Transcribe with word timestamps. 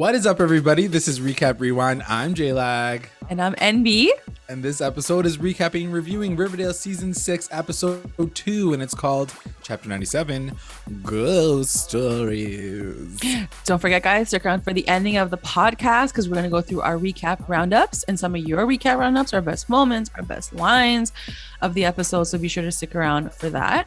What 0.00 0.14
is 0.14 0.24
up, 0.24 0.40
everybody? 0.40 0.86
This 0.86 1.06
is 1.08 1.20
Recap 1.20 1.60
Rewind. 1.60 2.02
I'm 2.08 2.34
JLag. 2.34 3.04
And 3.28 3.38
I'm 3.38 3.52
NB. 3.56 4.08
And 4.48 4.62
this 4.62 4.80
episode 4.80 5.26
is 5.26 5.36
recapping 5.36 5.84
and 5.84 5.92
reviewing 5.92 6.36
Riverdale 6.36 6.72
Season 6.72 7.12
6, 7.12 7.50
Episode 7.52 8.34
2, 8.34 8.72
and 8.72 8.82
it's 8.82 8.94
called 8.94 9.30
Chapter 9.62 9.90
97 9.90 10.56
Ghost 11.02 11.84
Stories. 11.84 13.20
Don't 13.66 13.78
forget, 13.78 14.02
guys, 14.02 14.28
stick 14.28 14.46
around 14.46 14.62
for 14.62 14.72
the 14.72 14.88
ending 14.88 15.18
of 15.18 15.28
the 15.28 15.36
podcast 15.36 16.12
because 16.12 16.30
we're 16.30 16.36
going 16.36 16.44
to 16.44 16.50
go 16.50 16.62
through 16.62 16.80
our 16.80 16.96
recap 16.96 17.46
roundups 17.46 18.02
and 18.04 18.18
some 18.18 18.34
of 18.34 18.40
your 18.40 18.66
recap 18.66 18.96
roundups, 18.96 19.34
our 19.34 19.42
best 19.42 19.68
moments, 19.68 20.10
our 20.16 20.22
best 20.22 20.54
lines 20.54 21.12
of 21.60 21.74
the 21.74 21.84
episode. 21.84 22.24
So 22.24 22.38
be 22.38 22.48
sure 22.48 22.62
to 22.62 22.72
stick 22.72 22.94
around 22.94 23.34
for 23.34 23.50
that. 23.50 23.86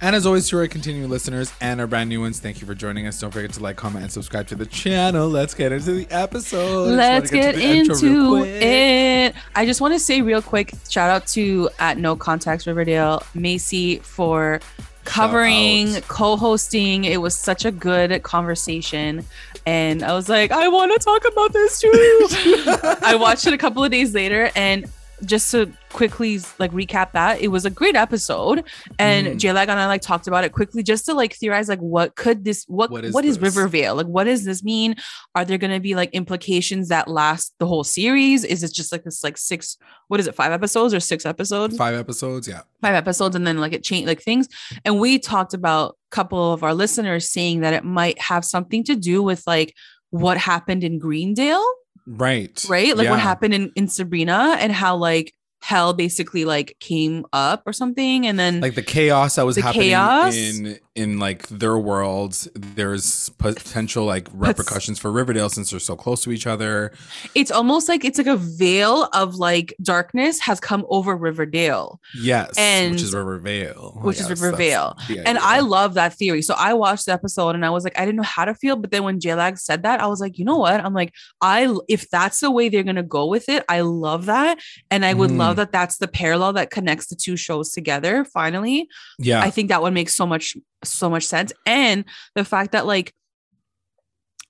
And 0.00 0.14
as 0.14 0.26
always, 0.26 0.48
to 0.48 0.58
our 0.58 0.66
continuing 0.66 1.08
listeners 1.08 1.52
and 1.60 1.80
our 1.80 1.86
brand 1.86 2.08
new 2.10 2.20
ones, 2.20 2.40
thank 2.40 2.60
you 2.60 2.66
for 2.66 2.74
joining 2.74 3.06
us. 3.06 3.20
Don't 3.20 3.30
forget 3.30 3.52
to 3.54 3.62
like, 3.62 3.76
comment, 3.76 4.02
and 4.02 4.12
subscribe 4.12 4.46
to 4.48 4.54
the 4.54 4.66
channel. 4.66 5.28
Let's 5.28 5.54
get 5.54 5.72
into 5.72 5.92
the 5.92 6.06
episode. 6.10 6.96
Let's 6.96 7.30
get, 7.30 7.54
get 7.54 7.64
into 7.64 8.44
it. 8.44 9.34
I 9.54 9.66
just 9.66 9.80
want 9.80 9.94
to 9.94 9.98
say 9.98 10.20
real 10.20 10.42
quick, 10.42 10.74
shout 10.88 11.10
out 11.10 11.26
to 11.28 11.70
at 11.78 11.98
No 11.98 12.16
Context 12.16 12.66
Riverdale, 12.66 13.22
Macy 13.34 13.98
for 14.00 14.60
covering, 15.04 16.00
co-hosting. 16.02 17.04
It 17.04 17.20
was 17.20 17.36
such 17.36 17.64
a 17.64 17.70
good 17.70 18.22
conversation. 18.22 19.24
And 19.66 20.02
I 20.02 20.12
was 20.12 20.28
like, 20.28 20.50
I 20.50 20.68
want 20.68 20.92
to 20.92 20.98
talk 20.98 21.24
about 21.26 21.52
this 21.52 21.80
too. 21.80 21.90
I 23.02 23.16
watched 23.18 23.46
it 23.46 23.54
a 23.54 23.58
couple 23.58 23.84
of 23.84 23.90
days 23.90 24.14
later 24.14 24.50
and 24.54 24.86
just 25.24 25.50
to 25.50 25.72
quickly 25.92 26.40
like 26.58 26.72
recap 26.72 27.12
that 27.12 27.40
it 27.40 27.48
was 27.48 27.64
a 27.64 27.70
great 27.70 27.94
episode 27.94 28.64
and 28.98 29.26
mm. 29.26 29.38
J-Lag 29.38 29.68
and 29.68 29.78
I 29.78 29.86
like 29.86 30.02
talked 30.02 30.26
about 30.26 30.44
it 30.44 30.52
quickly 30.52 30.82
just 30.82 31.06
to 31.06 31.14
like 31.14 31.34
theorize 31.34 31.68
like 31.68 31.78
what 31.78 32.16
could 32.16 32.44
this 32.44 32.64
what 32.66 32.90
what 32.90 33.04
is, 33.04 33.14
what 33.14 33.24
is 33.24 33.40
Rivervale 33.40 33.94
like 33.94 34.06
what 34.06 34.24
does 34.24 34.44
this 34.44 34.62
mean? 34.62 34.96
Are 35.34 35.44
there 35.44 35.58
going 35.58 35.72
to 35.72 35.80
be 35.80 35.94
like 35.94 36.10
implications 36.12 36.88
that 36.88 37.08
last 37.08 37.54
the 37.58 37.66
whole 37.66 37.84
series? 37.84 38.44
Is 38.44 38.62
it 38.62 38.72
just 38.72 38.92
like 38.92 39.04
this 39.04 39.22
like 39.22 39.36
six 39.36 39.76
what 40.08 40.20
is 40.20 40.26
it 40.26 40.34
five 40.34 40.52
episodes 40.52 40.92
or 40.92 41.00
six 41.00 41.24
episodes? 41.24 41.76
Five 41.76 41.94
episodes 41.94 42.48
yeah. 42.48 42.62
Five 42.80 42.94
episodes 42.94 43.36
and 43.36 43.46
then 43.46 43.58
like 43.58 43.72
it 43.72 43.84
changed 43.84 44.08
like 44.08 44.20
things. 44.20 44.48
And 44.84 45.00
we 45.00 45.18
talked 45.18 45.54
about 45.54 45.96
a 46.12 46.14
couple 46.14 46.52
of 46.52 46.62
our 46.62 46.74
listeners 46.74 47.30
saying 47.30 47.60
that 47.60 47.74
it 47.74 47.84
might 47.84 48.20
have 48.20 48.44
something 48.44 48.84
to 48.84 48.96
do 48.96 49.22
with 49.22 49.42
like 49.46 49.74
what 50.10 50.38
happened 50.38 50.84
in 50.84 50.98
Greendale 50.98 51.64
Right. 52.06 52.64
Right. 52.68 52.96
Like 52.96 53.04
yeah. 53.04 53.10
what 53.10 53.20
happened 53.20 53.54
in, 53.54 53.72
in 53.76 53.88
Sabrina 53.88 54.56
and 54.58 54.72
how 54.72 54.96
like 54.96 55.32
hell 55.62 55.94
basically 55.94 56.44
like 56.44 56.76
came 56.78 57.24
up 57.32 57.62
or 57.66 57.72
something 57.72 58.26
and 58.26 58.38
then 58.38 58.60
like 58.60 58.74
the 58.74 58.82
chaos 58.82 59.36
that 59.36 59.46
was 59.46 59.56
happening 59.56 59.88
chaos. 59.88 60.36
in 60.36 60.78
in 60.94 61.18
like 61.18 61.48
their 61.48 61.76
worlds 61.76 62.48
there's 62.54 63.28
potential 63.30 64.04
like 64.04 64.28
repercussions 64.32 64.96
for 64.96 65.10
riverdale 65.10 65.48
since 65.48 65.70
they're 65.70 65.80
so 65.80 65.96
close 65.96 66.22
to 66.22 66.30
each 66.30 66.46
other. 66.46 66.92
It's 67.34 67.50
almost 67.50 67.88
like 67.88 68.04
it's 68.04 68.16
like 68.16 68.28
a 68.28 68.36
veil 68.36 69.08
of 69.12 69.34
like 69.34 69.74
darkness 69.82 70.38
has 70.40 70.60
come 70.60 70.86
over 70.88 71.16
riverdale. 71.16 72.00
Yes 72.14 72.52
and 72.56 72.92
which 72.92 73.02
is 73.02 73.12
rivervale 73.12 73.98
which 74.02 74.20
is 74.20 74.30
rivervale 74.30 74.96
and 75.26 75.38
i 75.38 75.60
love 75.60 75.94
that 75.94 76.14
theory. 76.14 76.42
So 76.42 76.54
i 76.56 76.72
watched 76.74 77.06
the 77.06 77.12
episode 77.12 77.56
and 77.56 77.66
i 77.66 77.70
was 77.70 77.82
like 77.82 77.98
i 77.98 78.04
didn't 78.04 78.16
know 78.16 78.22
how 78.22 78.44
to 78.44 78.54
feel 78.54 78.76
but 78.76 78.90
then 78.92 79.02
when 79.02 79.18
j-lag 79.18 79.58
said 79.58 79.82
that 79.82 80.00
i 80.00 80.06
was 80.06 80.20
like 80.20 80.38
you 80.38 80.44
know 80.44 80.58
what? 80.58 80.80
I'm 80.80 80.94
like 80.94 81.12
i 81.40 81.74
if 81.88 82.08
that's 82.08 82.40
the 82.40 82.50
way 82.50 82.68
they're 82.68 82.84
gonna 82.84 83.02
go 83.02 83.26
with 83.26 83.48
it 83.48 83.64
i 83.68 83.80
love 83.80 84.26
that. 84.26 84.60
And 84.92 85.04
i 85.04 85.12
would 85.12 85.30
mm. 85.30 85.38
love 85.38 85.56
that 85.56 85.72
that's 85.72 85.98
the 85.98 86.08
parallel 86.08 86.52
that 86.52 86.70
connects 86.70 87.08
the 87.08 87.16
two 87.16 87.36
shows 87.36 87.72
together 87.72 88.24
finally. 88.24 88.88
Yeah. 89.18 89.40
I 89.40 89.50
think 89.50 89.68
that 89.70 89.82
would 89.82 89.94
make 89.94 90.08
so 90.08 90.26
much 90.26 90.56
so 90.88 91.10
much 91.10 91.24
sense. 91.24 91.52
And 91.66 92.04
the 92.34 92.44
fact 92.44 92.72
that 92.72 92.86
like 92.86 93.14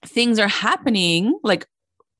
things 0.04 0.38
are 0.38 0.48
happening 0.48 1.38
like 1.42 1.66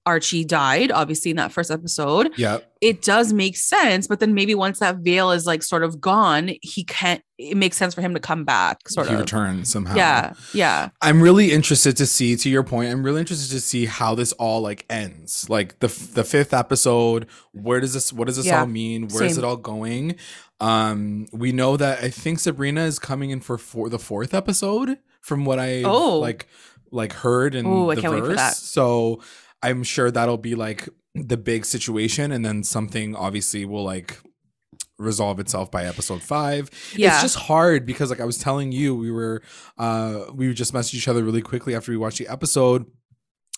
Archie 0.06 0.44
died, 0.44 0.92
obviously, 0.92 1.30
in 1.30 1.38
that 1.38 1.50
first 1.50 1.70
episode. 1.70 2.30
Yeah. 2.36 2.58
It 2.80 3.02
does 3.02 3.32
make 3.32 3.56
sense. 3.56 4.06
But 4.06 4.20
then 4.20 4.34
maybe 4.34 4.54
once 4.54 4.80
that 4.80 4.98
veil 4.98 5.30
is 5.30 5.46
like 5.46 5.62
sort 5.62 5.82
of 5.82 6.00
gone, 6.00 6.50
he 6.60 6.84
can't, 6.84 7.22
it 7.38 7.56
makes 7.56 7.76
sense 7.76 7.94
for 7.94 8.02
him 8.02 8.12
to 8.12 8.20
come 8.20 8.44
back, 8.44 8.88
sort 8.88 9.08
he 9.08 9.14
of. 9.14 9.20
return 9.20 9.64
somehow. 9.64 9.96
Yeah. 9.96 10.34
Yeah. 10.52 10.90
I'm 11.00 11.22
really 11.22 11.52
interested 11.52 11.96
to 11.96 12.06
see, 12.06 12.36
to 12.36 12.50
your 12.50 12.62
point, 12.62 12.90
I'm 12.90 13.02
really 13.02 13.20
interested 13.20 13.50
to 13.50 13.60
see 13.60 13.86
how 13.86 14.14
this 14.14 14.32
all 14.32 14.60
like 14.60 14.84
ends. 14.90 15.48
Like 15.48 15.78
the 15.78 15.88
the 15.88 16.24
fifth 16.24 16.52
episode, 16.52 17.26
where 17.52 17.80
does 17.80 17.94
this, 17.94 18.12
what 18.12 18.26
does 18.26 18.36
this 18.36 18.46
yeah. 18.46 18.60
all 18.60 18.66
mean? 18.66 19.08
Where 19.08 19.20
Same. 19.20 19.28
is 19.28 19.38
it 19.38 19.44
all 19.44 19.56
going? 19.56 20.16
Um, 20.60 21.26
we 21.32 21.52
know 21.52 21.76
that 21.78 22.04
I 22.04 22.10
think 22.10 22.38
Sabrina 22.38 22.82
is 22.82 22.98
coming 22.98 23.30
in 23.30 23.40
for, 23.40 23.56
for 23.58 23.88
the 23.88 23.98
fourth 23.98 24.34
episode 24.34 24.98
from 25.22 25.46
what 25.46 25.58
I 25.58 25.82
oh. 25.82 26.18
like 26.18 26.46
like 26.90 27.12
heard 27.12 27.54
in 27.54 27.66
Ooh, 27.66 27.92
the 27.92 28.00
verse. 28.00 28.58
So 28.58 29.20
I'm 29.64 29.82
sure 29.82 30.10
that'll 30.10 30.38
be 30.38 30.54
like 30.54 30.88
the 31.14 31.36
big 31.36 31.64
situation, 31.64 32.32
and 32.32 32.44
then 32.44 32.62
something 32.62 33.16
obviously 33.16 33.64
will 33.64 33.84
like 33.84 34.18
resolve 34.98 35.40
itself 35.40 35.70
by 35.70 35.84
episode 35.84 36.22
five. 36.22 36.70
Yeah. 36.94 37.14
It's 37.14 37.22
just 37.22 37.36
hard 37.36 37.84
because 37.86 38.10
like 38.10 38.20
I 38.20 38.24
was 38.24 38.38
telling 38.38 38.72
you, 38.72 38.94
we 38.94 39.10
were 39.10 39.42
uh 39.78 40.26
we 40.32 40.46
would 40.48 40.56
just 40.56 40.72
messaged 40.72 40.94
each 40.94 41.08
other 41.08 41.24
really 41.24 41.42
quickly 41.42 41.74
after 41.74 41.90
we 41.90 41.96
watched 41.96 42.18
the 42.18 42.28
episode. 42.28 42.86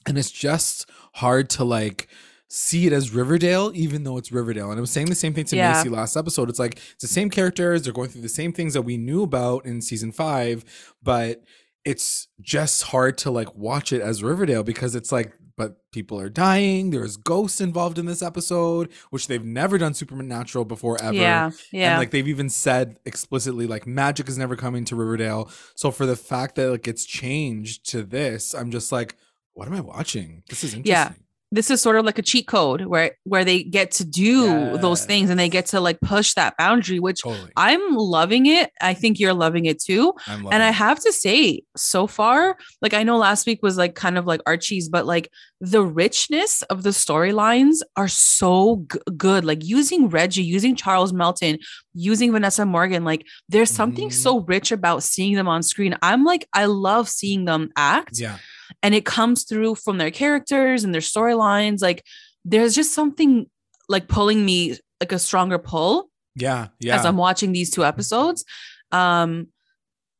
And 0.06 0.16
it's 0.16 0.30
just 0.30 0.88
hard 1.14 1.50
to 1.50 1.64
like 1.64 2.08
see 2.48 2.86
it 2.86 2.92
as 2.92 3.10
Riverdale, 3.10 3.72
even 3.74 4.04
though 4.04 4.16
it's 4.16 4.30
Riverdale. 4.30 4.70
And 4.70 4.78
I 4.78 4.80
was 4.80 4.90
saying 4.90 5.08
the 5.08 5.14
same 5.14 5.34
thing 5.34 5.44
to 5.46 5.56
yeah. 5.56 5.72
Macy 5.72 5.88
last 5.88 6.16
episode. 6.16 6.48
It's 6.48 6.60
like 6.60 6.76
it's 6.76 7.02
the 7.02 7.08
same 7.08 7.28
characters, 7.28 7.82
they're 7.82 7.92
going 7.92 8.08
through 8.08 8.22
the 8.22 8.28
same 8.28 8.52
things 8.52 8.72
that 8.74 8.82
we 8.82 8.96
knew 8.96 9.22
about 9.22 9.66
in 9.66 9.82
season 9.82 10.12
five, 10.12 10.64
but 11.02 11.42
it's 11.84 12.28
just 12.40 12.84
hard 12.84 13.18
to 13.18 13.30
like 13.30 13.54
watch 13.54 13.92
it 13.92 14.00
as 14.00 14.22
Riverdale 14.22 14.62
because 14.62 14.94
it's 14.94 15.12
like 15.12 15.34
but 15.56 15.76
people 15.92 16.20
are 16.20 16.28
dying. 16.28 16.90
There's 16.90 17.16
ghosts 17.16 17.60
involved 17.60 17.98
in 17.98 18.06
this 18.06 18.22
episode, 18.22 18.90
which 19.10 19.26
they've 19.26 19.44
never 19.44 19.78
done 19.78 19.94
supernatural 19.94 20.64
before 20.64 21.00
ever. 21.02 21.14
Yeah, 21.14 21.50
yeah. 21.72 21.92
And 21.92 21.98
like 21.98 22.10
they've 22.10 22.28
even 22.28 22.48
said 22.48 22.98
explicitly, 23.04 23.66
like 23.66 23.86
magic 23.86 24.28
is 24.28 24.38
never 24.38 24.56
coming 24.56 24.84
to 24.86 24.96
Riverdale. 24.96 25.50
So 25.74 25.90
for 25.90 26.06
the 26.06 26.16
fact 26.16 26.56
that 26.56 26.70
like 26.70 26.88
it's 26.88 27.04
changed 27.04 27.88
to 27.90 28.02
this, 28.02 28.54
I'm 28.54 28.70
just 28.70 28.92
like, 28.92 29.16
what 29.54 29.68
am 29.68 29.74
I 29.74 29.80
watching? 29.80 30.42
This 30.48 30.64
is 30.64 30.74
interesting. 30.74 30.92
Yeah 30.92 31.25
this 31.56 31.70
is 31.70 31.80
sort 31.80 31.96
of 31.96 32.04
like 32.04 32.18
a 32.18 32.22
cheat 32.22 32.46
code 32.46 32.86
where 32.86 33.16
where 33.24 33.44
they 33.44 33.62
get 33.62 33.90
to 33.90 34.04
do 34.04 34.44
yes. 34.44 34.80
those 34.80 35.04
things 35.04 35.30
and 35.30 35.38
they 35.38 35.48
get 35.48 35.66
to 35.66 35.80
like 35.80 36.00
push 36.00 36.34
that 36.34 36.56
boundary 36.56 37.00
which 37.00 37.22
totally. 37.22 37.50
i'm 37.56 37.94
loving 37.96 38.46
it. 38.46 38.70
I 38.80 38.94
think 38.94 39.18
you're 39.18 39.34
loving 39.34 39.64
it 39.66 39.80
too. 39.80 40.14
And 40.28 40.62
i 40.62 40.70
have 40.70 41.00
to 41.00 41.12
say 41.12 41.62
so 41.76 42.06
far 42.06 42.56
like 42.82 42.94
i 42.94 43.02
know 43.02 43.16
last 43.16 43.46
week 43.46 43.62
was 43.62 43.76
like 43.76 43.94
kind 43.94 44.18
of 44.18 44.26
like 44.26 44.40
archie's 44.46 44.88
but 44.88 45.06
like 45.06 45.30
the 45.60 45.82
richness 45.82 46.62
of 46.62 46.82
the 46.82 46.90
storylines 46.90 47.78
are 47.96 48.08
so 48.08 48.84
g- 48.92 48.98
good. 49.16 49.44
Like 49.46 49.64
using 49.64 50.08
reggie 50.08 50.42
using 50.42 50.76
charles 50.76 51.12
melton 51.12 51.58
using 51.94 52.32
vanessa 52.32 52.66
morgan 52.66 53.04
like 53.04 53.26
there's 53.48 53.70
something 53.70 54.10
mm. 54.10 54.12
so 54.12 54.40
rich 54.40 54.70
about 54.70 55.02
seeing 55.02 55.34
them 55.34 55.48
on 55.48 55.62
screen. 55.62 55.96
I'm 56.02 56.24
like 56.24 56.46
i 56.52 56.66
love 56.66 57.08
seeing 57.08 57.44
them 57.44 57.70
act. 57.76 58.18
Yeah 58.18 58.38
and 58.82 58.94
it 58.94 59.04
comes 59.04 59.44
through 59.44 59.74
from 59.74 59.98
their 59.98 60.10
characters 60.10 60.84
and 60.84 60.94
their 60.94 61.00
storylines 61.00 61.82
like 61.82 62.04
there's 62.44 62.74
just 62.74 62.92
something 62.92 63.46
like 63.88 64.08
pulling 64.08 64.44
me 64.44 64.76
like 65.00 65.12
a 65.12 65.18
stronger 65.18 65.58
pull 65.58 66.08
yeah 66.34 66.68
yeah 66.80 66.96
as 66.96 67.04
i'm 67.04 67.16
watching 67.16 67.52
these 67.52 67.70
two 67.70 67.84
episodes 67.84 68.44
um 68.92 69.48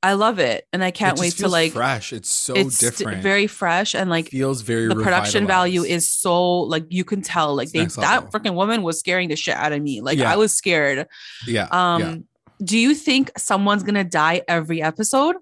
I 0.07 0.13
love 0.13 0.39
it, 0.39 0.67
and 0.73 0.85
I 0.85 0.93
can't 0.93 1.19
wait 1.19 1.33
to 1.39 1.49
like 1.49 1.73
fresh. 1.73 2.13
It's 2.13 2.31
so 2.31 2.55
it's 2.55 2.79
different, 2.79 3.23
very 3.23 3.49
fresh, 3.49 3.93
and 3.93 4.09
like 4.09 4.29
feels 4.29 4.61
very. 4.61 4.87
The 4.87 4.95
production 4.95 5.49
value 5.49 5.83
is 5.83 6.09
so 6.09 6.61
like 6.61 6.85
you 6.91 7.03
can 7.03 7.23
tell 7.23 7.57
like 7.57 7.73
they 7.73 7.87
that 7.87 8.31
freaking 8.31 8.55
woman 8.55 8.83
was 8.83 9.01
scaring 9.01 9.31
the 9.31 9.37
shit 9.37 9.57
out 9.57 9.73
of 9.73 9.83
me. 9.83 10.01
Like 10.03 10.19
yeah. 10.19 10.33
I 10.33 10.37
was 10.37 10.53
scared. 10.53 11.09
Yeah. 11.47 11.67
Um. 11.73 12.01
Yeah. 12.01 12.17
Do 12.65 12.79
you 12.79 12.95
think 12.95 13.33
someone's 13.37 13.83
gonna 13.83 14.05
die 14.05 14.43
every 14.47 14.81
episode? 14.81 15.37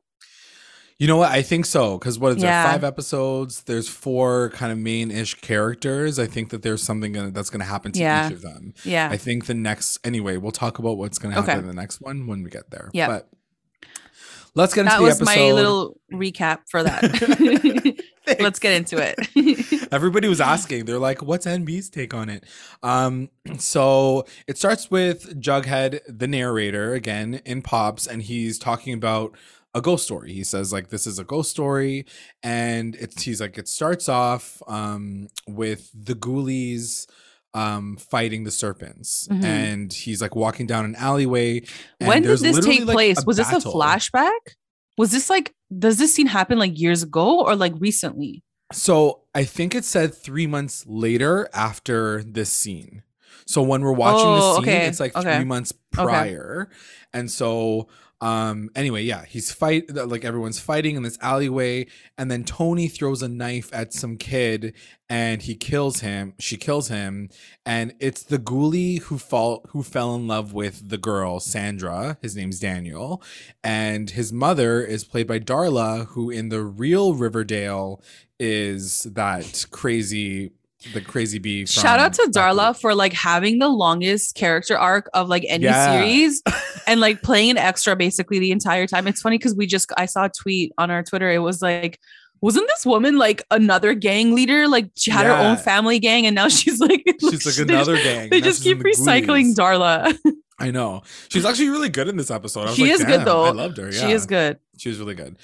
You 0.99 1.09
know 1.09 1.17
what? 1.17 1.31
I 1.33 1.43
think 1.43 1.67
so. 1.67 1.99
Because 1.99 2.19
what 2.19 2.37
is 2.37 2.43
yeah. 2.43 2.63
there? 2.63 2.73
Five 2.73 2.85
episodes. 2.85 3.63
There's 3.63 3.89
four 3.89 4.51
kind 4.51 4.71
of 4.71 4.79
main 4.79 5.11
ish 5.11 5.35
characters. 5.35 6.19
I 6.19 6.27
think 6.27 6.51
that 6.51 6.63
there's 6.63 6.83
something 6.83 7.13
gonna, 7.13 7.31
that's 7.31 7.51
going 7.51 7.61
to 7.61 7.67
happen 7.67 7.93
to 7.93 8.01
yeah. 8.01 8.27
each 8.27 8.35
of 8.35 8.43
them. 8.43 8.75
Yeah. 8.85 9.09
I 9.11 9.17
think 9.17 9.47
the 9.47 9.55
next, 9.55 9.99
anyway, 10.07 10.37
we'll 10.37 10.53
talk 10.53 10.79
about 10.79 10.97
what's 10.97 11.19
going 11.19 11.35
to 11.35 11.41
happen 11.41 11.51
okay. 11.51 11.61
in 11.61 11.67
the 11.67 11.75
next 11.75 12.01
one 12.01 12.27
when 12.27 12.43
we 12.43 12.51
get 12.51 12.71
there. 12.71 12.91
Yeah. 12.93 13.09
But 13.09 13.29
let's 14.55 14.73
get 14.73 14.83
into 14.83 14.93
that 14.93 14.99
the 14.99 15.05
was 15.05 15.23
my 15.23 15.51
little 15.51 15.99
recap 16.13 16.61
for 16.71 16.85
that. 16.85 18.01
let's 18.41 18.59
get 18.59 18.73
into 18.73 18.97
it. 18.99 19.89
Everybody 19.93 20.29
was 20.29 20.41
asking. 20.41 20.85
They're 20.85 20.99
like, 20.99 21.23
"What's 21.23 21.47
NB's 21.47 21.91
take 21.91 22.15
on 22.15 22.29
it?" 22.29 22.45
Um, 22.83 23.31
so 23.59 24.25
it 24.47 24.57
starts 24.57 24.91
with 24.91 25.41
Jughead, 25.41 26.01
the 26.09 26.27
narrator, 26.27 26.95
again 26.95 27.41
in 27.45 27.63
Pops, 27.63 28.07
and 28.07 28.23
he's 28.23 28.59
talking 28.59 28.95
about 28.95 29.37
a 29.75 29.81
ghost 29.81 30.05
story. 30.05 30.33
He 30.33 30.45
says 30.45 30.73
like 30.73 30.89
this 30.89 31.07
is 31.07 31.19
a 31.19 31.25
ghost 31.25 31.51
story, 31.51 32.07
and 32.43 32.95
it's 32.97 33.23
he's 33.23 33.41
like 33.41 33.59
it 33.59 33.69
starts 33.69 34.09
off 34.09 34.63
um, 34.67 35.29
with 35.49 35.91
the 35.95 36.15
ghoulies 36.15 37.07
um, 37.55 37.97
fighting 37.97 38.45
the 38.45 38.51
serpents, 38.51 39.29
mm-hmm. 39.29 39.45
and 39.45 39.93
he's 39.93 40.23
like 40.23 40.37
walking 40.37 40.67
down 40.67 40.85
an 40.85 40.95
alleyway. 40.97 41.63
when 41.99 42.23
did 42.23 42.39
this 42.39 42.65
take 42.65 42.85
like 42.85 42.95
place? 42.95 43.25
Was 43.27 43.39
battle. 43.39 43.61
this 43.61 43.65
a 43.65 43.69
flashback? 43.69 44.55
Was 44.97 45.11
this 45.11 45.29
like 45.29 45.53
does 45.77 45.99
this 45.99 46.15
scene 46.15 46.27
happen 46.27 46.59
like 46.59 46.79
years 46.79 47.03
ago 47.03 47.41
or 47.45 47.57
like 47.57 47.73
recently? 47.79 48.43
So 48.73 49.23
I 49.35 49.45
think 49.45 49.75
it 49.75 49.85
said 49.85 50.15
three 50.15 50.47
months 50.47 50.85
later 50.87 51.49
after 51.53 52.23
this 52.23 52.53
scene. 52.53 53.03
So 53.47 53.63
when 53.63 53.83
we're 53.83 53.93
watching 53.93 54.27
oh, 54.27 54.35
the 54.35 54.55
scene, 54.55 54.63
okay. 54.63 54.87
it's 54.87 55.01
like 55.01 55.17
okay. 55.17 55.37
three 55.37 55.45
months 55.45 55.73
prior. 55.91 56.69
Okay. 56.69 56.77
And 57.13 57.31
so 57.31 57.89
um 58.21 58.71
anyway 58.75 59.03
yeah 59.03 59.25
he's 59.25 59.53
fight 59.53 59.93
like 59.95 60.25
everyone's 60.25 60.61
fighting 60.61 60.97
in 60.97 61.03
this 61.03 61.19
alleyway 61.21 61.87
and 62.17 62.31
then 62.31 62.45
toni 62.45 62.89
throws 62.89 63.23
a 63.23 63.29
knife 63.29 63.69
at 63.73 63.93
some 63.93 64.17
kid 64.17 64.75
and 65.09 65.43
he 65.43 65.55
kills 65.55 66.01
him 66.01 66.33
she 66.39 66.57
kills 66.57 66.89
him 66.89 67.29
and 67.67 67.93
it's 67.99 68.23
the 68.23 68.39
ghoulie 68.39 69.01
who 69.03 69.19
fall 69.19 69.65
who 69.71 69.83
fell 69.83 70.15
in 70.15 70.27
love 70.27 70.53
with 70.53 70.89
the 70.89 70.99
girl 70.99 71.41
sandra 71.41 72.17
his 72.23 72.37
name's 72.37 72.61
daniel 72.61 73.23
and 73.63 74.11
his 74.11 74.33
mother 74.33 74.83
is 74.83 75.05
played 75.05 75.27
by 75.27 75.39
darla 75.39 76.07
who 76.09 76.31
in 76.31 76.49
the 76.49 76.63
real 76.63 77.15
riverdale 77.15 78.01
is 78.39 79.05
that 79.05 79.67
crazy 79.71 80.53
the 80.93 81.01
crazy 81.01 81.39
bee. 81.39 81.67
Shout 81.67 81.99
out 81.99 82.13
to 82.15 82.23
Darla 82.35 82.79
for 82.79 82.95
like 82.95 83.13
having 83.13 83.59
the 83.59 83.69
longest 83.69 84.35
character 84.35 84.77
arc 84.77 85.09
of 85.15 85.29
like 85.29 85.45
any 85.49 85.65
yeah. 85.65 85.93
series 85.93 86.43
and 86.87 87.01
like 87.01 87.23
playing 87.23 87.51
an 87.51 87.59
extra 87.59 87.97
basically 87.97 88.39
the 88.39 88.51
entire 88.51 88.87
time. 88.87 89.07
It's 89.07 89.21
funny 89.21 89.39
because 89.39 89.55
we 89.55 89.67
just 89.67 89.93
I 89.97 90.07
saw 90.07 90.27
a 90.27 90.31
tweet 90.31 90.73
on 90.79 90.91
our 90.91 91.03
Twitter. 91.03 91.31
It 91.31 91.39
was 91.39 91.63
like, 91.63 91.99
wasn't 92.41 92.69
this 92.69 92.85
woman 92.85 93.17
like 93.17 93.43
another 93.51 93.95
gang 93.95 94.35
leader? 94.35 94.69
Like 94.69 94.91
she 94.97 95.11
had 95.11 95.25
yeah. 95.25 95.37
her 95.37 95.49
own 95.49 95.57
family 95.57 95.99
gang, 95.99 96.27
and 96.27 96.35
now 96.35 96.49
she's 96.49 96.81
like 96.81 97.03
she's 97.21 97.47
like 97.47 97.69
another 97.69 97.97
gang. 97.97 98.31
They 98.31 98.41
just 98.41 98.63
keep 98.63 98.79
recycling 98.79 99.55
Darla. 99.55 100.17
I 100.59 100.71
know 100.71 101.03
she's 101.29 101.45
actually 101.45 101.71
really 101.71 101.89
good 101.89 102.07
in 102.07 102.17
this 102.17 102.31
episode. 102.31 102.71
she 102.75 102.83
like, 102.83 102.93
is 102.93 103.05
good 103.05 103.25
though. 103.25 103.45
I 103.45 103.51
loved 103.51 103.79
her. 103.79 103.91
Yeah. 103.91 104.07
She 104.07 104.13
is 104.13 104.27
good. 104.27 104.59
She 104.77 104.89
was 104.89 104.99
really 104.99 105.15
good. 105.15 105.37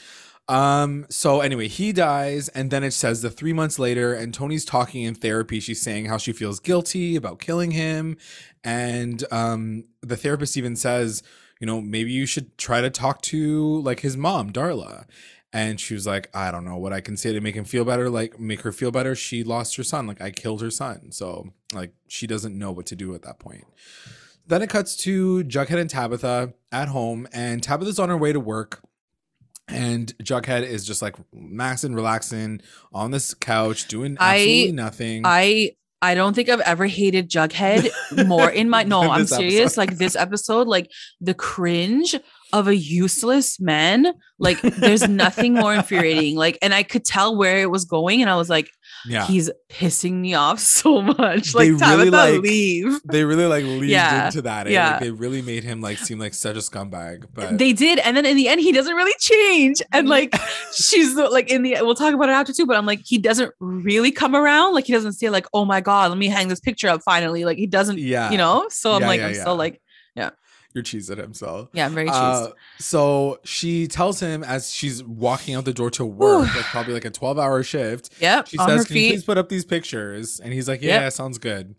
Um, 0.50 1.06
so 1.08 1.43
anyway, 1.43 1.69
he 1.69 1.93
dies, 1.93 2.49
and 2.49 2.73
then 2.73 2.82
it 2.82 2.91
says 2.91 3.23
the 3.23 3.31
three 3.31 3.52
months 3.52 3.79
later, 3.79 4.12
and 4.12 4.35
Toni's 4.35 4.64
talking 4.64 5.05
in 5.05 5.14
therapy. 5.14 5.61
She's 5.61 5.81
saying 5.81 6.06
how 6.06 6.19
she 6.19 6.32
feels 6.32 6.58
guilty 6.58 7.14
about 7.14 7.38
killing 7.38 7.70
him. 7.70 8.17
And 8.64 9.23
um, 9.31 9.85
the 10.00 10.17
therapist 10.17 10.56
even 10.56 10.75
says, 10.75 11.23
you 11.61 11.69
know, 11.69 11.81
maybe 11.81 12.11
you 12.11 12.26
should 12.26 12.58
try 12.58 12.81
to 12.81 12.91
talk 12.91 13.23
to 13.23 13.81
like 13.82 14.00
his 14.00 14.17
mom, 14.17 14.50
Darla. 14.50 15.05
And 15.52 15.79
she 15.79 15.94
was 15.94 16.05
like, 16.05 16.29
I 16.35 16.50
don't 16.50 16.64
know 16.64 16.76
what 16.76 16.93
I 16.93 17.00
can 17.00 17.17
say 17.17 17.32
to 17.32 17.41
make 17.41 17.55
him 17.55 17.64
feel 17.64 17.85
better. 17.85 18.11
Like, 18.11 18.41
make 18.41 18.62
her 18.62 18.73
feel 18.73 18.91
better. 18.91 19.14
She 19.14 19.44
lost 19.44 19.76
her 19.76 19.85
son. 19.85 20.08
Like, 20.08 20.20
I 20.20 20.32
killed 20.32 20.62
her 20.62 20.70
son. 20.70 21.12
So, 21.12 21.52
like, 21.73 21.93
she 22.08 22.26
doesn't 22.26 22.58
know 22.58 22.73
what 22.73 22.87
to 22.87 22.97
do 22.97 23.14
at 23.14 23.23
that 23.23 23.38
point. 23.38 23.67
Then 24.47 24.62
it 24.62 24.70
cuts 24.70 24.97
to 24.99 25.44
Jughead 25.44 25.79
and 25.79 25.91
Tabitha 25.91 26.55
at 26.73 26.88
home, 26.88 27.29
and 27.32 27.62
Tabitha's 27.62 28.00
on 28.00 28.08
her 28.08 28.17
way 28.17 28.32
to 28.32 28.41
work 28.41 28.81
and 29.72 30.17
Jughead 30.19 30.62
is 30.62 30.84
just 30.87 31.02
like 31.02 31.17
maxing, 31.34 31.94
relaxing 31.94 32.61
on 32.93 33.11
this 33.11 33.34
couch, 33.34 33.88
doing 33.88 34.17
absolutely 34.19 34.69
I, 34.69 34.72
nothing. 34.72 35.22
I 35.25 35.70
I 36.02 36.14
don't 36.14 36.34
think 36.34 36.49
I've 36.49 36.61
ever 36.61 36.87
hated 36.87 37.28
Jughead 37.28 37.90
more 38.26 38.49
in 38.49 38.70
my 38.70 38.82
no, 38.84 39.02
I'm 39.02 39.26
serious. 39.26 39.76
Like 39.76 39.99
this 39.99 40.17
episode, 40.17 40.67
like 40.67 40.90
the 41.20 41.34
cringe 41.34 42.17
of 42.52 42.69
a 42.69 42.76
useless 42.76 43.61
man. 43.61 44.06
Like 44.38 44.61
there's 44.62 45.06
nothing 45.08 45.55
more 45.55 45.75
infuriating. 45.75 46.37
Like, 46.37 46.58
and 46.62 46.73
I 46.73 46.84
could 46.84 47.05
tell 47.05 47.37
where 47.37 47.58
it 47.58 47.70
was 47.70 47.84
going, 47.84 48.23
and 48.23 48.31
I 48.31 48.37
was 48.37 48.49
like, 48.49 48.70
yeah. 49.06 49.26
he's 49.26 49.50
pissing 49.69 50.14
me 50.14 50.35
off 50.35 50.58
so 50.61 51.02
much. 51.02 51.55
Like, 51.55 51.69
they 51.69 51.73
really 51.73 52.11
like 52.11 52.41
leave. 52.41 53.00
They 53.05 53.25
really 53.25 53.47
like 53.47 53.64
leaned 53.64 53.87
yeah. 53.87 54.26
into 54.26 54.43
that. 54.43 54.67
Eh? 54.67 54.70
Yeah, 54.70 54.93
like, 54.93 55.00
they 55.00 55.11
really 55.11 55.43
made 55.43 55.64
him 55.64 55.81
like 55.81 55.99
seem 55.99 56.19
like 56.19 56.35
such 56.35 56.56
a 56.56 56.61
scumbag. 56.61 57.26
But 57.32 57.58
they 57.58 57.73
did, 57.73 57.99
and 58.00 58.17
then 58.17 58.26
in 58.26 58.37
the 58.37 58.49
end, 58.49 58.61
he 58.61 58.73
doesn't 58.73 58.94
really 58.94 59.14
change. 59.19 59.82
And 59.93 60.08
like, 60.08 60.35
she's 60.73 61.14
like 61.14 61.50
in 61.50 61.62
the 61.62 61.76
we'll 61.81 61.94
talk 61.94 62.14
about 62.14 62.29
it 62.29 62.32
after 62.32 62.52
too. 62.52 62.67
But 62.67 62.76
I'm 62.76 62.87
like, 62.87 63.00
he 63.05 63.19
doesn't 63.19 63.52
really 63.61 64.12
come 64.12 64.35
around. 64.35 64.75
Like, 64.75 64.87
he 64.87 64.93
doesn't 64.93 65.14
say 65.14 65.31
like, 65.31 65.47
oh 65.52 65.64
my 65.64 65.81
god, 65.81 66.11
let 66.11 66.19
me 66.19 66.29
hang 66.29 66.49
this 66.49 66.61
picture 66.61 66.88
up 66.88 67.02
finally. 67.02 67.44
Like, 67.44 67.58
he 67.58 67.67
doesn't. 67.67 67.99
Yeah, 67.99 68.31
you 68.31 68.38
know. 68.38 68.67
So 68.69 68.93
I'm 68.93 69.02
yeah, 69.02 69.08
like, 69.08 69.20
I'm 69.20 69.35
still 69.35 69.56
like, 69.56 69.81
you're 70.75 70.84
cheesed 70.84 71.11
at 71.11 71.19
him. 71.19 71.34
So 71.34 71.69
yeah, 71.72 71.87
I'm 71.87 71.94
very 71.94 72.08
cheesed. 72.08 72.49
Uh, 72.49 72.52
so 72.78 73.38
she 73.44 73.87
tells 73.87 74.20
him 74.20 74.44
as 74.44 74.72
she's 74.72 75.02
walking 75.05 75.55
out 75.55 75.64
the 75.64 75.72
door 75.72 75.90
to 75.93 76.05
work, 76.05 76.55
like 76.55 76.64
probably 76.67 76.94
like 76.94 77.05
a 77.05 77.11
12 77.11 77.38
hour 77.38 77.62
shift. 77.62 78.11
Yep. 78.20 78.49
She 78.49 78.56
says, 78.56 78.84
"Can 78.84 78.94
feet. 78.94 79.02
you 79.02 79.11
please 79.12 79.25
put 79.25 79.38
up 79.38 79.49
these 79.49 79.64
pictures?" 79.64 80.40
And 80.40 80.52
he's 80.52 80.69
like, 80.69 80.82
"Yeah, 80.82 81.00
yep. 81.00 81.12
sounds 81.12 81.38
good." 81.38 81.75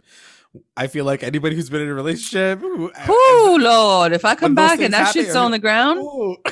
I 0.75 0.87
feel 0.87 1.05
like 1.05 1.23
anybody 1.23 1.55
who's 1.55 1.69
been 1.69 1.81
in 1.81 1.87
a 1.87 1.93
relationship. 1.93 2.59
Oh 2.63 3.57
Lord, 3.59 4.11
if 4.11 4.25
I 4.25 4.35
come 4.35 4.55
back 4.55 4.81
and 4.81 4.93
that 4.93 5.13
shit's 5.13 5.35
on 5.35 5.51
the 5.51 5.59
ground. 5.59 6.05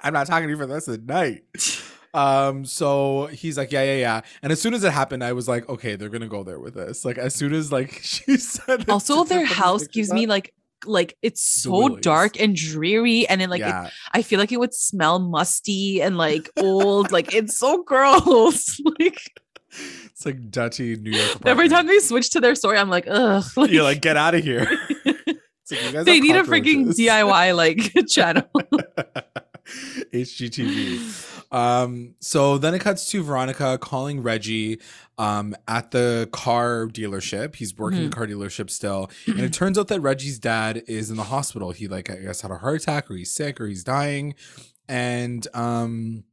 I'm 0.00 0.12
not 0.12 0.26
talking 0.26 0.48
to 0.48 0.50
you 0.50 0.58
for 0.58 0.66
the 0.66 0.74
rest 0.74 0.88
of 0.88 1.06
the 1.06 1.12
night. 1.12 1.44
Um, 2.12 2.64
so 2.64 3.26
he's 3.26 3.58
like, 3.58 3.72
yeah, 3.72 3.82
yeah, 3.82 3.96
yeah. 3.96 4.20
And 4.42 4.52
as 4.52 4.60
soon 4.60 4.72
as 4.72 4.84
it 4.84 4.92
happened, 4.92 5.24
I 5.24 5.32
was 5.32 5.48
like, 5.48 5.68
okay, 5.68 5.96
they're 5.96 6.08
gonna 6.08 6.28
go 6.28 6.44
there 6.44 6.60
with 6.60 6.74
this. 6.74 7.04
Like, 7.04 7.18
as 7.18 7.34
soon 7.34 7.52
as 7.52 7.72
like 7.72 7.92
she 8.02 8.36
said, 8.36 8.88
also 8.88 9.24
their 9.24 9.44
house 9.44 9.86
gives 9.88 10.12
me 10.12 10.26
like 10.26 10.54
like 10.86 11.16
it's 11.22 11.42
so 11.42 11.96
dark 11.96 12.40
and 12.40 12.56
dreary 12.56 13.26
and 13.28 13.40
then 13.40 13.50
like 13.50 13.60
yeah. 13.60 13.86
it, 13.86 13.92
i 14.12 14.22
feel 14.22 14.38
like 14.38 14.52
it 14.52 14.60
would 14.60 14.74
smell 14.74 15.18
musty 15.18 16.02
and 16.02 16.16
like 16.16 16.50
old 16.56 17.12
like 17.12 17.34
it's 17.34 17.58
so 17.58 17.82
gross 17.82 18.80
like 18.98 19.40
it's 19.72 20.24
like 20.24 20.50
dirty 20.50 20.96
new 20.96 21.10
york 21.10 21.36
apartment. 21.36 21.46
every 21.50 21.68
time 21.68 21.86
they 21.86 21.98
switch 21.98 22.30
to 22.30 22.40
their 22.40 22.54
story 22.54 22.78
i'm 22.78 22.90
like 22.90 23.06
ugh 23.08 23.44
like, 23.56 23.70
you're 23.72 23.82
like 23.82 24.00
get 24.00 24.16
out 24.16 24.34
of 24.34 24.42
here 24.42 24.66
like, 25.70 26.04
they 26.04 26.20
need 26.20 26.36
a 26.36 26.42
freaking 26.42 26.88
diy 26.88 27.56
like 27.56 28.06
channel 28.08 28.44
hgtv 30.12 31.52
um 31.52 32.14
so 32.20 32.58
then 32.58 32.74
it 32.74 32.80
cuts 32.80 33.10
to 33.10 33.22
veronica 33.22 33.78
calling 33.78 34.22
reggie 34.22 34.78
um, 35.18 35.54
at 35.68 35.90
the 35.90 36.28
car 36.32 36.86
dealership. 36.86 37.56
He's 37.56 37.76
working 37.76 38.00
mm-hmm. 38.00 38.10
the 38.10 38.16
car 38.16 38.26
dealership 38.26 38.70
still. 38.70 39.10
And 39.26 39.40
it 39.40 39.52
turns 39.52 39.78
out 39.78 39.88
that 39.88 40.00
Reggie's 40.00 40.38
dad 40.38 40.82
is 40.86 41.10
in 41.10 41.16
the 41.16 41.24
hospital. 41.24 41.70
He 41.70 41.88
like 41.88 42.10
I 42.10 42.16
guess 42.16 42.40
had 42.40 42.50
a 42.50 42.58
heart 42.58 42.82
attack 42.82 43.10
or 43.10 43.14
he's 43.14 43.30
sick 43.30 43.60
or 43.60 43.66
he's 43.66 43.84
dying. 43.84 44.34
And 44.88 45.46
um 45.54 46.24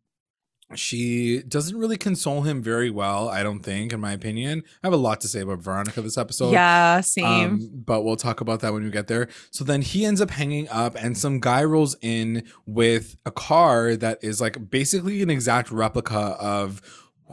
she 0.76 1.42
doesn't 1.44 1.78
really 1.78 1.98
console 1.98 2.42
him 2.42 2.62
very 2.62 2.90
well, 2.90 3.30
I 3.30 3.44
don't 3.44 3.62
think, 3.62 3.94
in 3.94 4.00
my 4.00 4.12
opinion. 4.12 4.64
I 4.84 4.88
have 4.88 4.94
a 4.94 4.98
lot 4.98 5.22
to 5.22 5.28
say 5.28 5.42
about 5.42 5.60
Veronica 5.60 6.02
this 6.02 6.18
episode. 6.18 6.52
Yeah, 6.52 7.02
same. 7.02 7.26
Um, 7.26 7.70
but 7.74 8.02
we'll 8.02 8.16
talk 8.16 8.42
about 8.42 8.60
that 8.62 8.74
when 8.74 8.84
we 8.84 8.90
get 8.90 9.08
there. 9.08 9.28
So 9.52 9.64
then 9.64 9.82
he 9.82 10.06
ends 10.06 10.22
up 10.22 10.32
hanging 10.32 10.68
up, 10.70 10.96
and 10.96 11.18
some 11.18 11.40
guy 11.40 11.64
rolls 11.64 11.96
in 12.02 12.44
with 12.66 13.18
a 13.26 13.32
car 13.32 13.96
that 13.96 14.20
is 14.22 14.42
like 14.42 14.70
basically 14.70 15.22
an 15.22 15.30
exact 15.30 15.72
replica 15.72 16.36
of 16.40 16.82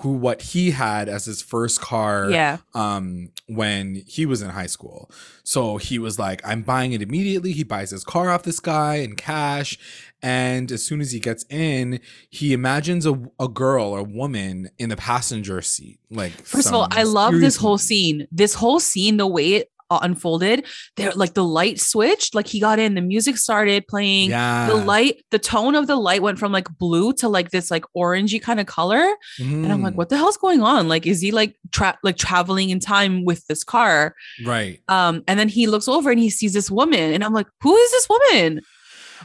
who 0.01 0.13
what 0.13 0.43
he 0.43 0.71
had 0.71 1.09
as 1.09 1.25
his 1.25 1.43
first 1.43 1.81
car 1.81 2.31
yeah. 2.31 2.59
um 2.75 3.31
when 3.47 4.03
he 4.07 4.27
was 4.27 4.43
in 4.43 4.51
high 4.51 4.67
school. 4.67 5.11
So 5.45 5.77
he 5.77 5.99
was 5.99 6.19
like 6.19 6.41
I'm 6.45 6.63
buying 6.63 6.93
it 6.93 7.03
immediately. 7.03 7.53
He 7.53 7.65
buys 7.65 7.91
his 7.91 8.05
car 8.05 8.31
off 8.31 8.43
this 8.43 8.61
guy 8.61 8.97
in 8.97 9.17
cash 9.17 9.79
and 10.23 10.73
as 10.73 10.85
soon 10.85 11.01
as 11.01 11.13
he 11.13 11.21
gets 11.21 11.45
in, 11.49 12.01
he 12.29 12.53
imagines 12.53 13.07
a, 13.07 13.21
a 13.39 13.49
girl 13.49 13.87
or 13.87 14.03
woman 14.03 14.71
in 14.79 14.89
the 14.89 14.97
passenger 14.97 15.63
seat. 15.63 16.01
Like 16.11 16.33
First 16.33 16.69
of 16.69 16.75
all, 16.75 16.89
I 16.91 17.05
love 17.05 17.35
this 17.35 17.57
whole 17.57 17.79
scene. 17.79 18.27
This 18.33 18.55
whole 18.55 18.81
scene 18.81 19.17
the 19.17 19.27
way 19.27 19.55
it 19.55 19.71
unfolded. 19.91 20.67
There 20.97 21.13
like 21.13 21.35
the 21.35 21.45
light 21.45 21.81
switched. 21.81 22.35
Like 22.35 22.47
he 22.47 22.61
got 22.61 22.79
in 22.79 22.95
the 22.95 23.01
music 23.01 23.37
started 23.37 23.87
playing. 23.87 24.31
Yeah. 24.31 24.67
the 24.69 24.77
light 24.77 25.25
the 25.31 25.39
tone 25.39 25.75
of 25.75 25.87
the 25.87 25.97
light 25.97 26.23
went 26.23 26.39
from 26.39 26.53
like 26.53 26.69
blue 26.79 27.13
to 27.15 27.29
like 27.29 27.51
this 27.51 27.71
like 27.71 27.85
orangey 27.97 28.41
kind 28.41 28.61
of 28.61 28.67
color. 28.67 29.05
Mm. 29.41 29.65
and 29.65 29.73
i'm 29.73 29.83
like 29.83 29.95
mm. 29.95 29.97
what 29.97 30.09
the 30.09 30.17
hell's 30.17 30.37
going 30.37 30.63
on? 30.63 30.89
Like 30.89 31.07
is 31.07 31.21
he 31.21 31.31
like 31.31 31.57
tra- 31.73 31.99
like 32.03 32.17
traveling 32.17 32.71
in 32.71 32.81
time 32.81 33.25
with 33.25 33.47
this 33.47 33.65
car? 33.65 34.15
Right. 34.45 34.81
Um 34.89 35.23
and 35.27 35.39
then 35.39 35.49
he 35.49 35.67
looks 35.67 35.89
over 35.89 36.11
and 36.11 36.21
he 36.21 36.31
sees 36.31 36.53
this 36.53 36.71
woman. 36.71 37.13
And 37.13 37.25
i'm 37.25 37.33
like 37.33 37.47
who 37.63 37.77
is 37.77 37.91
this 37.91 38.09
woman 38.09 38.61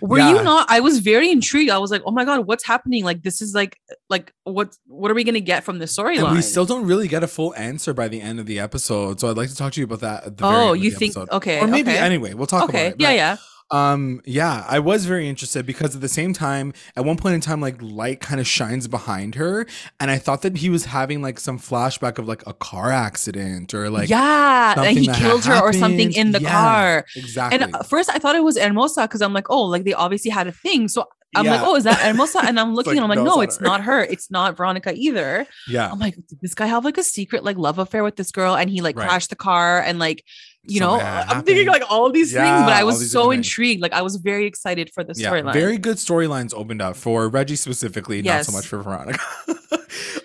were 0.04 0.18
yeah. 0.18 0.34
you 0.34 0.44
not? 0.44 0.66
I 0.70 0.82
was 0.82 1.00
very 1.00 1.32
intrigued. 1.32 1.72
I 1.72 1.78
was 1.78 1.90
like, 1.90 2.02
oh 2.06 2.12
my 2.12 2.26
god, 2.26 2.46
what's 2.46 2.66
happening? 2.66 3.06
Like 3.06 3.24
this 3.24 3.42
is 3.42 3.56
like 3.56 3.80
like 4.10 4.34
what 4.44 4.76
what 4.88 5.10
are 5.10 5.14
we 5.14 5.24
gonna 5.24 5.40
get 5.40 5.64
from 5.64 5.80
the 5.80 5.86
storyline? 5.86 6.34
We 6.34 6.42
still 6.42 6.66
don't 6.66 6.86
really 6.86 7.08
get 7.08 7.24
a 7.24 7.28
full 7.28 7.56
answer 7.56 7.94
by 7.94 8.10
the 8.10 8.20
end 8.20 8.40
of 8.40 8.46
the 8.46 8.60
episode. 8.60 9.22
So 9.22 9.30
I'd 9.30 9.38
like 9.38 9.50
to 9.50 9.56
talk 9.56 9.72
to 9.74 9.80
you 9.80 9.86
about 9.86 10.02
that. 10.02 10.36
oh, 10.42 10.74
you 10.74 10.92
think 10.92 11.16
episode. 11.16 11.30
okay? 11.32 11.62
Or 11.62 11.68
maybe 11.68 11.92
okay. 11.92 12.00
anyway, 12.00 12.34
we'll 12.34 12.48
talk 12.48 12.66
okay. 12.66 12.88
about 12.88 12.96
it. 12.96 13.02
Yeah, 13.02 13.12
yeah 13.12 13.38
um 13.74 14.22
yeah 14.24 14.64
i 14.70 14.78
was 14.78 15.06
very 15.06 15.28
interested 15.28 15.66
because 15.66 15.96
at 15.96 16.02
the 16.02 16.08
same 16.08 16.32
time 16.32 16.72
at 16.96 17.04
one 17.04 17.18
point 17.18 17.34
in 17.34 17.42
time 17.42 17.60
like 17.60 17.76
light 17.82 18.20
kind 18.20 18.40
of 18.40 18.46
shines 18.46 18.88
behind 18.88 19.34
her 19.34 19.66
and 20.00 20.12
i 20.12 20.18
thought 20.18 20.44
that 20.44 20.58
he 20.58 20.70
was 20.70 20.86
having 20.86 21.24
like 21.24 21.40
some 21.40 21.58
flashback 21.58 22.20
of 22.20 22.28
like 22.28 22.46
a 22.46 22.54
car 22.54 22.92
accident 22.92 23.74
or 23.74 23.90
like 23.90 24.10
yeah 24.10 24.80
and 24.80 25.00
he 25.00 25.08
killed 25.08 25.44
her 25.44 25.60
or 25.60 25.74
something 25.74 26.14
in 26.14 26.32
the 26.32 26.42
yeah, 26.42 26.52
car 26.52 27.06
exactly 27.16 27.60
and 27.60 27.76
first 27.88 28.12
i 28.12 28.20
thought 28.20 28.36
it 28.36 28.44
was 28.44 28.60
hermosa 28.60 29.02
because 29.02 29.24
i'm 29.24 29.34
like 29.34 29.50
oh 29.50 29.64
like 29.64 29.86
they 29.86 29.94
obviously 29.94 30.30
had 30.30 30.46
a 30.46 30.52
thing 30.52 30.88
so 30.88 31.08
I'm 31.36 31.46
yeah. 31.46 31.56
like, 31.56 31.62
oh, 31.64 31.76
is 31.76 31.84
that 31.86 31.98
Hermosa? 32.00 32.46
And 32.46 32.60
I'm 32.60 32.76
looking 32.76 32.92
like, 32.92 32.98
and 32.98 33.04
I'm 33.04 33.10
like, 33.10 33.26
no, 33.26 33.36
no 33.36 33.42
it's, 33.42 33.60
not, 33.60 33.80
it's 33.80 33.80
not, 33.80 33.82
her. 33.82 34.04
It's 34.04 34.32
not 34.32 34.56
Veronica 34.56 34.94
either. 34.96 35.48
Yeah. 35.68 35.90
I'm 35.90 35.98
like, 35.98 36.16
did 36.28 36.40
this 36.42 36.54
guy 36.54 36.68
have 36.68 36.86
like 36.86 36.98
a 36.98 37.04
secret 37.04 37.44
like 37.44 37.58
love 37.58 37.80
affair 37.80 38.04
with 38.04 38.18
this 38.18 38.32
girl? 38.32 38.56
And 38.56 38.70
he 38.70 38.82
like 38.82 38.96
right. 38.96 39.08
crashed 39.08 39.32
the 39.32 39.36
car 39.36 39.82
and 39.82 39.98
like, 39.98 40.24
you 40.66 40.80
know, 40.80 41.00
I'm 41.00 41.44
thinking 41.44 41.68
like 41.68 41.84
all 41.90 42.10
these 42.12 42.34
yeah, 42.34 42.44
things, 42.44 42.66
but 42.68 42.74
I 42.74 42.84
was 42.84 43.12
so 43.12 43.32
intrigued. 43.32 43.82
Like 43.82 43.94
I 43.94 44.02
was 44.02 44.16
very 44.16 44.46
excited 44.46 44.92
for 44.94 45.04
the 45.04 45.14
storyline. 45.14 45.54
Very 45.54 45.78
good 45.78 45.98
storylines 45.98 46.54
opened 46.56 46.82
up 46.82 46.96
for 46.96 47.28
Reggie 47.28 47.56
specifically, 47.56 48.22
yes. 48.22 48.48
not 48.48 48.52
so 48.52 48.58
much 48.58 48.68
for 48.68 48.82
Veronica. 48.82 49.20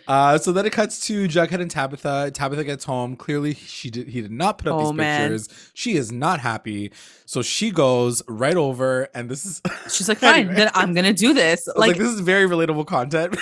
Uh, 0.08 0.38
so 0.38 0.52
then 0.52 0.64
it 0.64 0.72
cuts 0.72 1.00
to 1.00 1.28
Jughead 1.28 1.60
and 1.60 1.70
Tabitha. 1.70 2.30
Tabitha 2.32 2.64
gets 2.64 2.84
home. 2.84 3.14
Clearly, 3.14 3.52
she 3.52 3.90
did. 3.90 4.08
He 4.08 4.22
did 4.22 4.32
not 4.32 4.56
put 4.56 4.68
up 4.68 4.76
oh, 4.76 4.84
these 4.84 4.92
man. 4.94 5.20
pictures. 5.20 5.70
She 5.74 5.96
is 5.96 6.10
not 6.10 6.40
happy. 6.40 6.92
So 7.26 7.42
she 7.42 7.70
goes 7.70 8.22
right 8.26 8.56
over, 8.56 9.08
and 9.14 9.28
this 9.28 9.44
is. 9.44 9.60
She's 9.94 10.08
like, 10.08 10.18
"Fine, 10.18 10.34
anyway. 10.34 10.54
then 10.54 10.70
I'm 10.72 10.94
gonna 10.94 11.12
do 11.12 11.34
this." 11.34 11.66
Like, 11.66 11.88
like, 11.90 11.96
this 11.98 12.08
is 12.08 12.20
very 12.20 12.48
relatable 12.48 12.86
content. 12.86 13.36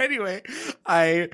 anyway, 0.00 0.42
I 0.86 1.28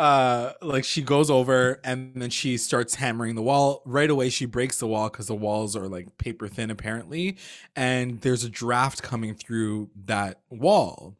uh 0.00 0.54
like 0.62 0.82
she 0.82 1.02
goes 1.02 1.30
over 1.30 1.78
and 1.84 2.14
then 2.14 2.30
she 2.30 2.56
starts 2.56 2.94
hammering 2.94 3.34
the 3.34 3.42
wall 3.42 3.82
right 3.84 4.08
away 4.08 4.30
she 4.30 4.46
breaks 4.46 4.78
the 4.78 4.86
wall 4.86 5.10
because 5.10 5.26
the 5.26 5.34
walls 5.34 5.76
are 5.76 5.88
like 5.88 6.16
paper 6.16 6.48
thin 6.48 6.70
apparently 6.70 7.36
and 7.76 8.22
there's 8.22 8.42
a 8.42 8.48
draft 8.48 9.02
coming 9.02 9.34
through 9.34 9.90
that 10.06 10.40
wall 10.48 11.18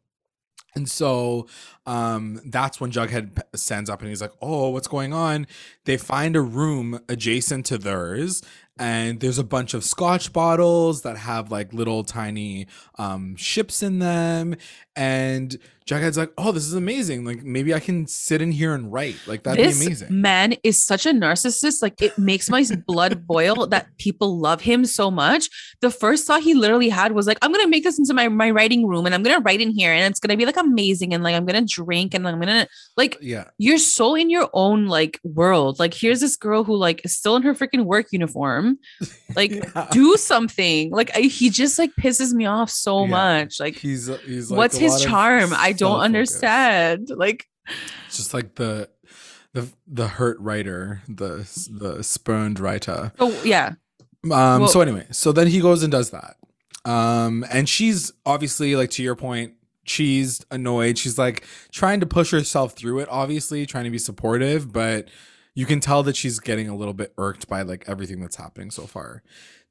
and 0.73 0.89
so 0.89 1.47
um, 1.85 2.39
that's 2.45 2.79
when 2.79 2.91
Jughead 2.91 3.41
stands 3.55 3.89
up 3.89 3.99
and 3.99 4.07
he's 4.07 4.21
like, 4.21 4.31
Oh, 4.41 4.69
what's 4.69 4.87
going 4.87 5.11
on? 5.11 5.45
They 5.83 5.97
find 5.97 6.35
a 6.35 6.41
room 6.41 7.01
adjacent 7.09 7.65
to 7.67 7.77
theirs 7.77 8.41
and 8.79 9.19
there's 9.19 9.37
a 9.37 9.43
bunch 9.43 9.73
of 9.73 9.83
scotch 9.83 10.33
bottles 10.33 11.01
that 11.01 11.17
have 11.17 11.51
like 11.51 11.73
little 11.73 12.03
tiny 12.03 12.67
um, 12.97 13.35
ships 13.35 13.83
in 13.83 13.99
them 13.99 14.55
and 14.95 15.57
Jughead's 15.91 16.17
like, 16.17 16.31
oh, 16.37 16.51
this 16.51 16.65
is 16.65 16.73
amazing. 16.73 17.25
Like 17.25 17.43
maybe 17.43 17.73
I 17.73 17.79
can 17.79 18.05
sit 18.07 18.41
in 18.41 18.51
here 18.51 18.73
and 18.73 18.91
write. 18.93 19.15
Like 19.25 19.43
that'd 19.43 19.63
this 19.63 19.79
be 19.79 19.87
amazing. 19.87 20.21
Man 20.21 20.55
is 20.63 20.81
such 20.81 21.05
a 21.05 21.09
narcissist. 21.09 21.81
Like 21.81 22.01
it 22.01 22.17
makes 22.17 22.49
my 22.49 22.63
blood 22.87 23.25
boil 23.25 23.67
that 23.67 23.87
people 23.97 24.39
love 24.39 24.61
him 24.61 24.85
so 24.85 25.09
much. 25.09 25.49
The 25.81 25.89
first 25.89 26.27
thought 26.27 26.43
he 26.43 26.53
literally 26.53 26.89
had 26.89 27.13
was 27.13 27.25
like, 27.25 27.39
I'm 27.41 27.51
gonna 27.51 27.67
make 27.67 27.83
this 27.83 27.97
into 27.97 28.13
my, 28.13 28.27
my 28.29 28.51
writing 28.51 28.87
room 28.87 29.05
and 29.05 29.15
I'm 29.15 29.23
gonna 29.23 29.39
write 29.39 29.59
in 29.59 29.71
here 29.71 29.91
and 29.91 30.09
it's 30.09 30.19
gonna 30.19 30.37
be 30.37 30.45
like 30.45 30.57
amazing 30.57 31.13
and 31.13 31.23
like 31.23 31.35
I'm 31.35 31.45
gonna 31.45 31.65
drink 31.65 32.13
and 32.13 32.27
I'm 32.27 32.39
gonna 32.39 32.67
like 32.95 33.17
yeah, 33.19 33.45
you're 33.57 33.79
so 33.79 34.15
in 34.15 34.29
your 34.29 34.49
own 34.53 34.85
like 34.85 35.19
world. 35.23 35.79
Like 35.79 35.93
here's 35.93 36.21
this 36.21 36.37
girl 36.37 36.63
who 36.63 36.75
like 36.75 37.03
is 37.03 37.17
still 37.17 37.35
in 37.35 37.43
her 37.43 37.55
freaking 37.55 37.85
work 37.85 38.07
uniform. 38.11 38.77
Like 39.33 39.51
yeah. 39.51 39.87
do 39.91 40.17
something. 40.17 40.91
Like 40.91 41.09
I, 41.15 41.21
he 41.21 41.49
just 41.49 41.79
like 41.79 41.91
pisses 41.95 42.33
me 42.33 42.45
off 42.47 42.69
so 42.69 43.03
yeah. 43.03 43.11
much. 43.11 43.61
Like 43.61 43.75
he's 43.75 44.07
he's 44.25 44.51
like 44.51 44.57
what's 44.57 44.77
his 44.81 45.01
charm? 45.03 45.51
I 45.55 45.71
don't 45.73 45.99
understand. 45.99 47.09
Like 47.09 47.47
it's 48.07 48.17
just 48.17 48.33
like 48.33 48.55
the 48.55 48.89
the 49.53 49.69
the 49.87 50.07
hurt 50.07 50.39
writer, 50.39 51.01
the 51.07 51.47
the 51.69 52.03
spurned 52.03 52.59
writer. 52.59 53.11
Oh 53.19 53.39
yeah. 53.43 53.73
Um 54.23 54.29
well, 54.31 54.67
so 54.67 54.81
anyway, 54.81 55.07
so 55.11 55.31
then 55.31 55.47
he 55.47 55.59
goes 55.61 55.83
and 55.83 55.91
does 55.91 56.11
that. 56.11 56.37
Um 56.89 57.45
and 57.51 57.67
she's 57.67 58.11
obviously 58.25 58.75
like 58.75 58.91
to 58.91 59.03
your 59.03 59.15
point, 59.15 59.53
she's 59.85 60.45
annoyed. 60.51 60.97
She's 60.97 61.17
like 61.17 61.45
trying 61.71 61.99
to 61.99 62.05
push 62.05 62.31
herself 62.31 62.73
through 62.73 62.99
it, 62.99 63.07
obviously, 63.09 63.65
trying 63.65 63.85
to 63.85 63.89
be 63.89 63.99
supportive, 63.99 64.71
but 64.71 65.07
you 65.53 65.65
can 65.65 65.79
tell 65.79 66.01
that 66.03 66.15
she's 66.15 66.39
getting 66.39 66.69
a 66.69 66.75
little 66.75 66.93
bit 66.93 67.13
irked 67.17 67.47
by 67.47 67.61
like 67.61 67.83
everything 67.87 68.21
that's 68.21 68.37
happening 68.37 68.71
so 68.71 68.85
far. 68.85 69.21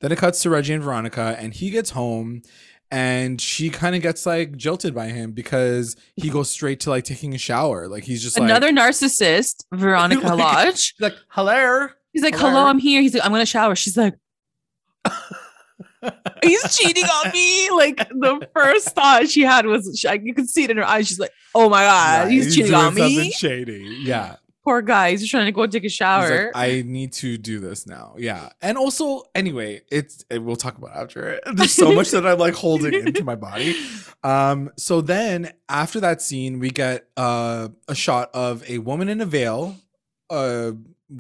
Then 0.01 0.13
it 0.13 0.19
cuts 0.19 0.43
to 0.43 0.51
Reggie 0.51 0.75
and 0.75 0.83
Veronica, 0.83 1.37
and 1.39 1.55
he 1.55 1.71
gets 1.71 1.91
home 1.91 2.43
and 2.91 3.41
she 3.41 3.71
kind 3.71 3.95
of 3.95 4.03
gets 4.03 4.27
like 4.27 4.57
jilted 4.57 4.95
by 4.95 5.09
him 5.09 5.33
because 5.33 5.97
he 6.17 6.29
goes 6.29 6.51
straight 6.51 6.81
to 6.81 6.91
like 6.91 7.05
taking 7.05 7.35
a 7.35 7.39
shower. 7.39 7.89
Like 7.89 8.05
he's 8.05 8.23
just 8.23 8.37
another 8.37 8.73
like, 8.73 8.77
narcissist, 8.77 9.65
Veronica 9.73 10.27
like, 10.35 10.39
Lodge. 10.39 10.95
like, 10.99 11.15
hello. 11.29 11.89
He's 12.13 12.23
like, 12.23 12.35
hello. 12.35 12.51
hello, 12.51 12.65
I'm 12.67 12.79
here. 12.79 13.01
He's 13.01 13.15
like, 13.15 13.25
I'm 13.25 13.31
gonna 13.31 13.47
shower. 13.47 13.77
She's 13.77 13.97
like, 13.97 14.15
he's 16.43 16.77
cheating 16.77 17.05
on 17.05 17.33
me. 17.33 17.71
Like 17.71 17.97
the 18.09 18.49
first 18.55 18.89
thought 18.89 19.29
she 19.29 19.43
had 19.43 19.67
was, 19.67 19.97
she, 19.99 20.09
you 20.23 20.35
can 20.35 20.49
see 20.49 20.65
it 20.65 20.71
in 20.71 20.77
her 20.77 20.85
eyes. 20.85 21.07
She's 21.07 21.21
like, 21.21 21.33
oh 21.55 21.69
my 21.69 21.83
god, 21.83 22.25
yeah, 22.25 22.29
he's, 22.31 22.45
he's 22.47 22.57
cheating 22.57 22.75
on 22.75 22.95
me. 22.95 23.31
Shady, 23.31 23.99
yeah 24.03 24.37
poor 24.71 24.83
guy. 24.83 25.11
He's 25.11 25.29
trying 25.29 25.47
to 25.47 25.53
go 25.53 25.67
take 25.67 25.85
a 25.85 25.89
shower. 25.89 26.47
Like, 26.47 26.57
I 26.57 26.83
need 26.87 27.13
to 27.15 27.37
do 27.37 27.59
this 27.59 27.87
now. 27.87 28.15
Yeah. 28.17 28.51
And 28.63 28.79
also, 28.79 29.25
anyway, 29.35 29.83
it's 29.91 30.25
it, 30.31 30.39
we'll 30.43 30.57
talk 30.57 30.79
about 30.79 30.97
after. 30.97 31.41
There's 31.55 31.73
so 31.73 31.93
much 31.93 32.13
that 32.13 32.25
I'm 32.25 32.39
like 32.39 32.55
holding 32.55 32.95
into 32.95 33.25
my 33.25 33.37
body. 33.37 33.77
Um, 34.23 34.71
so 34.77 35.01
then 35.01 35.51
after 35.71 35.99
that 36.01 36.21
scene, 36.21 36.59
we 36.59 36.69
get 36.69 37.09
uh, 37.17 37.69
a 37.89 37.95
shot 37.95 38.29
of 38.35 38.63
a 38.69 38.77
woman 38.77 39.09
in 39.09 39.23
a 39.23 39.25
veil 39.25 39.77
uh 40.29 40.73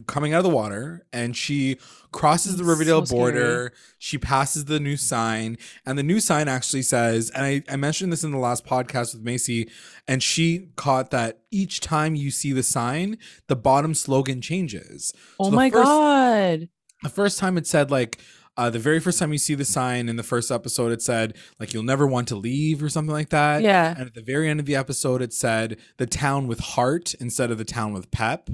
coming 0.07 0.35
out 0.35 0.39
of 0.39 0.45
the 0.45 0.51
water 0.51 1.07
and 1.11 1.35
she 1.35 1.79
crosses 2.13 2.57
the 2.57 2.65
Riverdale 2.65 3.05
so 3.07 3.15
border. 3.15 3.73
She 3.99 4.19
passes 4.19 4.65
the 4.67 4.81
new 4.81 4.97
sign, 4.97 5.59
and 5.87 5.99
the 5.99 6.03
new 6.03 6.21
sign 6.21 6.49
actually 6.49 6.83
says, 6.83 7.31
and 7.31 7.45
I, 7.45 7.63
I 7.69 7.77
mentioned 7.77 8.13
this 8.13 8.25
in 8.25 8.33
the 8.33 8.39
last 8.39 8.65
podcast 8.65 9.15
with 9.15 9.23
Macy, 9.23 9.71
and 10.09 10.23
she 10.23 10.69
caught 10.77 11.11
that 11.11 11.41
each 11.51 11.81
time 11.81 12.15
you 12.15 12.31
see 12.31 12.53
the 12.53 12.63
sign, 12.63 13.19
the 13.47 13.57
bottom 13.57 13.95
slogan 13.95 14.41
changes. 14.41 15.13
Oh 15.39 15.51
so 15.51 15.57
my 15.57 15.71
first, 15.71 15.85
God. 15.85 16.69
The 17.03 17.09
first 17.09 17.39
time 17.39 17.57
it 17.57 17.67
said, 17.67 17.91
like, 17.91 18.21
uh, 18.57 18.69
the 18.69 18.79
very 18.79 19.01
first 19.01 19.19
time 19.19 19.33
you 19.33 19.39
see 19.39 19.55
the 19.55 19.65
sign 19.65 20.09
in 20.09 20.17
the 20.17 20.23
first 20.23 20.51
episode, 20.51 20.93
it 20.93 21.01
said 21.01 21.35
like 21.59 21.73
you'll 21.73 21.83
never 21.83 22.07
want 22.07 22.29
to 22.29 22.37
leave 22.37 22.83
or 22.83 22.91
something 22.91 23.13
like 23.13 23.31
that. 23.31 23.63
Yeah. 23.63 23.95
And 23.97 24.09
at 24.09 24.15
the 24.15 24.21
very 24.21 24.51
end 24.51 24.61
of 24.61 24.67
the 24.67 24.77
episode, 24.77 25.23
it 25.23 25.33
said 25.33 25.79
the 25.97 26.07
town 26.07 26.47
with 26.47 26.61
heart 26.61 27.15
instead 27.15 27.51
of 27.51 27.57
the 27.57 27.65
town 27.65 27.95
with 27.95 28.11
pep. 28.11 28.51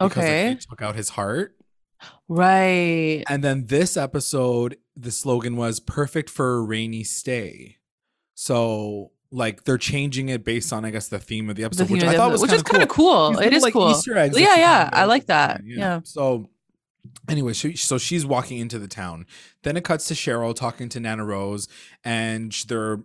Because, 0.00 0.18
okay. 0.18 0.48
Like, 0.48 0.60
took 0.60 0.82
out 0.82 0.96
his 0.96 1.10
heart. 1.10 1.54
Right. 2.28 3.24
And 3.28 3.42
then 3.42 3.66
this 3.66 3.96
episode, 3.96 4.76
the 4.96 5.10
slogan 5.10 5.56
was 5.56 5.80
perfect 5.80 6.30
for 6.30 6.56
a 6.56 6.62
rainy 6.62 7.04
stay. 7.04 7.78
So 8.34 9.12
like 9.30 9.64
they're 9.64 9.78
changing 9.78 10.28
it 10.28 10.44
based 10.44 10.72
on 10.72 10.84
I 10.84 10.90
guess 10.90 11.08
the 11.08 11.18
theme 11.18 11.50
of 11.50 11.56
the 11.56 11.64
episode, 11.64 11.88
the 11.88 11.92
which 11.92 12.04
I 12.04 12.16
thought 12.16 12.32
was 12.32 12.40
which 12.40 12.52
is 12.52 12.62
kind 12.62 12.82
of 12.82 12.88
cool. 12.88 13.32
cool. 13.32 13.40
It 13.40 13.52
is 13.52 13.62
like 13.62 13.72
cool. 13.72 13.90
Easter 13.90 14.16
eggs. 14.16 14.38
Yeah, 14.38 14.56
yeah, 14.56 14.90
I 14.92 15.04
like 15.04 15.26
that. 15.26 15.62
Yeah. 15.64 15.76
yeah. 15.78 16.00
So 16.04 16.48
anyway, 17.28 17.52
so, 17.52 17.72
so 17.72 17.98
she's 17.98 18.24
walking 18.24 18.58
into 18.58 18.78
the 18.78 18.88
town. 18.88 19.26
Then 19.62 19.76
it 19.76 19.84
cuts 19.84 20.06
to 20.08 20.14
Cheryl 20.14 20.54
talking 20.54 20.88
to 20.90 21.00
Nana 21.00 21.24
Rose, 21.24 21.68
and 22.04 22.52
they're 22.68 23.00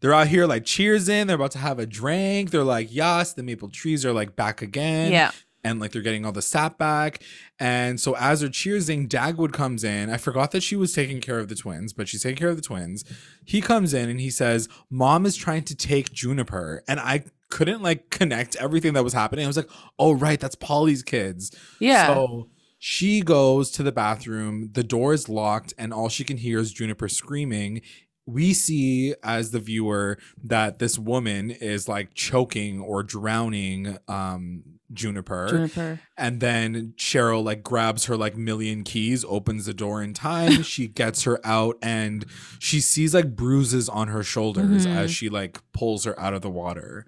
they're 0.00 0.14
out 0.14 0.28
here 0.28 0.46
like 0.46 0.64
cheers 0.64 1.08
in. 1.08 1.26
They're 1.26 1.36
about 1.36 1.52
to 1.52 1.58
have 1.58 1.78
a 1.78 1.86
drink. 1.86 2.50
They're 2.50 2.64
like, 2.64 2.88
yes, 2.90 3.32
the 3.32 3.42
maple 3.42 3.68
trees 3.68 4.04
are 4.04 4.12
like 4.12 4.36
back 4.36 4.62
again. 4.62 5.12
Yeah 5.12 5.32
and 5.66 5.80
like 5.80 5.92
they're 5.92 6.02
getting 6.02 6.24
all 6.24 6.32
the 6.32 6.42
sap 6.42 6.78
back. 6.78 7.22
And 7.58 8.00
so 8.00 8.14
as 8.16 8.40
they're 8.40 8.48
cheersing, 8.48 9.08
Dagwood 9.08 9.52
comes 9.52 9.82
in. 9.82 10.10
I 10.10 10.16
forgot 10.16 10.52
that 10.52 10.62
she 10.62 10.76
was 10.76 10.94
taking 10.94 11.20
care 11.20 11.38
of 11.38 11.48
the 11.48 11.54
twins, 11.54 11.92
but 11.92 12.08
she's 12.08 12.22
taking 12.22 12.38
care 12.38 12.50
of 12.50 12.56
the 12.56 12.62
twins. 12.62 13.04
He 13.44 13.60
comes 13.60 13.92
in 13.92 14.08
and 14.08 14.20
he 14.20 14.30
says, 14.30 14.68
Mom 14.90 15.26
is 15.26 15.36
trying 15.36 15.64
to 15.64 15.74
take 15.74 16.12
Juniper. 16.12 16.84
And 16.86 17.00
I 17.00 17.24
couldn't 17.50 17.82
like 17.82 18.10
connect 18.10 18.56
everything 18.56 18.92
that 18.94 19.04
was 19.04 19.12
happening. 19.12 19.44
I 19.44 19.48
was 19.48 19.56
like, 19.56 19.70
oh, 19.98 20.12
right, 20.12 20.38
that's 20.38 20.54
Polly's 20.54 21.02
kids. 21.02 21.54
Yeah. 21.80 22.06
So 22.06 22.48
she 22.78 23.22
goes 23.22 23.70
to 23.72 23.82
the 23.82 23.92
bathroom, 23.92 24.70
the 24.72 24.84
door 24.84 25.14
is 25.14 25.28
locked, 25.28 25.74
and 25.76 25.92
all 25.92 26.08
she 26.08 26.22
can 26.24 26.36
hear 26.36 26.60
is 26.60 26.72
Juniper 26.72 27.08
screaming 27.08 27.82
we 28.28 28.52
see 28.52 29.14
as 29.22 29.52
the 29.52 29.60
viewer 29.60 30.18
that 30.42 30.80
this 30.80 30.98
woman 30.98 31.52
is 31.52 31.88
like 31.88 32.12
choking 32.14 32.80
or 32.80 33.04
drowning 33.04 33.96
um 34.08 34.64
Juniper. 34.92 35.48
Juniper. 35.48 36.00
And 36.16 36.40
then 36.40 36.94
Cheryl 36.96 37.44
like 37.44 37.62
grabs 37.62 38.06
her 38.06 38.16
like 38.16 38.36
million 38.36 38.84
keys, 38.84 39.24
opens 39.28 39.66
the 39.66 39.74
door 39.74 40.02
in 40.02 40.14
time. 40.14 40.62
she 40.62 40.88
gets 40.88 41.24
her 41.24 41.40
out 41.44 41.76
and 41.82 42.24
she 42.58 42.80
sees 42.80 43.14
like 43.14 43.34
bruises 43.36 43.88
on 43.88 44.08
her 44.08 44.22
shoulders 44.22 44.86
mm-hmm. 44.86 44.96
as 44.96 45.10
she 45.10 45.28
like 45.28 45.60
pulls 45.72 46.04
her 46.04 46.18
out 46.18 46.34
of 46.34 46.42
the 46.42 46.50
water. 46.50 47.06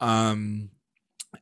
Um 0.00 0.70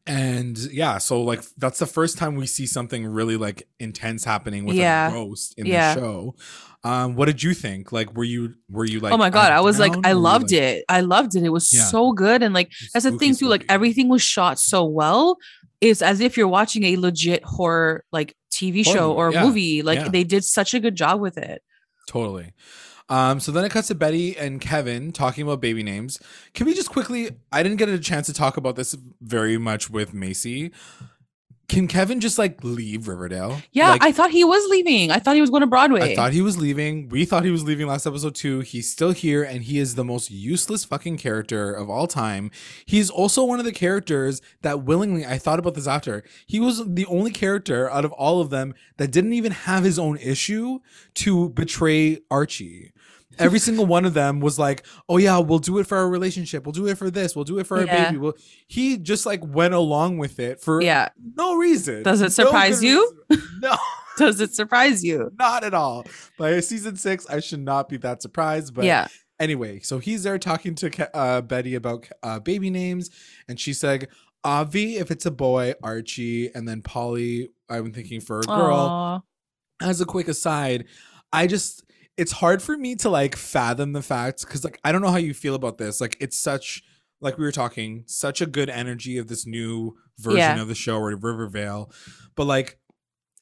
and 0.06 0.56
yeah, 0.72 0.98
so 0.98 1.22
like 1.22 1.42
that's 1.56 1.78
the 1.78 1.86
first 1.86 2.18
time 2.18 2.34
we 2.34 2.46
see 2.46 2.66
something 2.66 3.06
really 3.06 3.36
like 3.36 3.68
intense 3.78 4.24
happening 4.24 4.64
with 4.64 4.76
yeah. 4.76 5.08
a 5.08 5.12
ghost 5.12 5.54
in 5.58 5.66
yeah. 5.66 5.94
the 5.94 6.00
show. 6.00 6.34
Um, 6.84 7.16
what 7.16 7.26
did 7.26 7.42
you 7.42 7.54
think? 7.54 7.90
Like, 7.90 8.14
were 8.14 8.24
you 8.24 8.54
were 8.70 8.84
you 8.84 9.00
like? 9.00 9.12
Oh 9.12 9.16
my 9.16 9.30
god, 9.30 9.52
I 9.52 9.60
was 9.60 9.78
like, 9.78 9.92
I 10.04 10.12
loved 10.12 10.52
like, 10.52 10.60
it. 10.60 10.84
I 10.88 11.00
loved 11.00 11.34
it. 11.34 11.42
It 11.42 11.48
was 11.50 11.72
yeah. 11.72 11.84
so 11.84 12.12
good, 12.12 12.42
and 12.42 12.54
like 12.54 12.70
that's 12.94 13.04
the 13.04 13.18
thing 13.18 13.34
too. 13.34 13.48
Like 13.48 13.66
everything 13.68 14.08
was 14.08 14.22
shot 14.22 14.58
so 14.58 14.84
well 14.84 15.36
it's 15.80 16.02
as 16.02 16.20
if 16.20 16.36
you're 16.36 16.48
watching 16.48 16.84
a 16.84 16.96
legit 16.96 17.44
horror 17.44 18.04
like 18.12 18.34
TV 18.50 18.84
horror, 18.84 18.96
show 18.96 19.12
or 19.12 19.32
yeah, 19.32 19.44
movie. 19.44 19.82
Like 19.82 19.98
yeah. 19.98 20.08
they 20.08 20.24
did 20.24 20.44
such 20.44 20.74
a 20.74 20.80
good 20.80 20.94
job 20.94 21.20
with 21.20 21.38
it. 21.38 21.62
Totally. 22.08 22.52
Um, 23.10 23.40
so 23.40 23.52
then 23.52 23.64
it 23.64 23.70
cuts 23.70 23.88
to 23.88 23.94
Betty 23.94 24.36
and 24.36 24.60
Kevin 24.60 25.12
talking 25.12 25.42
about 25.42 25.60
baby 25.60 25.82
names. 25.82 26.18
Can 26.52 26.66
we 26.66 26.74
just 26.74 26.90
quickly? 26.90 27.30
I 27.50 27.62
didn't 27.62 27.78
get 27.78 27.88
a 27.88 27.98
chance 27.98 28.26
to 28.26 28.34
talk 28.34 28.56
about 28.56 28.76
this 28.76 28.96
very 29.22 29.56
much 29.56 29.88
with 29.88 30.12
Macy, 30.12 30.72
can 31.68 31.86
Kevin 31.86 32.18
just 32.20 32.38
like 32.38 32.64
leave 32.64 33.08
Riverdale? 33.08 33.60
Yeah, 33.72 33.90
like, 33.90 34.02
I 34.02 34.12
thought 34.12 34.30
he 34.30 34.42
was 34.42 34.66
leaving. 34.70 35.10
I 35.10 35.18
thought 35.18 35.34
he 35.34 35.42
was 35.42 35.50
going 35.50 35.60
to 35.60 35.66
Broadway. 35.66 36.12
I 36.12 36.14
thought 36.14 36.32
he 36.32 36.40
was 36.40 36.56
leaving. 36.56 37.10
We 37.10 37.26
thought 37.26 37.44
he 37.44 37.50
was 37.50 37.62
leaving 37.62 37.86
last 37.86 38.06
episode 38.06 38.34
too. 38.34 38.60
He's 38.60 38.90
still 38.90 39.12
here 39.12 39.42
and 39.42 39.62
he 39.62 39.78
is 39.78 39.94
the 39.94 40.04
most 40.04 40.30
useless 40.30 40.84
fucking 40.84 41.18
character 41.18 41.72
of 41.72 41.90
all 41.90 42.06
time. 42.06 42.50
He's 42.86 43.10
also 43.10 43.44
one 43.44 43.58
of 43.58 43.66
the 43.66 43.72
characters 43.72 44.40
that 44.62 44.84
willingly, 44.84 45.26
I 45.26 45.36
thought 45.36 45.58
about 45.58 45.74
this 45.74 45.86
after, 45.86 46.24
he 46.46 46.58
was 46.58 46.82
the 46.86 47.04
only 47.06 47.30
character 47.30 47.90
out 47.90 48.06
of 48.06 48.12
all 48.12 48.40
of 48.40 48.48
them 48.48 48.74
that 48.96 49.10
didn't 49.10 49.34
even 49.34 49.52
have 49.52 49.84
his 49.84 49.98
own 49.98 50.16
issue 50.16 50.78
to 51.14 51.50
betray 51.50 52.20
Archie. 52.30 52.92
Every 53.38 53.58
single 53.58 53.86
one 53.86 54.04
of 54.04 54.14
them 54.14 54.40
was 54.40 54.58
like, 54.58 54.84
"Oh 55.08 55.16
yeah, 55.16 55.38
we'll 55.38 55.58
do 55.58 55.78
it 55.78 55.86
for 55.86 55.98
our 55.98 56.08
relationship. 56.08 56.64
We'll 56.64 56.72
do 56.72 56.86
it 56.86 56.98
for 56.98 57.10
this. 57.10 57.34
We'll 57.34 57.44
do 57.44 57.58
it 57.58 57.66
for 57.66 57.78
our 57.78 57.86
yeah. 57.86 58.06
baby." 58.06 58.18
Well, 58.18 58.34
he 58.66 58.98
just 58.98 59.26
like 59.26 59.40
went 59.44 59.74
along 59.74 60.18
with 60.18 60.38
it 60.38 60.60
for 60.60 60.82
yeah 60.82 61.08
no 61.36 61.56
reason. 61.56 62.02
Does 62.02 62.20
it 62.20 62.32
surprise 62.32 62.82
no 62.82 62.88
you? 62.88 63.22
No. 63.60 63.76
Does 64.16 64.40
it 64.40 64.52
surprise 64.52 65.04
you? 65.04 65.30
Not 65.38 65.62
at 65.62 65.74
all. 65.74 66.04
By 66.38 66.58
season 66.60 66.96
six, 66.96 67.26
I 67.28 67.40
should 67.40 67.60
not 67.60 67.88
be 67.88 67.96
that 67.98 68.20
surprised. 68.20 68.74
But 68.74 68.84
yeah. 68.84 69.06
Anyway, 69.38 69.78
so 69.78 70.00
he's 70.00 70.24
there 70.24 70.38
talking 70.38 70.74
to 70.74 71.16
uh, 71.16 71.40
Betty 71.40 71.76
about 71.76 72.08
uh, 72.24 72.40
baby 72.40 72.70
names, 72.70 73.10
and 73.46 73.60
she 73.60 73.72
said, 73.72 74.08
Avi 74.44 74.96
if 74.96 75.10
it's 75.10 75.26
a 75.26 75.30
boy, 75.30 75.74
Archie, 75.82 76.50
and 76.54 76.66
then 76.68 76.82
Polly. 76.82 77.50
I'm 77.68 77.92
thinking 77.92 78.20
for 78.20 78.40
a 78.40 78.44
girl. 78.44 79.22
Aww. 79.82 79.86
As 79.86 80.00
a 80.00 80.06
quick 80.06 80.26
aside, 80.26 80.86
I 81.32 81.46
just 81.46 81.84
it's 82.18 82.32
hard 82.32 82.60
for 82.60 82.76
me 82.76 82.96
to 82.96 83.08
like 83.08 83.36
fathom 83.36 83.92
the 83.92 84.02
facts 84.02 84.44
because 84.44 84.64
like 84.64 84.78
I 84.84 84.92
don't 84.92 85.00
know 85.00 85.10
how 85.10 85.16
you 85.16 85.32
feel 85.32 85.54
about 85.54 85.78
this. 85.78 86.00
Like 86.00 86.16
it's 86.20 86.38
such 86.38 86.82
like 87.20 87.38
we 87.38 87.44
were 87.44 87.52
talking, 87.52 88.04
such 88.06 88.40
a 88.40 88.46
good 88.46 88.68
energy 88.68 89.18
of 89.18 89.28
this 89.28 89.46
new 89.46 89.96
version 90.18 90.38
yeah. 90.38 90.60
of 90.60 90.68
the 90.68 90.74
show 90.74 90.98
or 90.98 91.14
Riverdale, 91.16 91.90
but 92.34 92.44
like 92.44 92.78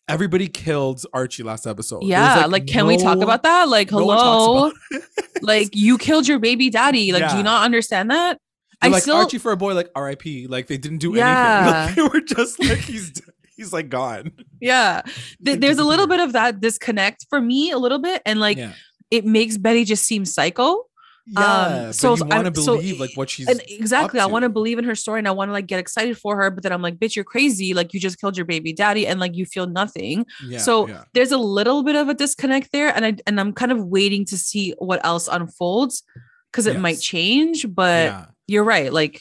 everybody 0.09 0.47
killed 0.47 1.05
Archie 1.13 1.43
last 1.43 1.67
episode. 1.67 2.05
Yeah, 2.05 2.43
like, 2.43 2.51
like, 2.51 2.67
can 2.67 2.85
no, 2.85 2.89
we 2.89 2.97
talk 2.99 3.19
about 3.19 3.43
that? 3.43 3.69
Like, 3.69 3.91
hello, 3.91 4.71
like 5.43 5.75
you 5.75 5.97
killed 5.97 6.29
your 6.29 6.39
baby 6.39 6.69
daddy. 6.69 7.13
Like, 7.13 7.23
yeah. 7.23 7.31
do 7.33 7.39
you 7.39 7.43
not 7.43 7.65
understand 7.65 8.11
that? 8.11 8.39
I 8.83 8.89
like 8.89 9.03
still... 9.03 9.17
Archie 9.17 9.39
for 9.39 9.53
a 9.53 9.57
boy, 9.57 9.73
like 9.73 9.91
R.I.P. 9.95 10.49
Like 10.49 10.67
they 10.67 10.77
didn't 10.77 10.99
do 10.99 11.15
yeah. 11.17 11.87
anything. 11.87 12.05
Like, 12.05 12.13
they 12.13 12.19
were 12.19 12.25
just 12.25 12.61
like 12.61 12.79
he's 12.79 13.23
he's 13.57 13.73
like 13.73 13.89
gone. 13.89 14.33
Yeah, 14.61 15.03
there's 15.41 15.79
a 15.79 15.85
little 15.85 16.07
bit 16.07 16.21
of 16.21 16.33
that 16.33 16.61
disconnect 16.61 17.27
for 17.29 17.41
me, 17.41 17.71
a 17.71 17.79
little 17.79 17.99
bit, 17.99 18.23
and 18.25 18.41
like 18.41 18.59
yeah. 18.59 18.73
it 19.11 19.25
makes 19.25 19.59
Betty 19.59 19.85
just 19.85 20.05
seem 20.05 20.25
psycho. 20.25 20.85
Yeah, 21.29 21.87
um, 21.87 21.93
so 21.93 22.15
you 22.15 22.25
want 22.25 22.45
to 22.45 22.53
believe 22.53 22.97
so, 22.97 23.01
like 23.03 23.11
what 23.17 23.29
she's 23.29 23.49
exactly. 23.49 24.21
I 24.21 24.27
want 24.27 24.45
to 24.45 24.49
believe 24.49 24.79
in 24.79 24.85
her 24.85 24.95
story 24.95 25.19
and 25.19 25.27
I 25.27 25.33
want 25.33 25.49
to 25.49 25.53
like 25.53 25.67
get 25.67 25.81
excited 25.81 26.17
for 26.17 26.37
her, 26.37 26.53
but 26.53 26.63
then 26.63 26.73
I'm 26.73 26.83
like, 26.83 26.99
bitch, 26.99 27.17
you're 27.17 27.25
crazy. 27.25 27.75
Like 27.75 27.93
you 27.93 27.99
just 27.99 28.21
killed 28.21 28.37
your 28.37 28.47
baby 28.47 28.73
daddy 28.73 29.09
and 29.09 29.19
like 29.19 29.35
you 29.35 29.45
feel 29.45 29.67
nothing. 29.67 30.25
Yeah, 30.47 30.59
so 30.59 30.87
yeah. 30.87 31.03
there's 31.15 31.33
a 31.33 31.39
little 31.39 31.83
bit 31.83 31.97
of 31.97 32.09
a 32.09 32.15
disconnect 32.15 32.71
there, 32.73 32.95
and 32.95 33.05
I 33.05 33.17
and 33.27 33.41
I'm 33.41 33.53
kind 33.53 33.73
of 33.73 33.85
waiting 33.85 34.25
to 34.27 34.39
see 34.39 34.75
what 34.79 35.05
else 35.05 35.27
unfolds 35.27 36.05
because 36.53 36.69
it 36.69 36.75
yes. 36.75 36.83
might 36.83 37.01
change. 37.01 37.67
But 37.75 38.07
yeah. 38.07 38.27
you're 38.47 38.65
right, 38.65 38.93
like 38.93 39.21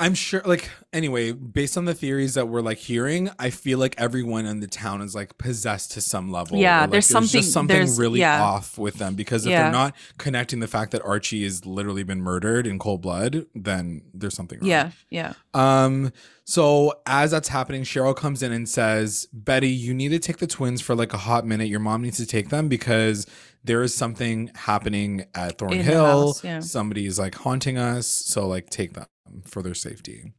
I'm 0.00 0.14
sure, 0.14 0.42
like, 0.44 0.68
anyway, 0.92 1.30
based 1.32 1.76
on 1.76 1.84
the 1.84 1.94
theories 1.94 2.34
that 2.34 2.48
we're 2.48 2.60
like 2.60 2.78
hearing, 2.78 3.30
I 3.38 3.50
feel 3.50 3.78
like 3.78 3.94
everyone 3.98 4.46
in 4.46 4.58
the 4.58 4.66
town 4.66 5.00
is 5.00 5.14
like 5.14 5.38
possessed 5.38 5.92
to 5.92 6.00
some 6.00 6.32
level. 6.32 6.56
Yeah, 6.56 6.80
like, 6.80 6.90
there's, 6.90 7.06
something, 7.06 7.28
just 7.28 7.52
something 7.52 7.76
there's, 7.76 7.98
really 7.98 8.20
yeah. 8.20 8.42
off 8.42 8.78
with 8.78 8.94
them 8.94 9.14
because 9.14 9.46
if 9.46 9.52
yeah. 9.52 9.62
they're 9.62 9.72
not 9.72 9.94
connecting 10.18 10.58
the 10.58 10.66
fact 10.66 10.90
that 10.92 11.02
Archie 11.02 11.44
has 11.44 11.64
literally 11.64 12.02
been 12.02 12.20
murdered 12.20 12.66
in 12.66 12.78
cold 12.78 13.00
blood, 13.00 13.46
then 13.54 14.02
there's 14.12 14.34
something 14.34 14.58
wrong. 14.58 14.68
Yeah, 14.68 14.90
yeah. 15.08 15.34
Um, 15.54 16.12
so 16.44 16.94
as 17.06 17.30
that's 17.30 17.48
happening, 17.48 17.84
Cheryl 17.84 18.16
comes 18.16 18.42
in 18.42 18.50
and 18.50 18.68
says, 18.68 19.28
Betty, 19.32 19.70
you 19.70 19.94
need 19.94 20.08
to 20.08 20.18
take 20.18 20.38
the 20.38 20.48
twins 20.48 20.80
for 20.80 20.96
like 20.96 21.14
a 21.14 21.18
hot 21.18 21.46
minute. 21.46 21.68
Your 21.68 21.80
mom 21.80 22.02
needs 22.02 22.16
to 22.16 22.26
take 22.26 22.48
them 22.48 22.68
because 22.68 23.26
there 23.64 23.82
is 23.82 23.94
something 23.94 24.50
happening 24.54 25.24
at 25.34 25.58
Thornhill. 25.58 26.36
Yeah. 26.42 26.60
Somebody 26.60 27.06
is 27.06 27.18
like 27.18 27.34
haunting 27.34 27.78
us. 27.78 28.06
So 28.06 28.46
like 28.46 28.70
take 28.70 28.94
them 28.94 29.06
for 29.44 29.62
their 29.62 29.74
safety. 29.74 30.32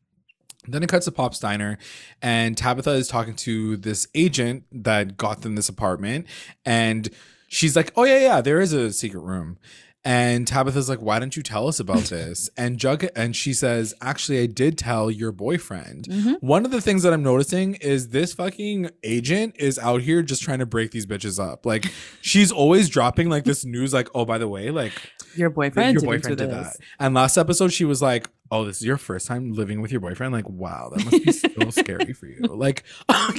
Then 0.66 0.82
it 0.82 0.88
cuts 0.90 1.06
to 1.06 1.12
Pop's 1.12 1.40
diner, 1.40 1.78
and 2.22 2.58
Tabitha 2.58 2.92
is 2.92 3.10
talking 3.10 3.36
to 3.36 3.76
this 3.76 4.08
agent 4.16 4.64
that 4.72 5.18
got 5.18 5.42
them 5.42 5.56
this 5.56 5.68
apartment, 5.68 6.26
and 6.64 7.10
she's 7.50 7.76
like, 7.76 7.92
"Oh 7.98 8.06
yeah, 8.06 8.20
yeah, 8.20 8.42
there 8.42 8.62
is 8.62 8.72
a 8.72 8.94
secret 8.94 9.20
room." 9.20 9.58
And 10.06 10.46
Tabitha's 10.46 10.90
like, 10.90 11.02
"Why 11.02 11.20
didn't 11.20 11.38
you 11.38 11.44
tell 11.44 11.68
us 11.68 11.80
about 11.80 12.00
this?" 12.04 12.50
and 12.58 12.78
Jug 12.78 13.06
and 13.16 13.36
she 13.36 13.54
says, 13.54 13.94
"Actually, 14.02 14.42
I 14.42 14.48
did 14.48 14.78
tell 14.78 15.10
your 15.10 15.32
boyfriend." 15.32 16.06
Mm-hmm. 16.06 16.46
One 16.46 16.66
of 16.66 16.72
the 16.72 16.82
things 16.82 17.04
that 17.04 17.14
I'm 17.14 17.24
noticing 17.24 17.76
is 17.76 18.10
this 18.10 18.34
fucking 18.34 18.90
agent 19.04 19.56
is 19.58 19.80
out 19.80 20.02
here 20.02 20.22
just 20.22 20.44
trying 20.44 20.60
to 20.60 20.66
break 20.66 20.92
these 20.92 21.06
bitches 21.06 21.42
up. 21.44 21.66
Like 21.66 21.86
she's 22.22 22.52
always 22.52 22.90
dropping 22.90 23.30
like 23.30 23.46
this 23.46 23.64
news, 23.64 23.94
like, 23.94 24.10
"Oh, 24.14 24.26
by 24.26 24.38
the 24.38 24.48
way, 24.48 24.72
like 24.72 24.92
your 25.36 25.50
boyfriend, 25.50 25.94
your 25.94 26.04
boyfriend 26.04 26.38
did 26.38 26.52
that." 26.52 26.76
And 27.00 27.14
last 27.14 27.38
episode, 27.38 27.72
she 27.72 27.86
was 27.86 28.02
like, 28.02 28.30
"Oh, 28.52 28.66
this 28.66 28.78
is 28.78 28.86
your 28.86 28.98
first 28.98 29.26
time 29.28 29.54
living 29.54 29.82
with 29.82 29.92
your 29.92 30.02
boyfriend." 30.02 30.34
Like, 30.34 30.50
wow, 30.50 30.92
that 30.94 31.06
must 31.06 31.24
be 31.26 31.32
so 31.32 31.70
scary 31.82 32.12
for 32.12 32.26
you. 32.26 32.42
Like, 32.42 32.84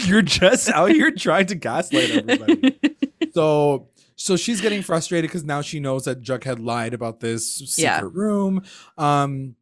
you're 0.06 0.22
just 0.22 0.70
out 0.70 0.90
here 0.92 1.10
trying 1.10 1.46
to 1.46 1.54
gaslight 1.56 2.10
everybody. 2.10 2.78
So 3.34 3.88
so 4.16 4.36
she's 4.36 4.60
getting 4.60 4.82
frustrated 4.82 5.30
because 5.30 5.44
now 5.44 5.60
she 5.60 5.80
knows 5.80 6.04
that 6.04 6.22
Jughead 6.22 6.64
lied 6.64 6.94
about 6.94 7.20
this 7.20 7.58
secret 7.58 7.82
yeah. 7.82 8.00
room. 8.12 8.62
Um, 8.96 9.56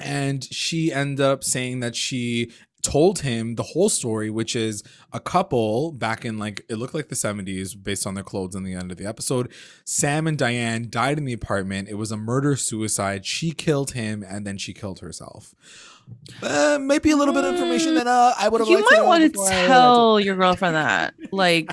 and 0.00 0.42
she 0.44 0.92
ended 0.92 1.24
up 1.24 1.44
saying 1.44 1.80
that 1.80 1.94
she 1.94 2.52
told 2.82 3.20
him 3.20 3.56
the 3.56 3.62
whole 3.62 3.88
story, 3.88 4.30
which 4.30 4.56
is 4.56 4.82
a 5.12 5.20
couple 5.20 5.92
back 5.92 6.24
in 6.24 6.38
like 6.38 6.64
it 6.68 6.76
looked 6.76 6.94
like 6.94 7.08
the 7.08 7.14
70s 7.14 7.76
based 7.80 8.06
on 8.06 8.14
their 8.14 8.24
clothes 8.24 8.54
in 8.54 8.64
the 8.64 8.74
end 8.74 8.90
of 8.90 8.96
the 8.96 9.06
episode. 9.06 9.52
Sam 9.84 10.26
and 10.26 10.38
Diane 10.38 10.88
died 10.88 11.18
in 11.18 11.24
the 11.24 11.32
apartment. 11.32 11.88
It 11.88 11.94
was 11.94 12.10
a 12.10 12.16
murder 12.16 12.56
suicide. 12.56 13.26
She 13.26 13.52
killed 13.52 13.92
him 13.92 14.24
and 14.26 14.46
then 14.46 14.56
she 14.56 14.72
killed 14.72 15.00
herself. 15.00 15.54
Uh, 16.42 16.78
maybe 16.80 17.10
a 17.10 17.16
little 17.16 17.34
bit 17.34 17.44
of 17.44 17.54
information 17.54 17.94
that 17.94 18.06
uh, 18.06 18.34
I 18.38 18.48
would 18.48 18.60
have. 18.60 18.68
You 18.68 18.84
might 18.90 19.04
want 19.04 19.22
to 19.22 19.46
tell 19.46 20.18
your 20.18 20.34
girlfriend 20.34 20.74
that, 20.74 21.14
like, 21.30 21.72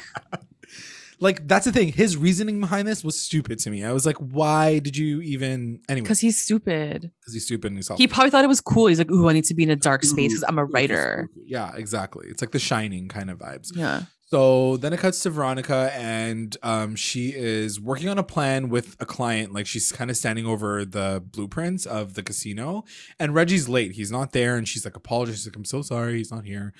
like 1.20 1.48
that's 1.48 1.66
the 1.66 1.72
thing. 1.72 1.92
His 1.92 2.18
reasoning 2.18 2.60
behind 2.60 2.88
this 2.88 3.04
was 3.04 3.20
stupid 3.20 3.60
to 3.60 3.70
me. 3.70 3.84
I 3.84 3.92
was 3.92 4.06
like, 4.06 4.18
why 4.18 4.80
did 4.80 4.96
you 4.96 5.22
even 5.22 5.82
anyway? 5.90 6.04
Because 6.04 6.20
he's 6.20 6.38
stupid. 6.38 7.12
Because 7.20 7.34
he's 7.34 7.46
stupid 7.46 7.72
and 7.72 7.78
he's 7.78 7.90
He 7.98 8.08
probably 8.08 8.30
thought 8.30 8.44
it 8.44 8.48
was 8.50 8.62
cool. 8.62 8.88
He's 8.88 9.00
like, 9.00 9.12
ooh, 9.12 9.30
I 9.30 9.34
need 9.34 9.46
to 9.46 9.56
be 9.56 9.64
in 9.64 9.70
a 9.70 9.76
dark 9.76 10.04
space 10.04 10.34
because 10.34 10.44
I'm 10.48 10.60
a 10.60 10.66
writer. 10.66 11.30
Yeah, 11.46 11.72
exactly. 11.76 12.28
It's 12.30 12.42
like 12.42 12.52
the 12.52 12.60
shining 12.60 13.08
kind 13.08 13.30
of 13.30 13.40
vibes. 13.40 13.70
Yeah. 13.74 14.04
So 14.30 14.76
then 14.76 14.92
it 14.92 15.00
cuts 15.00 15.24
to 15.24 15.30
Veronica, 15.30 15.90
and 15.96 16.56
um, 16.62 16.98
she 16.98 17.30
is 17.34 17.80
working 17.80 18.10
on 18.10 18.18
a 18.18 18.24
plan 18.24 18.68
with 18.68 18.98
a 19.00 19.06
client. 19.06 19.54
Like 19.54 19.66
she's 19.66 19.94
kind 19.94 20.12
of 20.12 20.18
standing 20.18 20.46
over 20.46 20.84
the 20.84 21.24
blueprints 21.26 21.86
of 21.86 22.16
the 22.16 22.24
casino, 22.24 22.84
and 23.20 23.34
Reggie's 23.34 23.70
late. 23.70 23.94
He's 23.94 24.12
not 24.12 24.34
there, 24.34 24.58
and 24.58 24.68
she's 24.68 24.84
like, 24.84 24.98
apologizes. 24.98 25.48
Like, 25.48 25.56
I'm 25.56 25.64
so 25.64 25.82
sorry, 25.82 26.18
he's 26.18 26.32
not 26.32 26.44
here. 26.44 26.74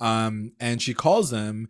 Um, 0.00 0.52
and 0.58 0.80
she 0.80 0.94
calls 0.94 1.30
him, 1.30 1.68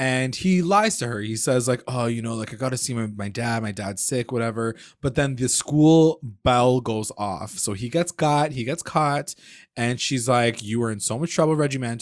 and 0.00 0.34
he 0.34 0.62
lies 0.62 0.96
to 0.96 1.06
her. 1.08 1.20
He 1.20 1.36
says 1.36 1.68
like, 1.68 1.82
"Oh, 1.86 2.06
you 2.06 2.22
know, 2.22 2.34
like 2.34 2.54
I 2.54 2.56
got 2.56 2.70
to 2.70 2.78
see 2.78 2.94
my, 2.94 3.06
my 3.06 3.28
dad. 3.28 3.62
My 3.62 3.70
dad's 3.70 4.02
sick, 4.02 4.32
whatever." 4.32 4.74
But 5.02 5.14
then 5.14 5.36
the 5.36 5.46
school 5.46 6.20
bell 6.22 6.80
goes 6.80 7.12
off, 7.18 7.58
so 7.58 7.74
he 7.74 7.90
gets 7.90 8.10
got. 8.10 8.52
He 8.52 8.64
gets 8.64 8.82
caught, 8.82 9.34
and 9.76 10.00
she's 10.00 10.26
like, 10.26 10.62
"You 10.62 10.80
were 10.80 10.90
in 10.90 11.00
so 11.00 11.18
much 11.18 11.34
trouble, 11.34 11.54
Reginald." 11.54 12.00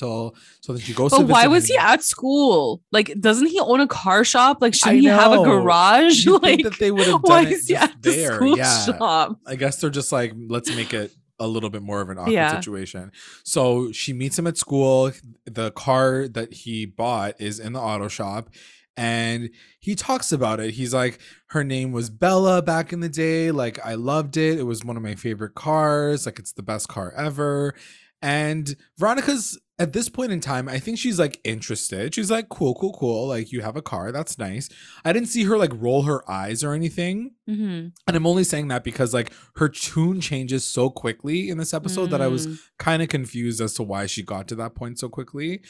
So 0.61 0.73
then 0.73 0.81
she 0.81 0.95
goes. 0.95 1.11
But 1.11 1.27
why 1.27 1.49
was 1.49 1.69
him. 1.69 1.75
he 1.75 1.79
at 1.79 2.05
school? 2.05 2.81
Like, 2.93 3.13
doesn't 3.19 3.49
he 3.49 3.59
own 3.59 3.81
a 3.81 3.89
car 3.89 4.23
shop? 4.23 4.59
Like, 4.61 4.75
should 4.75 4.93
he 4.93 5.07
have 5.07 5.33
a 5.33 5.43
garage? 5.43 6.25
You 6.25 6.39
like, 6.39 6.63
that 6.63 6.79
they 6.79 6.93
would 6.93 7.09
have 7.09 7.23
done 7.25 7.49
it 7.49 7.67
just 7.67 8.01
there. 8.03 8.47
yeah, 8.47 8.85
shop? 8.85 9.41
I 9.45 9.57
guess 9.57 9.81
they're 9.81 9.91
just 9.91 10.13
like, 10.13 10.35
let's 10.37 10.73
make 10.73 10.95
it 10.95 11.11
a 11.39 11.47
little 11.47 11.71
bit 11.71 11.83
more 11.83 12.01
of 12.01 12.11
an 12.11 12.19
awkward 12.19 12.33
yeah. 12.33 12.55
situation. 12.55 13.13
So 13.45 13.93
she 13.93 14.13
meets 14.13 14.39
him 14.39 14.47
at 14.47 14.57
school. 14.57 15.13
The 15.45 15.71
car 15.73 16.29
that 16.29 16.53
he 16.53 16.87
bought 16.87 17.41
is 17.41 17.61
in 17.61 17.73
the 17.73 17.81
auto 17.81 18.09
shop 18.09 18.51
and 18.99 19.51
he 19.79 19.95
talks 19.95 20.33
about 20.33 20.59
it. 20.59 20.73
He's 20.73 20.93
like, 20.93 21.21
her 21.51 21.63
name 21.63 21.93
was 21.93 22.11
Bella 22.11 22.61
back 22.63 22.93
in 22.93 22.99
the 22.99 23.09
day. 23.09 23.53
Like, 23.53 23.79
I 23.87 23.95
loved 23.95 24.37
it. 24.37 24.59
It 24.59 24.65
was 24.65 24.85
one 24.85 24.97
of 24.97 25.03
my 25.05 25.15
favorite 25.15 25.55
cars. 25.55 26.27
Like, 26.27 26.41
it's 26.41 26.53
the 26.53 26.65
best 26.65 26.89
car 26.89 27.15
ever. 27.17 27.75
And 28.21 28.75
Veronica's 28.99 29.59
at 29.81 29.93
this 29.93 30.09
point 30.09 30.33
in 30.33 30.41
time, 30.41 30.69
I 30.69 30.81
think 30.81 30.99
she's 30.99 31.21
like 31.21 31.41
interested. 31.45 32.15
She's 32.15 32.31
like, 32.31 32.49
cool, 32.49 32.75
cool, 32.75 32.93
cool. 32.93 33.29
Like, 33.29 33.53
you 33.53 33.61
have 33.61 33.77
a 33.77 33.83
car. 33.83 34.11
That's 34.11 34.37
nice. 34.37 34.69
I 35.05 35.13
didn't 35.13 35.29
see 35.29 35.45
her 35.45 35.57
like 35.57 35.71
roll 35.75 36.03
her 36.03 36.29
eyes 36.29 36.65
or 36.65 36.73
anything. 36.73 37.35
Mm-hmm. 37.49 37.89
And 38.07 38.17
I'm 38.17 38.27
only 38.27 38.45
saying 38.45 38.69
that 38.69 38.83
because 38.83 39.15
like 39.15 39.33
her 39.57 39.69
tune 39.69 40.21
changes 40.21 40.65
so 40.65 40.91
quickly 40.91 41.49
in 41.49 41.59
this 41.59 41.73
episode 41.73 42.09
mm. 42.09 42.11
that 42.11 42.21
I 42.21 42.27
was 42.27 42.47
mm. 42.49 42.59
kind 42.79 43.03
of 43.03 43.09
confused 43.09 43.61
as 43.61 43.75
to 43.75 43.85
why 43.85 44.07
she 44.07 44.23
got 44.25 44.49
to 44.49 44.57
that 44.57 44.75
point 44.75 44.99
so 44.99 45.09
quickly. 45.09 45.63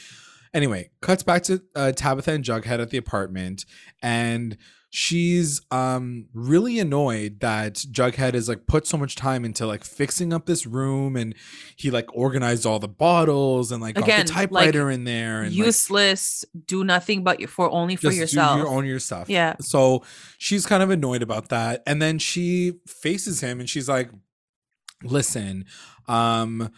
Anyway, 0.53 0.89
cuts 1.01 1.21
back 1.21 1.43
to 1.43 1.61
uh, 1.75 1.91
Tabitha 1.91 2.31
and 2.31 2.43
Jughead 2.43 2.81
at 2.81 2.89
the 2.89 2.97
apartment. 2.97 3.65
And 4.01 4.57
she's 4.91 5.61
um 5.69 6.27
really 6.33 6.79
annoyed 6.79 7.39
that 7.41 7.75
Jughead 7.75 8.33
has 8.33 8.49
like 8.49 8.65
put 8.65 8.87
so 8.87 8.97
much 8.97 9.15
time 9.15 9.45
into 9.45 9.67
like 9.67 9.83
fixing 9.83 10.33
up 10.33 10.47
this 10.47 10.65
room 10.65 11.15
and 11.15 11.35
he 11.75 11.91
like 11.91 12.07
organized 12.13 12.65
all 12.65 12.79
the 12.79 12.87
bottles 12.87 13.71
and 13.71 13.81
like 13.81 13.97
Again, 13.97 14.21
got 14.21 14.27
the 14.27 14.33
typewriter 14.33 14.85
like, 14.85 14.95
in 14.95 15.03
there 15.03 15.43
and 15.43 15.53
useless 15.53 16.43
like, 16.55 16.65
do 16.65 16.83
nothing 16.83 17.23
but 17.23 17.47
for 17.49 17.69
only 17.69 17.95
for 17.95 18.11
yourself. 18.11 18.57
your 18.57 18.67
own 18.67 18.85
your 18.85 18.99
stuff. 18.99 19.29
Yeah. 19.29 19.55
So 19.61 20.03
she's 20.39 20.65
kind 20.65 20.81
of 20.81 20.89
annoyed 20.89 21.21
about 21.21 21.49
that. 21.49 21.83
And 21.85 22.01
then 22.01 22.17
she 22.17 22.73
faces 22.87 23.41
him 23.41 23.59
and 23.59 23.69
she's 23.69 23.87
like 23.87 24.09
listen 25.03 25.65
um 26.07 26.69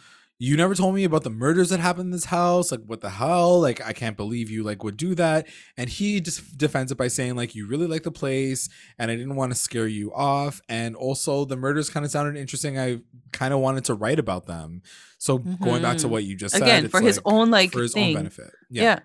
you 0.44 0.58
never 0.58 0.74
told 0.74 0.96
me 0.96 1.04
about 1.04 1.24
the 1.24 1.30
murders 1.30 1.70
that 1.70 1.80
happened 1.80 2.08
in 2.08 2.12
this 2.12 2.26
house. 2.26 2.72
Like, 2.72 2.80
what 2.88 3.02
the 3.02 3.12
hell? 3.12 3.62
Like, 3.62 3.80
I 3.80 3.94
can't 3.94 4.18
believe 4.18 4.50
you 4.50 4.64
like 4.64 4.84
would 4.84 4.98
do 4.98 5.14
that. 5.14 5.46
And 5.78 5.88
he 5.88 6.20
just 6.20 6.58
defends 6.58 6.92
it 6.92 6.98
by 6.98 7.10
saying 7.10 7.36
like, 7.36 7.54
you 7.54 7.68
really 7.68 7.86
like 7.86 8.02
the 8.02 8.12
place, 8.12 8.68
and 8.98 9.12
I 9.12 9.16
didn't 9.16 9.36
want 9.36 9.52
to 9.52 9.56
scare 9.56 9.86
you 9.86 10.12
off. 10.16 10.60
And 10.68 10.96
also, 10.96 11.46
the 11.46 11.56
murders 11.56 11.92
kind 11.92 12.04
of 12.04 12.12
sounded 12.12 12.40
interesting. 12.40 12.80
I 12.80 13.02
kind 13.32 13.54
of 13.54 13.60
wanted 13.60 13.86
to 13.86 13.94
write 13.94 14.18
about 14.18 14.48
them. 14.48 14.82
So 15.20 15.38
mm-hmm. 15.38 15.64
going 15.64 15.84
back 15.84 15.98
to 15.98 16.06
mm-hmm. 16.06 16.12
what 16.12 16.24
you 16.24 16.36
just 16.36 16.56
said. 16.56 16.64
again 16.64 16.82
said, 16.86 16.92
for 16.92 17.02
his 17.02 17.18
like, 17.18 17.34
own 17.36 17.52
like 17.52 17.72
for 17.72 17.84
his 17.84 17.94
thing. 17.94 18.08
own 18.08 18.24
benefit. 18.24 18.52
Yeah. 18.72 18.84
yeah. 18.84 19.00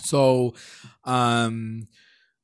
So, 0.00 0.54
um, 1.04 1.86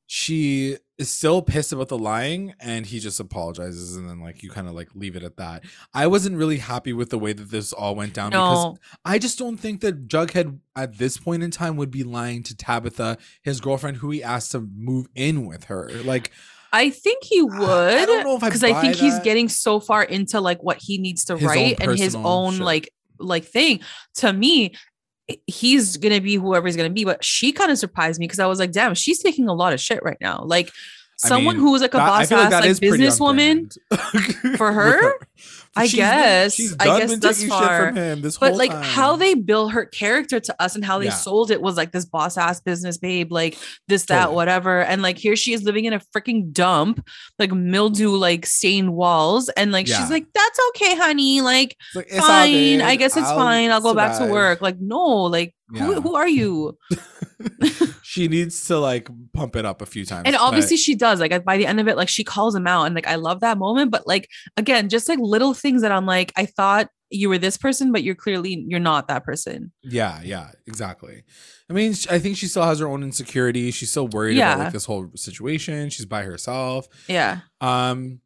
she 0.07 0.77
is 0.97 1.11
still 1.11 1.41
pissed 1.41 1.73
about 1.73 1.89
the 1.89 1.97
lying 1.97 2.53
and 2.59 2.85
he 2.85 2.99
just 2.99 3.19
apologizes 3.19 3.97
and 3.97 4.09
then 4.09 4.21
like 4.21 4.41
you 4.43 4.49
kind 4.49 4.67
of 4.67 4.73
like 4.73 4.89
leave 4.95 5.15
it 5.15 5.23
at 5.23 5.37
that. 5.37 5.63
I 5.93 6.07
wasn't 6.07 6.37
really 6.37 6.57
happy 6.57 6.93
with 6.93 7.09
the 7.09 7.19
way 7.19 7.33
that 7.33 7.51
this 7.51 7.73
all 7.73 7.95
went 7.95 8.13
down 8.13 8.31
no. 8.31 8.39
because 8.39 8.79
I 9.03 9.19
just 9.19 9.37
don't 9.37 9.57
think 9.57 9.81
that 9.81 10.07
Jughead 10.07 10.59
at 10.75 10.97
this 10.97 11.17
point 11.17 11.43
in 11.43 11.51
time 11.51 11.75
would 11.77 11.91
be 11.91 12.03
lying 12.03 12.43
to 12.43 12.55
Tabitha, 12.55 13.17
his 13.41 13.59
girlfriend 13.59 13.97
who 13.97 14.09
he 14.11 14.23
asked 14.23 14.53
to 14.53 14.61
move 14.61 15.07
in 15.15 15.45
with 15.45 15.65
her. 15.65 15.89
Like 16.03 16.31
I 16.71 16.89
think 16.89 17.23
he 17.23 17.41
would. 17.41 17.53
I 17.61 18.05
don't 18.05 18.23
know 18.23 18.35
if 18.35 18.41
because 18.41 18.63
I, 18.63 18.69
I, 18.69 18.81
think 18.81 18.95
that. 18.95 19.01
he's 19.01 19.19
getting 19.19 19.49
so 19.49 19.79
far 19.79 20.03
into 20.03 20.39
like 20.41 20.61
what 20.63 20.77
he 20.77 20.97
needs 20.97 21.25
to 21.25 21.37
his 21.37 21.45
write 21.45 21.77
and 21.79 21.97
his 21.97 22.15
own 22.15 22.53
shit. 22.53 22.61
like 22.61 22.89
like 23.19 23.45
thing. 23.45 23.81
To 24.15 24.31
me, 24.31 24.75
he's 25.47 25.97
gonna 25.97 26.21
be 26.21 26.35
whoever 26.35 26.67
he's 26.67 26.75
gonna 26.75 26.89
be. 26.89 27.05
But 27.05 27.23
she 27.23 27.51
kind 27.51 27.71
of 27.71 27.77
surprised 27.77 28.19
me 28.19 28.25
because 28.25 28.39
I 28.39 28.45
was 28.47 28.59
like, 28.59 28.71
damn, 28.71 28.93
she's 28.93 29.21
taking 29.21 29.47
a 29.47 29.53
lot 29.53 29.73
of 29.73 29.79
shit 29.79 30.03
right 30.03 30.17
now. 30.21 30.43
Like 30.45 30.71
someone 31.17 31.55
I 31.55 31.59
mean, 31.59 31.67
who's 31.67 31.81
like 31.81 31.93
a 31.93 31.97
boss 31.97 32.31
ass 32.31 32.51
like, 32.51 32.63
like 32.63 32.71
businesswoman 32.71 33.75
for 34.57 34.71
her. 34.71 35.13
I 35.75 35.87
she's 35.87 35.95
guess. 35.95 36.57
Been, 36.57 36.65
she's 36.65 36.75
I 36.79 36.99
guess 36.99 37.17
thus 37.17 37.43
far. 37.43 37.91
but 37.91 38.55
like 38.55 38.71
time. 38.71 38.83
how 38.83 39.15
they 39.15 39.33
build 39.33 39.73
her 39.73 39.85
character 39.85 40.39
to 40.39 40.55
us 40.61 40.75
and 40.75 40.85
how 40.85 40.99
they 40.99 41.05
yeah. 41.05 41.11
sold 41.11 41.51
it 41.51 41.61
was 41.61 41.75
like 41.75 41.91
this 41.91 42.05
boss 42.05 42.37
ass 42.37 42.61
business 42.61 42.97
babe, 42.97 43.31
like 43.31 43.57
this, 43.87 44.05
that, 44.05 44.19
totally. 44.21 44.35
whatever. 44.35 44.81
And 44.81 45.01
like 45.01 45.17
here 45.17 45.35
she 45.35 45.53
is 45.53 45.63
living 45.63 45.85
in 45.85 45.93
a 45.93 45.99
freaking 46.15 46.51
dump, 46.53 47.05
like 47.39 47.51
mildew, 47.51 48.11
like 48.11 48.45
stained 48.45 48.93
walls. 48.93 49.49
And 49.49 49.71
like 49.71 49.87
yeah. 49.87 49.99
she's 49.99 50.09
like, 50.09 50.27
that's 50.33 50.59
okay, 50.69 50.95
honey. 50.95 51.41
Like, 51.41 51.75
like 51.93 52.09
fine. 52.09 52.81
I 52.81 52.95
guess 52.95 53.17
it's 53.17 53.27
I'll 53.27 53.35
fine. 53.35 53.71
I'll 53.71 53.81
go 53.81 53.89
survive. 53.89 54.17
back 54.17 54.25
to 54.25 54.31
work. 54.31 54.61
Like, 54.61 54.79
no, 54.79 55.23
like 55.23 55.53
yeah. 55.73 55.83
who, 55.83 56.01
who 56.01 56.15
are 56.15 56.27
you? 56.27 56.77
she 58.15 58.29
needs 58.29 58.67
to 58.67 58.79
like 58.79 59.09
pump 59.33 59.57
it 59.57 59.65
up 59.65 59.81
a 59.81 59.85
few 59.85 60.05
times. 60.05 60.23
And 60.25 60.37
obviously 60.37 60.75
but... 60.75 60.79
she 60.79 60.95
does. 60.95 61.19
Like 61.19 61.43
by 61.43 61.57
the 61.57 61.65
end 61.65 61.81
of 61.81 61.89
it, 61.89 61.97
like 61.97 62.07
she 62.07 62.23
calls 62.23 62.55
him 62.55 62.65
out. 62.65 62.85
And 62.85 62.95
like 62.95 63.07
I 63.07 63.15
love 63.15 63.41
that 63.41 63.57
moment. 63.57 63.91
But 63.91 64.07
like 64.07 64.29
again, 64.55 64.87
just 64.87 65.09
like 65.09 65.19
little 65.19 65.53
things 65.53 65.81
that 65.81 65.91
I'm 65.91 66.05
like, 66.05 66.31
I 66.37 66.45
thought 66.45 66.87
you 67.09 67.27
were 67.27 67.37
this 67.37 67.57
person, 67.57 67.91
but 67.91 68.03
you're 68.03 68.15
clearly 68.15 68.63
you're 68.69 68.79
not 68.79 69.09
that 69.09 69.25
person. 69.25 69.73
Yeah, 69.83 70.21
yeah, 70.23 70.51
exactly. 70.65 71.23
I 71.69 71.73
mean, 71.73 71.93
I 72.09 72.19
think 72.19 72.37
she 72.37 72.47
still 72.47 72.63
has 72.63 72.79
her 72.79 72.87
own 72.87 73.03
insecurity. 73.03 73.69
She's 73.71 73.91
still 73.91 74.07
worried 74.07 74.37
yeah. 74.37 74.53
about 74.53 74.63
like 74.63 74.73
this 74.73 74.85
whole 74.85 75.11
situation. 75.15 75.89
She's 75.89 76.05
by 76.05 76.23
herself. 76.23 76.87
Yeah. 77.09 77.39
Um. 77.59 78.21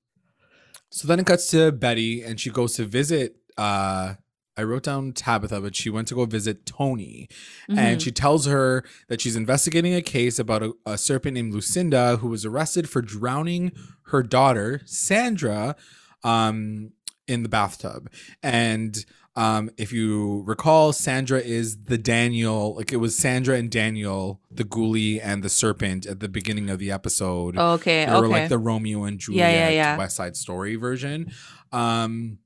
So 0.91 1.08
then 1.08 1.19
it 1.19 1.25
cuts 1.25 1.49
to 1.49 1.71
Betty, 1.71 2.21
and 2.21 2.39
she 2.39 2.52
goes 2.52 2.75
to 2.75 2.86
visit 2.86 3.38
uh 3.58 4.13
I 4.60 4.63
wrote 4.63 4.84
down 4.84 5.13
Tabitha, 5.13 5.62
but 5.62 5.74
she 5.74 5.89
went 5.89 6.10
to 6.10 6.15
go 6.15 6.26
visit 6.26 6.65
Toni. 6.65 7.30
Mm-hmm. 7.69 7.80
And 7.80 8.02
she 8.02 8.12
tells 8.12 8.45
her 8.45 8.84
that 9.08 9.22
she's 9.22 9.38
investigating 9.38 9.93
a 9.93 10.02
case 10.02 10.38
about 10.38 10.62
a, 10.62 10.74
a, 10.86 10.98
serpent 10.98 11.36
named 11.36 11.54
Lucinda 11.54 12.17
who 12.17 12.28
was 12.28 12.45
arrested 12.45 12.89
for 12.89 13.02
drowning 13.02 13.72
her 14.08 14.22
daughter, 14.22 14.82
Sandra, 14.84 15.78
um, 16.26 16.91
in 17.26 17.43
the 17.43 17.48
bathtub. 17.48 18.12
And 18.43 19.06
um, 19.38 19.69
if 19.78 19.93
you 19.93 20.43
recall, 20.45 20.91
Sandra 20.91 21.39
is 21.39 21.86
the 21.86 21.98
Daniel, 21.98 22.76
like 22.76 22.91
it 22.91 22.98
was 22.98 23.17
Sandra 23.17 23.56
and 23.56 23.72
Daniel, 23.72 24.41
the 24.52 24.65
ghoulie 24.65 25.22
and 25.24 25.41
the 25.41 25.48
serpent 25.48 26.06
at 26.06 26.19
the 26.19 26.28
beginning 26.28 26.69
of 26.69 26.80
the 26.80 26.91
episode. 26.91 27.56
Oh, 27.58 27.76
okay. 27.76 28.06
They 28.06 28.12
okay. 28.12 28.28
like 28.28 28.50
the 28.50 28.58
Romeo 28.58 29.06
and 29.06 29.19
Juliet 29.19 29.54
yeah, 29.54 29.69
yeah, 29.69 29.69
yeah. 29.69 29.98
West 29.98 30.17
Side 30.17 30.36
Story 30.36 30.76
version. 30.76 31.32
Um, 31.72 32.39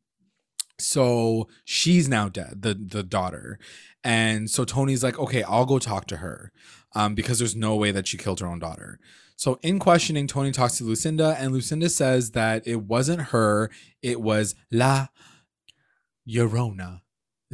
so 0.84 1.48
she's 1.64 2.08
now 2.10 2.30
dead, 2.30 2.62
the 2.62 2.74
the 2.74 3.04
daughter. 3.04 3.60
And 4.04 4.50
so 4.50 4.66
Toni's 4.66 5.04
like, 5.04 5.18
okay, 5.18 5.44
I'll 5.44 5.66
go 5.66 5.80
talk 5.80 6.06
to 6.08 6.18
her. 6.18 6.52
Um, 6.96 7.16
because 7.16 7.40
there's 7.40 7.56
no 7.56 7.76
way 7.76 7.90
that 7.92 8.08
she 8.08 8.18
killed 8.18 8.40
her 8.40 8.46
own 8.46 8.60
daughter. 8.60 9.00
So 9.36 9.60
in 9.64 9.80
questioning, 9.80 10.28
Toni 10.28 10.52
talks 10.52 10.78
to 10.78 10.84
Lucinda, 10.84 11.36
and 11.40 11.52
Lucinda 11.52 11.90
says 11.90 12.32
that 12.32 12.68
it 12.68 12.84
wasn't 12.84 13.22
her, 13.30 13.72
it 14.02 14.22
was 14.22 14.56
La 14.72 15.08
Llorona. 16.30 17.03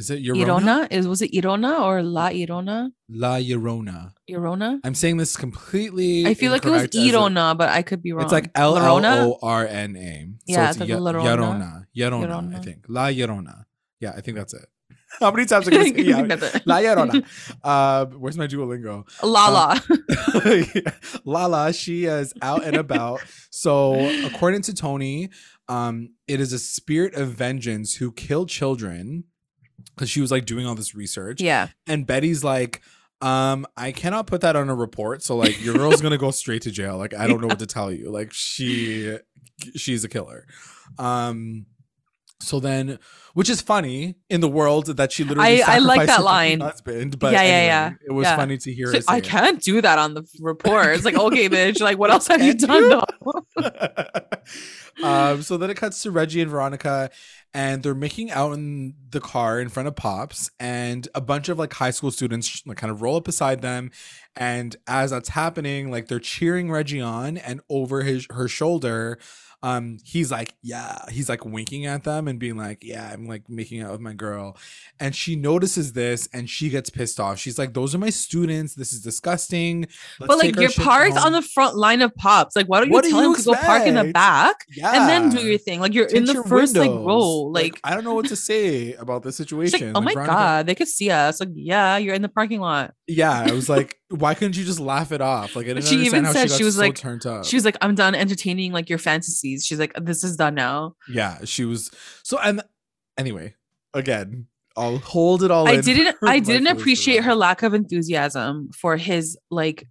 Is 0.00 0.08
it 0.08 0.22
Llorona? 0.24 0.46
Irona? 0.46 0.88
Is 0.90 1.06
was 1.06 1.20
it 1.20 1.30
Irona 1.32 1.78
or 1.82 2.02
La 2.02 2.30
Irona? 2.30 2.90
La 3.10 3.36
Llorona. 3.36 4.12
Irona. 4.30 4.80
I'm 4.82 4.94
saying 4.94 5.18
this 5.18 5.36
completely. 5.36 6.24
I 6.26 6.32
feel 6.32 6.50
like 6.52 6.64
it 6.64 6.70
was 6.70 6.84
Irona, 6.84 7.56
but 7.56 7.68
I 7.68 7.82
could 7.82 8.02
be 8.02 8.12
wrong. 8.14 8.24
It's 8.24 8.32
like 8.32 8.50
L 8.54 8.78
L 8.78 9.04
O 9.04 9.38
R 9.42 9.66
N 9.66 9.96
A. 9.96 10.26
Yeah, 10.46 10.56
so 10.56 10.62
it's, 10.62 10.70
it's 10.70 10.80
like 10.80 10.88
y- 10.88 11.12
Llorona. 11.12 11.84
Llorona. 11.94 12.56
I 12.56 12.60
think 12.60 12.86
La 12.88 13.08
Llorona. 13.08 13.64
Yeah, 14.00 14.14
I 14.16 14.22
think 14.22 14.38
that's 14.38 14.54
it. 14.54 14.64
How 15.20 15.30
many 15.30 15.44
times 15.44 15.68
are 15.68 15.74
I 15.74 15.84
say 15.90 16.00
yeah, 16.00 16.22
La 16.64 16.78
Llorona? 16.78 17.22
Uh, 17.62 18.06
where's 18.06 18.38
my 18.38 18.46
Duolingo? 18.46 19.04
Lala. 19.22 19.82
Uh, 20.34 20.90
Lala, 21.26 21.74
she 21.74 22.06
is 22.06 22.32
out 22.40 22.64
and 22.64 22.76
about. 22.76 23.20
So, 23.50 24.00
according 24.24 24.62
to 24.62 24.72
Toni, 24.72 25.28
um, 25.68 26.14
it 26.26 26.40
is 26.40 26.54
a 26.54 26.58
spirit 26.58 27.12
of 27.16 27.34
vengeance 27.34 27.96
who 27.96 28.12
killed 28.12 28.48
children 28.48 29.24
because 29.94 30.10
she 30.10 30.20
was 30.20 30.30
like 30.30 30.46
doing 30.46 30.66
all 30.66 30.74
this 30.74 30.94
research. 30.94 31.40
Yeah. 31.40 31.68
And 31.86 32.06
Betty's 32.06 32.42
like, 32.44 32.82
um, 33.20 33.66
I 33.76 33.92
cannot 33.92 34.26
put 34.26 34.40
that 34.42 34.56
on 34.56 34.68
a 34.70 34.74
report. 34.74 35.22
So 35.22 35.36
like 35.36 35.62
your 35.62 35.74
girl's 35.74 36.00
gonna 36.00 36.18
go 36.18 36.30
straight 36.30 36.62
to 36.62 36.70
jail. 36.70 36.96
Like 36.96 37.14
I 37.14 37.26
don't 37.26 37.40
know 37.40 37.48
what 37.48 37.58
to 37.58 37.66
tell 37.66 37.92
you. 37.92 38.10
Like 38.10 38.32
she 38.32 39.18
she's 39.76 40.04
a 40.04 40.08
killer. 40.08 40.46
Um 40.98 41.66
so 42.42 42.58
then, 42.58 42.98
which 43.34 43.50
is 43.50 43.60
funny 43.60 44.16
in 44.30 44.40
the 44.40 44.48
world 44.48 44.86
that 44.96 45.12
she 45.12 45.24
literally 45.24 45.62
I, 45.62 45.76
I 45.76 45.78
like 45.78 46.06
that 46.06 46.24
line 46.24 46.60
husband, 46.60 47.18
but 47.18 47.32
yeah, 47.32 47.42
yeah, 47.42 47.64
yeah. 47.64 47.92
It 48.06 48.12
was 48.12 48.24
yeah. 48.24 48.36
funny 48.36 48.56
to 48.56 48.72
hear. 48.72 48.92
So 48.92 49.02
I 49.08 49.20
can't 49.20 49.60
do 49.60 49.82
that 49.82 49.98
on 49.98 50.14
the 50.14 50.24
report. 50.40 50.94
It's 50.94 51.04
like, 51.04 51.18
okay, 51.18 51.48
bitch. 51.50 51.80
Like, 51.80 51.98
what 51.98 52.10
else 52.10 52.28
have 52.28 52.42
you 52.42 52.54
done? 52.54 53.02
um, 55.02 55.42
so 55.42 55.58
then 55.58 55.70
it 55.70 55.76
cuts 55.76 56.02
to 56.02 56.10
Reggie 56.10 56.40
and 56.40 56.50
Veronica, 56.50 57.10
and 57.52 57.82
they're 57.82 57.94
making 57.94 58.30
out 58.30 58.52
in 58.52 58.94
the 59.10 59.20
car 59.20 59.60
in 59.60 59.68
front 59.68 59.88
of 59.88 59.96
Pops, 59.96 60.50
and 60.60 61.08
a 61.14 61.20
bunch 61.20 61.48
of 61.48 61.58
like 61.58 61.72
high 61.72 61.90
school 61.90 62.10
students 62.10 62.62
like 62.66 62.76
kind 62.76 62.90
of 62.90 63.02
roll 63.02 63.16
up 63.16 63.24
beside 63.24 63.62
them, 63.62 63.90
and 64.36 64.76
as 64.86 65.10
that's 65.10 65.30
happening, 65.30 65.90
like 65.90 66.08
they're 66.08 66.18
cheering 66.20 66.70
Reggie 66.70 67.00
on, 67.00 67.36
and 67.36 67.60
over 67.68 68.02
his 68.02 68.26
her 68.30 68.48
shoulder 68.48 69.18
um 69.62 69.98
he's 70.04 70.30
like 70.30 70.54
yeah 70.62 70.98
he's 71.10 71.28
like 71.28 71.44
winking 71.44 71.86
at 71.86 72.04
them 72.04 72.28
and 72.28 72.38
being 72.38 72.56
like 72.56 72.82
yeah 72.82 73.10
i'm 73.12 73.26
like 73.26 73.48
making 73.48 73.82
out 73.82 73.92
with 73.92 74.00
my 74.00 74.14
girl. 74.14 74.56
And 74.98 75.14
she 75.14 75.34
notices 75.36 75.92
this 75.92 76.28
and 76.32 76.48
she 76.48 76.68
gets 76.68 76.90
pissed 76.90 77.18
off. 77.18 77.38
She's 77.38 77.58
like 77.58 77.74
those 77.74 77.94
are 77.94 77.98
my 77.98 78.10
students. 78.10 78.74
This 78.74 78.92
is 78.92 79.00
disgusting. 79.00 79.82
Let's 80.18 80.28
but 80.28 80.38
like 80.38 80.56
you're 80.56 80.70
parked 80.70 81.16
home. 81.16 81.26
on 81.26 81.32
the 81.32 81.42
front 81.42 81.76
line 81.76 82.02
of 82.02 82.14
pops. 82.14 82.54
Like 82.54 82.66
why 82.66 82.80
don't 82.80 82.88
you 82.88 82.94
what 82.94 83.02
tell 83.02 83.10
do 83.10 83.16
you 83.16 83.30
him 83.30 83.36
to 83.36 83.42
go 83.42 83.54
park 83.54 83.86
in 83.86 83.94
the 83.94 84.12
back 84.12 84.56
yeah. 84.68 84.92
and 84.94 85.08
then 85.08 85.30
do 85.30 85.46
your 85.46 85.58
thing? 85.58 85.80
Like 85.80 85.94
you're 85.94 86.06
Tint 86.06 86.28
in 86.28 86.36
the 86.36 86.42
first 86.44 86.76
windows. 86.76 86.96
like 86.96 87.06
row. 87.06 87.28
Like, 87.50 87.64
like, 87.64 87.80
i 87.84 87.94
don't 87.94 88.04
know 88.04 88.14
what 88.14 88.26
to 88.26 88.36
say 88.50 88.94
about 88.94 89.22
the 89.22 89.32
situation 89.32 89.92
like, 89.92 89.96
oh 89.96 90.00
my 90.00 90.12
Veronica, 90.12 90.32
god 90.32 90.66
they 90.66 90.74
could 90.74 90.88
see 90.88 91.10
us. 91.10 91.40
Like 91.40 91.50
yeah 91.54 91.96
you're 91.96 92.14
in 92.14 92.22
the 92.22 92.28
parking 92.28 92.60
lot. 92.60 92.94
Yeah 93.06 93.44
i 93.46 93.52
was 93.52 93.68
like 93.68 93.99
why 94.10 94.34
couldn't 94.34 94.56
you 94.56 94.64
just 94.64 94.80
laugh 94.80 95.12
it 95.12 95.20
off 95.20 95.56
like 95.56 95.66
I 95.66 95.74
didn't 95.74 95.86
she 95.86 96.04
even 96.04 96.26
said 96.26 96.50
she, 96.50 96.58
she 96.58 96.64
was 96.64 96.74
so 96.74 96.82
like 96.82 96.96
turned 96.96 97.24
up 97.26 97.44
she 97.44 97.56
was 97.56 97.64
like 97.64 97.76
i'm 97.80 97.94
done 97.94 98.14
entertaining 98.14 98.72
like 98.72 98.88
your 98.88 98.98
fantasies 98.98 99.64
She's 99.70 99.78
like, 99.78 99.92
this 99.94 100.24
is 100.24 100.36
done 100.36 100.56
now. 100.56 100.96
Yeah, 101.08 101.38
she 101.44 101.64
was 101.64 101.92
so 102.24 102.38
and 102.40 102.60
anyway, 103.16 103.54
again, 103.94 104.48
I'll 104.76 104.98
hold 104.98 105.44
it 105.44 105.52
all. 105.52 105.68
I 105.68 105.80
didn't 105.80 106.16
I 106.24 106.40
didn't 106.40 106.66
appreciate 106.66 107.22
her 107.22 107.36
lack 107.36 107.62
of 107.62 107.72
enthusiasm 107.72 108.70
for 108.72 108.96
his 108.96 109.38
like 109.48 109.86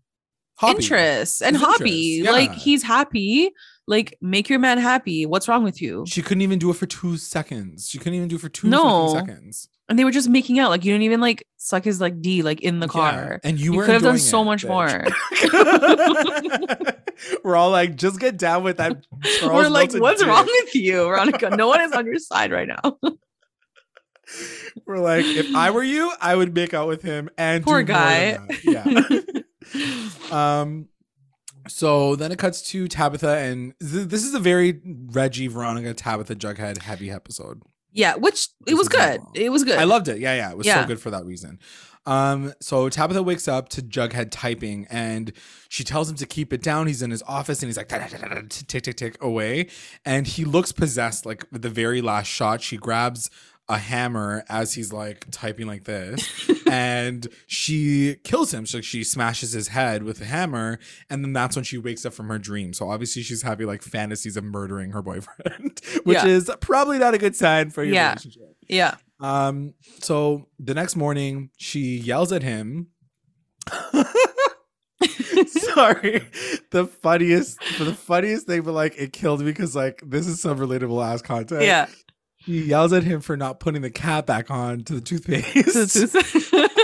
hobby. 0.55 0.83
interests 0.83 1.41
and 1.41 1.55
his 1.55 1.65
hobby. 1.65 2.21
yeah. 2.23 2.31
Like 2.31 2.51
he's 2.51 2.83
happy. 2.83 3.51
Like 3.87 4.17
make 4.21 4.49
your 4.49 4.59
man 4.59 4.77
happy. 4.79 5.25
What's 5.25 5.47
wrong 5.47 5.63
with 5.63 5.81
you? 5.81 6.03
She 6.07 6.21
couldn't 6.21 6.41
even 6.41 6.59
do 6.59 6.69
it 6.71 6.75
for 6.75 6.85
two 6.85 7.15
seconds. 7.15 7.89
She 7.89 7.97
couldn't 7.97 8.15
even 8.15 8.27
do 8.27 8.35
it 8.35 8.41
for 8.41 8.49
two 8.49 8.67
no. 8.67 9.13
seconds 9.13 9.69
and 9.89 9.97
they 9.97 10.03
were 10.03 10.11
just 10.11 10.29
making 10.29 10.59
out. 10.59 10.69
Like 10.69 10.85
you 10.85 10.93
didn't 10.93 11.03
even 11.03 11.19
like 11.19 11.45
suck 11.57 11.83
his 11.83 11.99
like 11.99 12.21
D 12.21 12.43
like 12.43 12.61
in 12.61 12.79
the 12.79 12.87
car. 12.87 13.39
Yeah, 13.43 13.49
and 13.49 13.59
you, 13.59 13.73
you 13.73 13.81
could 13.81 13.89
have 13.89 14.03
done 14.03 14.19
so 14.19 14.43
much 14.43 14.63
more. 14.63 15.03
we're 17.43 17.55
all 17.55 17.71
like, 17.71 17.95
just 17.95 18.19
get 18.19 18.37
down 18.37 18.63
with 18.63 18.77
that. 18.77 19.03
Charles 19.39 19.53
we're 19.53 19.69
like, 19.69 19.89
Melton 19.89 20.01
what's 20.01 20.21
dick. 20.21 20.29
wrong 20.29 20.45
with 20.45 20.75
you, 20.75 21.05
Veronica? 21.05 21.49
No 21.49 21.67
one 21.67 21.81
is 21.81 21.91
on 21.91 22.05
your 22.05 22.19
side 22.19 22.51
right 22.51 22.67
now. 22.67 22.97
we're 24.85 24.99
like, 24.99 25.25
if 25.25 25.55
I 25.55 25.71
were 25.71 25.83
you, 25.83 26.11
I 26.21 26.35
would 26.35 26.53
make 26.53 26.75
out 26.75 26.87
with 26.87 27.01
him 27.01 27.29
and 27.37 27.63
poor 27.63 27.81
guy. 27.81 28.37
Yeah. 28.63 28.85
um. 30.31 30.87
So 31.67 32.15
then 32.15 32.31
it 32.31 32.39
cuts 32.39 32.61
to 32.71 32.87
Tabitha, 32.87 33.37
and 33.37 33.73
th- 33.79 34.07
this 34.07 34.23
is 34.23 34.33
a 34.33 34.39
very 34.39 34.81
Reggie, 35.11 35.47
Veronica, 35.47 35.93
Tabitha, 35.93 36.35
Jughead 36.35 36.81
heavy 36.81 37.11
episode. 37.11 37.61
Yeah, 37.91 38.15
which 38.15 38.49
it 38.67 38.75
was 38.75 38.87
good. 38.87 39.21
It 39.33 39.51
was 39.51 39.63
good. 39.63 39.79
I 39.79 39.83
loved 39.83 40.07
it. 40.07 40.19
Yeah, 40.19 40.35
yeah. 40.35 40.51
It 40.51 40.57
was 40.57 40.67
yeah. 40.67 40.81
so 40.81 40.87
good 40.87 40.99
for 40.99 41.09
that 41.09 41.25
reason. 41.25 41.59
Um, 42.05 42.53
so 42.59 42.89
Tabitha 42.89 43.21
wakes 43.21 43.47
up 43.47 43.69
to 43.69 43.81
Jughead 43.81 44.29
typing 44.31 44.87
and 44.89 45.31
she 45.67 45.83
tells 45.83 46.09
him 46.09 46.15
to 46.17 46.25
keep 46.25 46.53
it 46.53 46.61
down. 46.61 46.87
He's 46.87 47.01
in 47.01 47.11
his 47.11 47.21
office 47.23 47.61
and 47.61 47.67
he's 47.67 47.77
like 47.77 47.89
tick 47.89 48.83
tick 48.83 48.95
tick 48.95 49.23
away. 49.23 49.67
And 50.05 50.25
he 50.25 50.45
looks 50.45 50.71
possessed, 50.71 51.25
like 51.25 51.45
the 51.51 51.69
very 51.69 52.01
last 52.01 52.27
shot. 52.27 52.61
She 52.61 52.77
grabs 52.77 53.29
a 53.69 53.77
hammer 53.77 54.43
as 54.49 54.73
he's 54.73 54.91
like 54.91 55.25
typing 55.29 55.67
like 55.67 55.83
this 55.83 56.49
and 56.67 57.27
she 57.45 58.15
kills 58.23 58.51
him 58.51 58.65
so 58.65 58.81
she 58.81 59.03
smashes 59.03 59.51
his 59.51 59.67
head 59.69 60.01
with 60.01 60.19
a 60.21 60.25
hammer 60.25 60.79
and 61.09 61.23
then 61.23 61.33
that's 61.33 61.55
when 61.55 61.63
she 61.63 61.77
wakes 61.77 62.03
up 62.03 62.11
from 62.11 62.27
her 62.29 62.39
dream 62.39 62.73
so 62.73 62.89
obviously 62.89 63.21
she's 63.21 63.43
having 63.43 63.67
like 63.67 63.83
fantasies 63.83 64.35
of 64.35 64.43
murdering 64.43 64.91
her 64.91 65.03
boyfriend 65.03 65.79
which 66.03 66.17
yeah. 66.17 66.25
is 66.25 66.51
probably 66.59 66.97
not 66.97 67.13
a 67.13 67.17
good 67.19 67.35
sign 67.35 67.69
for 67.69 67.83
your 67.83 67.93
yeah. 67.93 68.09
relationship 68.09 68.55
yeah 68.67 68.95
um 69.19 69.73
so 69.99 70.47
the 70.57 70.73
next 70.73 70.95
morning 70.95 71.51
she 71.57 71.97
yells 71.97 72.31
at 72.31 72.41
him 72.41 72.87
Sorry. 75.47 76.27
The 76.71 76.85
funniest, 76.85 77.59
the 77.77 77.93
funniest 77.93 78.47
thing, 78.47 78.63
but 78.63 78.73
like 78.73 78.95
it 78.97 79.13
killed 79.13 79.39
me 79.39 79.45
because 79.45 79.75
like 79.75 80.01
this 80.05 80.27
is 80.27 80.41
some 80.41 80.57
relatable 80.57 81.05
ass 81.05 81.21
content. 81.21 81.63
Yeah. 81.63 81.87
He 82.45 82.63
yells 82.63 82.93
at 82.93 83.03
him 83.03 83.19
for 83.19 83.35
not 83.35 83.59
putting 83.59 83.81
the 83.81 83.89
cap 83.89 84.25
back 84.25 84.49
on 84.49 84.85
to 84.85 84.93
the 84.93 85.01
toothpaste. 85.01 86.07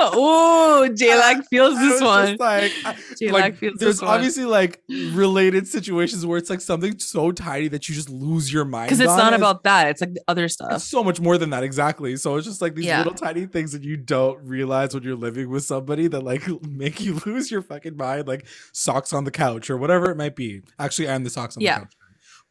oh, 0.01 0.89
J-Lag 0.93 1.45
feels 1.49 1.79
this 1.79 2.01
one. 2.01 2.35
Like, 2.37 2.73
like, 3.21 3.55
feels 3.55 3.77
there's 3.79 4.01
obviously 4.01 4.43
one. 4.43 4.51
like 4.51 4.81
related 4.89 5.65
situations 5.65 6.25
where 6.25 6.37
it's 6.37 6.49
like 6.49 6.59
something 6.59 6.99
so 6.99 7.31
tiny 7.31 7.69
that 7.69 7.87
you 7.87 7.95
just 7.95 8.09
lose 8.09 8.51
your 8.51 8.65
mind. 8.65 8.87
Because 8.87 8.99
it's 8.99 9.15
not 9.15 9.31
it. 9.31 9.37
about 9.37 9.63
that. 9.63 9.89
It's 9.91 10.01
like 10.01 10.13
the 10.13 10.23
other 10.27 10.49
stuff. 10.49 10.73
It's 10.73 10.83
so 10.83 11.05
much 11.05 11.21
more 11.21 11.37
than 11.37 11.51
that, 11.51 11.63
exactly. 11.63 12.17
So 12.17 12.35
it's 12.35 12.45
just 12.45 12.61
like 12.61 12.75
these 12.75 12.85
yeah. 12.85 12.97
little 12.97 13.13
tiny 13.13 13.45
things 13.45 13.71
that 13.71 13.83
you 13.83 13.95
don't 13.95 14.45
realize 14.45 14.93
when 14.93 15.03
you're 15.03 15.15
living 15.15 15.49
with 15.49 15.63
somebody 15.63 16.07
that 16.07 16.21
like 16.21 16.45
make 16.63 16.99
you 16.99 17.21
lose 17.25 17.49
your 17.49 17.61
fucking 17.61 17.95
mind, 17.95 18.27
like 18.27 18.45
socks 18.73 19.13
on 19.13 19.23
the 19.23 19.31
couch 19.31 19.69
or 19.69 19.77
whatever 19.77 20.11
it 20.11 20.17
might 20.17 20.35
be. 20.35 20.63
Actually, 20.79 21.09
I'm 21.09 21.23
the 21.23 21.29
socks 21.29 21.55
on 21.55 21.63
yeah. 21.63 21.79
the 21.79 21.85
couch. 21.85 21.93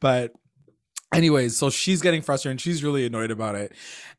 But 0.00 0.32
anyways 1.12 1.56
so 1.56 1.70
she's 1.70 2.00
getting 2.00 2.22
frustrated 2.22 2.52
and 2.52 2.60
she's 2.60 2.82
really 2.82 3.06
annoyed 3.06 3.30
about 3.30 3.54
it. 3.54 3.72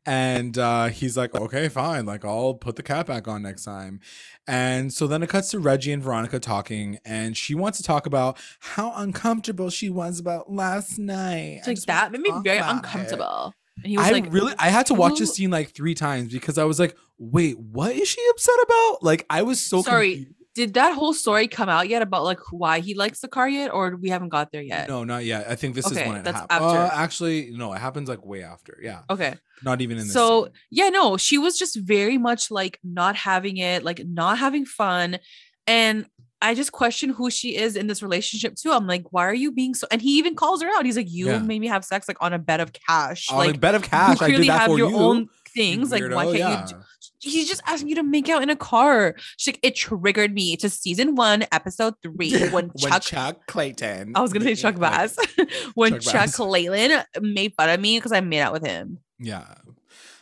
And 0.08 0.56
uh, 0.56 0.86
he's 0.86 1.16
like 1.16 1.34
okay 1.34 1.68
fine. 1.68 2.06
Like 2.06 2.24
i'll 2.24 2.54
put 2.54 2.76
the 2.76 2.82
cap 2.82 3.06
back 3.06 3.26
on 3.28 3.42
next 3.42 3.64
time. 3.64 4.00
And 4.46 4.92
so 4.92 5.06
then 5.06 5.22
it 5.22 5.28
cuts 5.28 5.50
to 5.50 5.58
reggie 5.58 5.92
and 5.92 6.02
veronica 6.02 6.38
talking 6.38 6.98
and 7.04 7.36
she 7.36 7.54
wants 7.54 7.78
to 7.78 7.84
talk 7.84 8.06
about 8.06 8.38
how 8.60 8.92
uncomfortable 8.94 9.70
she 9.70 9.90
was 9.90 10.20
about 10.20 10.52
last 10.52 10.98
night. 10.98 11.62
Like 11.66 11.80
that 11.82 12.12
made 12.12 12.22
me 12.22 12.32
very 12.44 12.58
uncomfortable. 12.58 13.52
And 13.76 13.86
he 13.86 13.98
was 13.98 14.06
I 14.06 14.10
like, 14.10 14.32
really, 14.32 14.54
I 14.58 14.70
had 14.70 14.86
to 14.86 14.94
watch 14.94 15.18
this 15.18 15.34
scene 15.34 15.50
like 15.50 15.70
three 15.70 15.94
times 15.94 16.32
because 16.32 16.56
I 16.56 16.64
was 16.64 16.80
like, 16.80 16.96
wait, 17.18 17.58
what 17.58 17.92
is 17.92 18.08
she 18.08 18.20
upset 18.30 18.54
about? 18.62 19.02
Like, 19.02 19.26
I 19.28 19.42
was 19.42 19.60
so 19.60 19.82
sorry. 19.82 20.14
Confused 20.14 20.35
did 20.56 20.72
that 20.72 20.94
whole 20.94 21.12
story 21.12 21.48
come 21.48 21.68
out 21.68 21.86
yet 21.86 22.00
about 22.00 22.24
like 22.24 22.40
why 22.50 22.80
he 22.80 22.94
likes 22.94 23.20
the 23.20 23.28
car 23.28 23.46
yet, 23.46 23.72
or 23.74 23.94
we 23.94 24.08
haven't 24.08 24.30
got 24.30 24.52
there 24.52 24.62
yet? 24.62 24.88
No, 24.88 25.04
not 25.04 25.22
yet. 25.22 25.46
I 25.48 25.54
think 25.54 25.74
this 25.74 25.86
okay, 25.86 26.00
is 26.00 26.08
when 26.08 26.16
it 26.16 26.26
happens. 26.26 26.72
Uh, 26.72 26.90
actually, 26.94 27.50
no, 27.52 27.74
it 27.74 27.78
happens 27.78 28.08
like 28.08 28.24
way 28.24 28.42
after. 28.42 28.78
Yeah. 28.82 29.02
Okay. 29.10 29.34
Not 29.62 29.82
even 29.82 29.98
in 29.98 30.04
this. 30.04 30.14
So 30.14 30.44
scene. 30.44 30.52
yeah, 30.70 30.88
no, 30.88 31.18
she 31.18 31.36
was 31.36 31.58
just 31.58 31.76
very 31.76 32.16
much 32.16 32.50
like 32.50 32.78
not 32.82 33.16
having 33.16 33.58
it, 33.58 33.84
like 33.84 34.00
not 34.06 34.38
having 34.38 34.64
fun, 34.64 35.18
and 35.66 36.06
I 36.40 36.54
just 36.54 36.72
question 36.72 37.10
who 37.10 37.30
she 37.30 37.54
is 37.56 37.76
in 37.76 37.86
this 37.86 38.02
relationship 38.02 38.54
too. 38.54 38.72
I'm 38.72 38.86
like, 38.86 39.04
why 39.10 39.26
are 39.26 39.34
you 39.34 39.52
being 39.52 39.74
so? 39.74 39.86
And 39.90 40.00
he 40.00 40.16
even 40.16 40.34
calls 40.34 40.62
her 40.62 40.68
out. 40.74 40.86
He's 40.86 40.96
like, 40.96 41.10
you 41.10 41.26
yeah. 41.26 41.38
made 41.38 41.60
me 41.60 41.66
have 41.66 41.84
sex 41.84 42.08
like 42.08 42.22
on 42.22 42.32
a 42.32 42.38
bed 42.38 42.60
of 42.60 42.72
cash, 42.72 43.30
on 43.30 43.36
like 43.36 43.56
a 43.56 43.58
bed 43.58 43.74
of 43.74 43.82
cash. 43.82 44.20
You 44.20 44.26
clearly 44.26 44.46
have 44.46 44.70
your 44.70 44.90
you. 44.90 44.96
own 44.96 45.28
things. 45.54 45.90
Weirdo, 45.90 46.14
like, 46.14 46.26
why 46.26 46.38
can't 46.38 46.70
yeah. 46.70 46.76
you? 46.78 46.82
He's 47.26 47.48
just 47.48 47.62
asking 47.66 47.88
you 47.88 47.94
to 47.96 48.02
make 48.02 48.28
out 48.28 48.42
in 48.42 48.50
a 48.50 48.56
car. 48.56 49.14
She's 49.36 49.54
like, 49.54 49.60
it 49.62 49.74
triggered 49.74 50.32
me 50.32 50.56
to 50.56 50.70
season 50.70 51.14
one, 51.14 51.44
episode 51.52 51.94
three, 52.02 52.32
when, 52.50 52.50
when 52.50 52.92
Chuck, 52.92 53.02
Chuck 53.02 53.46
Clayton. 53.46 54.12
I 54.14 54.20
was 54.20 54.32
gonna 54.32 54.44
say 54.44 54.54
Chuck 54.54 54.78
Bass. 54.78 55.16
when 55.74 56.00
Chuck, 56.00 56.12
Chuck 56.12 56.32
Clayton 56.32 57.04
made 57.20 57.54
fun 57.54 57.70
of 57.70 57.80
me 57.80 57.98
because 57.98 58.12
I 58.12 58.20
made 58.20 58.40
out 58.40 58.52
with 58.52 58.66
him. 58.66 58.98
Yeah. 59.18 59.44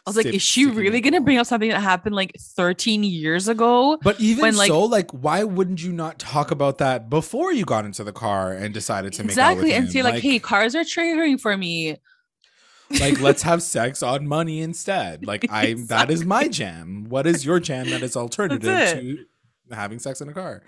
I 0.06 0.10
was 0.10 0.18
like, 0.18 0.26
is 0.26 0.42
she 0.42 0.66
really 0.66 1.00
gonna 1.00 1.22
bring 1.22 1.38
up 1.38 1.46
something 1.46 1.70
that 1.70 1.80
happened 1.80 2.14
like 2.14 2.32
13 2.38 3.04
years 3.04 3.48
ago? 3.48 3.98
But 4.02 4.20
even 4.20 4.42
when, 4.42 4.56
like, 4.56 4.68
so, 4.68 4.84
like, 4.84 5.10
why 5.12 5.44
wouldn't 5.44 5.82
you 5.82 5.92
not 5.92 6.18
talk 6.18 6.50
about 6.50 6.76
that 6.78 7.08
before 7.08 7.54
you 7.54 7.64
got 7.64 7.86
into 7.86 8.04
the 8.04 8.12
car 8.12 8.52
and 8.52 8.74
decided 8.74 9.14
to 9.14 9.22
make 9.22 9.38
out? 9.38 9.52
exactly 9.52 9.72
and 9.72 9.90
say 9.90 10.02
like, 10.02 10.14
like, 10.14 10.22
hey, 10.22 10.38
cars 10.38 10.74
are 10.74 10.84
triggering 10.84 11.40
for 11.40 11.56
me 11.56 11.96
like 12.90 13.20
let's 13.20 13.42
have 13.42 13.62
sex 13.62 14.02
on 14.02 14.26
money 14.26 14.60
instead. 14.60 15.26
Like 15.26 15.50
i 15.50 15.66
exactly. 15.66 15.86
that 15.96 16.10
is 16.12 16.24
my 16.24 16.48
jam. 16.48 17.06
What 17.08 17.26
is 17.26 17.44
your 17.44 17.60
jam 17.60 17.90
that 17.90 18.02
is 18.02 18.16
alternative 18.16 18.62
to 18.62 19.26
having 19.74 19.98
sex 19.98 20.20
in 20.20 20.28
a 20.28 20.32
car? 20.32 20.62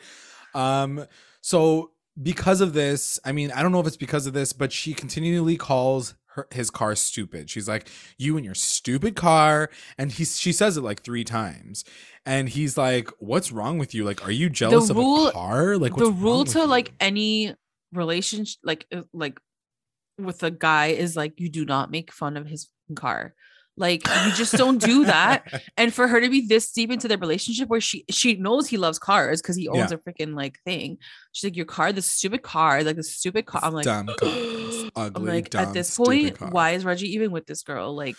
Um 0.55 1.07
so 1.41 1.93
because 2.23 2.63
of 2.63 2.73
this 2.73 3.21
i 3.27 3.31
mean 3.31 3.53
i 3.53 3.63
don't 3.63 3.73
know 3.73 3.81
if 3.81 3.87
it's 3.87 3.99
because 3.99 4.27
of 4.27 4.33
this 4.33 4.55
but 4.55 4.73
she 4.73 4.95
continually 4.95 5.55
calls 5.55 6.15
her, 6.37 6.47
his 6.53 6.71
car 6.71 6.95
stupid. 6.95 7.51
She's 7.51 7.67
like 7.67 7.89
you 8.17 8.37
and 8.37 8.45
your 8.45 8.55
stupid 8.55 9.17
car. 9.17 9.71
And 9.99 10.13
he 10.13 10.25
she 10.25 10.53
says 10.53 10.77
it 10.77 10.83
like 10.83 11.03
three 11.03 11.25
times. 11.25 11.85
And 12.25 12.49
he's 12.49 12.79
like 12.79 13.11
what's 13.19 13.51
wrong 13.51 13.79
with 13.79 13.95
you? 13.95 14.05
Like 14.05 14.25
are 14.25 14.31
you 14.31 14.49
jealous 14.49 14.91
rule, 14.91 15.27
of 15.27 15.29
a 15.31 15.33
car? 15.33 15.77
Like 15.77 15.97
the 15.97 16.11
rule 16.11 16.45
to 16.45 16.61
you? 16.61 16.67
like 16.67 16.93
any 17.01 17.55
relationship 17.93 18.59
like 18.63 18.87
uh, 18.93 19.03
like 19.13 19.41
with 20.19 20.43
a 20.43 20.51
guy 20.51 20.89
is 20.89 21.17
like 21.17 21.39
you 21.41 21.49
do 21.49 21.65
not 21.65 21.91
make 21.91 22.13
fun 22.13 22.37
of 22.37 22.47
his 22.47 22.69
car. 22.95 23.35
Like 23.79 24.07
you 24.25 24.33
just 24.33 24.55
don't 24.55 24.79
do 24.79 25.05
that. 25.05 25.63
and 25.77 25.93
for 25.93 26.09
her 26.09 26.21
to 26.21 26.31
be 26.31 26.47
this 26.47 26.73
deep 26.73 26.91
into 26.91 27.09
their 27.09 27.19
relationship 27.19 27.69
where 27.69 27.81
she 27.81 28.05
she 28.09 28.35
knows 28.37 28.69
he 28.69 28.79
loves 28.79 28.99
cars 28.99 29.43
because 29.43 29.57
he 29.57 29.69
owns 29.69 29.91
yeah. 29.91 29.99
a 29.99 29.99
freaking 29.99 30.35
like 30.35 30.59
thing. 30.65 30.99
She's 31.33 31.45
like, 31.51 31.57
Your 31.57 31.67
car, 31.67 31.93
the 31.93 32.03
stupid 32.03 32.43
car, 32.43 32.83
like 32.83 32.97
the 32.97 33.03
stupid 33.03 33.45
car. 33.45 33.61
I'm 33.63 33.75
like, 33.75 33.85
dumb 33.85 34.09
ugly, 34.23 34.91
I'm 34.97 35.25
like, 35.27 35.51
dumb, 35.51 35.67
at 35.67 35.75
this 35.75 35.95
point, 35.95 36.39
car. 36.39 36.51
why 36.51 36.71
is 36.71 36.85
Reggie 36.87 37.13
even 37.13 37.33
with 37.33 37.47
this 37.47 37.63
girl? 37.63 37.95
Like 37.95 38.17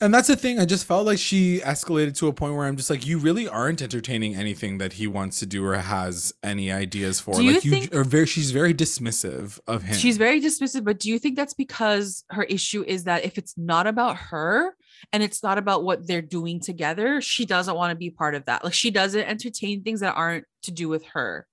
and 0.00 0.12
that's 0.12 0.28
the 0.28 0.36
thing. 0.36 0.58
I 0.58 0.64
just 0.64 0.86
felt 0.86 1.06
like 1.06 1.18
she 1.18 1.60
escalated 1.60 2.16
to 2.18 2.26
a 2.28 2.32
point 2.32 2.54
where 2.54 2.66
I'm 2.66 2.76
just 2.76 2.90
like, 2.90 3.06
you 3.06 3.18
really 3.18 3.46
aren't 3.46 3.80
entertaining 3.80 4.34
anything 4.34 4.78
that 4.78 4.94
he 4.94 5.06
wants 5.06 5.38
to 5.40 5.46
do 5.46 5.64
or 5.64 5.76
has 5.76 6.32
any 6.42 6.72
ideas 6.72 7.20
for. 7.20 7.36
Do 7.36 7.42
like 7.42 7.64
you, 7.64 7.70
think, 7.70 7.94
are 7.94 8.04
very 8.04 8.26
she's 8.26 8.50
very 8.50 8.74
dismissive 8.74 9.60
of 9.68 9.82
him. 9.84 9.94
She's 9.94 10.16
very 10.16 10.40
dismissive, 10.40 10.84
but 10.84 10.98
do 10.98 11.08
you 11.08 11.18
think 11.18 11.36
that's 11.36 11.54
because 11.54 12.24
her 12.30 12.42
issue 12.42 12.84
is 12.86 13.04
that 13.04 13.24
if 13.24 13.38
it's 13.38 13.56
not 13.56 13.86
about 13.86 14.16
her 14.16 14.76
and 15.12 15.22
it's 15.22 15.42
not 15.42 15.58
about 15.58 15.84
what 15.84 16.06
they're 16.06 16.22
doing 16.22 16.60
together, 16.60 17.20
she 17.20 17.46
doesn't 17.46 17.74
want 17.74 17.90
to 17.90 17.96
be 17.96 18.10
part 18.10 18.34
of 18.34 18.44
that. 18.46 18.64
Like 18.64 18.74
she 18.74 18.90
doesn't 18.90 19.22
entertain 19.22 19.82
things 19.84 20.00
that 20.00 20.14
aren't 20.14 20.44
to 20.62 20.72
do 20.72 20.88
with 20.88 21.04
her. 21.14 21.46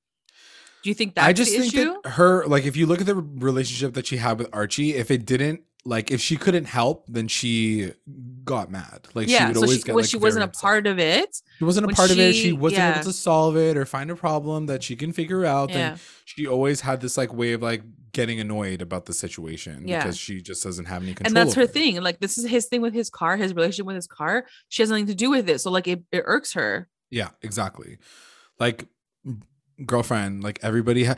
Do 0.83 0.89
you 0.89 0.95
think 0.95 1.13
that's 1.15 1.27
I 1.27 1.33
just 1.33 1.51
think 1.51 1.73
issue? 1.73 1.95
that 2.03 2.11
her 2.11 2.45
like 2.47 2.65
if 2.65 2.75
you 2.75 2.87
look 2.87 3.01
at 3.01 3.05
the 3.05 3.15
relationship 3.15 3.93
that 3.93 4.07
she 4.07 4.17
had 4.17 4.39
with 4.39 4.49
Archie, 4.51 4.95
if 4.95 5.11
it 5.11 5.25
didn't 5.25 5.61
like 5.83 6.11
if 6.11 6.21
she 6.21 6.37
couldn't 6.37 6.65
help, 6.65 7.05
then 7.07 7.27
she 7.27 7.91
got 8.43 8.69
mad. 8.69 9.07
Like 9.13 9.27
yeah, 9.27 9.39
she 9.39 9.45
would 9.45 9.55
so 9.55 9.61
always 9.63 9.77
she, 9.77 9.83
get. 9.83 9.95
Well, 9.95 10.03
like, 10.03 10.09
she 10.09 10.17
wasn't 10.17 10.43
a 10.43 10.47
upset. 10.47 10.61
part 10.61 10.87
of 10.87 10.99
it. 10.99 11.41
She 11.57 11.63
wasn't 11.63 11.91
a 11.91 11.95
part 11.95 12.09
she, 12.09 12.13
of 12.13 12.19
it. 12.19 12.33
She 12.33 12.53
wasn't 12.53 12.79
yeah. 12.79 12.93
able 12.95 13.03
to 13.03 13.13
solve 13.13 13.57
it 13.57 13.77
or 13.77 13.85
find 13.85 14.11
a 14.11 14.15
problem 14.15 14.67
that 14.67 14.83
she 14.83 14.95
can 14.95 15.11
figure 15.11 15.45
out. 15.45 15.69
Yeah. 15.69 15.91
And 15.91 15.99
she 16.25 16.45
always 16.47 16.81
had 16.81 17.01
this 17.01 17.17
like 17.17 17.33
way 17.33 17.53
of 17.53 17.61
like 17.61 17.81
getting 18.11 18.39
annoyed 18.39 18.81
about 18.81 19.05
the 19.05 19.13
situation 19.13 19.87
yeah. 19.87 19.99
because 19.99 20.17
she 20.17 20.41
just 20.41 20.63
doesn't 20.63 20.85
have 20.85 21.01
any 21.01 21.13
control. 21.13 21.27
And 21.27 21.35
that's 21.35 21.55
her 21.55 21.63
it. 21.63 21.71
thing. 21.71 22.01
Like 22.01 22.19
this 22.19 22.37
is 22.37 22.45
his 22.45 22.67
thing 22.67 22.81
with 22.81 22.93
his 22.93 23.09
car, 23.09 23.37
his 23.37 23.55
relationship 23.55 23.85
with 23.85 23.95
his 23.95 24.07
car. 24.07 24.45
She 24.69 24.81
has 24.83 24.89
nothing 24.89 25.07
to 25.07 25.15
do 25.15 25.31
with 25.31 25.49
it. 25.49 25.61
So 25.61 25.71
like 25.71 25.87
it, 25.87 26.03
it 26.11 26.23
irks 26.25 26.53
her. 26.53 26.89
Yeah, 27.09 27.29
exactly. 27.41 27.97
Like 28.59 28.87
girlfriend, 29.85 30.43
like 30.43 30.59
everybody 30.61 31.05
ha- 31.05 31.15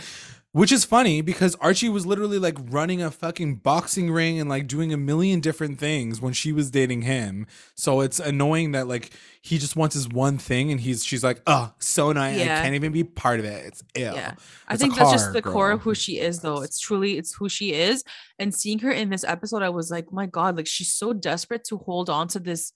which 0.53 0.71
is 0.71 0.85
funny 0.85 1.21
because 1.21 1.55
Archie 1.55 1.89
was 1.89 2.05
literally 2.05 2.37
like 2.37 2.57
running 2.69 3.01
a 3.01 3.09
fucking 3.09 3.55
boxing 3.55 4.11
ring 4.11 4.39
and 4.39 4.47
like 4.47 4.67
doing 4.67 4.93
a 4.93 4.97
million 4.97 5.39
different 5.39 5.79
things 5.79 6.21
when 6.21 6.31
she 6.31 6.51
was 6.51 6.69
dating 6.69 7.01
him. 7.01 7.47
So 7.73 8.01
it's 8.01 8.19
annoying 8.19 8.71
that 8.73 8.87
like 8.87 9.09
he 9.41 9.57
just 9.57 9.75
wants 9.75 9.95
his 9.95 10.07
one 10.07 10.37
thing 10.37 10.71
and 10.71 10.79
he's 10.79 11.03
she's 11.03 11.23
like, 11.23 11.41
oh, 11.47 11.73
so 11.79 12.11
nice. 12.11 12.37
Yeah. 12.37 12.59
I 12.59 12.61
can't 12.61 12.75
even 12.75 12.91
be 12.91 13.03
part 13.03 13.39
of 13.39 13.45
it. 13.45 13.65
It's 13.65 13.83
ill. 13.95 14.13
Yeah. 14.13 14.35
I 14.67 14.77
think 14.77 14.95
that's 14.95 15.11
just 15.11 15.33
the 15.33 15.41
girl. 15.41 15.53
core 15.53 15.71
of 15.71 15.81
who 15.81 15.95
she 15.95 16.19
is 16.19 16.41
though. 16.41 16.61
It's 16.61 16.79
truly 16.79 17.17
it's 17.17 17.33
who 17.33 17.49
she 17.49 17.73
is. 17.73 18.03
And 18.37 18.53
seeing 18.53 18.77
her 18.79 18.91
in 18.91 19.09
this 19.09 19.23
episode, 19.23 19.63
I 19.63 19.69
was 19.69 19.89
like, 19.89 20.13
my 20.13 20.27
God, 20.27 20.55
like 20.55 20.67
she's 20.67 20.93
so 20.93 21.13
desperate 21.13 21.63
to 21.65 21.77
hold 21.77 22.11
on 22.11 22.27
to 22.27 22.39
this 22.39 22.71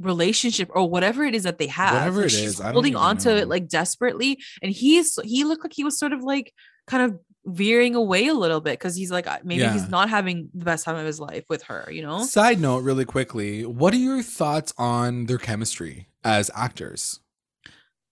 relationship 0.00 0.70
or 0.74 0.90
whatever 0.90 1.24
it 1.24 1.36
is 1.36 1.44
that 1.44 1.58
they 1.58 1.68
have. 1.68 1.94
Whatever 1.94 2.22
like, 2.22 2.32
it 2.32 2.40
is, 2.40 2.58
holding 2.58 2.96
on 2.96 3.16
to 3.18 3.36
it 3.36 3.46
like 3.46 3.68
desperately. 3.68 4.40
And 4.60 4.72
he's 4.72 5.16
he 5.22 5.44
looked 5.44 5.62
like 5.62 5.72
he 5.72 5.84
was 5.84 5.96
sort 5.96 6.12
of 6.12 6.24
like 6.24 6.52
kind 6.86 7.02
of 7.02 7.18
veering 7.46 7.94
away 7.94 8.26
a 8.26 8.34
little 8.34 8.60
bit 8.60 8.72
because 8.72 8.96
he's 8.96 9.10
like 9.12 9.26
maybe 9.44 9.62
yeah. 9.62 9.72
he's 9.72 9.88
not 9.88 10.10
having 10.10 10.48
the 10.52 10.64
best 10.64 10.84
time 10.84 10.96
of 10.96 11.06
his 11.06 11.20
life 11.20 11.44
with 11.48 11.62
her 11.62 11.88
you 11.92 12.02
know 12.02 12.24
side 12.24 12.60
note 12.60 12.82
really 12.82 13.04
quickly 13.04 13.64
what 13.64 13.94
are 13.94 13.98
your 13.98 14.20
thoughts 14.20 14.74
on 14.76 15.26
their 15.26 15.38
chemistry 15.38 16.08
as 16.24 16.50
actors 16.56 17.20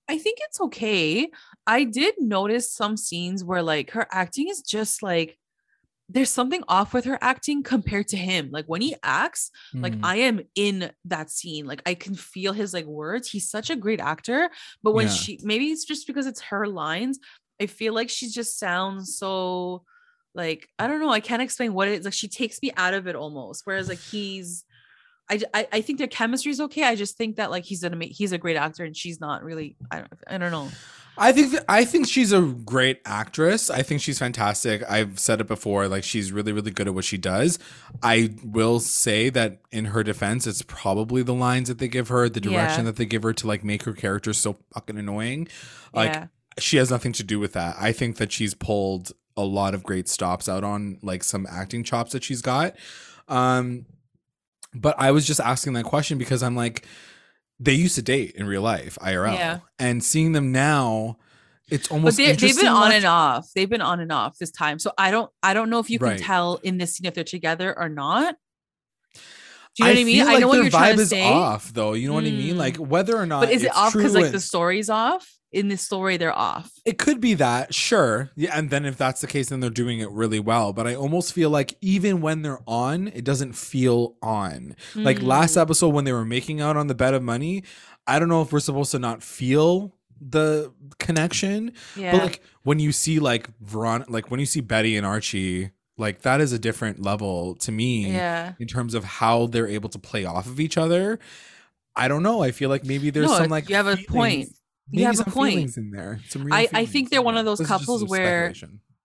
i 0.09 0.17
think 0.17 0.39
it's 0.43 0.61
okay 0.61 1.29
i 1.67 1.83
did 1.83 2.15
notice 2.19 2.71
some 2.71 2.97
scenes 2.97 3.43
where 3.43 3.63
like 3.63 3.91
her 3.91 4.07
acting 4.13 4.49
is 4.49 4.63
just 4.63 5.03
like 5.03 5.37
there's 6.09 6.31
something 6.31 6.63
off 6.69 6.93
with 6.93 7.07
her 7.07 7.19
acting 7.23 7.63
compared 7.63 8.09
to 8.09 8.17
him. 8.17 8.51
Like 8.53 8.67
when 8.67 8.83
he 8.83 8.95
acts, 9.03 9.51
mm. 9.75 9.83
like 9.83 9.95
I 10.03 10.17
am 10.17 10.43
in 10.55 10.91
that 11.07 11.31
scene. 11.31 11.67
Like 11.67 11.83
I 11.87 11.95
can 11.95 12.15
feel 12.15 12.53
his 12.53 12.75
like 12.75 12.85
words. 12.85 13.31
He's 13.31 13.51
such 13.51 13.71
a 13.71 13.77
great 13.77 14.01
actor. 14.01 14.51
But 14.83 14.93
when 14.93 15.07
yeah. 15.07 15.13
she 15.15 15.41
maybe 15.43 15.67
it's 15.69 15.85
just 15.85 16.07
because 16.07 16.27
it's 16.27 16.43
her 16.43 16.67
lines, 16.67 17.19
I 17.61 17.67
feel 17.67 17.95
like 17.95 18.11
she 18.11 18.29
just 18.29 18.59
sounds 18.59 19.17
so 19.17 19.85
like 20.35 20.69
I 20.79 20.87
don't 20.87 21.01
know. 21.01 21.11
I 21.11 21.21
can't 21.21 21.43
explain 21.43 21.75
what 21.75 21.89
it 21.89 22.01
is. 22.01 22.05
Like 22.05 22.15
she 22.15 22.29
takes 22.29 22.61
me 22.63 22.73
out 22.77 22.95
of 22.95 23.07
it 23.07 23.17
almost. 23.17 23.63
Whereas 23.65 23.89
like 23.89 24.01
he's 24.01 24.65
I, 25.31 25.41
I, 25.55 25.69
I 25.73 25.81
think 25.81 25.99
their 25.99 26.09
chemistry 26.09 26.51
is 26.53 26.61
okay. 26.61 26.85
I 26.85 26.97
just 26.97 27.17
think 27.17 27.37
that 27.37 27.51
like 27.51 27.65
he's 27.65 27.83
an 27.83 28.01
he's 28.01 28.33
a 28.33 28.39
great 28.39 28.57
actor 28.57 28.85
and 28.85 28.97
she's 28.97 29.21
not 29.21 29.43
really. 29.43 29.77
I 29.91 29.99
don't 29.99 30.13
I 30.27 30.39
don't 30.39 30.51
know. 30.51 30.69
I 31.17 31.31
think 31.31 31.53
that, 31.53 31.65
I 31.69 31.85
think 31.85 32.09
she's 32.09 32.33
a 32.33 32.43
great 32.43 33.01
actress. 33.05 33.71
I 33.71 33.83
think 33.83 34.01
she's 34.01 34.19
fantastic. 34.19 34.83
I've 34.91 35.21
said 35.21 35.41
it 35.41 35.47
before, 35.47 35.87
like 35.87 36.03
she's 36.03 36.33
really 36.33 36.53
really 36.53 36.73
good 36.73 36.89
at 36.89 36.95
what 36.95 37.05
she 37.05 37.17
does. 37.17 37.59
I 38.03 38.35
will 38.45 38.81
say 38.81 39.31
that 39.31 39.61
in 39.71 39.87
her 39.87 40.03
defense, 40.03 40.47
it's 40.47 40.63
probably 40.63 41.23
the 41.23 41.35
lines 41.35 41.69
that 41.69 41.79
they 41.79 41.89
give 41.89 42.09
her, 42.09 42.29
the 42.29 42.41
direction 42.41 42.81
yeah. 42.81 42.91
that 42.91 42.97
they 42.97 43.07
give 43.07 43.23
her 43.23 43.33
to 43.33 43.47
like 43.47 43.65
make 43.65 43.85
her 43.85 43.93
character 43.93 44.33
so 44.33 44.59
fucking 44.75 44.99
annoying. 44.99 45.49
Like 45.93 46.13
yeah. 46.13 46.27
She 46.59 46.77
has 46.77 46.91
nothing 46.91 47.13
to 47.13 47.23
do 47.23 47.39
with 47.39 47.53
that. 47.55 47.77
I 47.79 47.93
think 47.93 48.17
that 48.17 48.33
she's 48.33 48.55
pulled 48.55 49.13
a 49.37 49.45
lot 49.45 49.75
of 49.75 49.83
great 49.83 50.09
stops 50.09 50.49
out 50.49 50.63
on 50.63 50.99
like 51.03 51.25
some 51.25 51.47
acting 51.51 51.83
chops 51.83 52.13
that 52.13 52.25
she's 52.25 52.43
got. 52.43 52.75
Um 53.29 53.87
but 54.75 54.97
I 54.99 55.13
was 55.13 55.27
just 55.27 55.41
asking 55.41 55.75
that 55.75 55.85
question 55.85 56.19
because 56.19 56.43
I'm 56.43 56.57
like 56.57 56.87
they 57.61 57.73
used 57.73 57.95
to 57.95 58.03
date 58.03 58.35
in 58.35 58.47
real 58.47 58.63
life, 58.63 58.99
IRL. 59.01 59.35
Yeah. 59.35 59.61
And 59.79 60.03
seeing 60.03 60.33
them 60.33 60.51
now, 60.51 61.19
it's 61.71 61.91
almost 61.91 62.17
but 62.19 62.25
they, 62.25 62.49
have 62.49 62.57
been 62.57 62.67
on 62.67 62.93
and 62.93 63.05
off. 63.05 63.49
They've 63.55 63.69
been 63.69 63.81
on 63.81 64.01
and 64.01 64.13
off 64.13 64.37
this 64.39 64.51
time. 64.51 64.79
So 64.79 64.93
I 64.99 65.11
don't 65.11 65.31
I 65.43 65.55
don't 65.55 65.71
know 65.71 65.79
if 65.79 65.89
you 65.89 65.99
can 65.99 66.09
right. 66.09 66.19
tell 66.19 66.61
in 66.63 66.79
this 66.79 66.95
scene 66.95 67.07
if 67.07 67.15
they're 67.15 67.25
together 67.25 67.77
or 67.79 67.89
not. 67.89 68.37
Do 69.77 69.83
you 69.83 69.85
know 69.85 69.91
I 69.91 69.95
what 69.95 70.01
I 70.01 70.05
mean? 70.05 70.27
Like 70.27 70.37
I 70.37 70.41
know 70.41 70.49
what 70.49 70.63
you're 70.63 70.71
trying 70.71 70.97
to 70.97 71.07
say. 71.07 71.23
Off 71.23 71.73
though, 71.73 71.95
you 71.95 72.09
know 72.09 72.13
mm. 72.13 72.17
what 72.17 72.25
I 72.25 72.31
mean? 72.31 72.57
Like 72.57 72.77
hmm. 72.77 72.85
whether 72.85 73.17
or 73.17 73.27
not. 73.27 73.41
But 73.41 73.51
is 73.51 73.65
it 73.65 73.75
off 73.75 73.93
because 73.93 74.15
like 74.15 74.33
the 74.33 74.41
story's 74.41 74.89
off? 74.89 75.29
in 75.55 75.69
the 75.69 75.77
story 75.77 76.17
they're 76.17 76.37
off. 76.37 76.71
It 76.85 76.99
could 76.99 77.21
be 77.21 77.35
that, 77.35 77.73
sure. 77.73 78.31
Yeah, 78.35 78.59
and 78.59 78.71
then 78.71 78.85
if 78.85 78.97
that's 78.97 79.21
the 79.21 79.29
case, 79.29 79.49
then 79.49 79.61
they're 79.61 79.71
doing 79.71 80.01
it 80.01 80.11
really 80.11 80.41
well. 80.41 80.73
But 80.73 80.89
I 80.89 80.97
almost 80.97 81.33
feel 81.33 81.49
like 81.49 81.77
even 81.81 82.21
when 82.21 82.43
they're 82.43 82.59
on, 82.67 83.09
it 83.09 83.25
doesn't 83.25 83.53
feel 83.53 84.17
on. 84.21 84.75
Mm. 84.95 85.05
Like 85.05 85.23
last 85.23 85.57
episode 85.57 85.91
when 85.91 86.05
they 86.05 86.13
were 86.13 86.25
making 86.25 86.61
out 86.61 86.77
on 86.77 86.89
the 86.89 86.95
bed 86.95 87.15
of 87.15 87.23
money, 87.23 87.63
I 88.07 88.19
don't 88.19 88.29
know 88.29 88.43
if 88.43 88.53
we're 88.53 88.61
supposed 88.61 88.91
to 88.91 88.99
not 88.99 89.23
feel 89.23 89.95
the 90.21 90.73
connection. 90.99 91.73
Yeah. 91.97 92.13
But 92.13 92.23
like 92.23 92.43
when 92.65 92.81
you 92.81 92.91
see 92.91 93.21
like 93.21 93.49
Veron 93.61 94.09
like 94.09 94.31
when 94.31 94.41
you 94.41 94.47
see 94.47 94.61
Betty 94.61 94.97
and 94.97 95.07
Archie 95.07 95.71
like 95.97 96.23
that 96.23 96.41
is 96.41 96.53
a 96.53 96.59
different 96.59 97.03
level 97.03 97.55
to 97.57 97.73
me 97.73 98.11
yeah. 98.11 98.53
in 98.59 98.67
terms 98.67 98.95
of 98.95 99.05
how 99.05 99.47
they're 99.47 99.69
able 99.69 99.89
to 99.91 99.99
play 99.99 100.25
off 100.25 100.47
of 100.47 100.61
each 100.61 100.77
other. 100.77 101.19
I 101.97 102.09
don't 102.09 102.23
know. 102.23 102.43
I 102.43 102.51
feel 102.51 102.69
like 102.69 102.85
maybe 102.85 103.11
there's 103.11 103.29
no, 103.29 103.39
some 103.39 103.51
like 103.51 103.69
you 103.69 103.77
have 103.77 103.87
a 103.87 103.97
point 103.97 104.49
you 104.91 105.05
have 105.07 105.21
a 105.21 105.25
point 105.25 105.77
in 105.77 105.91
there. 105.91 106.21
I, 106.51 106.69
I 106.73 106.87
think 106.87 107.11
they're 107.11 107.23
one 107.23 107.37
of 107.37 107.45
those 107.45 107.61
couples 107.61 108.05
where 108.05 108.53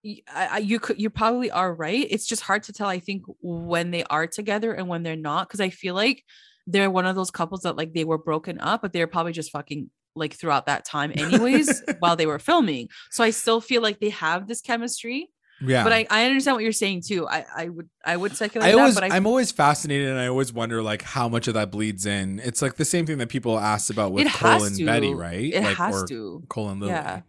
you, 0.02 0.17
I, 0.28 0.60
you 0.60 0.80
could 0.80 0.99
you 0.99 1.10
probably 1.10 1.52
are 1.52 1.73
right. 1.73 2.06
It's 2.10 2.25
just 2.25 2.41
hard 2.41 2.63
to 2.63 2.73
tell. 2.73 2.88
I 2.88 2.99
think 2.99 3.23
when 3.41 3.91
they 3.91 4.04
are 4.06 4.28
together 4.28 4.73
and 4.73 4.88
when 4.88 5.04
they're 5.04 5.15
not, 5.15 5.47
because 5.47 5.62
I 5.62 5.69
feel 5.69 5.95
like 5.95 6.23
they're 6.67 6.91
one 6.91 7.06
of 7.06 7.15
those 7.15 7.32
couples 7.32 7.62
that 7.62 7.75
like 7.75 7.93
they 7.93 8.04
were 8.04 8.17
broken 8.17 8.60
up, 8.60 8.82
but 8.82 8.93
they're 8.93 9.08
probably 9.08 9.32
just 9.32 9.52
fucking 9.52 9.89
like 10.15 10.34
throughout 10.34 10.65
that 10.65 10.86
time, 10.86 11.12
anyways, 11.15 11.82
while 11.99 12.15
they 12.15 12.25
were 12.25 12.39
filming. 12.39 12.89
So 13.12 13.23
I 13.23 13.30
still 13.30 13.62
feel 13.62 13.82
like 13.82 13.99
they 13.99 14.10
have 14.10 14.47
this 14.47 14.62
chemistry. 14.62 15.30
Yeah. 15.62 15.84
But 15.84 15.93
I, 15.93 16.08
I 16.10 16.26
understand 16.26 16.56
what 16.56 16.63
you're 16.63 16.72
saying 16.72 17.04
too. 17.06 17.28
I, 17.28 17.45
I 17.56 17.69
would 17.69 17.89
I 18.06 18.17
would 18.17 18.32
I 18.41 18.72
always, 18.74 18.95
that, 18.95 19.02
but 19.02 19.12
I, 19.12 19.17
am 19.17 19.28
always 19.28 19.52
fascinated 19.52 20.10
and 20.10 20.19
I 20.19 20.28
always 20.28 20.54
wonder 20.54 20.82
like 20.82 21.02
how 21.02 21.28
much 21.28 21.48
of 21.48 21.54
that 21.56 21.72
bleeds 21.72 22.06
in. 22.06 22.39
It's 22.39 22.62
like 22.62 22.76
the 22.76 22.86
same 22.86 23.06
thing 23.06 23.17
that 23.17 23.30
people 23.30 23.60
asked 23.60 23.89
about 23.89 24.12
with 24.12 24.32
Cole 24.34 24.63
and 24.63 24.76
to. 24.76 24.86
Betty, 24.86 25.13
right? 25.13 25.54
It 25.54 25.63
like, 25.63 25.78
has 25.78 26.04
to. 26.06 26.43
Cole 26.50 26.69
and 26.69 26.82
Lili. 26.82 26.93
Yeah. 26.93 27.22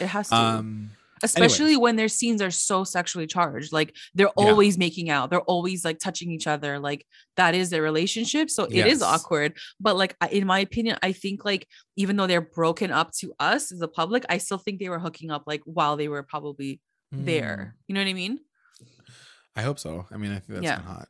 It 0.00 0.06
has 0.06 0.28
to. 0.28 0.36
Um 0.36 0.90
especially 1.22 1.72
anyways. 1.72 1.82
when 1.82 1.96
their 1.96 2.08
scenes 2.08 2.42
are 2.42 2.50
so 2.50 2.84
sexually 2.84 3.26
charged 3.26 3.72
like 3.72 3.94
they're 4.14 4.28
always 4.30 4.76
yeah. 4.76 4.80
making 4.80 5.10
out 5.10 5.30
they're 5.30 5.40
always 5.42 5.84
like 5.84 5.98
touching 5.98 6.30
each 6.30 6.46
other 6.46 6.78
like 6.78 7.06
that 7.36 7.54
is 7.54 7.70
their 7.70 7.82
relationship 7.82 8.50
so 8.50 8.66
yes. 8.70 8.86
it 8.86 8.92
is 8.92 9.02
awkward 9.02 9.56
but 9.80 9.96
like 9.96 10.14
in 10.30 10.46
my 10.46 10.60
opinion 10.60 10.96
i 11.02 11.12
think 11.12 11.44
like 11.44 11.66
even 11.96 12.16
though 12.16 12.26
they're 12.26 12.40
broken 12.40 12.90
up 12.90 13.12
to 13.12 13.32
us 13.40 13.72
as 13.72 13.78
the 13.78 13.88
public 13.88 14.24
i 14.28 14.38
still 14.38 14.58
think 14.58 14.78
they 14.78 14.88
were 14.88 14.98
hooking 14.98 15.30
up 15.30 15.42
like 15.46 15.62
while 15.64 15.96
they 15.96 16.08
were 16.08 16.22
probably 16.22 16.80
mm. 17.14 17.24
there 17.24 17.76
you 17.86 17.94
know 17.94 18.00
what 18.00 18.08
i 18.08 18.12
mean 18.12 18.40
I 19.58 19.62
hope 19.62 19.80
so. 19.80 20.06
I 20.12 20.16
mean, 20.18 20.30
I 20.30 20.38
think 20.38 20.60
that's 20.60 20.64
yeah. 20.64 20.80
hot. 20.80 21.08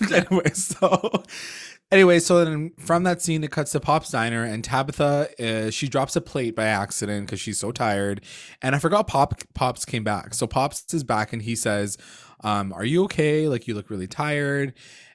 anyway, 0.14 0.50
so 0.50 1.24
anyway, 1.90 2.20
so 2.20 2.44
then 2.44 2.70
from 2.78 3.02
that 3.02 3.20
scene, 3.20 3.42
it 3.42 3.50
cuts 3.50 3.72
to 3.72 3.80
Pop's 3.80 4.10
diner, 4.10 4.44
and 4.44 4.62
Tabitha 4.62 5.28
uh, 5.40 5.70
she 5.72 5.88
drops 5.88 6.14
a 6.14 6.20
plate 6.20 6.54
by 6.54 6.66
accident 6.66 7.26
because 7.26 7.40
she's 7.40 7.58
so 7.58 7.72
tired. 7.72 8.20
And 8.62 8.76
I 8.76 8.78
forgot 8.78 9.08
Pop 9.08 9.42
Pops 9.54 9.84
came 9.84 10.04
back, 10.04 10.32
so 10.34 10.46
Pops 10.46 10.94
is 10.94 11.02
back, 11.02 11.32
and 11.32 11.42
he 11.42 11.56
says, 11.56 11.98
um, 12.44 12.72
"Are 12.72 12.84
you 12.84 13.02
okay? 13.04 13.48
Like 13.48 13.66
you 13.66 13.74
look 13.74 13.90
really 13.90 14.06
tired." 14.06 14.74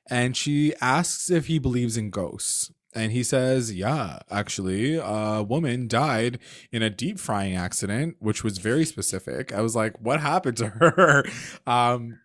And 0.09 0.35
she 0.35 0.73
asks 0.81 1.31
if 1.31 1.45
he 1.45 1.59
believes 1.59 1.95
in 1.95 2.09
ghosts. 2.09 2.69
And 2.95 3.11
he 3.11 3.23
says, 3.23 3.73
Yeah, 3.73 4.19
actually, 4.29 4.95
a 4.95 5.43
woman 5.43 5.87
died 5.87 6.39
in 6.71 6.81
a 6.81 6.89
deep 6.89 7.19
frying 7.19 7.55
accident, 7.55 8.17
which 8.19 8.43
was 8.43 8.57
very 8.57 8.85
specific. 8.85 9.53
I 9.53 9.61
was 9.61 9.75
like, 9.75 9.99
What 9.99 10.19
happened 10.19 10.57
to 10.57 10.69
her? 10.69 11.23
Um, 11.65 12.19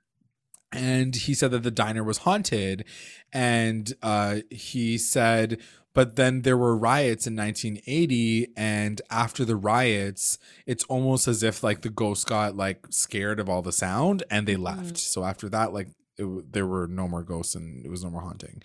and 0.72 1.14
he 1.14 1.34
said 1.34 1.50
that 1.52 1.62
the 1.62 1.70
diner 1.70 2.04
was 2.04 2.18
haunted 2.18 2.84
and 3.32 3.94
uh, 4.02 4.38
he 4.50 4.98
said 4.98 5.58
but 5.94 6.16
then 6.16 6.42
there 6.42 6.56
were 6.56 6.76
riots 6.76 7.26
in 7.26 7.34
1980 7.34 8.48
and 8.56 9.00
after 9.10 9.44
the 9.44 9.56
riots 9.56 10.38
it's 10.66 10.84
almost 10.84 11.26
as 11.26 11.42
if 11.42 11.62
like 11.62 11.80
the 11.82 11.88
ghosts 11.88 12.24
got 12.24 12.56
like 12.56 12.86
scared 12.90 13.40
of 13.40 13.48
all 13.48 13.62
the 13.62 13.72
sound 13.72 14.22
and 14.30 14.46
they 14.46 14.56
left 14.56 14.80
mm-hmm. 14.80 14.94
so 14.96 15.24
after 15.24 15.48
that 15.48 15.72
like 15.72 15.88
it, 16.18 16.52
there 16.52 16.66
were 16.66 16.86
no 16.86 17.08
more 17.08 17.22
ghosts 17.22 17.54
and 17.54 17.84
it 17.84 17.88
was 17.88 18.04
no 18.04 18.10
more 18.10 18.22
haunting 18.22 18.62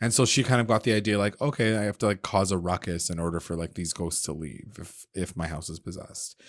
and 0.00 0.12
so 0.12 0.24
she 0.24 0.42
kind 0.42 0.60
of 0.60 0.66
got 0.66 0.82
the 0.84 0.92
idea 0.92 1.18
like 1.18 1.40
okay 1.40 1.76
i 1.76 1.82
have 1.82 1.98
to 1.98 2.06
like 2.06 2.22
cause 2.22 2.50
a 2.50 2.58
ruckus 2.58 3.10
in 3.10 3.18
order 3.18 3.40
for 3.40 3.56
like 3.56 3.74
these 3.74 3.92
ghosts 3.92 4.22
to 4.22 4.32
leave 4.32 4.76
if 4.78 5.06
if 5.14 5.36
my 5.36 5.46
house 5.46 5.68
is 5.68 5.78
possessed 5.78 6.40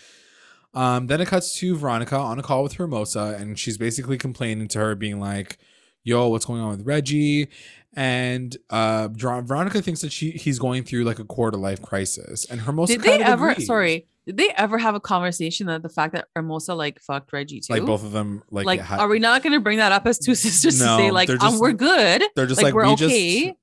um, 0.76 1.08
then 1.08 1.22
it 1.22 1.30
cuts 1.30 1.56
to 1.60 1.76
Veronica 1.78 2.18
on 2.18 2.38
a 2.38 2.44
call 2.44 2.62
with 2.62 2.74
Hermosa, 2.74 3.38
and 3.40 3.58
she's 3.58 3.78
basically 3.78 4.18
complaining 4.18 4.68
to 4.70 4.80
her, 4.80 4.94
being 4.94 5.22
like, 5.22 5.58
"Yo, 6.04 6.28
what's 6.28 6.46
going 6.46 6.60
on 6.60 6.72
with 6.72 6.86
Reggie?" 6.86 7.48
And 7.94 8.56
uh, 8.70 9.08
Veronica 9.10 9.82
thinks 9.82 10.02
that 10.02 10.12
she 10.12 10.32
he's 10.32 10.60
going 10.60 10.84
through 10.84 11.06
like 11.06 11.18
a 11.18 11.24
quarter 11.24 11.58
life 11.58 11.82
crisis, 11.82 12.44
and 12.46 12.62
Hermosa. 12.62 12.94
Did 12.94 13.04
they 13.04 13.24
ever? 13.24 13.52
Agrees. 13.52 13.68
Sorry, 13.68 14.06
did 14.26 14.38
they 14.38 14.50
ever 14.50 14.78
have 14.78 14.96
a 14.96 15.00
conversation 15.00 15.68
that 15.68 15.84
the 15.84 15.90
fact 15.90 16.14
that 16.14 16.28
Hermosa 16.36 16.74
like 16.74 17.00
fucked 17.00 17.32
Reggie 17.32 17.60
too? 17.60 17.74
Like 17.74 17.86
both 17.86 18.04
of 18.04 18.12
them, 18.12 18.42
like, 18.50 18.66
like 18.66 18.92
are 18.92 19.08
we 19.08 19.20
not 19.20 19.44
going 19.44 19.54
to 19.54 19.60
bring 19.60 19.78
that 19.78 19.92
up 19.92 20.08
as 20.08 20.18
two 20.18 20.36
sisters 20.36 20.80
no, 20.80 20.98
to 20.98 21.04
say 21.04 21.12
like, 21.12 21.30
just, 21.30 21.44
um, 21.44 21.60
we're 21.60 21.74
good? 21.74 22.24
They're 22.36 22.48
just 22.48 22.62
like, 22.62 22.74
like 22.74 22.74
we're 22.74 22.86
we 22.88 22.94
okay. 22.94 23.46
Just, 23.46 23.58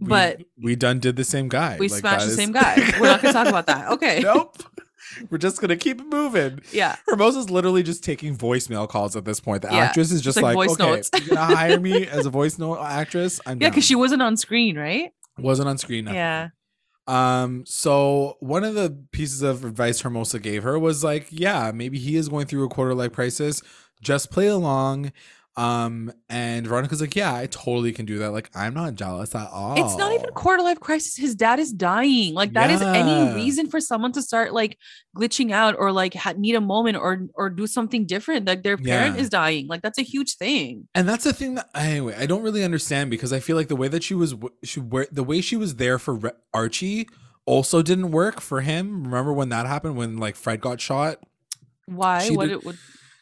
but 0.00 0.38
we, 0.38 0.44
we, 0.64 0.76
done 0.76 1.00
did 1.00 1.16
the 1.16 1.24
same 1.24 1.48
guy. 1.48 1.76
We 1.78 1.88
like, 1.88 2.00
smashed 2.00 2.26
the 2.26 2.32
is... 2.32 2.36
same 2.36 2.52
guy. 2.52 2.76
We're 2.98 3.08
not 3.08 3.20
gonna 3.20 3.34
talk 3.34 3.46
about 3.46 3.66
that. 3.66 3.90
Okay. 3.90 4.20
nope. 4.20 4.56
We're 5.28 5.38
just 5.38 5.60
gonna 5.60 5.76
keep 5.76 6.00
it 6.00 6.06
moving. 6.06 6.60
Yeah. 6.72 6.96
Hermosa's 7.06 7.50
literally 7.50 7.82
just 7.82 8.02
taking 8.02 8.36
voicemail 8.36 8.88
calls 8.88 9.16
at 9.16 9.24
this 9.24 9.40
point. 9.40 9.62
The 9.62 9.68
yeah. 9.68 9.78
actress 9.78 10.12
is 10.12 10.22
just 10.22 10.40
like, 10.40 10.56
like 10.56 10.70
okay, 10.70 10.82
notes. 10.82 11.10
you're 11.12 11.36
gonna 11.36 11.54
hire 11.54 11.78
me 11.78 12.06
as 12.08 12.24
a 12.24 12.30
voice 12.30 12.58
note 12.58 12.78
actress. 12.80 13.40
I'm 13.44 13.60
yeah, 13.60 13.68
because 13.68 13.84
she 13.84 13.96
wasn't 13.96 14.22
on 14.22 14.36
screen, 14.36 14.78
right? 14.78 15.12
Wasn't 15.38 15.68
on 15.68 15.76
screen. 15.76 16.06
Yeah. 16.06 16.48
Um, 17.06 17.64
so 17.66 18.36
one 18.40 18.64
of 18.64 18.74
the 18.74 19.04
pieces 19.12 19.42
of 19.42 19.64
advice 19.64 20.00
Hermosa 20.00 20.38
gave 20.38 20.62
her 20.62 20.78
was 20.78 21.02
like, 21.02 21.26
yeah, 21.30 21.72
maybe 21.74 21.98
he 21.98 22.16
is 22.16 22.28
going 22.28 22.46
through 22.46 22.64
a 22.64 22.68
quarter 22.68 22.94
life 22.94 23.12
crisis. 23.12 23.62
Just 24.02 24.30
play 24.30 24.46
along. 24.46 25.12
Um, 25.60 26.10
and 26.30 26.66
Veronica's 26.66 27.02
like, 27.02 27.14
yeah, 27.14 27.34
I 27.34 27.44
totally 27.44 27.92
can 27.92 28.06
do 28.06 28.16
that. 28.20 28.30
Like, 28.30 28.48
I'm 28.54 28.72
not 28.72 28.94
jealous 28.94 29.34
at 29.34 29.50
all. 29.50 29.84
It's 29.84 29.94
not 29.94 30.10
even 30.12 30.30
quarter 30.30 30.62
life 30.62 30.80
crisis. 30.80 31.18
His 31.18 31.34
dad 31.34 31.58
is 31.58 31.70
dying. 31.70 32.32
Like, 32.32 32.54
that 32.54 32.70
yeah. 32.70 32.76
is 32.76 32.82
any 32.82 33.34
reason 33.34 33.68
for 33.68 33.78
someone 33.78 34.10
to 34.12 34.22
start 34.22 34.54
like 34.54 34.78
glitching 35.14 35.52
out 35.52 35.76
or 35.78 35.92
like 35.92 36.14
ha- 36.14 36.32
need 36.34 36.54
a 36.54 36.62
moment 36.62 36.96
or 36.96 37.26
or 37.34 37.50
do 37.50 37.66
something 37.66 38.06
different. 38.06 38.46
Like 38.46 38.62
their 38.62 38.78
parent 38.78 39.16
yeah. 39.16 39.20
is 39.20 39.28
dying. 39.28 39.66
Like 39.66 39.82
that's 39.82 39.98
a 39.98 40.02
huge 40.02 40.36
thing. 40.36 40.88
And 40.94 41.06
that's 41.06 41.24
the 41.24 41.34
thing 41.34 41.56
that 41.56 41.68
anyway, 41.74 42.14
I 42.16 42.24
don't 42.24 42.42
really 42.42 42.64
understand 42.64 43.10
because 43.10 43.30
I 43.30 43.40
feel 43.40 43.56
like 43.56 43.68
the 43.68 43.76
way 43.76 43.88
that 43.88 44.02
she 44.02 44.14
was, 44.14 44.34
she 44.64 44.80
the 45.12 45.24
way 45.24 45.42
she 45.42 45.56
was 45.56 45.76
there 45.76 45.98
for 45.98 46.14
Re- 46.14 46.30
Archie 46.54 47.06
also 47.44 47.82
didn't 47.82 48.12
work 48.12 48.40
for 48.40 48.62
him. 48.62 49.04
Remember 49.04 49.34
when 49.34 49.50
that 49.50 49.66
happened 49.66 49.96
when 49.96 50.16
like 50.16 50.36
Fred 50.36 50.62
got 50.62 50.80
shot? 50.80 51.18
Why? 51.84 52.20
She 52.20 52.34
what 52.34 52.46
did, 52.46 52.52
it 52.52 52.64
would 52.64 52.78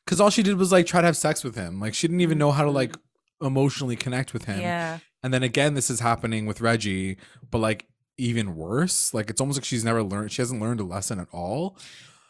because 0.09 0.23
all 0.23 0.31
she 0.31 0.43
did 0.43 0.57
was 0.57 0.73
like 0.73 0.87
try 0.87 1.03
to 1.03 1.07
have 1.07 1.19
sex 1.19 1.45
with 1.45 1.55
him. 1.55 1.81
Like 1.81 1.93
she 1.93 2.09
didn't 2.09 2.23
even 2.23 2.39
know 2.39 2.51
how 2.51 2.65
to 2.65 2.71
like 2.71 2.97
emotionally 3.43 3.95
connect 3.95 4.33
with 4.33 4.47
him. 4.47 4.59
Yeah. 4.59 5.01
And 5.23 5.35
then 5.35 5.43
again, 5.43 5.75
this 5.75 5.91
is 5.91 6.01
happening 6.01 6.47
with 6.47 6.63
Reggie, 6.63 7.19
but 7.51 7.59
like 7.59 7.85
even 8.17 8.57
worse. 8.57 9.13
Like 9.13 9.29
it's 9.29 9.39
almost 9.39 9.59
like 9.59 9.67
she's 9.67 9.85
never 9.85 10.03
learned. 10.03 10.33
She 10.33 10.41
hasn't 10.41 10.63
learned 10.63 10.81
a 10.81 10.85
lesson 10.85 11.21
at 11.21 11.29
all. 11.31 11.77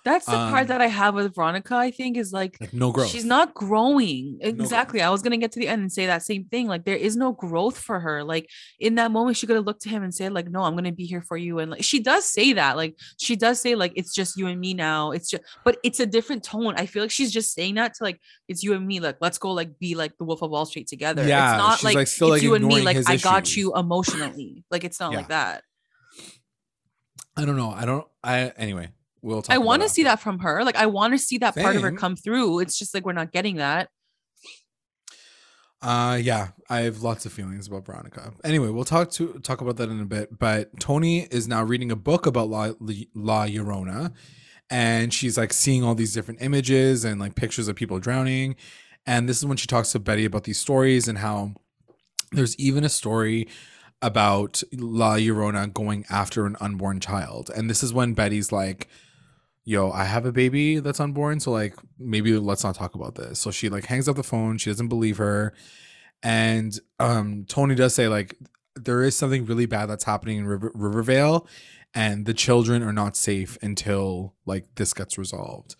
That's 0.08 0.24
the 0.24 0.38
um, 0.38 0.50
part 0.50 0.68
that 0.68 0.80
I 0.80 0.86
have 0.86 1.14
with 1.14 1.34
Veronica, 1.34 1.74
I 1.74 1.90
think, 1.90 2.16
is 2.16 2.32
like, 2.32 2.56
like 2.60 2.72
no 2.72 2.92
growth. 2.92 3.08
She's 3.08 3.26
not 3.26 3.52
growing. 3.52 4.38
Exactly. 4.40 5.00
No 5.00 5.02
growth. 5.04 5.08
I 5.08 5.10
was 5.10 5.22
gonna 5.22 5.36
get 5.36 5.52
to 5.52 5.60
the 5.60 5.68
end 5.68 5.82
and 5.82 5.92
say 5.92 6.06
that 6.06 6.22
same 6.22 6.44
thing. 6.44 6.66
Like, 6.66 6.86
there 6.86 6.96
is 6.96 7.14
no 7.14 7.32
growth 7.32 7.78
for 7.78 8.00
her. 8.00 8.24
Like 8.24 8.48
in 8.80 8.94
that 8.94 9.10
moment, 9.10 9.36
she 9.36 9.46
could 9.46 9.56
have 9.56 9.66
looked 9.66 9.82
to 9.82 9.90
him 9.90 10.02
and 10.02 10.14
said, 10.14 10.32
like, 10.32 10.50
no, 10.50 10.62
I'm 10.62 10.74
gonna 10.74 10.92
be 10.92 11.04
here 11.04 11.20
for 11.20 11.36
you. 11.36 11.58
And 11.58 11.70
like 11.70 11.84
she 11.84 12.00
does 12.00 12.24
say 12.24 12.54
that. 12.54 12.76
Like, 12.76 12.96
she 13.18 13.36
does 13.36 13.60
say, 13.60 13.74
like, 13.74 13.92
it's 13.96 14.14
just 14.14 14.38
you 14.38 14.46
and 14.46 14.58
me 14.58 14.72
now. 14.72 15.10
It's 15.10 15.28
just 15.28 15.42
but 15.62 15.76
it's 15.84 16.00
a 16.00 16.06
different 16.06 16.42
tone. 16.42 16.74
I 16.76 16.86
feel 16.86 17.02
like 17.02 17.10
she's 17.10 17.30
just 17.30 17.52
saying 17.52 17.74
that 17.74 17.94
to 17.94 18.04
like, 18.04 18.18
it's 18.48 18.62
you 18.62 18.72
and 18.72 18.86
me, 18.86 19.00
like, 19.00 19.18
let's 19.20 19.36
go 19.36 19.52
like 19.52 19.78
be 19.78 19.94
like 19.94 20.16
the 20.16 20.24
Wolf 20.24 20.40
of 20.40 20.50
Wall 20.50 20.64
Street 20.64 20.88
together. 20.88 21.26
Yeah, 21.26 21.54
it's 21.54 21.58
not 21.58 21.84
like, 21.84 21.96
like 21.96 22.06
still, 22.06 22.28
it's 22.28 22.42
like, 22.42 22.42
you 22.42 22.54
and 22.54 22.64
me, 22.64 22.80
like 22.80 22.96
I 22.96 23.14
issues. 23.14 23.22
got 23.22 23.56
you 23.56 23.74
emotionally. 23.74 24.64
Like 24.70 24.84
it's 24.84 25.00
not 25.00 25.12
yeah. 25.12 25.18
like 25.18 25.28
that. 25.28 25.64
I 27.36 27.44
don't 27.44 27.56
know. 27.56 27.70
I 27.70 27.84
don't 27.84 28.06
I 28.24 28.52
anyway 28.56 28.88
we'll 29.22 29.42
talk. 29.42 29.54
I 29.54 29.58
want 29.58 29.82
to 29.82 29.88
see 29.88 30.04
that 30.04 30.20
from 30.20 30.40
her. 30.40 30.64
Like 30.64 30.76
I 30.76 30.86
want 30.86 31.14
to 31.14 31.18
see 31.18 31.38
that 31.38 31.54
Same. 31.54 31.64
part 31.64 31.76
of 31.76 31.82
her 31.82 31.92
come 31.92 32.16
through. 32.16 32.60
It's 32.60 32.78
just 32.78 32.94
like 32.94 33.04
we're 33.04 33.12
not 33.12 33.32
getting 33.32 33.56
that. 33.56 33.88
Uh 35.80 36.18
yeah, 36.20 36.48
I 36.68 36.80
have 36.80 37.02
lots 37.02 37.24
of 37.24 37.32
feelings 37.32 37.68
about 37.68 37.86
Veronica. 37.86 38.32
Anyway, 38.42 38.68
we'll 38.68 38.84
talk 38.84 39.10
to 39.12 39.38
talk 39.42 39.60
about 39.60 39.76
that 39.76 39.88
in 39.88 40.00
a 40.00 40.06
bit. 40.06 40.38
But 40.38 40.80
Toni 40.80 41.20
is 41.30 41.46
now 41.46 41.62
reading 41.62 41.92
a 41.92 41.96
book 41.96 42.26
about 42.26 42.48
La, 42.48 42.72
La 43.14 43.46
Llorona, 43.46 44.12
and 44.70 45.14
she's 45.14 45.38
like 45.38 45.52
seeing 45.52 45.84
all 45.84 45.94
these 45.94 46.12
different 46.12 46.42
images 46.42 47.04
and 47.04 47.20
like 47.20 47.36
pictures 47.36 47.68
of 47.68 47.76
people 47.76 48.00
drowning. 48.00 48.56
And 49.06 49.28
this 49.28 49.38
is 49.38 49.46
when 49.46 49.56
she 49.56 49.66
talks 49.66 49.92
to 49.92 49.98
Betty 49.98 50.24
about 50.24 50.44
these 50.44 50.58
stories 50.58 51.08
and 51.08 51.18
how 51.18 51.54
there's 52.32 52.58
even 52.58 52.84
a 52.84 52.88
story 52.88 53.48
about 54.02 54.62
La 54.72 55.16
Llorona 55.16 55.72
going 55.72 56.04
after 56.10 56.46
an 56.46 56.56
unborn 56.60 57.00
child. 57.00 57.50
And 57.54 57.68
this 57.68 57.82
is 57.82 57.92
when 57.92 58.14
Betty's 58.14 58.52
like, 58.52 58.88
yo, 59.68 59.90
I 59.90 60.04
have 60.04 60.24
a 60.24 60.32
baby 60.32 60.78
that's 60.78 60.98
unborn. 60.98 61.40
So 61.40 61.50
like 61.50 61.74
maybe 61.98 62.34
let's 62.38 62.64
not 62.64 62.74
talk 62.74 62.94
about 62.94 63.16
this. 63.16 63.38
So 63.38 63.50
she 63.50 63.68
like 63.68 63.84
hangs 63.84 64.08
up 64.08 64.16
the 64.16 64.22
phone. 64.22 64.56
She 64.56 64.70
doesn't 64.70 64.88
believe 64.88 65.18
her. 65.18 65.52
And 66.22 66.72
um 66.98 67.44
Toni 67.46 67.74
does 67.74 67.94
say 67.94 68.08
like 68.08 68.34
there 68.76 69.02
is 69.02 69.14
something 69.14 69.44
really 69.44 69.66
bad 69.66 69.86
that's 69.86 70.04
happening 70.04 70.38
in 70.38 70.46
River- 70.46 70.72
Rivervale 70.74 71.46
and 71.92 72.24
the 72.24 72.32
children 72.32 72.82
are 72.82 72.94
not 72.94 73.14
safe 73.14 73.58
until 73.60 74.34
like 74.46 74.64
this 74.76 74.94
gets 74.94 75.18
resolved. 75.18 75.76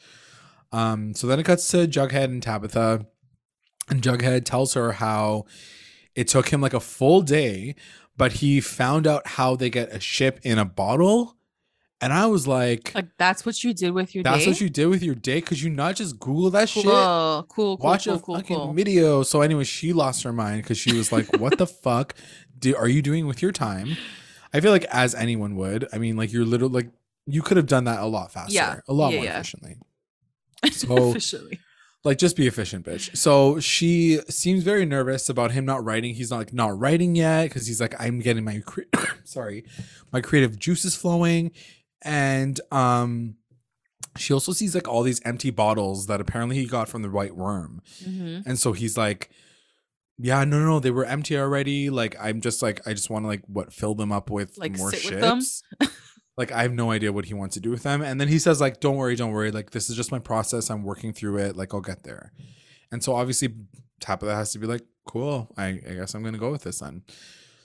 Um 0.70 1.14
so 1.14 1.26
then 1.26 1.40
it 1.40 1.44
cuts 1.44 1.66
to 1.68 1.88
Jughead 1.88 2.24
and 2.24 2.42
Tabitha 2.42 3.06
and 3.88 4.02
Jughead 4.02 4.44
tells 4.44 4.74
her 4.74 4.92
how 4.92 5.46
it 6.14 6.28
took 6.28 6.50
him 6.50 6.60
like 6.60 6.74
a 6.74 6.80
full 6.80 7.22
day 7.22 7.74
but 8.18 8.32
he 8.32 8.60
found 8.60 9.06
out 9.06 9.26
how 9.26 9.56
they 9.56 9.70
get 9.70 9.94
a 9.94 10.00
ship 10.00 10.40
in 10.42 10.58
a 10.58 10.66
bottle 10.66 11.37
and 12.00 12.12
I 12.12 12.26
was 12.26 12.46
like, 12.46 12.92
like 12.94 13.16
that's 13.16 13.44
what 13.44 13.62
you 13.64 13.74
did 13.74 13.90
with 13.90 14.14
your 14.14 14.22
day. 14.22 14.30
that's 14.30 14.44
day? 14.44 14.50
what 14.50 14.60
you 14.60 14.68
did 14.68 14.86
with 14.86 15.02
your 15.02 15.14
day? 15.14 15.40
Could 15.40 15.60
you 15.60 15.70
not 15.70 15.96
just 15.96 16.18
Google 16.18 16.50
that 16.50 16.70
cool, 16.72 16.82
shit? 16.82 16.92
Cool, 16.92 17.46
cool, 17.48 17.76
Watch 17.78 18.04
cool, 18.04 18.14
a 18.14 18.18
cool, 18.20 18.36
fucking 18.36 18.56
cool. 18.56 18.72
video. 18.72 19.22
So 19.22 19.42
anyway, 19.42 19.64
she 19.64 19.92
lost 19.92 20.22
her 20.22 20.32
mind 20.32 20.62
because 20.62 20.78
she 20.78 20.94
was 20.94 21.10
like, 21.10 21.38
"What 21.38 21.58
the 21.58 21.66
fuck 21.84 22.14
do, 22.58 22.76
are 22.76 22.88
you 22.88 23.02
doing 23.02 23.26
with 23.26 23.42
your 23.42 23.52
time?" 23.52 23.96
I 24.52 24.60
feel 24.60 24.70
like 24.72 24.84
as 24.84 25.14
anyone 25.14 25.56
would. 25.56 25.88
I 25.92 25.98
mean, 25.98 26.16
like 26.16 26.32
you're 26.32 26.44
literally 26.44 26.74
like 26.74 26.90
you 27.26 27.42
could 27.42 27.56
have 27.56 27.66
done 27.66 27.84
that 27.84 28.00
a 28.00 28.06
lot 28.06 28.32
faster, 28.32 28.54
yeah, 28.54 28.80
a 28.86 28.92
lot 28.92 29.10
yeah, 29.12 29.16
more 29.16 29.24
yeah. 29.26 29.34
efficiently. 29.34 29.76
So 30.72 31.10
efficiently. 31.10 31.60
Like 32.04 32.18
just 32.18 32.36
be 32.36 32.46
efficient, 32.46 32.86
bitch. 32.86 33.16
So 33.16 33.58
she 33.60 34.20
seems 34.28 34.62
very 34.62 34.86
nervous 34.86 35.28
about 35.28 35.50
him 35.50 35.64
not 35.64 35.84
writing. 35.84 36.14
He's 36.14 36.30
not 36.30 36.38
like 36.38 36.52
not 36.52 36.78
writing 36.78 37.16
yet 37.16 37.44
because 37.44 37.66
he's 37.66 37.80
like, 37.80 37.94
I'm 38.00 38.20
getting 38.20 38.44
my 38.44 38.62
cre- 38.64 38.82
sorry, 39.24 39.64
my 40.12 40.20
creative 40.20 40.58
juices 40.58 40.94
flowing 40.94 41.50
and 42.02 42.60
um 42.70 43.36
she 44.16 44.32
also 44.32 44.52
sees 44.52 44.74
like 44.74 44.88
all 44.88 45.02
these 45.02 45.20
empty 45.24 45.50
bottles 45.50 46.06
that 46.06 46.20
apparently 46.20 46.56
he 46.56 46.66
got 46.66 46.88
from 46.88 47.02
the 47.02 47.10
Whyte 47.10 47.36
Wyrm. 47.36 47.80
Mm-hmm. 48.02 48.48
and 48.48 48.58
so 48.58 48.72
he's 48.72 48.96
like 48.96 49.30
yeah 50.18 50.42
no 50.44 50.58
no 50.64 50.80
they 50.80 50.90
were 50.90 51.04
empty 51.04 51.38
already. 51.38 51.90
Like 51.90 52.16
i'm 52.20 52.40
just 52.40 52.62
like 52.62 52.86
i 52.86 52.92
just 52.92 53.10
want 53.10 53.24
to 53.24 53.28
like 53.28 53.42
what 53.46 53.72
fill 53.72 53.94
them 53.94 54.10
up 54.12 54.30
with 54.30 54.58
like 54.58 54.76
more 54.76 54.92
ships. 54.92 55.62
Like 56.36 56.52
i 56.52 56.62
have 56.62 56.72
no 56.72 56.90
idea 56.90 57.12
what 57.12 57.24
he 57.26 57.34
wants 57.34 57.54
to 57.54 57.60
do 57.60 57.70
with 57.70 57.82
them. 57.82 58.02
And 58.02 58.20
then 58.20 58.28
he 58.28 58.38
says 58.38 58.60
like 58.60 58.80
don't 58.80 58.96
worry 58.96 59.16
don't 59.16 59.32
worry. 59.32 59.50
Like 59.50 59.70
this 59.70 59.90
is 59.90 59.96
just 59.96 60.12
my 60.12 60.18
process. 60.18 60.70
I'm 60.70 60.84
working 60.84 61.12
through 61.12 61.38
it. 61.38 61.56
Like 61.56 61.74
i'll 61.74 61.80
get 61.80 62.02
there. 62.04 62.32
And 62.92 63.02
so 63.02 63.14
obviously 63.14 63.54
tabitha 64.00 64.34
has 64.34 64.52
to 64.52 64.58
be 64.58 64.66
like 64.66 64.82
cool. 65.06 65.52
I, 65.56 65.66
I 65.66 65.94
guess 65.94 66.14
i'm 66.14 66.22
gonna 66.22 66.38
go 66.38 66.50
with 66.50 66.62
this 66.62 66.80
then. 66.80 67.02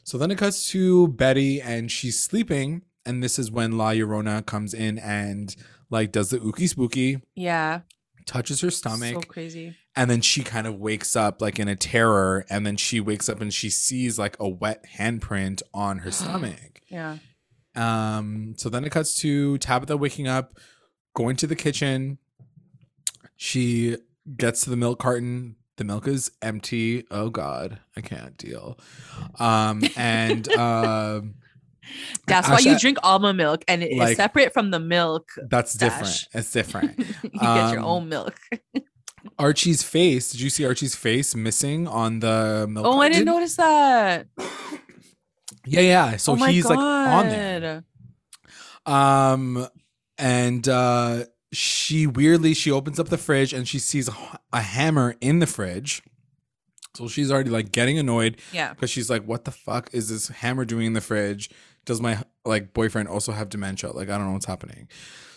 So 0.03 0.17
then 0.17 0.31
it 0.31 0.37
cuts 0.37 0.69
to 0.71 1.07
betty 1.07 1.61
and 1.61 1.89
she's 1.91 2.19
sleeping 2.19 2.83
and 3.05 3.23
this 3.23 3.37
is 3.39 3.51
when 3.51 3.77
La 3.77 3.89
Llorona 3.91 4.45
comes 4.45 4.73
in 4.73 4.97
and 4.99 5.55
like 5.89 6.11
does 6.11 6.29
the 6.29 6.39
ookie 6.39 6.67
spooky. 6.69 7.21
Yeah. 7.35 7.81
Touches 8.25 8.61
her 8.61 8.71
stomach. 8.71 9.13
So 9.15 9.21
crazy. 9.21 9.75
And 9.95 10.09
then 10.09 10.21
she 10.21 10.43
kind 10.43 10.65
of 10.65 10.75
wakes 10.79 11.15
up 11.15 11.41
like 11.41 11.59
in 11.59 11.67
a 11.67 11.75
terror. 11.75 12.45
And 12.49 12.65
then 12.65 12.77
she 12.77 12.99
wakes 12.99 13.27
up 13.29 13.41
and 13.41 13.53
she 13.53 13.69
sees 13.69 14.17
like 14.17 14.37
a 14.39 14.47
wet 14.47 14.85
handprint 14.97 15.61
on 15.73 15.99
her 15.99 16.11
stomach. 16.21 16.81
yeah. 16.87 17.17
Um, 17.75 18.53
so 18.57 18.69
then 18.69 18.85
it 18.85 18.91
cuts 18.91 19.15
to 19.21 19.57
Tabitha 19.57 19.97
waking 19.97 20.27
up, 20.27 20.59
going 21.15 21.35
to 21.37 21.47
the 21.47 21.55
kitchen. 21.55 22.19
She 23.35 23.97
gets 24.37 24.63
to 24.63 24.69
the 24.69 24.77
milk 24.77 24.99
carton. 24.99 25.55
The 25.77 25.83
milk 25.83 26.07
is 26.07 26.31
empty. 26.41 27.05
Oh 27.09 27.29
God, 27.29 27.79
I 27.97 28.01
can't 28.01 28.37
deal. 28.37 28.77
Um, 29.39 29.83
and 29.95 30.47
uh, 30.53 31.21
That's 32.27 32.49
why 32.49 32.59
you 32.59 32.77
drink 32.79 32.97
almond 33.03 33.37
milk 33.37 33.63
and 33.67 33.83
it 33.83 33.97
like, 33.97 34.11
is 34.11 34.17
separate 34.17 34.53
from 34.53 34.71
the 34.71 34.79
milk. 34.79 35.29
That's 35.49 35.73
different. 35.73 36.27
It's 36.33 36.51
different. 36.51 36.97
you 37.23 37.39
um, 37.41 37.57
get 37.57 37.71
your 37.71 37.79
um, 37.79 37.85
own 37.85 38.09
milk. 38.09 38.39
Archie's 39.39 39.83
face. 39.83 40.31
Did 40.31 40.41
you 40.41 40.49
see 40.49 40.65
Archie's 40.65 40.95
face 40.95 41.35
missing 41.35 41.87
on 41.87 42.19
the 42.19 42.67
milk? 42.69 42.85
Oh, 42.85 42.99
I 42.99 43.09
didn't 43.09 43.25
notice 43.25 43.55
that. 43.55 44.27
Yeah, 45.65 45.81
yeah. 45.81 46.17
So 46.17 46.33
oh 46.33 46.35
he's 46.35 46.63
God. 46.63 46.75
like 46.75 46.79
on 46.79 47.29
there. 47.29 47.83
Um, 48.85 49.67
and 50.17 50.67
uh, 50.67 51.25
she 51.53 52.05
weirdly 52.05 52.53
she 52.53 52.71
opens 52.71 52.99
up 52.99 53.09
the 53.09 53.17
fridge 53.17 53.53
and 53.53 53.67
she 53.67 53.79
sees 53.79 54.09
a, 54.09 54.13
a 54.51 54.61
hammer 54.61 55.15
in 55.21 55.39
the 55.39 55.47
fridge. 55.47 56.03
So 56.95 57.07
she's 57.07 57.31
already 57.31 57.49
like 57.49 57.71
getting 57.71 57.97
annoyed. 57.97 58.37
Yeah. 58.51 58.73
Because 58.73 58.89
she's 58.89 59.09
like, 59.09 59.23
what 59.25 59.45
the 59.45 59.51
fuck 59.51 59.89
is 59.93 60.09
this 60.09 60.27
hammer 60.27 60.65
doing 60.65 60.87
in 60.87 60.93
the 60.93 61.01
fridge? 61.01 61.49
Does 61.85 62.01
my 62.01 62.23
like 62.45 62.73
boyfriend 62.73 63.09
also 63.09 63.31
have 63.31 63.49
dementia? 63.49 63.91
Like 63.91 64.09
I 64.09 64.17
don't 64.17 64.27
know 64.27 64.33
what's 64.33 64.45
happening. 64.45 64.87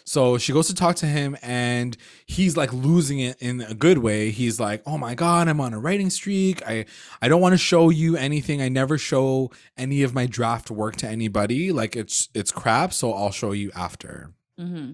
So 0.08 0.38
she 0.38 0.52
goes 0.52 0.68
to 0.68 0.74
talk 0.74 0.94
to 0.96 1.06
him 1.06 1.36
and 1.42 1.96
he's 2.26 2.56
like 2.56 2.72
losing 2.72 3.18
it 3.18 3.36
in 3.40 3.60
a 3.60 3.74
good 3.74 3.98
way. 3.98 4.30
He's 4.30 4.60
like, 4.60 4.80
"Oh 4.86 4.96
my 4.96 5.16
god, 5.16 5.48
I'm 5.48 5.60
on 5.60 5.74
a 5.74 5.80
writing 5.80 6.10
streak. 6.10 6.62
I 6.66 6.86
I 7.20 7.28
don't 7.28 7.40
want 7.40 7.54
to 7.54 7.58
show 7.58 7.90
you 7.90 8.16
anything. 8.16 8.62
I 8.62 8.68
never 8.68 8.98
show 8.98 9.50
any 9.76 10.04
of 10.04 10.14
my 10.14 10.26
draft 10.26 10.70
work 10.70 10.94
to 10.96 11.08
anybody. 11.08 11.72
Like 11.72 11.96
it's 11.96 12.28
it's 12.34 12.52
crap, 12.52 12.92
so 12.92 13.12
I'll 13.12 13.32
show 13.32 13.50
you 13.50 13.72
after." 13.74 14.30
Mm-hmm. 14.60 14.92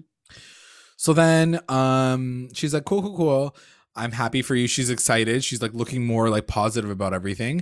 So 0.97 1.13
then 1.13 1.59
um 1.69 2.49
she's 2.53 2.73
like, 2.73 2.85
"Cool, 2.85 3.03
cool, 3.03 3.17
cool. 3.17 3.55
I'm 3.95 4.13
happy 4.13 4.41
for 4.41 4.55
you." 4.55 4.65
She's 4.65 4.89
excited. 4.89 5.43
She's 5.43 5.61
like 5.61 5.75
looking 5.75 6.07
more 6.07 6.29
like 6.31 6.47
positive 6.47 6.89
about 6.89 7.13
everything. 7.13 7.61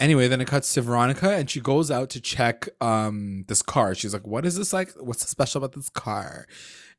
Anyway, 0.00 0.26
then 0.26 0.40
it 0.40 0.48
cuts 0.48 0.74
to 0.74 0.82
Veronica 0.82 1.30
and 1.30 1.48
she 1.48 1.60
goes 1.60 1.90
out 1.90 2.10
to 2.10 2.20
check 2.20 2.68
um 2.80 3.44
this 3.48 3.62
car. 3.62 3.94
She's 3.94 4.12
like, 4.12 4.26
"What 4.26 4.44
is 4.44 4.56
this 4.56 4.72
like? 4.72 4.90
What's 4.98 5.22
so 5.22 5.26
special 5.26 5.58
about 5.58 5.74
this 5.74 5.88
car?" 5.88 6.46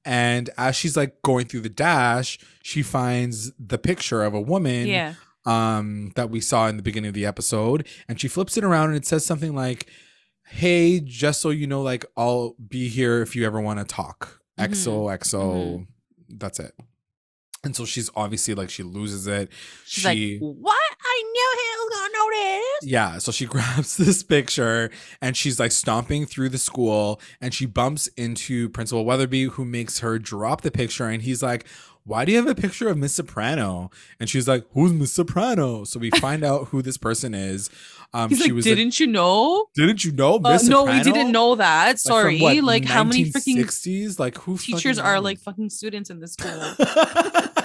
And 0.06 0.50
as 0.58 0.76
she's 0.76 0.96
like 0.96 1.22
going 1.22 1.48
through 1.48 1.62
the 1.62 1.70
dash, 1.70 2.40
she 2.64 2.84
finds 2.84 3.52
the 3.60 3.78
picture 3.78 4.24
of 4.24 4.34
a 4.34 4.40
woman 4.40 4.88
yeah. 4.88 5.16
um 5.46 6.12
that 6.16 6.30
we 6.30 6.40
saw 6.40 6.68
in 6.68 6.78
the 6.78 6.84
beginning 6.84 7.10
of 7.10 7.16
the 7.16 7.26
episode 7.26 7.88
and 8.08 8.22
she 8.22 8.28
flips 8.28 8.56
it 8.56 8.64
around 8.64 8.90
and 8.90 8.98
it 8.98 9.06
says 9.06 9.26
something 9.26 9.54
like, 9.54 9.88
"Hey, 10.46 11.02
just 11.02 11.42
so 11.42 11.50
you 11.50 11.68
know 11.68 11.82
like 11.82 12.06
I'll 12.16 12.56
be 12.66 12.88
here 12.88 13.22
if 13.22 13.36
you 13.36 13.46
ever 13.46 13.60
want 13.60 13.80
to 13.80 13.86
talk." 13.86 14.40
Mm-hmm. 14.58 14.72
XOXO. 14.72 15.42
Mm-hmm. 15.42 15.84
That's 16.38 16.60
it. 16.60 16.74
And 17.66 17.76
so 17.76 17.84
she's 17.84 18.10
obviously 18.16 18.54
like 18.54 18.70
she 18.70 18.84
loses 18.84 19.28
it. 19.28 19.52
She's 19.86 20.04
she, 20.04 20.40
like, 20.40 20.56
"What? 20.56 20.96
I 21.02 21.24
knew 21.34 21.58
he 21.60 21.75
was 21.86 21.98
gonna 21.98 22.14
notice." 22.14 22.92
Yeah, 22.92 23.18
so 23.20 23.32
she 23.32 23.46
grabs 23.56 23.98
this 23.98 24.24
picture 24.24 24.90
and 25.22 25.38
she's 25.38 25.60
like 25.60 25.72
stomping 25.72 26.26
through 26.26 26.50
the 26.50 26.58
school, 26.58 27.20
and 27.42 27.54
she 27.54 27.66
bumps 27.66 28.08
into 28.18 28.70
Principal 28.70 29.06
Weatherbee, 29.06 29.52
who 29.52 29.66
makes 29.66 30.00
her 30.00 30.20
drop 30.20 30.62
the 30.62 30.72
picture, 30.72 31.08
and 31.08 31.22
he's 31.22 31.42
like, 31.42 31.66
why 32.06 32.24
do 32.24 32.32
you 32.32 32.38
have 32.38 32.48
a 32.48 32.54
picture 32.54 32.88
of 32.88 32.98
Miss 32.98 33.16
Soprano? 33.16 33.90
And 34.20 34.30
she's 34.30 34.48
like, 34.48 34.66
who's 34.74 34.94
Miss 34.94 35.12
Soprano? 35.12 35.86
So 35.86 36.00
we 36.00 36.12
find 36.12 36.44
out 36.44 36.68
who 36.68 36.84
this 36.84 36.98
person 36.98 37.34
is. 37.34 37.70
Um, 38.14 38.30
He's 38.30 38.38
she 38.38 38.44
like, 38.46 38.54
was 38.54 38.66
didn't 38.66 39.00
you 39.00 39.08
know? 39.08 39.66
Didn't 39.76 40.06
you 40.06 40.12
know? 40.12 40.40
Uh, 40.44 40.60
no, 40.64 40.86
we 40.86 41.02
didn't 41.02 41.32
know 41.32 41.56
that. 41.56 42.00
Sorry. 42.00 42.40
Like, 42.40 42.58
what, 42.58 42.64
like 42.64 42.86
how 42.86 43.04
many 43.04 43.26
freaking 43.26 43.58
60s? 43.58 44.20
Like 44.20 44.38
who 44.38 44.58
teachers 44.58 45.00
are 45.00 45.20
like 45.20 45.40
fucking 45.40 45.72
students 45.72 46.12
in 46.12 46.20
the 46.20 46.28
school? 46.28 46.52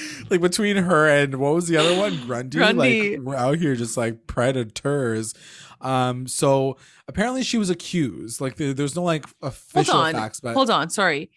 like 0.30 0.40
between 0.40 0.76
her 0.76 1.08
and 1.08 1.36
what 1.36 1.54
was 1.54 1.68
the 1.68 1.76
other 1.76 1.96
one? 1.96 2.16
Grundy. 2.26 2.58
Grundy. 2.58 3.16
Like 3.16 3.26
we're 3.26 3.36
out 3.36 3.58
here 3.58 3.74
just 3.74 3.96
like 3.96 4.26
predators. 4.26 5.34
Um, 5.80 6.26
so 6.26 6.76
apparently 7.08 7.42
she 7.42 7.58
was 7.58 7.70
accused. 7.70 8.40
Like 8.40 8.56
there, 8.56 8.72
there's 8.72 8.96
no 8.96 9.02
like 9.02 9.26
official 9.42 9.94
hold 9.94 10.06
on, 10.06 10.12
facts, 10.14 10.40
but 10.40 10.54
hold 10.54 10.70
on, 10.70 10.90
sorry. 10.90 11.30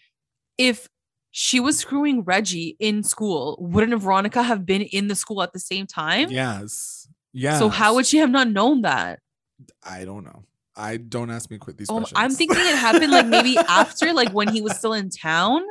If 0.58 0.88
she 1.38 1.60
was 1.60 1.78
screwing 1.78 2.24
Reggie 2.24 2.78
in 2.80 3.04
school. 3.04 3.58
Wouldn't 3.60 4.02
Veronica 4.02 4.42
have 4.42 4.66
been 4.66 4.84
in 4.84 5.10
the 5.10 5.16
school 5.16 5.44
at 5.44 5.52
the 5.52 5.60
same 5.60 5.86
time? 5.86 6.30
Yes. 6.30 7.10
Yeah. 7.34 7.60
So 7.60 7.68
how 7.68 7.96
would 7.96 8.06
she 8.06 8.20
have 8.20 8.30
not 8.30 8.50
known 8.50 8.84
that? 8.84 9.20
I 9.84 10.06
don't 10.06 10.24
know. 10.24 10.44
I 10.78 10.98
don't 10.98 11.30
ask 11.32 11.50
me 11.50 11.58
quit 11.58 11.78
these 11.78 11.90
um, 11.90 11.98
questions. 12.00 12.20
I'm 12.22 12.32
thinking 12.32 12.58
it 12.60 12.76
happened 12.76 13.12
like 13.12 13.28
maybe 13.28 13.58
after, 13.70 14.12
like 14.14 14.32
when 14.32 14.50
he 14.50 14.62
was 14.62 14.78
still 14.78 14.94
in 14.94 15.10
town 15.10 15.62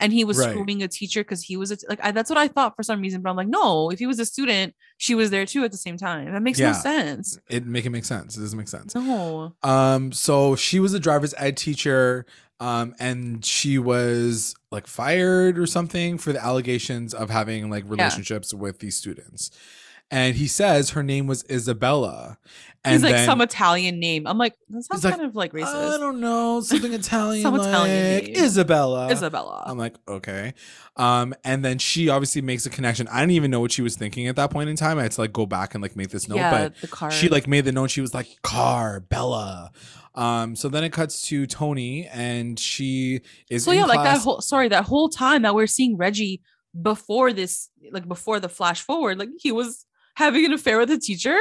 and 0.00 0.12
he 0.12 0.24
was 0.24 0.38
Right. 0.38 0.50
screwing 0.50 0.82
a 0.82 0.88
teacher 0.88 1.20
because 1.22 1.42
he 1.42 1.56
was 1.56 1.70
a, 1.72 1.76
like 1.88 1.98
I, 2.02 2.10
that's 2.12 2.28
what 2.28 2.38
I 2.38 2.48
thought 2.48 2.76
for 2.76 2.82
some 2.82 3.00
reason. 3.00 3.22
But 3.22 3.30
I'm 3.30 3.36
like, 3.36 3.48
no, 3.48 3.90
if 3.90 3.98
he 3.98 4.06
was 4.06 4.18
a 4.18 4.26
student, 4.26 4.74
she 4.98 5.14
was 5.14 5.30
there 5.30 5.46
too 5.46 5.64
at 5.64 5.70
the 5.72 5.78
same 5.78 5.96
time. 5.96 6.30
That 6.32 6.42
makes 6.42 6.58
Yeah. 6.58 6.72
no 6.72 6.78
sense. 6.78 7.38
it 7.48 7.64
make 7.66 7.86
it 7.86 7.90
make 7.90 8.04
sense. 8.04 8.36
It 8.36 8.40
doesn't 8.40 8.58
make 8.58 8.68
sense. 8.68 8.94
No. 8.94 9.54
Um, 9.62 10.12
so 10.12 10.56
she 10.56 10.78
was 10.78 10.92
a 10.94 11.00
driver's 11.00 11.34
ed 11.38 11.56
teacher, 11.56 12.26
um, 12.60 12.94
and 12.98 13.42
she 13.42 13.78
was 13.78 14.54
like 14.70 14.86
fired 14.86 15.58
or 15.58 15.66
something 15.66 16.18
for 16.18 16.32
the 16.34 16.44
allegations 16.44 17.14
of 17.14 17.30
having 17.30 17.70
like 17.70 17.84
relationships 17.88 18.52
with 18.52 18.80
these 18.80 18.94
students. 18.96 19.50
And 20.10 20.36
he 20.36 20.48
says 20.48 20.90
her 20.90 21.02
name 21.02 21.26
was 21.26 21.44
Isabella. 21.48 22.38
And 22.82 22.94
He's 22.94 23.02
like 23.02 23.12
then, 23.12 23.26
some 23.26 23.42
Italian 23.42 24.00
name. 24.00 24.26
I'm 24.26 24.38
like, 24.38 24.54
that 24.70 24.82
sounds 24.84 25.04
like, 25.04 25.14
kind 25.14 25.26
of 25.26 25.36
like 25.36 25.52
racist. 25.52 25.94
I 25.94 25.98
don't 25.98 26.18
know, 26.18 26.62
something 26.62 26.92
Italian, 26.94 27.42
Some 27.42 27.56
like 27.56 27.68
Italian 27.68 28.24
name. 28.24 28.36
Isabella. 28.36 29.10
Isabella. 29.10 29.64
I'm 29.66 29.76
like, 29.76 29.96
okay. 30.08 30.54
Um, 30.96 31.34
and 31.44 31.62
then 31.62 31.78
she 31.78 32.08
obviously 32.08 32.40
makes 32.40 32.64
a 32.64 32.70
connection. 32.70 33.06
I 33.08 33.20
didn't 33.20 33.32
even 33.32 33.50
know 33.50 33.60
what 33.60 33.70
she 33.70 33.82
was 33.82 33.96
thinking 33.96 34.28
at 34.28 34.36
that 34.36 34.50
point 34.50 34.70
in 34.70 34.76
time. 34.76 34.98
I 34.98 35.02
had 35.02 35.12
to 35.12 35.20
like 35.20 35.32
go 35.32 35.44
back 35.44 35.74
and 35.74 35.82
like 35.82 35.94
make 35.94 36.08
this 36.08 36.26
note, 36.26 36.36
yeah, 36.36 36.50
but 36.50 36.76
the 36.80 36.88
car. 36.88 37.10
she 37.10 37.28
like 37.28 37.46
made 37.46 37.66
the 37.66 37.72
note. 37.72 37.90
She 37.90 38.00
was 38.00 38.14
like, 38.14 38.40
car, 38.42 39.00
Bella. 39.00 39.72
Um, 40.14 40.56
so 40.56 40.68
then 40.68 40.82
it 40.82 40.92
cuts 40.92 41.28
to 41.28 41.46
Toni 41.46 42.06
and 42.08 42.58
she 42.58 43.20
is 43.48 43.64
so 43.64 43.72
yeah, 43.72 43.84
like 43.84 44.02
that 44.02 44.20
whole 44.20 44.40
sorry, 44.40 44.68
that 44.68 44.84
whole 44.84 45.08
time 45.08 45.42
that 45.42 45.54
we're 45.54 45.66
seeing 45.66 45.96
Reggie 45.98 46.40
before 46.80 47.32
this, 47.32 47.68
like 47.92 48.08
before 48.08 48.40
the 48.40 48.48
flash 48.48 48.80
forward, 48.80 49.18
like 49.18 49.28
he 49.38 49.52
was 49.52 49.86
having 50.16 50.44
an 50.44 50.52
affair 50.52 50.78
with 50.78 50.90
a 50.90 50.98
teacher. 50.98 51.36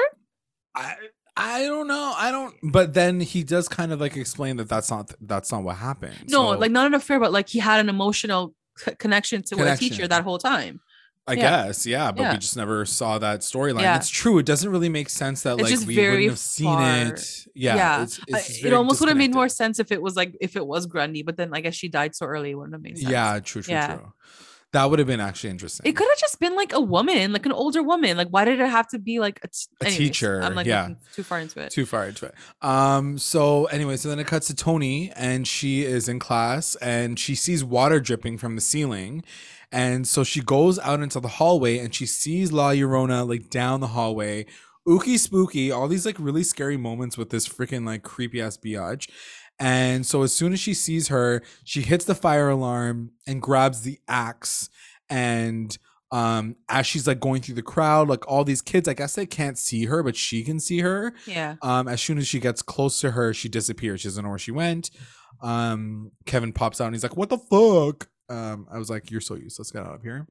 I 0.75 0.95
I 1.37 1.63
don't 1.63 1.87
know. 1.87 2.13
I 2.17 2.31
don't. 2.31 2.53
But 2.63 2.93
then 2.93 3.19
he 3.21 3.43
does 3.43 3.67
kind 3.69 3.91
of 3.93 4.01
like 4.01 4.17
explain 4.17 4.57
that 4.57 4.67
that's 4.69 4.89
not 4.91 5.13
that's 5.21 5.51
not 5.51 5.63
what 5.63 5.77
happened. 5.77 6.15
No, 6.29 6.53
So, 6.53 6.59
like 6.59 6.71
not 6.71 6.87
an 6.87 6.93
affair, 6.93 7.19
but 7.19 7.31
like 7.31 7.47
he 7.49 7.59
had 7.59 7.79
an 7.79 7.87
emotional 7.89 8.53
c- 8.77 8.95
connection 8.95 9.41
to 9.43 9.71
a 9.71 9.77
teacher 9.77 10.07
that 10.07 10.23
whole 10.23 10.37
time. 10.37 10.81
I 11.27 11.33
yeah. 11.33 11.65
guess 11.67 11.85
yeah, 11.85 12.11
but 12.11 12.23
Yeah. 12.23 12.31
we 12.33 12.39
just 12.39 12.57
never 12.57 12.85
saw 12.85 13.19
that 13.19 13.41
storyline. 13.41 13.81
Yeah. 13.81 13.97
It's 13.97 14.09
true. 14.09 14.39
It 14.39 14.47
doesn't 14.47 14.69
really 14.69 14.89
make 14.89 15.09
sense 15.09 15.43
that 15.43 15.59
It's 15.59 15.69
like 15.79 15.87
we 15.87 15.95
wouldn't 15.95 16.29
have 16.29 16.39
seen 16.39 16.65
far. 16.65 17.05
it. 17.05 17.45
Yeah, 17.53 17.75
Yeah. 17.75 18.03
It's, 18.03 18.19
it's 18.27 18.63
it 18.65 18.73
almost 18.73 18.99
would 18.99 19.09
have 19.09 19.17
made 19.17 19.33
more 19.33 19.47
sense 19.47 19.77
if 19.79 19.91
it 19.91 20.01
was 20.01 20.15
like 20.15 20.35
if 20.41 20.55
it 20.55 20.65
was 20.65 20.87
Grundy, 20.87 21.21
but 21.21 21.37
then 21.37 21.51
I 21.53 21.61
guess 21.61 21.75
she 21.75 21.87
died 21.87 22.15
so 22.15 22.25
early, 22.25 22.49
it 22.51 22.55
wouldn't 22.55 22.73
have 22.73 22.81
made 22.81 22.97
sense. 22.97 23.11
Yeah, 23.11 23.39
true, 23.39 23.61
true, 23.61 23.75
true. 23.79 24.11
That 24.71 24.89
would 24.89 24.99
have 24.99 25.07
been 25.07 25.19
actually 25.19 25.49
interesting. 25.49 25.89
It 25.89 25.95
could 25.95 26.07
have 26.07 26.19
just 26.19 26.39
been 26.39 26.55
like 26.55 26.73
a 26.73 26.79
woman, 26.79 27.33
like 27.33 27.47
an 27.47 27.51
older 27.51 27.81
woman. 27.81 28.17
Like, 28.17 28.27
why 28.29 28.45
did 28.45 28.59
it 28.59 28.69
have 28.69 28.87
to 28.89 28.99
be 28.99 29.19
like 29.19 29.39
a, 29.43 29.47
t- 29.47 29.67
A 29.81 29.89
teacher, 29.89 30.41
I'm 30.43 30.53
like 30.53 30.67
yeah. 30.67 30.89
too 31.13 31.23
far 31.23 31.39
into 31.39 31.59
it. 31.59 31.71
too 31.71 31.87
far 31.87 32.05
into 32.05 32.27
it. 32.27 32.35
Um. 32.61 33.17
So 33.17 33.65
anyway, 33.65 33.97
so 33.97 34.09
then 34.09 34.19
it 34.19 34.27
cuts 34.27 34.47
to 34.47 34.55
Toni, 34.55 35.11
and 35.15 35.47
she 35.47 35.83
is 35.83 36.07
in 36.07 36.19
class, 36.19 36.75
and 36.75 37.17
she 37.17 37.33
sees 37.33 37.63
water 37.63 37.99
dripping 37.99 38.37
from 38.37 38.55
the 38.55 38.61
ceiling, 38.61 39.23
and 39.71 40.07
so 40.07 40.23
she 40.23 40.41
goes 40.41 40.77
out 40.79 41.01
into 41.01 41.19
the 41.19 41.27
hallway, 41.27 41.79
and 41.79 41.93
she 41.93 42.05
sees 42.05 42.51
La 42.51 42.71
Llorona 42.71 43.27
like 43.27 43.49
down 43.49 43.79
the 43.79 43.87
hallway. 43.87 44.45
Ooky 44.87 45.19
spooky, 45.19 45.71
all 45.71 45.87
these 45.87 46.05
like 46.05 46.15
really 46.19 46.43
scary 46.43 46.77
moments 46.77 47.17
with 47.17 47.29
this 47.29 47.47
freaking 47.47 47.85
like 47.85 48.01
creepy 48.01 48.41
ass 48.41 48.57
biatch. 48.57 49.09
And 49.59 50.05
so 50.05 50.21
as 50.23 50.33
soon 50.33 50.53
as 50.53 50.59
she 50.59 50.73
sees 50.73 51.09
her, 51.09 51.43
she 51.63 51.81
hits 51.81 52.05
the 52.05 52.15
fire 52.15 52.49
alarm 52.49 53.11
and 53.27 53.41
grabs 53.41 53.81
the 53.81 53.99
axe. 54.07 54.69
And 55.09 55.77
um, 56.11 56.55
as 56.69 56.87
she's 56.87 57.07
like 57.07 57.19
going 57.19 57.41
through 57.41 57.55
the 57.55 57.61
crowd, 57.61 58.07
like 58.07 58.27
all 58.27 58.43
these 58.43 58.61
kids, 58.61 58.87
I 58.87 58.93
guess 58.93 59.15
they 59.15 59.25
can't 59.25 59.57
see 59.57 59.85
her, 59.85 60.01
but 60.01 60.15
she 60.15 60.43
can 60.43 60.59
see 60.59 60.79
her. 60.79 61.13
Yeah. 61.25 61.55
Um, 61.61 61.87
as 61.87 62.01
soon 62.01 62.17
as 62.17 62.27
she 62.27 62.39
gets 62.39 62.61
close 62.61 62.99
to 63.01 63.11
her, 63.11 63.33
she 63.33 63.49
disappears. 63.49 64.01
She 64.01 64.07
doesn't 64.07 64.23
know 64.23 64.29
where 64.29 64.39
she 64.39 64.51
went. 64.51 64.91
Um, 65.41 66.11
Kevin 66.25 66.53
pops 66.53 66.81
out 66.81 66.85
and 66.85 66.95
he's 66.95 67.03
like, 67.03 67.15
"What 67.15 67.29
the 67.29 67.37
fuck?" 67.37 68.09
Um, 68.27 68.67
I 68.71 68.77
was 68.77 68.89
like, 68.89 69.09
"You're 69.11 69.21
so 69.21 69.35
useless. 69.35 69.71
Get 69.71 69.85
out 69.85 69.95
of 69.95 70.01
here." 70.01 70.27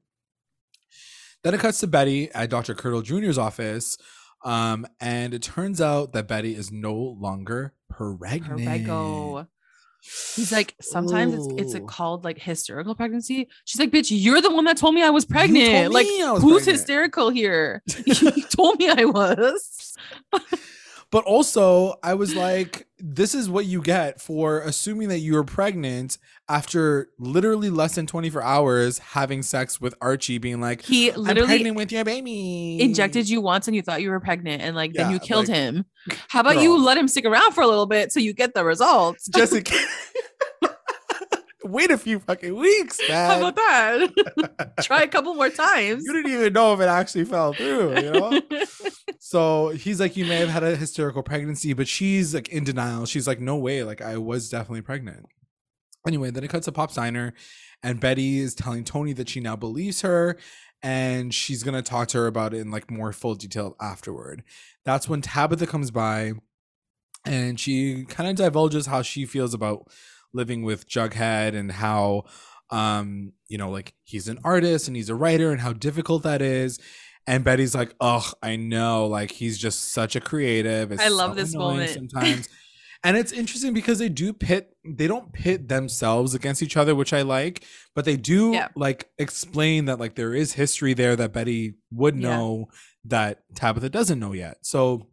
Then 1.43 1.53
it 1.53 1.59
cuts 1.61 1.79
to 1.79 1.87
Betty 1.87 2.29
at 2.31 2.49
Dr. 2.49 2.73
Curdle 2.73 3.01
Jr.'s 3.01 3.37
office. 3.37 3.97
Um, 4.43 4.85
and 4.99 5.33
it 5.33 5.41
turns 5.41 5.81
out 5.81 6.13
that 6.13 6.27
Betty 6.27 6.55
is 6.55 6.71
no 6.71 6.93
longer 6.95 7.73
pregnant. 7.89 8.61
Perrego. 8.61 9.47
He's 10.01 10.51
like, 10.51 10.75
sometimes 10.79 11.33
it's 11.33 11.75
it's 11.75 11.85
called 11.85 12.23
like 12.23 12.39
hysterical 12.39 12.95
pregnancy. 12.95 13.49
She's 13.65 13.79
like, 13.79 13.91
bitch, 13.91 14.07
you're 14.11 14.39
the 14.41 14.49
one 14.49 14.63
that 14.65 14.77
told 14.77 14.95
me 14.95 15.03
I 15.03 15.09
was 15.09 15.25
pregnant. 15.25 15.93
like, 15.93 16.05
was 16.07 16.41
who's 16.41 16.63
pregnant. 16.63 16.65
hysterical 16.65 17.29
here? 17.29 17.83
you 18.05 18.43
told 18.43 18.79
me 18.79 18.89
I 18.89 19.03
was. 19.05 19.97
But 21.11 21.25
also, 21.25 21.95
I 22.03 22.13
was 22.13 22.35
like, 22.35 22.87
this 22.99 23.33
is 23.33 23.49
what 23.49 23.65
you 23.65 23.81
get 23.81 24.21
for 24.21 24.61
assuming 24.61 25.09
that 25.09 25.19
you 25.19 25.33
were 25.33 25.43
pregnant 25.43 26.17
after 26.49 27.09
literally 27.19 27.69
less 27.69 27.95
than 27.95 28.07
24 28.07 28.41
hours 28.43 28.97
having 28.97 29.43
sex 29.43 29.79
with 29.79 29.93
Archie, 30.01 30.39
being 30.39 30.59
like, 30.59 30.81
He 30.81 31.11
I'm 31.11 31.21
literally 31.21 31.47
pregnant 31.47 31.77
with 31.77 31.91
your 31.91 32.03
baby. 32.03 32.81
injected 32.81 33.29
you 33.29 33.39
once 33.39 33.67
and 33.67 33.75
you 33.75 33.83
thought 33.83 34.01
you 34.01 34.09
were 34.09 34.19
pregnant 34.19 34.63
and 34.63 34.75
like 34.75 34.93
then 34.93 35.11
you 35.11 35.19
killed 35.19 35.47
like, 35.47 35.55
him. 35.55 35.85
How 36.27 36.41
about 36.41 36.59
you 36.59 36.77
let 36.83 36.97
him 36.97 37.07
stick 37.07 37.25
around 37.25 37.53
for 37.53 37.61
a 37.61 37.67
little 37.67 37.85
bit 37.85 38.11
so 38.11 38.19
you 38.19 38.33
get 38.33 38.55
the 38.55 38.65
results? 38.65 39.27
Jessica. 39.33 39.75
Wait 41.63 41.91
a 41.91 41.97
few 41.99 42.19
fucking 42.19 42.55
weeks, 42.55 42.99
man. 43.07 43.29
How 43.29 43.47
about 43.47 43.55
that? 43.55 44.73
Try 44.81 45.03
a 45.03 45.07
couple 45.07 45.35
more 45.35 45.49
times. 45.49 46.03
you 46.03 46.13
didn't 46.13 46.31
even 46.31 46.53
know 46.53 46.73
if 46.73 46.79
it 46.79 46.87
actually 46.87 47.25
fell 47.25 47.53
through, 47.53 47.99
you 47.99 48.11
know? 48.11 48.41
so 49.19 49.69
he's 49.69 49.99
like, 49.99 50.17
You 50.17 50.25
may 50.25 50.37
have 50.37 50.49
had 50.49 50.63
a 50.63 50.75
hysterical 50.75 51.21
pregnancy, 51.21 51.73
but 51.73 51.87
she's 51.87 52.33
like 52.33 52.49
in 52.49 52.63
denial. 52.63 53.05
She's 53.05 53.27
like, 53.27 53.39
No 53.39 53.55
way. 53.57 53.83
Like, 53.83 54.01
I 54.01 54.17
was 54.17 54.49
definitely 54.49 54.81
pregnant. 54.81 55.27
Anyway, 56.07 56.31
then 56.31 56.43
it 56.43 56.49
cuts 56.49 56.65
to 56.65 56.71
Pop's 56.71 56.95
diner, 56.95 57.33
and 57.83 57.99
Betty 57.99 58.39
is 58.39 58.55
telling 58.55 58.83
Toni 58.83 59.13
that 59.13 59.29
she 59.29 59.39
now 59.39 59.55
believes 59.55 60.01
her 60.01 60.37
and 60.81 61.33
she's 61.33 61.63
gonna 61.63 61.81
talk 61.81 62.07
to 62.09 62.17
her 62.17 62.27
about 62.27 62.53
it 62.53 62.59
in 62.59 62.71
like 62.71 62.89
more 62.89 63.11
full 63.11 63.35
detail 63.35 63.75
afterward. 63.81 64.43
That's 64.85 65.09
when 65.09 65.21
Tabitha 65.21 65.67
comes 65.67 65.91
by 65.91 66.33
and 67.25 67.59
she 67.59 68.05
kind 68.05 68.29
of 68.29 68.35
divulges 68.35 68.85
how 68.85 69.01
she 69.01 69.25
feels 69.25 69.53
about 69.53 69.87
living 70.33 70.63
with 70.63 70.87
Jughead 70.87 71.55
and 71.55 71.71
how 71.71 72.23
um 72.69 73.33
you 73.47 73.57
know 73.57 73.69
like 73.69 73.93
he's 74.03 74.27
an 74.27 74.39
artist 74.43 74.87
and 74.87 74.95
he's 74.95 75.09
a 75.09 75.15
writer 75.15 75.51
and 75.51 75.59
how 75.59 75.73
difficult 75.73 76.23
that 76.23 76.41
is 76.41 76.79
and 77.25 77.43
Betty's 77.43 77.75
like 77.75 77.93
oh 77.99 78.31
I 78.43 78.55
know 78.55 79.07
like 79.07 79.31
he's 79.31 79.57
just 79.57 79.91
such 79.91 80.15
a 80.15 80.21
creative 80.21 80.91
it's 80.91 81.03
I 81.03 81.09
love 81.09 81.31
so 81.31 81.35
this 81.35 81.55
moment. 81.55 81.89
sometimes 81.89 82.47
and 83.03 83.15
it's 83.17 83.31
interesting 83.31 83.73
because 83.73 83.99
they 83.99 84.09
do 84.09 84.33
pit 84.33 84.75
they 84.85 85.07
don't 85.07 85.31
pit 85.33 85.67
themselves 85.69 86.33
against 86.33 86.61
each 86.61 86.75
other 86.77 86.93
which 86.95 87.13
I 87.13 87.21
like 87.21 87.63
but 87.95 88.05
they 88.05 88.17
do 88.17 88.51
Yeah. 88.53 88.67
like 88.75 89.09
explain 89.17 89.85
that 89.85 89.99
like 89.99 90.15
there 90.15 90.33
is 90.33 90.53
history 90.53 90.93
there 90.93 91.15
that 91.15 91.31
Betty 91.33 91.75
would 91.91 92.15
Yeah. 92.19 92.29
know 92.29 92.65
that 93.05 93.43
Tabitha 93.55 93.89
doesn't 93.89 94.19
know 94.19 94.33
yet 94.33 94.57
so 94.61 95.07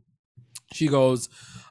she 0.72 0.89
goes 0.89 1.28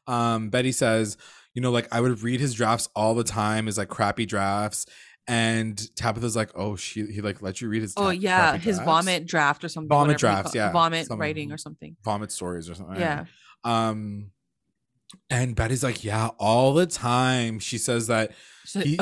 um 0.08 0.50
betty 0.50 0.72
says 0.72 1.18
you 1.54 1.62
know 1.62 1.72
like 1.72 1.88
i 1.92 2.00
would 2.00 2.22
read 2.22 2.40
his 2.40 2.54
drafts 2.54 2.88
all 2.96 3.14
the 3.16 3.24
time 3.26 3.66
his 3.66 3.78
like 3.78 3.90
crappy 3.90 4.26
drafts 4.26 4.86
and 5.28 5.94
tabitha's 5.98 6.36
like 6.36 6.50
oh 6.56 6.76
she 6.78 7.06
he 7.08 7.20
like 7.22 7.42
let 7.42 7.60
you 7.60 7.68
read 7.68 7.82
his 7.82 7.94
oh 7.98 8.04
ta- 8.06 8.10
yeah, 8.12 8.56
his 8.58 8.80
vomit 8.80 9.26
draft 9.26 9.64
or 9.66 9.68
something. 9.70 9.90
Vomit 9.90 10.18
drafts, 10.18 10.54
yeah, 10.56 10.72
Vomit 10.72 11.08
writing 11.12 11.52
or 11.52 11.58
something. 11.58 11.98
vomit 12.04 12.32
stories 12.32 12.70
or 12.70 12.76
something 12.76 12.98
Yeah. 13.00 13.26
um 13.66 14.30
and 15.30 15.56
betty's 15.56 15.84
like 15.84 16.04
yeah 16.04 16.30
all 16.40 16.74
the 16.74 16.86
time 16.86 17.60
she 17.60 17.78
says 17.78 18.08
that 18.08 18.32
like, 18.74 18.86
he, 18.86 18.98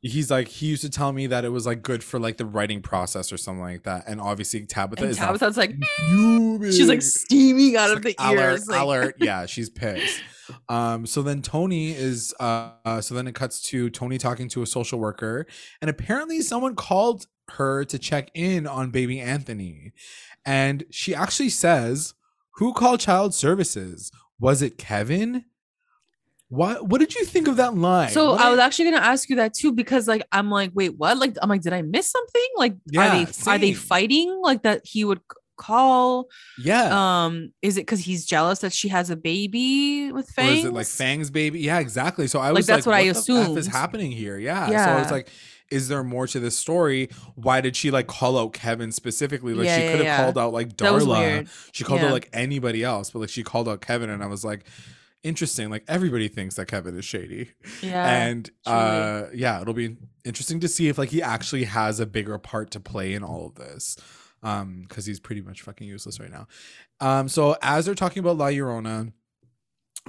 he's, 0.00 0.30
like 0.30 0.48
he 0.48 0.66
used 0.66 0.82
to 0.82 0.90
tell 0.90 1.12
me 1.12 1.26
that 1.26 1.44
it 1.44 1.50
was 1.50 1.66
like 1.66 1.82
good 1.82 2.02
for 2.02 2.18
like 2.18 2.36
the 2.36 2.46
writing 2.46 2.82
process 2.82 3.32
or 3.32 3.36
something 3.36 3.62
like 3.62 3.84
that 3.84 4.04
and 4.06 4.20
obviously 4.20 4.64
tabitha 4.66 5.02
and 5.02 5.10
is 5.10 5.18
Tabitha's 5.18 5.56
like, 5.56 5.74
fuming. 6.08 6.72
she's 6.72 6.88
like 6.88 7.02
steaming 7.02 7.76
out 7.76 7.90
It's 7.90 7.98
of 7.98 8.04
like, 8.04 8.16
the 8.16 8.30
alert, 8.30 8.50
ears. 8.52 8.68
Like, 8.68 8.80
alert. 8.80 9.16
Yeah, 9.20 9.46
she's 9.46 9.70
pissed. 9.70 10.20
Um, 10.68 11.06
so 11.06 11.22
then 11.22 11.40
Toni 11.40 11.92
is 11.92 12.34
uh, 12.40 12.72
uh 12.84 13.00
so 13.00 13.14
then 13.14 13.26
it 13.28 13.34
cuts 13.34 13.62
to 13.70 13.88
Toni 13.90 14.18
talking 14.18 14.48
to 14.48 14.62
a 14.62 14.66
social 14.66 14.98
worker, 14.98 15.46
and 15.80 15.88
apparently 15.88 16.42
someone 16.42 16.74
called 16.74 17.26
her 17.50 17.84
to 17.84 17.98
check 17.98 18.30
in 18.34 18.66
on 18.66 18.90
baby 18.90 19.20
Anthony. 19.20 19.92
And 20.44 20.84
she 20.90 21.14
actually 21.14 21.50
says, 21.50 22.14
Who 22.56 22.72
called 22.72 23.00
child 23.00 23.34
services? 23.34 24.10
Was 24.40 24.62
it 24.62 24.78
Kevin? 24.78 25.44
What 26.48 26.86
what 26.86 26.98
did 26.98 27.14
you 27.14 27.24
think 27.24 27.48
of 27.48 27.56
that 27.56 27.74
line? 27.74 28.10
So 28.10 28.32
What 28.32 28.40
I 28.42 28.50
was 28.50 28.58
actually 28.58 28.90
gonna 28.90 29.06
ask 29.06 29.30
you 29.30 29.36
that 29.36 29.54
too 29.54 29.72
because 29.72 30.06
like 30.06 30.22
I'm 30.32 30.50
like, 30.50 30.72
wait, 30.74 30.98
what? 30.98 31.16
Like 31.16 31.36
I'm 31.40 31.48
like, 31.48 31.62
did 31.62 31.72
I 31.72 31.80
miss 31.80 32.10
something? 32.10 32.46
Like, 32.56 32.74
Yeah, 32.90 33.22
are 33.22 33.24
they 33.24 33.50
are 33.50 33.58
they 33.58 33.72
fighting? 33.72 34.38
Like 34.42 34.62
that 34.64 34.82
he 34.84 35.04
would 35.04 35.20
call? 35.56 36.28
yeah. 36.58 37.24
Um, 37.24 37.52
is 37.62 37.78
it 37.78 37.82
because 37.82 38.00
he's 38.00 38.26
jealous 38.26 38.58
that 38.58 38.72
she 38.74 38.88
has 38.88 39.08
a 39.08 39.16
baby 39.16 40.12
with 40.12 40.28
Or 40.28 40.32
fangs? 40.32 40.58
is 40.58 40.64
it 40.66 40.74
like 40.74 40.86
Fangs 40.86 41.30
baby? 41.30 41.60
Yeah, 41.60 41.78
exactly. 41.78 42.26
So 42.26 42.38
I 42.38 42.52
was 42.52 42.68
Like, 42.68 42.76
that's 42.76 42.86
like, 42.86 42.92
what 42.92 43.34
I 43.34 43.34
the 43.44 43.50
F 43.52 43.56
is 43.56 43.66
happening 43.68 44.12
here? 44.12 44.36
Yeah. 44.38 44.70
yeah 44.70 44.96
So 44.96 45.02
it's 45.02 45.10
like 45.10 45.28
is 45.72 45.88
there 45.88 46.04
more 46.04 46.26
to 46.26 46.38
this 46.38 46.56
story? 46.56 47.08
Why 47.34 47.60
did 47.60 47.74
she 47.74 47.90
like 47.90 48.06
call 48.06 48.38
out 48.38 48.52
Kevin 48.52 48.92
specifically? 48.92 49.54
Like 49.54 49.66
yeah, 49.66 49.76
she 49.76 49.82
could 49.82 49.96
have 49.96 50.04
yeah. 50.04 50.16
called 50.18 50.38
out 50.38 50.52
like 50.52 50.76
Darla. 50.76 51.48
She 51.72 51.82
called 51.82 52.02
out 52.02 52.12
like 52.12 52.28
anybody 52.32 52.84
else, 52.84 53.10
but 53.10 53.20
like 53.20 53.30
she 53.30 53.42
called 53.42 53.68
out 53.68 53.80
Kevin, 53.80 54.10
and 54.10 54.22
I 54.22 54.26
was 54.26 54.44
like, 54.44 54.64
interesting. 55.22 55.70
Like 55.70 55.84
everybody 55.88 56.28
thinks 56.28 56.56
that 56.56 56.66
Kevin 56.66 56.96
is 56.98 57.04
shady. 57.04 57.50
Yeah. 57.80 58.22
And 58.22 58.50
uh 58.66 59.24
yeah, 59.34 59.60
it'll 59.60 59.74
be 59.74 59.96
interesting 60.24 60.60
to 60.60 60.68
see 60.68 60.88
if 60.88 60.98
like 60.98 61.08
he 61.08 61.22
actually 61.22 61.64
has 61.64 62.00
a 62.00 62.06
bigger 62.06 62.38
part 62.38 62.70
to 62.72 62.80
play 62.80 63.14
in 63.14 63.24
all 63.24 63.46
of 63.46 63.54
this. 63.54 63.96
Um, 64.44 64.86
because 64.88 65.06
he's 65.06 65.20
pretty 65.20 65.40
much 65.40 65.62
fucking 65.62 65.86
useless 65.86 66.18
right 66.18 66.30
now. 66.30 66.48
Um, 66.98 67.28
so 67.28 67.56
as 67.62 67.86
they're 67.86 67.94
talking 67.94 68.18
about 68.18 68.38
La 68.38 68.46
Llorona, 68.46 69.12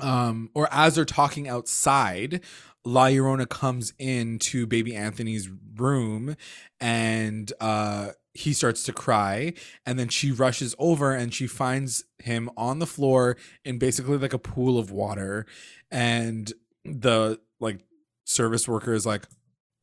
um, 0.01 0.49
or 0.55 0.67
as 0.71 0.95
they're 0.95 1.05
talking 1.05 1.47
outside, 1.47 2.41
La 2.85 3.05
Llorona 3.05 3.47
comes 3.47 3.93
into 3.97 4.65
baby 4.67 4.95
Anthony's 4.95 5.49
room 5.75 6.35
and 6.79 7.51
uh 7.59 8.09
he 8.35 8.51
starts 8.51 8.83
to 8.83 8.91
cry 8.91 9.53
and 9.85 9.99
then 9.99 10.07
she 10.07 10.31
rushes 10.31 10.75
over 10.79 11.13
and 11.13 11.33
she 11.33 11.45
finds 11.45 12.03
him 12.17 12.49
on 12.57 12.79
the 12.79 12.87
floor 12.87 13.37
in 13.63 13.77
basically 13.77 14.17
like 14.17 14.33
a 14.33 14.39
pool 14.39 14.79
of 14.79 14.91
water 14.91 15.45
and 15.91 16.51
the 16.83 17.39
like 17.59 17.79
service 18.25 18.67
worker 18.67 18.93
is 18.93 19.05
like 19.05 19.25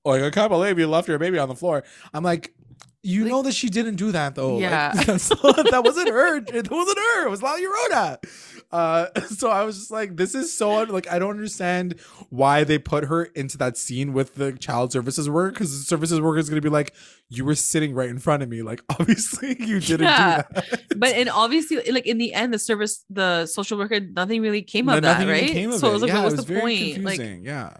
oh 0.04 0.12
i 0.12 0.30
can't 0.30 0.50
believe 0.50 0.78
you 0.78 0.86
left 0.86 1.08
your 1.08 1.18
baby 1.18 1.38
on 1.38 1.48
the 1.48 1.54
floor. 1.54 1.84
I'm 2.12 2.24
like 2.24 2.54
you 3.02 3.22
like, 3.22 3.30
know 3.30 3.42
that 3.42 3.54
she 3.54 3.68
didn't 3.68 3.96
do 3.96 4.12
that 4.12 4.34
though. 4.34 4.58
Yeah, 4.58 4.92
like, 4.96 5.06
that 5.06 5.82
wasn't 5.84 6.08
her. 6.08 6.36
It 6.36 6.70
wasn't 6.70 6.98
her. 6.98 7.26
It 7.26 7.30
was 7.30 7.42
La 7.42 7.56
Llorona. 7.56 8.18
Uh, 8.70 9.20
so 9.28 9.50
I 9.50 9.64
was 9.64 9.78
just 9.78 9.90
like, 9.90 10.16
this 10.16 10.34
is 10.34 10.56
so 10.56 10.82
like 10.82 11.10
I 11.10 11.18
don't 11.18 11.30
understand 11.30 11.98
why 12.28 12.64
they 12.64 12.78
put 12.78 13.04
her 13.04 13.24
into 13.24 13.56
that 13.58 13.76
scene 13.76 14.12
with 14.12 14.34
the 14.34 14.52
child 14.52 14.92
services 14.92 15.30
worker 15.30 15.52
because 15.52 15.78
the 15.78 15.84
services 15.84 16.20
worker 16.20 16.38
is 16.38 16.48
gonna 16.48 16.60
be 16.60 16.68
like, 16.68 16.94
you 17.28 17.44
were 17.44 17.54
sitting 17.54 17.94
right 17.94 18.10
in 18.10 18.18
front 18.18 18.42
of 18.42 18.48
me. 18.48 18.62
Like 18.62 18.82
obviously 18.90 19.56
you 19.60 19.80
didn't 19.80 20.06
yeah. 20.06 20.42
do 20.42 20.54
that. 20.54 20.82
But 20.96 21.14
and 21.14 21.30
obviously, 21.30 21.78
like 21.90 22.06
in 22.06 22.18
the 22.18 22.34
end, 22.34 22.52
the 22.52 22.58
service, 22.58 23.04
the 23.08 23.46
social 23.46 23.78
worker, 23.78 24.00
nothing 24.00 24.42
really 24.42 24.62
came 24.62 24.88
of 24.88 24.96
no, 24.96 25.00
that, 25.00 25.26
right? 25.26 25.48
Came 25.48 25.72
of 25.72 25.80
so 25.80 25.88
it. 25.88 25.92
was 25.94 26.02
like, 26.02 26.10
yeah, 26.10 26.16
what 26.16 26.24
was, 26.24 26.36
was 26.36 26.46
the 26.46 26.60
point? 26.60 26.94
Confusing. 26.94 27.38
Like, 27.38 27.46
yeah 27.46 27.76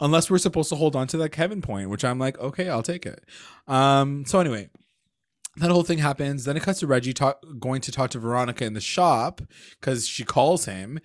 unless 0.00 0.30
we're 0.30 0.38
supposed 0.38 0.68
to 0.70 0.76
hold 0.76 0.96
on 0.96 1.06
to 1.08 1.16
that 1.18 1.30
Kevin 1.30 1.60
point, 1.60 1.90
which 1.90 2.04
I'm 2.04 2.18
like, 2.18 2.38
okay, 2.38 2.68
I'll 2.68 2.82
take 2.82 3.06
it. 3.06 3.24
Um, 3.66 4.24
so 4.24 4.40
anyway, 4.40 4.68
that 5.56 5.70
whole 5.70 5.82
thing 5.82 5.98
happens. 5.98 6.44
Then 6.44 6.56
it 6.56 6.62
cuts 6.62 6.80
to 6.80 6.86
Reggie 6.86 7.12
talk, 7.12 7.42
going 7.58 7.80
to 7.82 7.92
talk 7.92 8.10
to 8.10 8.18
Veronica 8.18 8.64
in 8.64 8.74
the 8.74 8.80
shop 8.80 9.40
because 9.80 10.06
she 10.06 10.24
calls 10.24 10.64
him, 10.64 11.00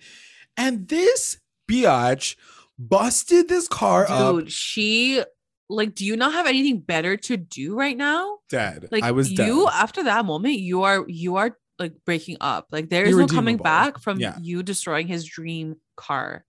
and 0.56 0.88
this 0.88 1.38
biatch 1.68 2.36
busted 2.78 3.48
this 3.48 3.68
car 3.68 4.06
Dude, 4.06 4.44
up. 4.44 4.48
she 4.48 5.22
like, 5.68 5.94
do 5.94 6.04
you 6.04 6.16
not 6.16 6.32
have 6.32 6.46
anything 6.46 6.80
better 6.80 7.16
to 7.16 7.36
do 7.36 7.74
right 7.74 7.96
now? 7.96 8.38
Dead. 8.48 8.88
Like 8.90 9.02
I 9.02 9.12
was 9.12 9.30
you 9.30 9.64
dead. 9.64 9.72
after 9.74 10.04
that 10.04 10.24
moment, 10.24 10.58
you 10.58 10.82
are 10.82 11.04
you 11.08 11.36
are 11.36 11.56
like 11.78 11.94
breaking 12.04 12.36
up. 12.40 12.68
Like 12.70 12.90
there 12.90 13.04
is 13.04 13.16
no 13.16 13.26
coming 13.26 13.56
back 13.56 13.98
from 13.98 14.20
yeah. 14.20 14.36
you 14.40 14.62
destroying 14.62 15.06
his 15.06 15.24
dream 15.24 15.76
car. 15.96 16.44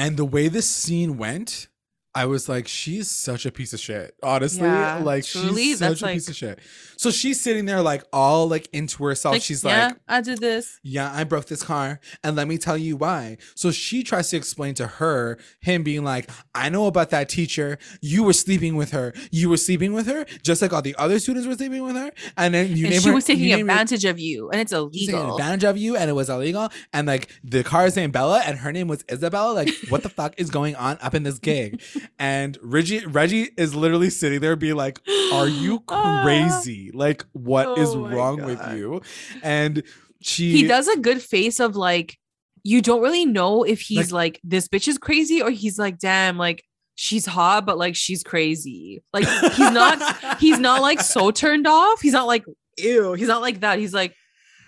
And 0.00 0.16
the 0.16 0.24
way 0.24 0.48
this 0.48 0.66
scene 0.66 1.18
went, 1.18 1.68
I 2.12 2.26
was 2.26 2.48
like, 2.48 2.66
she's 2.66 3.08
such 3.08 3.46
a 3.46 3.52
piece 3.52 3.72
of 3.72 3.78
shit. 3.78 4.16
Honestly, 4.22 4.62
yeah, 4.62 5.00
like 5.02 5.24
truly, 5.24 5.62
she's 5.62 5.78
such 5.78 6.02
a 6.02 6.06
like... 6.06 6.14
piece 6.14 6.28
of 6.28 6.34
shit. 6.34 6.58
So 6.96 7.10
she's 7.10 7.40
sitting 7.40 7.66
there 7.66 7.82
like 7.82 8.02
all 8.12 8.48
like 8.48 8.68
into 8.72 9.04
herself. 9.04 9.34
Like, 9.34 9.42
she's 9.42 9.62
yeah, 9.62 9.86
like, 9.86 9.96
I 10.08 10.20
did 10.20 10.38
this. 10.38 10.80
Yeah, 10.82 11.12
I 11.12 11.22
broke 11.22 11.46
this 11.46 11.62
car, 11.62 12.00
and 12.24 12.34
let 12.34 12.48
me 12.48 12.58
tell 12.58 12.76
you 12.76 12.96
why. 12.96 13.38
So 13.54 13.70
she 13.70 14.02
tries 14.02 14.28
to 14.30 14.36
explain 14.36 14.74
to 14.74 14.86
her, 14.86 15.38
him 15.60 15.84
being 15.84 16.02
like, 16.02 16.28
I 16.52 16.68
know 16.68 16.86
about 16.86 17.10
that 17.10 17.28
teacher. 17.28 17.78
You 18.00 18.24
were 18.24 18.32
sleeping 18.32 18.74
with 18.74 18.90
her. 18.90 19.12
You 19.30 19.48
were 19.48 19.56
sleeping 19.56 19.92
with 19.92 20.06
her, 20.06 20.26
just 20.42 20.62
like 20.62 20.72
all 20.72 20.82
the 20.82 20.96
other 20.96 21.20
students 21.20 21.46
were 21.46 21.54
sleeping 21.54 21.84
with 21.84 21.94
her. 21.94 22.10
And 22.36 22.54
then 22.54 22.76
you 22.76 22.86
and 22.86 22.94
she 22.96 23.08
her, 23.08 23.14
was 23.14 23.24
taking 23.24 23.52
advantage 23.52 24.02
her, 24.02 24.10
of 24.10 24.18
you, 24.18 24.50
and 24.50 24.60
it's 24.60 24.72
illegal. 24.72 25.14
Taking 25.14 25.30
advantage 25.30 25.64
of 25.64 25.76
you, 25.76 25.96
and 25.96 26.10
it 26.10 26.14
was 26.14 26.28
illegal. 26.28 26.70
And 26.92 27.06
like 27.06 27.30
the 27.44 27.62
car 27.62 27.86
is 27.86 27.94
named 27.94 28.12
Bella, 28.12 28.42
and 28.44 28.58
her 28.58 28.72
name 28.72 28.88
was 28.88 29.04
Isabella. 29.08 29.52
Like, 29.52 29.70
what 29.90 30.02
the 30.02 30.08
fuck 30.08 30.34
is 30.38 30.50
going 30.50 30.74
on 30.74 30.98
up 31.00 31.14
in 31.14 31.22
this 31.22 31.38
gig? 31.38 31.80
And 32.18 32.58
Reggie 32.62 33.04
Reggie 33.06 33.50
is 33.56 33.74
literally 33.74 34.10
sitting 34.10 34.40
there 34.40 34.56
being 34.56 34.76
like, 34.76 35.00
"Are 35.32 35.48
you 35.48 35.82
ah. 35.88 36.22
crazy? 36.22 36.90
Like, 36.92 37.24
what 37.32 37.66
oh 37.66 37.74
is 37.76 37.96
wrong 37.96 38.38
God. 38.38 38.46
with 38.46 38.76
you?" 38.76 39.02
And 39.42 39.82
she 40.20 40.52
he 40.52 40.66
does 40.66 40.88
a 40.88 40.98
good 40.98 41.22
face 41.22 41.60
of 41.60 41.76
like, 41.76 42.18
you 42.62 42.82
don't 42.82 43.02
really 43.02 43.26
know 43.26 43.62
if 43.62 43.80
he's 43.80 44.12
like, 44.12 44.34
like 44.34 44.40
this 44.44 44.68
bitch 44.68 44.88
is 44.88 44.98
crazy 44.98 45.42
or 45.42 45.50
he's 45.50 45.78
like, 45.78 45.98
damn, 45.98 46.36
like 46.36 46.64
she's 46.94 47.26
hot, 47.26 47.64
but 47.64 47.78
like 47.78 47.96
she's 47.96 48.22
crazy. 48.22 49.02
Like 49.12 49.26
he's 49.54 49.70
not 49.70 50.38
he's 50.40 50.58
not 50.58 50.82
like 50.82 51.00
so 51.00 51.30
turned 51.30 51.66
off. 51.66 52.00
He's 52.00 52.12
not 52.12 52.26
like 52.26 52.44
ew. 52.78 53.14
He's 53.14 53.28
not 53.28 53.40
like 53.40 53.60
that. 53.60 53.78
He's 53.78 53.94
like, 53.94 54.14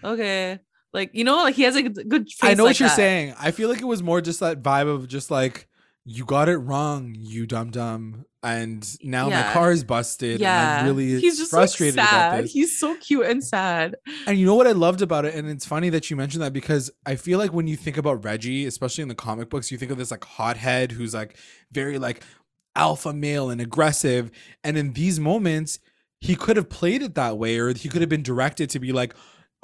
okay. 0.02 0.58
Like, 0.92 1.10
you 1.14 1.24
know, 1.24 1.36
like 1.36 1.54
he 1.54 1.62
has 1.62 1.76
a 1.76 1.82
good 1.82 2.28
I 2.42 2.54
know 2.54 2.64
like 2.64 2.70
what 2.70 2.80
you're 2.80 2.88
that. 2.88 2.96
saying. 2.96 3.34
I 3.38 3.50
feel 3.50 3.68
like 3.68 3.80
it 3.80 3.86
was 3.86 4.02
more 4.02 4.20
just 4.20 4.40
that 4.40 4.62
vibe 4.62 4.88
of 4.88 5.08
just 5.08 5.30
like 5.30 5.66
you 6.05 6.24
got 6.24 6.48
it 6.48 6.57
wrong, 6.57 7.14
you 7.16 7.46
dumb 7.46 7.70
dumb. 7.70 8.24
And 8.42 8.84
now 9.05 9.28
yeah. 9.28 9.42
my 9.42 9.53
car 9.53 9.70
is 9.70 9.84
busted. 9.84 10.40
Yeah. 10.40 10.78
And 10.78 10.80
I'm 10.80 10.86
really 10.86 11.20
He's 11.20 11.38
just 11.38 11.53
frustrated 11.53 11.94
so 11.94 12.00
sad. 12.00 12.44
He's 12.46 12.78
so 12.78 12.96
cute 12.96 13.26
and 13.26 13.42
sad. 13.42 13.94
And 14.26 14.36
you 14.36 14.44
know 14.44 14.57
what 14.57 14.66
I 14.66 14.72
loved 14.72 15.00
about 15.00 15.24
it? 15.24 15.34
And 15.34 15.48
it's 15.48 15.64
funny 15.64 15.90
that 15.90 16.11
you 16.11 16.16
mentioned 16.16 16.42
that 16.42 16.53
because 16.53 16.90
I 17.07 17.14
feel 17.14 17.38
like 17.38 17.53
when 17.53 17.68
you 17.68 17.76
think 17.76 17.98
about 17.98 18.24
Reggie, 18.24 18.66
especially 18.66 19.03
in 19.03 19.09
the 19.09 19.14
comic 19.14 19.48
books, 19.48 19.70
you 19.70 19.78
think 19.78 19.92
of 19.92 19.98
this 19.98 20.11
like 20.11 20.24
hothead 20.24 20.90
who's 20.90 21.14
like 21.14 21.36
very 21.70 21.98
like 21.98 22.24
alpha 22.74 23.12
male 23.12 23.48
and 23.48 23.61
aggressive. 23.61 24.32
And 24.64 24.76
in 24.76 24.94
these 24.94 25.20
moments, 25.20 25.78
he 26.20 26.34
could 26.34 26.57
have 26.57 26.68
played 26.68 27.03
it 27.03 27.14
that 27.14 27.38
way, 27.38 27.59
or 27.59 27.72
he 27.74 27.88
could 27.88 28.00
have 28.00 28.11
been 28.11 28.22
directed 28.22 28.70
to 28.70 28.78
be 28.78 28.92
like, 28.92 29.14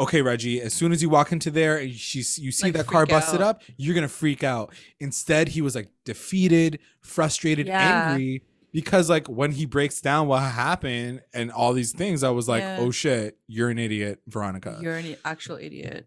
okay, 0.00 0.22
Reggie, 0.22 0.60
as 0.60 0.72
soon 0.72 0.92
as 0.92 1.02
you 1.02 1.08
walk 1.08 1.32
into 1.32 1.50
there, 1.50 1.80
you, 1.80 1.92
you 1.92 2.22
see 2.22 2.64
like, 2.64 2.72
that 2.74 2.86
car 2.86 3.06
busted 3.06 3.40
out. 3.40 3.56
up, 3.56 3.62
you're 3.76 3.94
gonna 3.94 4.08
freak 4.08 4.44
out. 4.44 4.72
Instead, 5.00 5.48
he 5.48 5.60
was 5.60 5.74
like 5.74 5.88
defeated, 6.04 6.78
frustrated, 7.00 7.66
yeah. 7.66 8.10
angry 8.10 8.42
because 8.72 9.08
like 9.08 9.26
when 9.28 9.52
he 9.52 9.66
breaks 9.66 10.00
down 10.00 10.28
what 10.28 10.40
happened 10.42 11.22
and 11.32 11.50
all 11.50 11.72
these 11.72 11.92
things, 11.92 12.22
I 12.22 12.30
was 12.30 12.48
like, 12.48 12.62
yeah. 12.62 12.78
oh 12.80 12.90
shit, 12.90 13.38
you're 13.46 13.70
an 13.70 13.78
idiot, 13.78 14.20
Veronica. 14.26 14.78
You're 14.80 14.96
an 14.96 15.16
actual 15.24 15.56
idiot. 15.56 16.06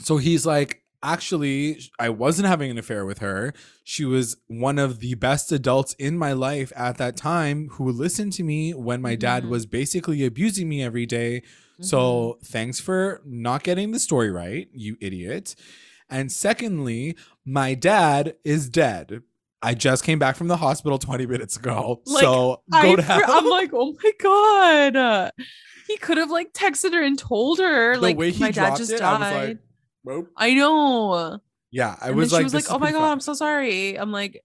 So 0.00 0.16
he's 0.16 0.46
like, 0.46 0.82
actually, 1.02 1.80
I 1.98 2.08
wasn't 2.08 2.48
having 2.48 2.70
an 2.70 2.78
affair 2.78 3.04
with 3.06 3.18
her. 3.18 3.52
She 3.84 4.04
was 4.04 4.36
one 4.48 4.78
of 4.78 5.00
the 5.00 5.14
best 5.14 5.52
adults 5.52 5.94
in 5.94 6.18
my 6.18 6.32
life 6.32 6.72
at 6.76 6.98
that 6.98 7.16
time 7.16 7.68
who 7.72 7.90
listened 7.90 8.32
to 8.34 8.42
me 8.42 8.72
when 8.72 9.00
my 9.00 9.12
mm-hmm. 9.12 9.20
dad 9.20 9.46
was 9.46 9.66
basically 9.66 10.24
abusing 10.24 10.68
me 10.68 10.82
every 10.82 11.06
day 11.06 11.42
so 11.80 11.98
mm-hmm. 11.98 12.44
thanks 12.44 12.80
for 12.80 13.22
not 13.24 13.62
getting 13.62 13.92
the 13.92 13.98
story 13.98 14.30
right, 14.30 14.68
you 14.72 14.96
idiot. 15.00 15.54
And 16.08 16.30
secondly, 16.30 17.16
my 17.44 17.74
dad 17.74 18.34
is 18.44 18.68
dead. 18.68 19.22
I 19.62 19.74
just 19.74 20.04
came 20.04 20.18
back 20.18 20.36
from 20.36 20.48
the 20.48 20.56
hospital 20.56 20.98
20 20.98 21.26
minutes 21.26 21.56
ago. 21.56 22.02
Like, 22.06 22.22
so 22.22 22.62
go 22.72 22.92
I, 22.92 22.94
to 22.96 23.02
hell. 23.02 23.22
I'm 23.28 23.46
like, 23.46 23.70
oh 23.72 23.94
my 24.02 24.12
God. 24.18 25.30
He 25.86 25.96
could 25.96 26.18
have 26.18 26.30
like 26.30 26.52
texted 26.52 26.92
her 26.92 27.02
and 27.02 27.18
told 27.18 27.58
her, 27.58 27.94
the 27.94 28.00
like, 28.00 28.16
my 28.38 28.50
dad 28.50 28.76
just 28.76 28.92
it, 28.92 28.98
died. 28.98 29.58
I, 30.06 30.14
like, 30.14 30.26
I 30.36 30.54
know. 30.54 31.40
Yeah, 31.70 31.96
I 32.00 32.08
and 32.08 32.16
was 32.16 32.32
like, 32.32 32.40
she 32.40 32.44
was 32.44 32.54
like, 32.54 32.70
"Oh 32.70 32.78
my 32.78 32.90
god, 32.90 32.98
fun. 32.98 33.12
I'm 33.12 33.20
so 33.20 33.34
sorry." 33.34 33.96
I'm 33.96 34.10
like, 34.10 34.42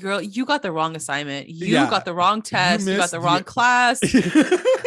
girl, 0.00 0.20
you 0.20 0.44
got 0.44 0.62
the 0.62 0.72
wrong 0.72 0.96
assignment. 0.96 1.48
You 1.48 1.66
yeah. 1.66 1.90
got 1.90 2.04
the 2.04 2.14
wrong 2.14 2.42
test. 2.42 2.86
You, 2.86 2.92
you 2.92 2.98
got 2.98 3.10
the 3.10 3.20
wrong 3.20 3.38
the- 3.38 3.44
class. 3.44 4.00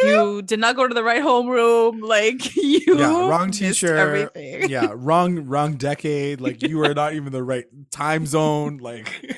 you 0.02 0.42
did 0.42 0.58
not 0.58 0.76
go 0.76 0.86
to 0.86 0.94
the 0.94 1.04
right 1.04 1.22
homeroom. 1.22 1.98
Like 2.08 2.56
you 2.56 2.98
yeah, 2.98 3.28
wrong 3.28 3.50
teacher. 3.50 3.94
Everything. 3.94 4.70
yeah, 4.70 4.88
wrong, 4.94 5.46
wrong 5.46 5.74
decade. 5.74 6.40
Like 6.40 6.62
you 6.62 6.82
are 6.84 6.94
not 6.94 7.12
even 7.12 7.32
the 7.32 7.42
right 7.42 7.66
time 7.90 8.24
zone. 8.24 8.78
Like 8.78 9.36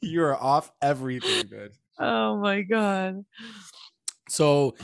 you 0.00 0.22
are 0.24 0.36
off 0.36 0.72
everything, 0.82 1.46
good. 1.48 1.72
Oh 1.98 2.36
my 2.36 2.62
god. 2.62 3.24
So 4.28 4.74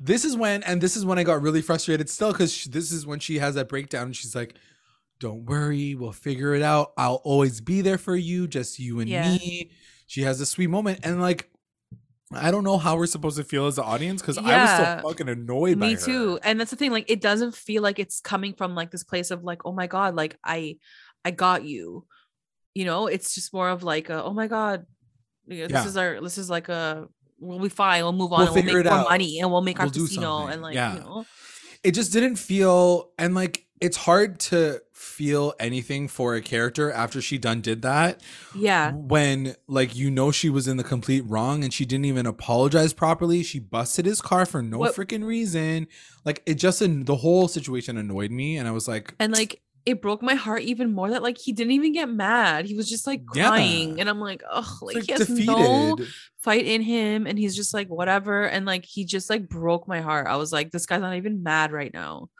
this 0.00 0.24
is 0.24 0.36
when, 0.36 0.62
and 0.62 0.80
this 0.80 0.96
is 0.96 1.04
when 1.04 1.18
I 1.18 1.24
got 1.24 1.42
really 1.42 1.62
frustrated 1.62 2.08
still 2.08 2.32
because 2.32 2.64
this 2.64 2.92
is 2.92 3.06
when 3.06 3.18
she 3.18 3.38
has 3.38 3.54
that 3.56 3.68
breakdown 3.68 4.06
and 4.06 4.16
she's 4.16 4.34
like, 4.34 4.54
don't 5.24 5.46
worry, 5.46 5.94
we'll 5.94 6.12
figure 6.12 6.54
it 6.54 6.60
out. 6.60 6.92
I'll 6.98 7.22
always 7.24 7.62
be 7.62 7.80
there 7.80 7.96
for 7.96 8.14
you, 8.14 8.46
just 8.46 8.78
you 8.78 9.00
and 9.00 9.08
yeah. 9.08 9.30
me. 9.30 9.70
She 10.06 10.20
has 10.20 10.38
a 10.42 10.46
sweet 10.46 10.66
moment. 10.66 11.00
And 11.02 11.18
like, 11.18 11.50
I 12.30 12.50
don't 12.50 12.62
know 12.62 12.76
how 12.76 12.98
we're 12.98 13.06
supposed 13.06 13.38
to 13.38 13.44
feel 13.44 13.66
as 13.66 13.76
the 13.76 13.82
audience 13.82 14.20
because 14.20 14.36
yeah. 14.36 14.42
I 14.42 14.60
was 14.60 15.02
so 15.02 15.08
fucking 15.08 15.30
annoyed 15.30 15.78
Me 15.78 15.96
too. 15.96 16.38
And 16.42 16.60
that's 16.60 16.70
the 16.70 16.76
thing, 16.76 16.90
like, 16.90 17.10
it 17.10 17.22
doesn't 17.22 17.54
feel 17.54 17.82
like 17.82 17.98
it's 17.98 18.20
coming 18.20 18.52
from 18.52 18.74
like 18.74 18.90
this 18.90 19.02
place 19.02 19.30
of 19.30 19.42
like, 19.42 19.62
oh 19.64 19.72
my 19.72 19.86
God, 19.86 20.14
like 20.14 20.36
I 20.44 20.76
I 21.24 21.30
got 21.30 21.64
you. 21.64 22.04
You 22.74 22.84
know, 22.84 23.06
it's 23.06 23.34
just 23.34 23.54
more 23.54 23.70
of 23.70 23.82
like 23.82 24.10
a, 24.10 24.22
oh 24.22 24.34
my 24.34 24.46
God, 24.46 24.84
this 25.46 25.70
yeah. 25.70 25.86
is 25.86 25.96
our 25.96 26.20
this 26.20 26.36
is 26.36 26.50
like 26.50 26.68
a 26.68 27.08
we'll 27.38 27.60
be 27.60 27.70
fine, 27.70 28.02
we'll 28.02 28.12
move 28.12 28.32
on, 28.32 28.40
we'll, 28.40 28.54
we'll 28.54 28.62
make 28.62 28.84
more 28.84 28.92
out. 28.92 29.08
money 29.08 29.40
and 29.40 29.50
we'll 29.50 29.62
make 29.62 29.78
we'll 29.78 29.88
our 29.88 29.92
casino 29.92 30.46
and 30.48 30.60
like, 30.60 30.74
yeah. 30.74 30.94
you 30.94 31.00
know 31.00 31.24
it 31.84 31.92
just 31.92 32.12
didn't 32.12 32.36
feel 32.36 33.10
and 33.18 33.34
like 33.34 33.63
it's 33.80 33.96
hard 33.98 34.38
to 34.38 34.80
feel 34.92 35.52
anything 35.58 36.08
for 36.08 36.34
a 36.34 36.40
character 36.40 36.90
after 36.90 37.20
she 37.20 37.38
done 37.38 37.60
did 37.60 37.82
that. 37.82 38.20
Yeah. 38.54 38.92
When 38.92 39.56
like 39.66 39.94
you 39.94 40.10
know 40.10 40.30
she 40.30 40.48
was 40.48 40.68
in 40.68 40.76
the 40.76 40.84
complete 40.84 41.24
wrong 41.26 41.64
and 41.64 41.72
she 41.72 41.84
didn't 41.84 42.06
even 42.06 42.26
apologize 42.26 42.92
properly. 42.92 43.42
She 43.42 43.58
busted 43.58 44.06
his 44.06 44.20
car 44.22 44.46
for 44.46 44.62
no 44.62 44.78
freaking 44.80 45.24
reason. 45.24 45.88
Like 46.24 46.42
it 46.46 46.54
just 46.54 46.80
the 46.80 47.16
whole 47.16 47.48
situation 47.48 47.96
annoyed 47.96 48.30
me 48.30 48.56
and 48.56 48.66
I 48.66 48.70
was 48.70 48.88
like 48.88 49.14
And 49.18 49.32
like 49.32 49.60
it 49.86 50.00
broke 50.00 50.22
my 50.22 50.34
heart 50.34 50.62
even 50.62 50.94
more 50.94 51.10
that 51.10 51.22
like 51.22 51.36
he 51.36 51.52
didn't 51.52 51.72
even 51.72 51.92
get 51.92 52.08
mad. 52.08 52.64
He 52.64 52.74
was 52.74 52.88
just 52.88 53.06
like 53.06 53.26
crying. 53.26 53.90
Yeah. 53.90 54.00
And 54.00 54.08
I'm 54.08 54.20
like, 54.20 54.42
oh, 54.50 54.78
like, 54.80 54.96
like, 54.96 55.04
he 55.04 55.12
has 55.12 55.26
defeated. 55.26 55.46
no 55.46 55.98
fight 56.42 56.64
in 56.64 56.80
him. 56.80 57.26
And 57.26 57.38
he's 57.38 57.54
just 57.54 57.74
like, 57.74 57.88
whatever. 57.88 58.44
And 58.44 58.64
like 58.64 58.86
he 58.86 59.04
just 59.04 59.28
like 59.28 59.48
broke 59.48 59.86
my 59.86 60.00
heart. 60.00 60.26
I 60.26 60.36
was 60.36 60.52
like, 60.52 60.70
this 60.70 60.86
guy's 60.86 61.02
not 61.02 61.16
even 61.16 61.42
mad 61.42 61.70
right 61.70 61.92
now. 61.92 62.30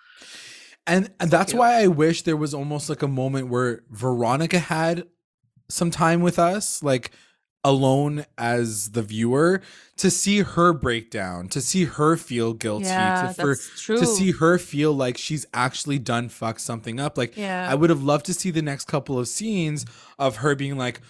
And, 0.86 1.10
and 1.18 1.30
that's 1.30 1.54
why 1.54 1.82
I 1.82 1.86
wish 1.86 2.22
there 2.22 2.36
was 2.36 2.52
almost 2.52 2.88
like 2.88 3.02
a 3.02 3.08
moment 3.08 3.48
where 3.48 3.82
Veronica 3.90 4.58
had 4.58 5.04
some 5.68 5.90
time 5.90 6.20
with 6.20 6.38
us, 6.38 6.82
like 6.82 7.10
alone 7.64 8.26
as 8.36 8.90
the 8.90 9.02
viewer, 9.02 9.62
to 9.96 10.10
see 10.10 10.40
her 10.40 10.74
breakdown, 10.74 11.48
to 11.48 11.60
see 11.60 11.86
her 11.86 12.16
feel 12.16 12.52
guilty, 12.52 12.84
yeah, 12.84 13.32
to, 13.32 13.34
for, 13.34 13.54
to 13.96 14.04
see 14.04 14.32
her 14.32 14.58
feel 14.58 14.92
like 14.92 15.16
she's 15.16 15.46
actually 15.54 15.98
done 15.98 16.28
fuck 16.28 16.58
something 16.58 17.00
up. 17.00 17.16
Like 17.16 17.36
yeah. 17.36 17.66
I 17.70 17.74
would 17.74 17.88
have 17.88 18.02
loved 18.02 18.26
to 18.26 18.34
see 18.34 18.50
the 18.50 18.62
next 18.62 18.86
couple 18.86 19.18
of 19.18 19.26
scenes 19.26 19.86
of 20.18 20.36
her 20.36 20.54
being 20.54 20.76
like, 20.76 21.00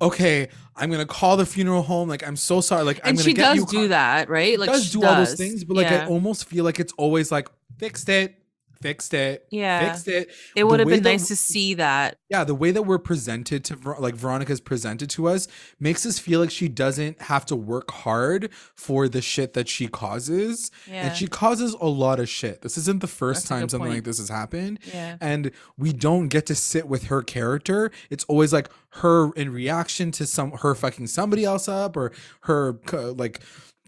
okay, 0.00 0.48
I'm 0.76 0.90
gonna 0.90 1.06
call 1.06 1.36
the 1.36 1.46
funeral 1.46 1.82
home. 1.82 2.08
Like, 2.08 2.26
I'm 2.26 2.36
so 2.36 2.60
sorry. 2.60 2.84
Like, 2.84 2.98
and 2.98 3.08
I'm 3.08 3.14
gonna 3.14 3.24
she 3.24 3.34
get 3.34 3.42
does 3.42 3.56
you 3.56 3.66
do 3.66 3.88
that, 3.88 4.28
right? 4.28 4.58
Like, 4.58 4.70
does 4.70 4.92
do 4.92 5.00
does. 5.00 5.10
all 5.10 5.16
those 5.16 5.34
things, 5.34 5.64
but 5.64 5.76
like, 5.76 5.90
yeah. 5.90 6.04
I 6.04 6.08
almost 6.08 6.46
feel 6.46 6.64
like 6.64 6.78
it's 6.78 6.92
always 6.96 7.32
like 7.32 7.48
fixed 7.78 8.08
it, 8.08 8.36
fixed 8.80 9.14
it. 9.14 9.46
Yeah. 9.50 9.90
Fixed 9.90 10.08
it. 10.08 10.30
It 10.56 10.64
would 10.64 10.80
have 10.80 10.88
been 10.88 11.02
nice 11.02 11.28
to 11.28 11.36
see 11.36 11.74
that. 11.74 12.16
Yeah. 12.28 12.44
The 12.44 12.54
way 12.54 12.70
that 12.70 12.82
we're 12.82 12.98
presented 12.98 13.64
to, 13.64 13.76
like 13.98 14.14
Veronica's 14.14 14.60
presented 14.60 15.10
to 15.10 15.28
us, 15.28 15.48
makes 15.80 16.04
us 16.06 16.18
feel 16.18 16.40
like 16.40 16.50
she 16.50 16.68
doesn't 16.68 17.22
have 17.22 17.46
to 17.46 17.56
work 17.56 17.90
hard 17.90 18.50
for 18.74 19.08
the 19.08 19.22
shit 19.22 19.54
that 19.54 19.68
she 19.68 19.88
causes. 19.88 20.70
Yeah. 20.86 21.06
And 21.06 21.16
she 21.16 21.26
causes 21.26 21.74
a 21.80 21.86
lot 21.86 22.20
of 22.20 22.28
shit. 22.28 22.62
This 22.62 22.76
isn't 22.78 23.00
the 23.00 23.06
first 23.06 23.42
That's 23.42 23.48
time 23.48 23.68
something 23.68 23.80
point. 23.80 23.94
like 23.94 24.04
this 24.04 24.18
has 24.18 24.28
happened. 24.28 24.80
Yeah. 24.92 25.16
And 25.20 25.50
we 25.78 25.92
don't 25.92 26.28
get 26.28 26.46
to 26.46 26.54
sit 26.54 26.88
with 26.88 27.04
her 27.04 27.22
character. 27.22 27.90
It's 28.10 28.24
always 28.24 28.52
like 28.52 28.68
her 28.90 29.32
in 29.34 29.52
reaction 29.52 30.10
to 30.12 30.26
some, 30.26 30.52
her 30.52 30.74
fucking 30.74 31.06
somebody 31.06 31.44
else 31.44 31.68
up 31.68 31.96
or 31.96 32.12
her 32.42 32.78
like, 32.92 33.40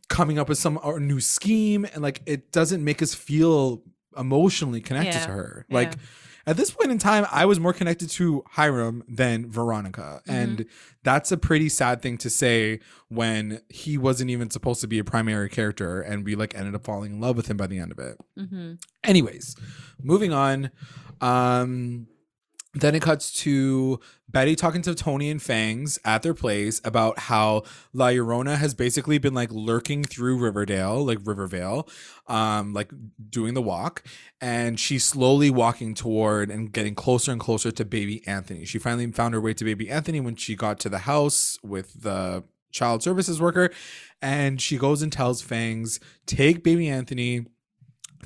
coming 0.09 0.39
up 0.39 0.49
with 0.49 0.57
some 0.57 0.78
uh, 0.84 0.99
new 0.99 1.18
scheme 1.18 1.84
and 1.84 2.01
like 2.01 2.22
it 2.26 2.53
doesn't 2.53 2.84
make 2.84 3.03
us 3.03 3.12
feel 3.12 3.82
emotionally 4.17 4.81
connected 4.81 5.14
yeah. 5.14 5.27
to 5.27 5.33
her. 5.33 5.67
Like 5.71 5.93
yeah. 5.93 6.01
at 6.47 6.57
this 6.57 6.71
point 6.71 6.91
in 6.91 6.99
time, 6.99 7.27
I 7.31 7.45
was 7.47 7.61
more 7.61 7.73
connected 7.73 8.11
to 8.11 8.45
Hiram 8.51 9.05
than 9.09 9.51
Veronica. 9.51 10.23
Mm-hmm. 10.27 10.31
And 10.31 10.67
that's 11.03 11.33
a 11.33 11.37
pretty 11.37 11.69
sad 11.69 12.03
thing 12.03 12.19
to 12.19 12.31
say 12.31 12.81
when 13.09 13.61
he 13.69 13.99
wasn't 13.99 14.31
even 14.31 14.51
supposed 14.51 14.81
to 14.83 14.87
be 14.87 14.99
a 14.99 15.05
primary 15.05 15.49
character 15.49 16.01
and 16.01 16.25
we 16.25 16.35
like 16.35 16.55
ended 16.55 16.75
up 16.75 16.85
falling 16.85 17.14
in 17.14 17.21
love 17.21 17.37
with 17.37 17.49
him 17.49 17.57
by 17.57 17.67
the 17.67 17.79
end 17.79 17.93
of 17.93 17.99
it. 17.99 18.19
Mm-hmm. 18.39 18.75
Anyways, 19.05 19.57
moving 20.03 20.33
on. 20.33 20.71
Um 21.21 22.09
then 22.77 22.95
it 22.95 23.01
cuts 23.01 23.33
to 23.33 23.99
Betty 24.29 24.55
talking 24.55 24.83
to 24.83 24.95
Toni 24.95 25.31
and 25.31 25.41
Fangs 25.41 25.99
at 26.05 26.22
their 26.22 26.35
place 26.35 26.79
about 26.85 27.18
how 27.18 27.62
La 27.95 28.09
Llorona 28.09 28.57
has 28.57 28.74
basically 28.74 29.16
been 29.16 29.33
like 29.33 29.51
lurking 29.51 30.05
through 30.05 30.37
Riverdale, 30.37 31.05
like 31.05 31.18
Rivervale, 31.24 31.89
um, 32.27 32.74
like 32.74 32.93
doing 33.31 33.55
the 33.55 33.62
walk, 33.62 34.05
and 34.43 34.79
she's 34.79 35.05
slowly 35.05 35.49
walking 35.49 35.95
toward 35.95 36.51
and 36.51 36.70
getting 36.70 36.95
closer 36.95 37.33
and 37.33 37.41
closer 37.41 37.70
to 37.70 37.85
baby 37.85 38.27
Anthony. 38.27 38.66
She 38.66 38.79
finally 38.79 39.11
found 39.11 39.33
her 39.33 39.41
way 39.41 39.55
to 39.55 39.64
baby 39.64 39.89
Anthony 39.89 40.20
when 40.20 40.37
she 40.37 40.55
got 40.55 40.79
to 40.81 40.91
the 40.91 40.99
house 40.99 41.59
with 41.62 42.03
the 42.03 42.45
child 42.72 43.03
services 43.03 43.41
worker, 43.41 43.70
and 44.20 44.61
she 44.61 44.77
goes 44.77 45.01
and 45.01 45.11
tells 45.11 45.41
Fangs, 45.41 45.99
"Take 46.27 46.62
baby 46.62 46.89
Anthony." 46.89 47.47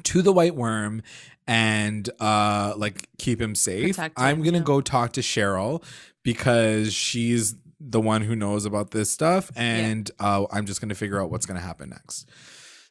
to 0.02 0.22
the 0.22 0.32
Whyte 0.32 0.56
Wyrm 0.56 1.02
and 1.50 2.08
uh 2.20 2.72
like 2.76 3.08
keep 3.18 3.40
him 3.40 3.56
safe. 3.56 3.96
Protect 3.96 4.14
I'm 4.18 4.42
gonna 4.42 4.58
yeah. 4.58 4.64
go 4.64 4.80
talk 4.80 5.12
to 5.14 5.20
Cheryl 5.20 5.82
because 6.22 6.94
she's 6.94 7.56
the 7.80 8.00
one 8.00 8.22
who 8.22 8.36
knows 8.36 8.66
about 8.66 8.92
this 8.92 9.10
stuff, 9.10 9.50
and 9.56 10.10
yeah. 10.20 10.26
uh, 10.26 10.46
I'm 10.52 10.64
just 10.64 10.80
gonna 10.80 10.94
figure 10.94 11.20
out 11.20 11.30
what's 11.30 11.46
gonna 11.46 11.60
happen 11.60 11.90
next. 11.90 12.28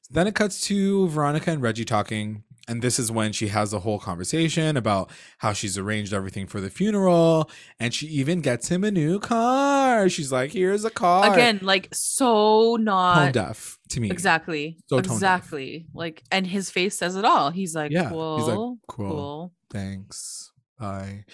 So 0.02 0.10
then 0.12 0.28
it 0.28 0.36
cuts 0.36 0.60
to 0.62 1.08
Veronica 1.08 1.52
and 1.52 1.62
Reggie 1.62 1.86
talking. 1.86 2.44
And 2.70 2.84
this 2.84 3.00
is 3.00 3.12
when 3.12 3.34
she 3.34 3.48
has 3.48 3.74
a 3.74 3.80
whole 3.80 3.98
conversation 3.98 4.78
about 4.78 5.10
how 5.40 5.54
she's 5.54 5.76
arranged 5.76 6.14
everything 6.14 6.46
for 6.46 6.62
the 6.62 6.70
funeral. 6.70 7.50
And 7.80 7.94
she 7.96 8.06
even 8.08 8.42
gets 8.42 8.70
him 8.70 8.84
a 8.84 8.92
new 8.92 9.20
car. 9.20 10.08
She's 10.08 10.32
like, 10.32 10.52
here's 10.52 10.86
a 10.86 10.92
car. 10.92 11.34
Again, 11.34 11.60
like 11.64 11.90
so 11.92 12.76
not 12.76 13.16
tone 13.16 13.32
deaf 13.32 13.80
to 13.90 14.00
me. 14.00 14.12
Exactly. 14.12 14.78
So 14.86 15.00
exactly. 15.00 15.88
Like, 15.96 16.24
and 16.32 16.46
his 16.46 16.70
face 16.70 16.96
says 16.96 17.16
it 17.16 17.26
all. 17.26 17.50
He's 17.50 17.74
like, 17.74 17.92
yeah. 17.92 18.10
Cool, 18.10 18.38
He's 18.38 18.48
like, 18.48 18.58
cool. 18.58 18.78
cool. 18.88 19.54
Thanks. 19.72 20.52
Bye. 20.80 21.26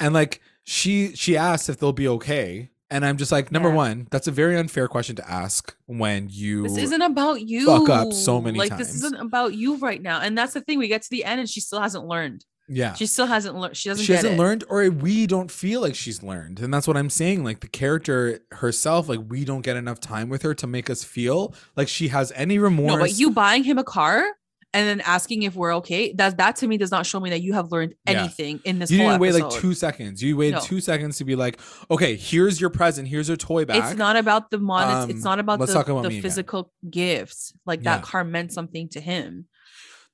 And 0.00 0.12
like 0.12 0.40
she 0.64 1.14
she 1.14 1.36
asks 1.36 1.68
if 1.68 1.78
they'll 1.78 1.92
be 1.92 2.08
okay. 2.08 2.70
And 2.90 3.04
I'm 3.04 3.16
just 3.16 3.30
like, 3.30 3.52
number 3.52 3.68
yeah. 3.68 3.74
one, 3.76 4.08
that's 4.10 4.26
a 4.26 4.32
very 4.32 4.56
unfair 4.56 4.88
question 4.88 5.14
to 5.16 5.30
ask 5.30 5.76
when 5.86 6.28
you. 6.28 6.64
This 6.64 6.76
isn't 6.76 7.02
about 7.02 7.40
you. 7.40 7.66
Fuck 7.66 7.88
up 7.88 8.12
so 8.12 8.40
many 8.40 8.58
like, 8.58 8.70
times. 8.70 8.80
this 8.80 8.94
isn't 8.96 9.16
about 9.16 9.54
you 9.54 9.76
right 9.76 10.02
now. 10.02 10.20
And 10.20 10.36
that's 10.36 10.54
the 10.54 10.60
thing. 10.60 10.78
We 10.78 10.88
get 10.88 11.02
to 11.02 11.10
the 11.10 11.24
end 11.24 11.40
and 11.40 11.48
she 11.48 11.60
still 11.60 11.80
hasn't 11.80 12.04
learned. 12.06 12.44
Yeah. 12.72 12.94
She 12.94 13.06
still 13.06 13.26
hasn't 13.26 13.56
learned. 13.56 13.76
She 13.76 13.88
doesn't. 13.88 14.04
She 14.04 14.12
hasn't 14.12 14.34
it. 14.34 14.38
learned, 14.38 14.64
or 14.68 14.88
we 14.90 15.26
don't 15.26 15.50
feel 15.50 15.80
like 15.80 15.96
she's 15.96 16.22
learned, 16.22 16.60
and 16.60 16.72
that's 16.72 16.86
what 16.86 16.96
I'm 16.96 17.10
saying. 17.10 17.42
Like 17.42 17.60
the 17.60 17.66
character 17.66 18.38
herself, 18.52 19.08
like 19.08 19.18
we 19.28 19.44
don't 19.44 19.62
get 19.62 19.76
enough 19.76 19.98
time 19.98 20.28
with 20.28 20.42
her 20.42 20.54
to 20.54 20.68
make 20.68 20.88
us 20.88 21.02
feel 21.02 21.52
like 21.74 21.88
she 21.88 22.08
has 22.08 22.32
any 22.36 22.60
remorse. 22.60 22.92
No, 22.92 22.98
but 22.98 23.18
you 23.18 23.32
buying 23.32 23.64
him 23.64 23.76
a 23.76 23.82
car 23.82 24.24
and 24.72 24.86
then 24.86 25.00
asking 25.00 25.42
if 25.42 25.54
we're 25.54 25.74
okay 25.76 26.12
that 26.12 26.36
that 26.36 26.56
to 26.56 26.68
me 26.68 26.76
does 26.76 26.90
not 26.90 27.04
show 27.04 27.18
me 27.20 27.30
that 27.30 27.42
you 27.42 27.52
have 27.52 27.72
learned 27.72 27.94
anything 28.06 28.60
yeah. 28.64 28.70
in 28.70 28.78
this 28.78 28.90
you 28.90 28.98
didn't 28.98 29.20
wait 29.20 29.34
like 29.34 29.50
two 29.50 29.74
seconds 29.74 30.22
you 30.22 30.36
waited 30.36 30.54
no. 30.54 30.60
two 30.60 30.80
seconds 30.80 31.18
to 31.18 31.24
be 31.24 31.34
like 31.34 31.60
okay 31.90 32.16
here's 32.16 32.60
your 32.60 32.70
present 32.70 33.08
here's 33.08 33.28
your 33.28 33.36
toy 33.36 33.64
back 33.64 33.76
it's 33.76 33.98
not 33.98 34.16
about 34.16 34.50
the 34.50 34.58
mon 34.58 35.02
um, 35.02 35.10
it's 35.10 35.24
not 35.24 35.38
about 35.38 35.58
the, 35.58 35.80
about 35.80 36.02
the 36.04 36.20
physical 36.20 36.72
again. 36.82 36.90
gifts 36.90 37.52
like 37.66 37.80
yeah. 37.82 37.96
that 37.96 38.04
car 38.04 38.24
meant 38.24 38.52
something 38.52 38.88
to 38.88 39.00
him 39.00 39.46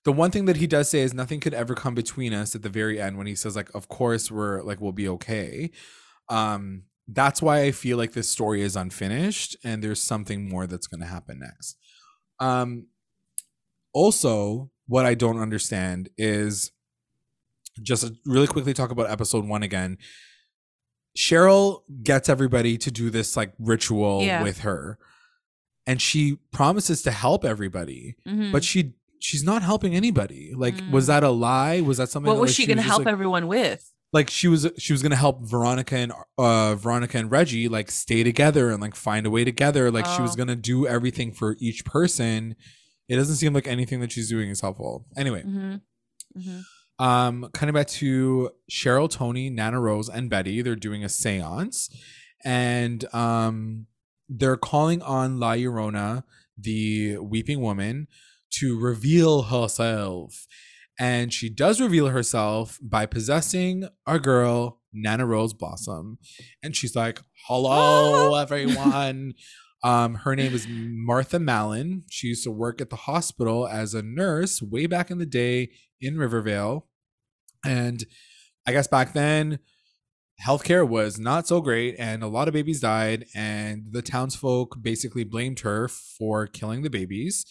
the 0.05 0.13
one 0.13 0.31
thing 0.31 0.45
that 0.45 0.57
he 0.57 0.67
does 0.67 0.89
say 0.89 1.01
is 1.01 1.13
nothing 1.13 1.41
could 1.41 1.55
ever 1.55 1.75
come 1.75 1.95
between 1.95 2.33
us 2.33 2.55
at 2.55 2.63
the 2.63 2.69
very 2.69 3.01
end 3.01 3.19
when 3.19 3.27
he 3.27 3.35
says 3.35 3.57
like 3.57 3.73
of 3.75 3.89
course 3.89 4.31
we're 4.31 4.63
like 4.63 4.81
we'll 4.81 4.93
be 4.93 5.09
okay 5.09 5.71
um 6.29 6.83
that's 7.09 7.41
why 7.41 7.61
i 7.61 7.71
feel 7.71 7.97
like 7.97 8.13
this 8.13 8.29
story 8.29 8.63
is 8.63 8.75
unfinished 8.75 9.57
and 9.65 9.83
there's 9.83 10.01
something 10.01 10.49
more 10.49 10.67
that's 10.67 10.87
going 10.87 11.01
to 11.01 11.07
happen 11.07 11.39
next 11.39 11.77
um 12.41 12.87
also, 13.97 14.71
what 14.87 15.07
I 15.07 15.15
don't 15.15 15.41
understand 15.41 16.11
is 16.19 16.71
just 17.81 18.13
really 18.27 18.47
quickly 18.47 18.75
talk 18.75 18.91
about 18.91 19.11
episode 19.11 19.47
one 19.47 19.63
again. 19.63 19.97
Cheryl 21.17 21.81
gets 22.03 22.29
everybody 22.29 22.77
to 22.77 22.91
do 22.91 23.09
this 23.09 23.39
like 23.39 23.55
ritual 23.59 24.23
yeah. 24.23 24.43
with 24.43 24.61
her, 24.61 24.99
and 25.87 26.03
she 26.03 26.37
promises 26.53 27.01
to 27.03 27.11
help 27.11 27.43
everybody, 27.43 28.17
mm-hmm. 28.29 28.53
but 28.53 28.63
she 28.63 28.93
she's 29.19 29.43
not 29.43 29.63
helping 29.63 29.95
anybody. 29.95 30.53
Like, 30.55 30.75
mm. 30.75 30.91
was 30.91 31.07
that 31.07 31.23
a 31.25 31.31
lie? 31.31 31.81
Was 31.81 31.97
that 31.97 32.11
something? 32.11 32.29
What 32.29 32.35
that, 32.35 32.41
was 32.43 32.51
like, 32.51 32.57
she, 32.57 32.63
she 32.65 32.67
going 32.67 32.77
to 32.77 32.83
help 32.83 33.07
like, 33.07 33.13
everyone 33.13 33.47
with? 33.47 33.91
Like 34.13 34.29
she 34.29 34.47
was 34.47 34.71
she 34.79 34.93
was 34.93 35.03
gonna 35.03 35.17
help 35.17 35.43
Veronica 35.43 35.97
and 35.97 36.13
uh 36.39 36.75
Veronica 36.77 37.19
and 37.19 37.31
Reggie 37.31 37.69
like 37.69 37.91
stay 37.91 38.23
together 38.23 38.71
and 38.71 38.81
like 38.81 38.95
find 38.95 39.27
a 39.27 39.31
way 39.31 39.45
together. 39.45 39.91
Like 39.91 40.07
oh. 40.07 40.17
she 40.17 40.23
was 40.23 40.35
oh. 40.35 40.37
gonna 40.37 40.57
do 40.57 40.87
everything 40.87 41.33
for 41.33 41.57
each 41.59 41.85
person 41.85 42.57
it 43.09 43.17
doesn't 43.17 43.37
seem 43.37 43.53
like 43.53 43.67
anything 43.67 44.01
that 44.01 44.13
she's 44.13 44.29
doing 44.29 44.51
is 44.51 44.61
helpful. 44.61 45.07
Anyway, 45.17 45.43
mm-hmm. 45.43 45.77
Mm-hmm. 46.39 47.05
um, 47.05 47.51
kind 47.53 47.71
of 47.71 47.75
back 47.75 47.87
to 47.89 48.51
Cheryl, 48.71 49.11
Toni, 49.11 49.51
Nana 49.51 49.81
Rose, 49.81 50.09
and 50.09 50.29
Betty. 50.29 50.63
They're 50.63 50.77
doing 50.77 51.05
a 51.05 51.09
séance, 51.09 51.91
and 52.45 53.05
um, 53.15 53.87
they're 54.29 54.57
calling 54.57 55.03
on 55.03 55.39
La 55.39 55.53
Llorona, 55.53 56.25
the 56.59 57.19
weeping 57.19 57.61
woman, 57.61 58.09
to 58.59 58.79
reveal 58.79 59.43
herself. 59.43 60.47
And 60.99 61.33
she 61.33 61.51
does 61.51 61.81
reveal 61.81 62.09
herself 62.09 62.79
by 62.83 63.05
possessing 63.05 63.87
our 64.07 64.19
girl, 64.19 64.81
Nana 64.93 65.27
Rose 65.27 65.53
Blossom. 65.53 66.19
And 66.63 66.75
she's 66.75 66.97
like, 66.97 67.21
Hello, 67.47 68.35
everyone. 68.41 69.35
Um, 69.87 70.15
her 70.17 70.35
name 70.35 70.53
is 70.53 70.67
Martha 70.69 71.39
Mallon. 71.39 72.03
She 72.11 72.27
used 72.29 72.45
to 72.45 72.51
work 72.51 72.81
at 72.81 72.91
the 72.91 72.97
hospital 72.97 73.69
as 73.69 73.95
a 73.95 74.03
nurse 74.03 74.61
way 74.61 74.87
back 74.87 75.11
in 75.13 75.19
the 75.19 75.27
day 75.27 75.71
in 76.01 76.19
Rivervale. 76.19 76.87
And 77.65 78.05
I 78.67 78.73
guess 78.73 78.89
back 78.89 79.13
then, 79.13 79.61
healthcare 80.45 80.87
was 80.87 81.19
not 81.21 81.47
so 81.47 81.61
great, 81.61 81.95
and 81.99 82.23
a 82.23 82.27
lot 82.27 82.49
of 82.49 82.55
babies 82.55 82.81
died. 82.81 83.27
And 83.35 83.85
the 83.93 84.03
townsfolk 84.03 84.77
basically 84.83 85.25
blamed 85.25 85.61
her 85.61 85.89
for 85.89 86.47
killing 86.49 86.83
the 86.83 86.91
babies. 86.91 87.45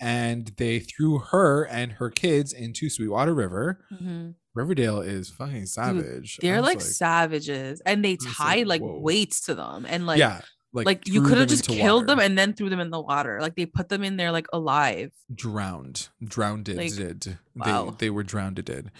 and 0.00 0.52
they 0.58 0.78
threw 0.78 1.18
her 1.18 1.64
and 1.64 1.92
her 1.92 2.10
kids 2.10 2.52
into 2.52 2.90
Sweetwater 2.90 3.34
River. 3.34 3.84
Mm-hmm. 3.92 4.30
Riverdale 4.54 5.00
is 5.00 5.30
fucking 5.30 5.66
savage. 5.66 6.36
Dude, 6.36 6.50
they're 6.50 6.62
like, 6.62 6.78
like, 6.78 6.80
savages, 6.80 7.82
and 7.84 8.04
they 8.04 8.16
tied 8.16 8.66
like, 8.66 8.80
like 8.80 8.90
weights 9.02 9.42
to 9.42 9.54
them, 9.54 9.86
and 9.86 10.06
like 10.06 10.18
yeah, 10.18 10.40
like, 10.76 10.86
like 10.86 11.08
you 11.08 11.22
could 11.22 11.38
have 11.38 11.48
just 11.48 11.66
killed 11.66 12.02
water. 12.02 12.06
them 12.06 12.18
and 12.20 12.38
then 12.38 12.52
threw 12.52 12.68
them 12.68 12.80
in 12.80 12.90
the 12.90 13.00
water. 13.00 13.40
Like 13.40 13.56
they 13.56 13.66
put 13.66 13.88
them 13.88 14.04
in 14.04 14.16
there 14.16 14.30
like 14.30 14.46
alive. 14.52 15.12
Drowned. 15.34 16.08
Drowned 16.22 16.68
like, 16.68 16.94
did. 16.94 17.38
Wow. 17.54 17.90
They 17.98 18.06
they 18.06 18.10
were 18.10 18.22
drowned 18.22 18.62
did. 18.64 18.90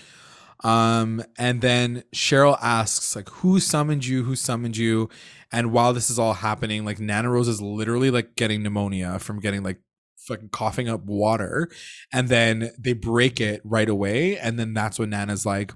Um, 0.65 1.23
and 1.39 1.61
then 1.61 2.03
Cheryl 2.15 2.59
asks, 2.63 3.15
like, 3.15 3.29
who 3.29 3.61
summoned 3.61 4.07
you? 4.07 4.25
Who 4.25 4.35
summoned 4.37 4.77
you? 4.77 5.09
And 5.53 5.73
while 5.73 5.93
this 5.93 6.11
is 6.11 6.19
all 6.19 6.33
happening, 6.33 6.85
like 6.85 6.99
Nana 6.99 7.31
Rose 7.31 7.49
is 7.49 7.61
literally 7.61 8.11
like 8.11 8.37
getting 8.37 8.63
pneumonia 8.63 9.19
from 9.19 9.39
getting 9.39 9.63
like 9.63 9.79
fucking 10.17 10.49
coughing 10.49 10.89
up 10.89 11.05
water. 11.05 11.69
And 12.13 12.29
then 12.29 12.73
they 12.79 12.95
break 12.95 13.41
it 13.41 13.61
right 13.65 13.89
away. 13.89 14.39
And 14.39 14.59
then 14.59 14.75
that's 14.75 14.99
when 14.99 15.11
Nana's 15.11 15.47
like, 15.47 15.73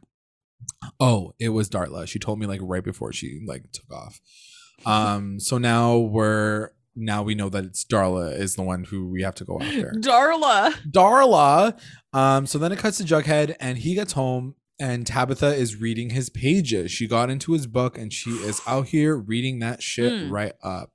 Oh, 0.99 1.35
it 1.39 1.51
was 1.51 1.71
Darla. 1.71 2.07
She 2.07 2.19
told 2.19 2.39
me 2.39 2.47
like 2.47 2.61
right 2.63 2.85
before 2.85 3.13
she 3.13 3.43
like 3.47 3.71
took 3.73 3.91
off. 3.93 4.21
Um, 4.87 5.41
so 5.41 5.59
now 5.59 5.97
we're 5.99 6.71
now 6.97 7.23
we 7.23 7.35
know 7.35 7.49
that 7.49 7.65
it's 7.65 7.85
Darla 7.85 8.37
is 8.37 8.57
the 8.57 8.63
one 8.63 8.85
who 8.85 9.09
we 9.09 9.23
have 9.23 9.35
to 9.37 9.45
go 9.45 9.61
after. 9.61 9.93
Darla. 9.97 10.73
Darla. 10.91 11.81
Um, 12.13 12.47
so 12.47 12.59
then 12.59 12.73
it 12.73 12.79
cuts 12.79 12.99
to 12.99 13.05
Jughead 13.05 13.57
and 13.61 13.79
he 13.79 13.95
gets 13.95 14.13
home 14.13 14.55
and 14.81 15.07
Tabitha 15.07 15.55
is 15.55 15.77
reading 15.77 16.11
his 16.11 16.31
pages. 16.31 16.91
She 16.91 17.07
got 17.07 17.31
into 17.31 17.53
his 17.53 17.67
book 17.67 17.99
and 17.99 18.13
she 18.13 18.31
is 18.31 18.61
out 18.67 18.89
here 18.89 19.17
reading 19.17 19.61
that 19.61 19.83
shit 19.83 20.13
mm. 20.13 20.31
right 20.31 20.55
up. 20.63 20.91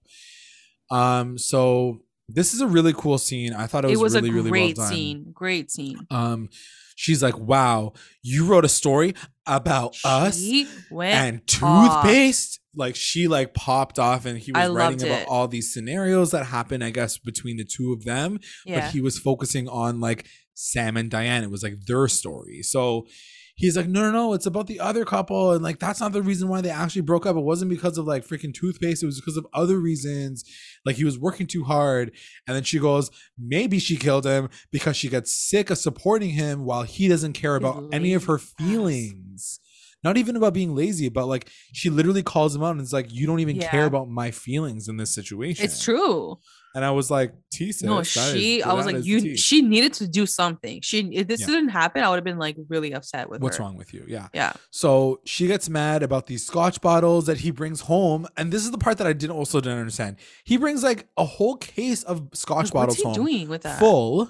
Um, 0.92 1.38
so 1.38 2.02
this 2.28 2.54
is 2.54 2.62
a 2.62 2.68
really 2.68 2.94
cool 2.94 3.18
scene. 3.18 3.54
I 3.54 3.68
thought 3.68 3.86
it 3.86 3.90
was, 3.90 4.00
it 4.00 4.04
was 4.04 4.16
really, 4.16 4.40
a 4.40 4.50
great 4.50 4.78
well 4.78 4.88
scene. 4.88 5.32
Great 5.34 5.72
scene. 5.72 6.00
Um, 6.10 6.50
she's 6.96 7.22
like, 7.22 7.38
"Wow, 7.38 7.94
you 8.22 8.46
wrote 8.46 8.66
a 8.66 8.70
story 8.70 9.14
about 9.46 9.96
she 9.96 10.08
us 10.08 10.44
and 10.92 11.46
toothpaste." 11.48 12.60
Off. 12.60 12.65
Like 12.76 12.96
she 12.96 13.28
like 13.28 13.54
popped 13.54 14.00
off, 14.00 14.26
and 14.26 14.38
he 14.38 14.52
was 14.52 14.64
I 14.64 14.68
writing 14.68 15.08
about 15.08 15.22
it. 15.22 15.28
all 15.28 15.48
these 15.48 15.74
scenarios 15.74 16.32
that 16.32 16.46
happened. 16.46 16.84
I 16.84 16.90
guess 16.90 17.18
between 17.18 17.58
the 17.58 17.66
two 17.66 17.94
of 17.94 18.04
them, 18.04 18.40
yeah. 18.66 18.82
but 18.82 18.92
he 18.92 19.02
was 19.02 19.18
focusing 19.18 19.68
on 19.68 20.00
like 20.00 20.28
Sam 20.54 20.98
and 20.98 21.10
Diane. 21.10 21.44
It 21.44 21.52
was 21.52 21.64
like 21.64 21.86
their 21.88 22.08
story. 22.08 22.62
So 22.64 23.08
he's 23.56 23.78
like, 23.78 23.88
no, 23.88 24.02
no, 24.02 24.12
no, 24.12 24.34
it's 24.34 24.46
about 24.46 24.68
the 24.68 24.80
other 24.80 25.06
couple. 25.06 25.54
And 25.54 25.64
like, 25.64 25.80
that's 25.80 26.02
not 26.02 26.12
the 26.12 26.22
reason 26.22 26.50
why 26.50 26.62
they 26.62 26.70
actually 26.70 27.02
broke 27.02 27.26
up. 27.26 27.36
It 27.36 27.42
wasn't 27.42 27.72
because 27.72 27.98
of 27.98 28.06
like 28.06 28.28
freaking 28.28 28.54
toothpaste. 28.54 29.02
It 29.02 29.06
was 29.06 29.20
because 29.20 29.38
of 29.38 29.48
other 29.54 29.80
reasons. 29.80 30.44
Like, 30.86 30.98
he 30.98 31.06
was 31.06 31.18
working 31.18 31.48
too 31.48 31.64
hard. 31.64 32.12
And 32.48 32.56
then 32.56 32.64
she 32.64 32.80
goes, 32.80 33.10
maybe 33.40 33.80
she 33.80 33.96
killed 33.96 34.26
him 34.26 34.50
because 34.72 34.98
she 34.98 35.10
got 35.10 35.28
sick 35.28 35.70
of 35.70 35.78
supporting 35.78 36.32
him 36.32 36.66
while 36.66 36.84
he 36.84 37.08
doesn't 37.08 37.34
care 37.34 37.56
about 37.56 37.86
any 37.94 38.14
of 38.14 38.26
her 38.26 38.38
feelings. 38.38 39.60
Not 40.06 40.18
even 40.18 40.36
about 40.36 40.54
being 40.54 40.76
lazy, 40.76 41.10
but 41.10 41.26
like 41.26 41.50
she 41.74 41.90
literally 41.90 42.22
calls 42.22 42.56
him 42.56 42.62
out 42.62 42.74
and 42.74 42.82
is 42.82 42.94
like, 42.94 43.12
"You 43.12 43.26
don't 43.26 43.40
even 43.40 43.56
yeah. 43.56 43.72
care 43.72 43.86
about 43.86 44.08
my 44.08 44.30
feelings 44.30 44.88
in 44.88 44.98
this 44.98 45.12
situation." 45.16 45.66
It's 45.66 45.84
true. 45.84 46.38
And 46.76 46.86
I 46.86 46.92
was 46.92 47.10
like, 47.10 47.34
T 47.52 47.74
No, 47.82 48.04
she. 48.04 48.60
Is, 48.60 48.66
I 48.66 48.74
was 48.74 48.86
like, 48.86 49.04
you. 49.04 49.36
She 49.36 49.64
needed 49.64 49.94
to 49.94 50.08
do 50.08 50.28
something. 50.28 50.82
She. 50.82 51.00
If 51.16 51.28
this 51.28 51.40
yeah. 51.40 51.48
didn't 51.48 51.70
happen, 51.70 52.04
I 52.04 52.10
would 52.10 52.18
have 52.18 52.24
been 52.24 52.38
like 52.38 52.56
really 52.70 52.94
upset 52.94 53.32
with 53.32 53.42
What's 53.42 53.58
her. 53.58 53.64
wrong 53.64 53.78
with 53.78 53.96
you? 53.96 54.06
Yeah. 54.08 54.28
Yeah. 54.32 54.54
So 54.70 55.22
she 55.26 55.48
gets 55.48 55.70
mad 55.70 56.04
about 56.04 56.28
these 56.28 56.46
Scotch 56.46 56.82
bottles 56.82 57.26
that 57.26 57.40
he 57.40 57.50
brings 57.50 57.82
home, 57.82 58.28
and 58.38 58.54
this 58.54 58.64
is 58.64 58.70
the 58.70 58.78
part 58.78 59.00
that 59.00 59.08
I 59.08 59.14
didn't 59.14 59.36
also 59.36 59.60
didn't 59.60 59.80
understand. 59.80 60.18
He 60.44 60.58
brings 60.58 60.84
like 60.84 61.08
a 61.18 61.26
whole 61.26 61.56
case 61.56 62.04
of 62.04 62.30
Scotch 62.34 62.66
like, 62.66 62.74
bottles 62.74 63.02
home, 63.02 63.16
doing 63.16 63.50
with 63.50 63.64
that 63.64 63.80
full, 63.80 64.30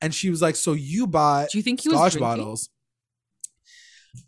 and 0.00 0.14
she 0.14 0.30
was 0.30 0.40
like, 0.40 0.54
"So 0.54 0.74
you 0.74 1.08
bought? 1.08 1.50
Do 1.50 1.58
you 1.58 1.64
think 1.64 1.80
he 1.80 1.88
Scotch 1.88 2.14
was 2.14 2.20
bottles?" 2.20 2.68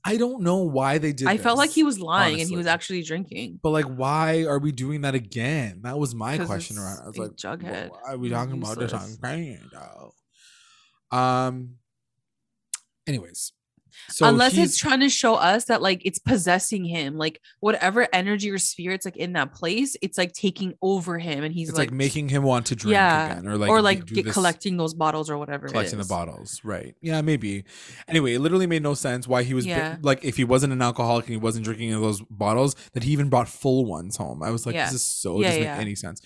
I 0.05 0.17
don't 0.17 0.43
know 0.43 0.59
why 0.59 0.99
they 0.99 1.13
did. 1.13 1.29
I 1.29 1.35
this, 1.35 1.43
felt 1.43 1.59
like 1.59 1.71
he 1.71 1.83
was 1.83 2.01
lying 2.01 2.35
honestly. 2.35 2.43
and 2.43 2.51
he 2.51 2.57
was 2.57 2.67
actually 2.67 3.03
drinking. 3.03 3.61
But 3.63 3.71
like, 3.71 3.87
why 3.87 4.45
are 4.45 4.59
we 4.59 4.73
doing 4.73 5.03
that 5.03 5.15
again? 5.15 5.81
That 5.83 5.99
was 5.99 6.15
my 6.15 6.39
question 6.39 6.79
around. 6.79 7.01
I 7.03 7.07
was 7.07 7.19
like, 7.19 7.31
Jughead. 7.33 7.91
Why 7.91 8.13
are 8.13 8.19
we 8.19 8.31
talking 8.31 8.63
about 8.63 8.79
this 8.79 8.93
on 8.93 9.17
though? 9.73 11.17
Um. 11.17 11.77
Anyways, 13.07 13.53
so 14.09 14.27
unless 14.27 14.57
it's 14.57 14.77
trying 14.77 15.01
to 15.01 15.09
show 15.09 15.35
us 15.35 15.67
that 15.67 15.83
like 15.83 16.03
it's 16.05 16.19
possessing 16.19 16.85
him, 16.85 17.17
like 17.17 17.41
whatever 17.61 18.09
energy 18.13 18.51
or 18.51 18.59
spirit's 18.59 19.05
like 19.05 19.17
in 19.17 19.35
that 19.35 19.53
place, 19.53 19.97
it's 20.03 20.17
like 20.17 20.33
taking 20.33 20.75
over 20.83 21.19
him, 21.19 21.45
and 21.45 21.55
he's 21.55 21.71
like, 21.71 21.91
like, 21.91 21.93
making 21.93 22.29
him 22.29 22.43
want 22.43 22.67
to 22.67 22.77
drink 22.77 22.93
yeah, 22.93 23.33
again, 23.33 23.47
or 23.47 23.57
like 23.57 23.71
or 23.71 23.83
like 23.83 24.07
get, 24.07 24.27
collecting 24.27 24.77
those 24.77 24.95
bottles 24.95 25.31
or 25.31 25.39
whatever. 25.39 25.69
Collecting 25.69 25.99
the 25.99 26.05
bottles, 26.05 26.61
right? 26.65 26.95
Yeah, 27.01 27.21
maybe. 27.21 27.65
Anyway, 28.07 28.35
it 28.35 28.41
literally 28.41 28.67
made 28.67 28.83
no 28.83 28.95
sense 28.95 29.29
why 29.29 29.43
he 29.43 29.55
was 29.55 29.67
yeah. 29.67 29.97
like 30.03 30.25
if 30.25 30.37
he 30.37 30.45
wasn't 30.45 30.73
an 30.73 30.83
alcoholic 30.83 31.27
and 31.27 31.33
he 31.33 31.39
wasn't 31.39 31.65
drinking 31.65 31.91
those 31.93 32.23
bottles, 32.31 32.75
that 32.93 33.03
he 33.03 33.13
even 33.13 33.29
brought 33.29 33.49
full 33.49 33.85
ones 33.85 34.17
home. 34.17 34.43
I 34.43 34.51
was 34.51 34.67
like, 34.67 34.75
yeah. 34.75 34.87
this 34.87 34.95
is 34.95 35.03
so 35.03 35.41
yeah, 35.41 35.49
doesn't 35.49 35.63
make 35.63 35.81
any 35.81 35.95
sense. 35.95 36.23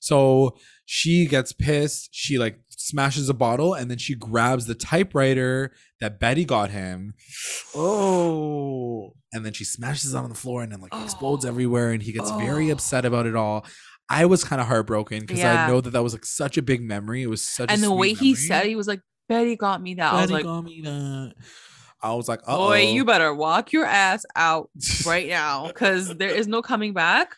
So 0.00 0.56
she 0.86 1.26
gets 1.26 1.52
pissed. 1.52 2.10
She 2.12 2.38
like 2.38 2.60
smashes 2.86 3.28
a 3.28 3.34
bottle 3.34 3.74
and 3.74 3.90
then 3.90 3.98
she 3.98 4.14
grabs 4.14 4.66
the 4.66 4.74
typewriter 4.74 5.72
that 6.00 6.20
Betty 6.20 6.44
got 6.44 6.70
him. 6.70 7.14
Oh. 7.74 9.14
And 9.32 9.44
then 9.44 9.52
she 9.52 9.64
smashes 9.64 10.14
it 10.14 10.16
on 10.16 10.28
the 10.28 10.34
floor 10.34 10.62
and 10.62 10.70
then 10.70 10.80
like 10.80 10.94
oh. 10.94 11.02
explodes 11.02 11.44
everywhere 11.44 11.90
and 11.90 12.02
he 12.02 12.12
gets 12.12 12.30
oh. 12.30 12.38
very 12.38 12.70
upset 12.70 13.04
about 13.04 13.26
it 13.26 13.34
all. 13.34 13.66
I 14.08 14.26
was 14.26 14.44
kind 14.44 14.60
of 14.60 14.68
heartbroken 14.68 15.20
because 15.20 15.40
yeah. 15.40 15.64
I 15.64 15.68
know 15.68 15.80
that 15.80 15.90
that 15.90 16.02
was 16.02 16.12
like 16.12 16.24
such 16.24 16.56
a 16.56 16.62
big 16.62 16.80
memory. 16.80 17.22
It 17.22 17.26
was 17.26 17.42
such 17.42 17.70
and 17.72 17.82
the 17.82 17.92
way 17.92 18.12
memory. 18.12 18.14
he 18.14 18.34
said 18.36 18.66
he 18.66 18.76
was 18.76 18.86
like 18.86 19.00
Betty 19.28 19.56
got 19.56 19.82
me 19.82 19.94
that. 19.94 20.12
Betty 20.12 20.18
I 20.18 20.22
was 20.22 20.30
like, 20.30 20.44
got 20.44 20.64
me 20.64 20.80
that. 20.82 21.34
I 22.02 22.14
was 22.14 22.28
like, 22.28 22.40
Uh-oh. 22.40 22.68
boy, 22.68 22.92
you 22.92 23.04
better 23.04 23.34
walk 23.34 23.72
your 23.72 23.84
ass 23.84 24.24
out 24.36 24.70
right 25.06 25.28
now 25.28 25.66
because 25.66 26.14
there 26.16 26.30
is 26.30 26.46
no 26.46 26.62
coming 26.62 26.92
back. 26.92 27.36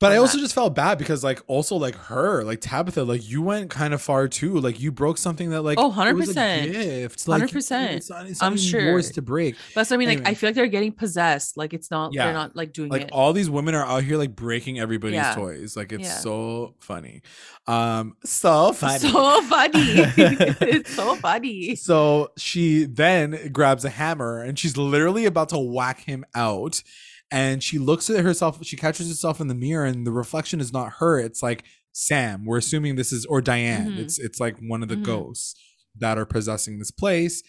But 0.00 0.12
I 0.12 0.16
also 0.16 0.38
just 0.38 0.54
felt 0.54 0.74
bad 0.74 0.96
because 0.96 1.22
like 1.22 1.42
also 1.46 1.76
like 1.76 1.94
her, 1.94 2.42
like 2.42 2.62
Tabitha, 2.62 3.04
like 3.04 3.28
you 3.28 3.42
went 3.42 3.68
kind 3.68 3.92
of 3.92 4.00
far 4.00 4.28
too. 4.28 4.58
Like 4.58 4.80
you 4.80 4.90
broke 4.90 5.18
something 5.18 5.50
that 5.50 5.60
like 5.60 5.78
oh 5.78 5.88
100 5.88 6.16
percent 6.16 6.72
gift. 6.72 7.28
Like 7.28 7.42
100 7.42 7.96
It's 7.96 8.08
not, 8.08 8.26
I'm 8.40 8.56
sure 8.56 8.80
yours 8.80 9.10
to 9.12 9.22
break. 9.22 9.56
That's 9.74 9.90
what 9.90 9.96
I 9.96 9.98
mean. 9.98 10.08
Anyway. 10.08 10.24
Like 10.24 10.30
I 10.30 10.34
feel 10.34 10.48
like 10.48 10.54
they're 10.54 10.68
getting 10.68 10.92
possessed. 10.92 11.58
Like 11.58 11.74
it's 11.74 11.90
not 11.90 12.14
yeah. 12.14 12.24
they're 12.24 12.32
not 12.32 12.56
like 12.56 12.72
doing 12.72 12.90
like 12.90 13.02
it. 13.02 13.12
all 13.12 13.34
these 13.34 13.50
women 13.50 13.74
are 13.74 13.84
out 13.84 14.02
here 14.02 14.16
like 14.16 14.34
breaking 14.34 14.80
everybody's 14.80 15.16
yeah. 15.16 15.34
toys. 15.34 15.76
Like 15.76 15.92
it's 15.92 16.04
yeah. 16.04 16.14
so 16.14 16.76
funny. 16.78 17.20
Um 17.66 18.16
so 18.24 18.72
funny. 18.72 19.00
So 19.00 19.42
funny. 19.42 19.70
it's 19.76 20.94
so 20.94 21.14
funny. 21.16 21.76
So 21.76 22.32
she 22.38 22.84
then 22.84 23.50
grabs 23.52 23.84
a 23.84 23.90
hammer 23.90 24.40
and 24.40 24.58
she's 24.58 24.78
literally 24.78 25.26
about 25.26 25.50
to 25.50 25.58
whack 25.58 26.00
him 26.00 26.24
out 26.34 26.82
and 27.30 27.62
she 27.62 27.78
looks 27.78 28.10
at 28.10 28.24
herself 28.24 28.58
she 28.64 28.76
catches 28.76 29.08
herself 29.08 29.40
in 29.40 29.48
the 29.48 29.54
mirror 29.54 29.84
and 29.84 30.06
the 30.06 30.12
reflection 30.12 30.60
is 30.60 30.72
not 30.72 30.94
her 30.98 31.18
it's 31.18 31.42
like 31.42 31.64
sam. 31.92 32.44
We're 32.44 32.58
assuming 32.58 32.96
this 32.96 33.12
is 33.12 33.26
or 33.26 33.40
diane. 33.40 33.90
Mm-hmm. 33.90 34.00
it's 34.00 34.18
it's 34.18 34.40
like 34.40 34.56
one 34.60 34.82
of 34.82 34.88
the 34.88 34.94
mm-hmm. 34.94 35.04
ghosts 35.04 35.54
that 35.98 36.18
are 36.18 36.26
possessing 36.26 36.78
this 36.78 36.90
place. 36.90 37.42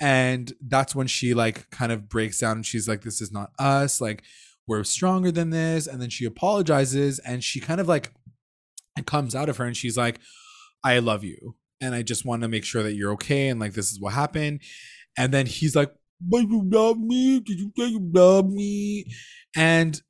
And 0.00 0.52
that's 0.66 0.94
when 0.94 1.06
she 1.06 1.34
like 1.34 1.70
kind 1.70 1.92
of 1.92 2.08
breaks 2.08 2.38
down 2.38 2.58
and 2.58 2.66
she's 2.66 2.88
like 2.88 3.02
this 3.02 3.20
is 3.20 3.32
not 3.32 3.50
us. 3.58 4.00
Like 4.00 4.22
we're 4.66 4.84
stronger 4.84 5.30
than 5.30 5.50
this. 5.50 5.86
And 5.86 6.00
then 6.00 6.10
she 6.10 6.24
apologizes 6.24 7.18
and 7.20 7.42
she 7.42 7.60
kind 7.60 7.80
of 7.80 7.88
like 7.88 8.12
it 8.98 9.06
comes 9.06 9.34
out 9.34 9.48
of 9.48 9.56
her 9.56 9.64
and 9.64 9.76
she's 9.76 9.96
like 9.96 10.18
i 10.82 10.98
love 10.98 11.22
you 11.22 11.54
and 11.80 11.94
i 11.94 12.02
just 12.02 12.24
want 12.24 12.42
to 12.42 12.48
make 12.48 12.64
sure 12.64 12.82
that 12.82 12.94
you're 12.94 13.12
okay 13.12 13.48
and 13.48 13.60
like 13.60 13.72
this 13.74 13.92
is 13.92 14.00
what 14.00 14.14
happened. 14.14 14.60
And 15.18 15.34
then 15.34 15.46
he's 15.46 15.76
like 15.76 15.92
but 16.20 16.38
you 16.42 16.62
love 16.70 16.98
me? 16.98 17.40
Did 17.40 17.58
you 17.60 17.72
say 17.76 17.86
you 17.88 18.00
love 18.12 18.50
me? 18.50 19.06
And 19.56 20.00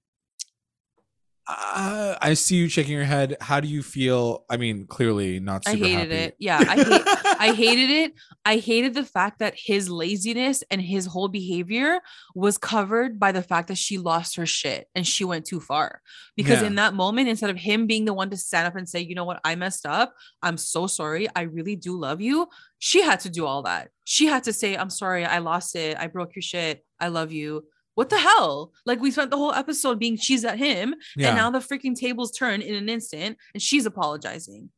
uh, 1.58 2.16
I 2.20 2.34
see 2.34 2.56
you 2.56 2.68
shaking 2.68 2.92
your 2.92 3.04
head. 3.04 3.36
How 3.40 3.60
do 3.60 3.68
you 3.68 3.82
feel? 3.82 4.44
I 4.48 4.56
mean, 4.56 4.86
clearly 4.86 5.40
not. 5.40 5.66
I 5.66 5.74
hated 5.74 6.10
happy. 6.10 6.14
it. 6.14 6.36
Yeah, 6.38 6.58
I, 6.58 6.76
hate, 6.76 7.02
I 7.40 7.52
hated 7.56 7.90
it. 7.90 8.14
I 8.44 8.56
hated 8.56 8.94
the 8.94 9.04
fact 9.04 9.40
that 9.40 9.54
his 9.56 9.88
laziness 9.88 10.62
and 10.70 10.80
his 10.80 11.06
whole 11.06 11.28
behavior 11.28 12.00
was 12.34 12.58
covered 12.58 13.18
by 13.18 13.32
the 13.32 13.42
fact 13.42 13.68
that 13.68 13.78
she 13.78 13.98
lost 13.98 14.36
her 14.36 14.46
shit 14.46 14.88
and 14.94 15.06
she 15.06 15.24
went 15.24 15.44
too 15.44 15.60
far. 15.60 16.00
Because 16.36 16.60
yeah. 16.60 16.68
in 16.68 16.74
that 16.76 16.94
moment, 16.94 17.28
instead 17.28 17.50
of 17.50 17.56
him 17.56 17.86
being 17.86 18.04
the 18.04 18.14
one 18.14 18.30
to 18.30 18.36
stand 18.36 18.66
up 18.66 18.76
and 18.76 18.88
say, 18.88 19.00
"You 19.00 19.14
know 19.14 19.24
what? 19.24 19.40
I 19.44 19.54
messed 19.54 19.86
up. 19.86 20.14
I'm 20.42 20.56
so 20.56 20.86
sorry. 20.86 21.28
I 21.34 21.42
really 21.42 21.76
do 21.76 21.98
love 21.98 22.20
you," 22.20 22.48
she 22.78 23.02
had 23.02 23.20
to 23.20 23.30
do 23.30 23.46
all 23.46 23.62
that. 23.62 23.90
She 24.04 24.26
had 24.26 24.44
to 24.44 24.52
say, 24.52 24.76
"I'm 24.76 24.90
sorry. 24.90 25.24
I 25.24 25.38
lost 25.38 25.74
it. 25.76 25.96
I 25.98 26.06
broke 26.06 26.34
your 26.34 26.42
shit. 26.42 26.84
I 26.98 27.08
love 27.08 27.32
you." 27.32 27.64
What 28.00 28.08
the 28.08 28.18
hell? 28.18 28.72
Like 28.86 28.98
we 28.98 29.10
spent 29.10 29.30
the 29.30 29.36
whole 29.36 29.52
episode 29.52 29.98
being 29.98 30.16
she's 30.16 30.42
at 30.46 30.56
him, 30.56 30.94
yeah. 31.18 31.28
and 31.28 31.36
now 31.36 31.50
the 31.50 31.58
freaking 31.58 31.94
tables 31.94 32.32
turn 32.32 32.62
in 32.62 32.74
an 32.74 32.88
instant, 32.88 33.36
and 33.52 33.62
she's 33.62 33.84
apologizing. 33.84 34.70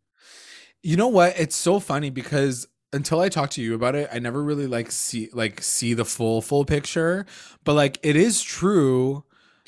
You 0.82 0.96
know 0.96 1.06
what? 1.06 1.38
It's 1.38 1.54
so 1.54 1.78
funny 1.78 2.10
because 2.10 2.66
until 2.92 3.20
I 3.20 3.28
talk 3.28 3.50
to 3.50 3.62
you 3.62 3.76
about 3.76 3.94
it, 3.94 4.10
I 4.12 4.18
never 4.18 4.42
really 4.42 4.66
like 4.66 4.90
see 4.90 5.28
like 5.32 5.62
see 5.62 5.94
the 5.94 6.04
full 6.04 6.42
full 6.42 6.64
picture. 6.64 7.24
But 7.62 7.74
like 7.74 8.00
it 8.02 8.16
is 8.16 8.42
true 8.42 9.22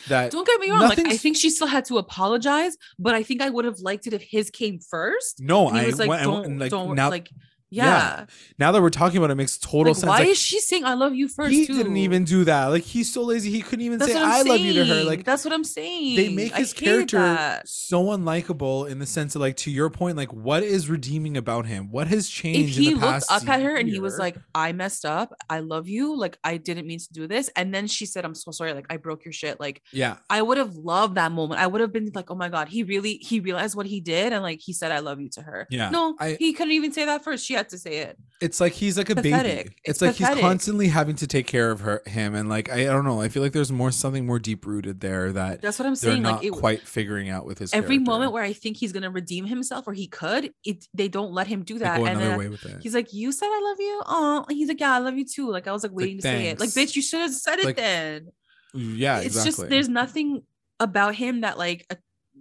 that 0.09 0.33
don't 0.33 0.45
get 0.45 0.59
me 0.59 0.73
wrong. 0.73 0.89
Like 0.89 0.99
I 0.99 1.17
think 1.17 1.37
she 1.37 1.49
still 1.49 1.69
had 1.69 1.85
to 1.85 1.99
apologize, 1.99 2.77
but 2.99 3.15
I 3.15 3.23
think 3.23 3.41
I 3.41 3.51
would 3.51 3.67
have 3.67 3.79
liked 3.79 4.09
it 4.09 4.15
if 4.15 4.23
his 4.23 4.51
came 4.51 4.81
first. 4.81 5.41
No, 5.41 5.69
I 5.69 5.87
was 5.87 6.01
like, 6.01 6.09
went, 6.09 6.25
don't, 6.25 6.59
like, 6.59 6.73
don't 6.73 6.97
now, 6.97 7.09
like 7.09 7.31
yeah. 7.75 7.85
yeah. 7.85 8.27
Now 8.59 8.73
that 8.73 8.81
we're 8.81 8.91
talking 8.91 9.19
about 9.19 9.31
it, 9.31 9.33
it 9.33 9.37
makes 9.37 9.59
total 9.59 9.93
like, 9.93 9.97
sense. 9.97 10.09
Why 10.09 10.19
like, 10.21 10.29
is 10.29 10.39
she 10.39 10.61
saying 10.61 10.85
I 10.85 10.95
love 10.95 11.15
you 11.15 11.29
first? 11.29 11.53
He 11.53 11.67
too? 11.67 11.75
didn't 11.75 11.97
even 11.97 12.25
do 12.25 12.45
that. 12.45 12.67
Like 12.67 12.85
he's 12.85 13.13
so 13.13 13.23
lazy. 13.23 13.51
He 13.51 13.63
couldn't 13.63 13.85
even 13.85 13.99
That's 13.99 14.13
say 14.13 14.19
I 14.19 14.43
saying. 14.43 14.49
love 14.49 14.61
you 14.61 14.73
to 14.75 14.85
her. 14.85 15.05
Like 15.05 15.25
That's 15.25 15.45
what 15.45 15.53
I'm 15.53 15.65
saying. 15.65 16.17
They 16.17 16.29
make 16.29 16.55
his 16.55 16.73
character 16.73 17.19
that. 17.19 17.69
so 17.69 18.05
unlikable 18.05 18.89
in 18.89 18.99
the 18.99 19.07
sense 19.07 19.35
of 19.35 19.41
like 19.41 19.57
to 19.59 19.71
your 19.71 19.91
point, 19.91 20.17
like 20.17 20.33
what 20.33 20.63
is 20.63 20.89
redeeming 20.89 21.37
about 21.37 21.67
him? 21.67 21.91
What 21.91 22.07
has 22.09 22.29
changed? 22.29 22.79
If 22.79 22.85
he 22.85 22.95
looked 22.95 23.27
up 23.31 23.49
at 23.49 23.61
her 23.61 23.71
year? 23.71 23.77
and 23.77 23.89
he 23.89 23.99
was 23.99 24.19
like, 24.19 24.37
I 24.55 24.73
messed 24.73 25.05
up. 25.05 25.35
I 25.51 25.61
love 25.61 25.89
you. 25.89 26.17
Like 26.17 26.39
I 26.45 26.57
didn't 26.57 26.87
mean 26.87 26.99
to 27.01 27.13
do 27.13 27.27
this. 27.27 27.51
And 27.57 27.75
then 27.75 27.87
she 27.87 28.07
said, 28.07 28.25
I'm 28.25 28.35
so 28.35 28.51
sorry. 28.51 28.73
Like 28.73 28.87
I 28.91 28.97
broke 28.97 29.25
your 29.25 29.33
shit. 29.33 29.59
Like 29.61 29.83
yeah, 29.93 30.17
I 30.31 30.43
would 30.43 30.59
have 30.59 30.77
loved 30.77 31.17
that 31.17 31.33
moment. 31.33 31.61
I 31.61 31.67
would 31.67 31.81
have 31.81 31.93
been 31.93 32.11
like, 32.15 32.31
oh 32.31 32.35
my 32.35 32.49
God, 32.49 32.69
he 32.69 32.83
really 32.83 33.15
he 33.15 33.41
realized 33.41 33.77
what 33.77 33.87
he 33.87 34.01
did. 34.01 34.33
And 34.33 34.43
like 34.43 34.61
he 34.61 34.73
said, 34.73 34.93
I 34.93 35.01
love 35.01 35.21
you 35.21 35.29
to 35.31 35.43
her. 35.43 35.67
Yeah. 35.71 35.91
No, 35.91 36.17
I, 36.21 36.37
he 36.39 36.53
couldn't 36.53 36.73
even 36.73 36.93
say 36.93 37.05
that 37.05 37.25
first. 37.25 37.45
She 37.45 37.55
had 37.55 37.64
to 37.69 37.79
say 37.79 37.99
it 37.99 38.19
it's 38.45 38.61
like 38.61 38.73
he's 38.73 38.99
like 38.99 39.09
a 39.11 39.15
pathetic. 39.15 39.57
baby. 39.57 39.77
It's, 39.85 39.91
it's 39.91 40.03
like 40.03 40.17
pathetic. 40.17 40.37
he's 40.37 40.45
constantly 40.45 40.89
having 40.89 41.17
to 41.17 41.27
take 41.27 41.47
care 41.47 41.71
of 41.71 41.81
her 41.81 42.03
him 42.07 42.35
and 42.35 42.49
like 42.49 42.71
I, 42.71 42.83
I 42.83 42.85
don't 42.85 43.05
know. 43.05 43.21
I 43.21 43.29
feel 43.29 43.43
like 43.43 43.53
there's 43.53 43.73
more 43.73 43.91
something 43.91 44.27
more 44.27 44.39
deep 44.39 44.67
rooted 44.67 45.01
there 45.01 45.33
that 45.33 45.63
that's 45.63 45.79
what 45.79 45.87
I'm 45.87 45.97
saying. 45.97 46.23
Not 46.23 46.37
like 46.37 46.45
it, 46.45 46.53
quite 46.53 46.81
figuring 46.81 47.31
out 47.31 47.47
with 47.47 47.59
his 47.59 47.73
every 47.73 47.97
character. 47.97 48.11
moment 48.11 48.33
where 48.33 48.43
I 48.43 48.53
think 48.53 48.77
he's 48.77 48.93
gonna 48.93 49.11
redeem 49.11 49.47
himself 49.47 49.89
or 49.89 49.95
he 49.95 50.07
could, 50.07 50.53
it 50.65 50.87
they 50.93 51.09
don't 51.09 51.33
let 51.33 51.47
him 51.47 51.63
do 51.63 51.79
that. 51.79 52.01
and 52.01 52.21
then 52.21 52.59
he's 52.83 52.95
like, 52.95 53.13
"You 53.13 53.33
said 53.33 53.47
I 53.47 53.61
love 53.65 53.81
you." 53.81 54.03
Oh, 54.07 54.45
he's 54.51 54.69
like, 54.69 54.81
"Yeah, 54.81 54.95
I 54.95 54.99
love 54.99 55.17
you 55.17 55.25
too." 55.25 55.51
Like 55.51 55.67
I 55.67 55.73
was 55.73 55.83
like 55.83 55.93
waiting 55.93 56.17
like, 56.17 56.23
to 56.23 56.29
say 56.29 56.47
it. 56.49 56.61
Like 56.61 56.71
bitch, 56.71 56.97
you 56.97 57.03
should 57.03 57.21
have 57.21 57.33
said 57.33 57.59
it 57.61 57.65
like, 57.65 57.77
then. 57.77 58.29
Yeah, 58.75 59.19
it's 59.19 59.27
exactly. 59.27 59.51
just 59.51 59.69
there's 59.71 59.89
nothing 59.89 60.43
about 60.81 61.15
him 61.15 61.43
that 61.43 61.57
like 61.57 61.87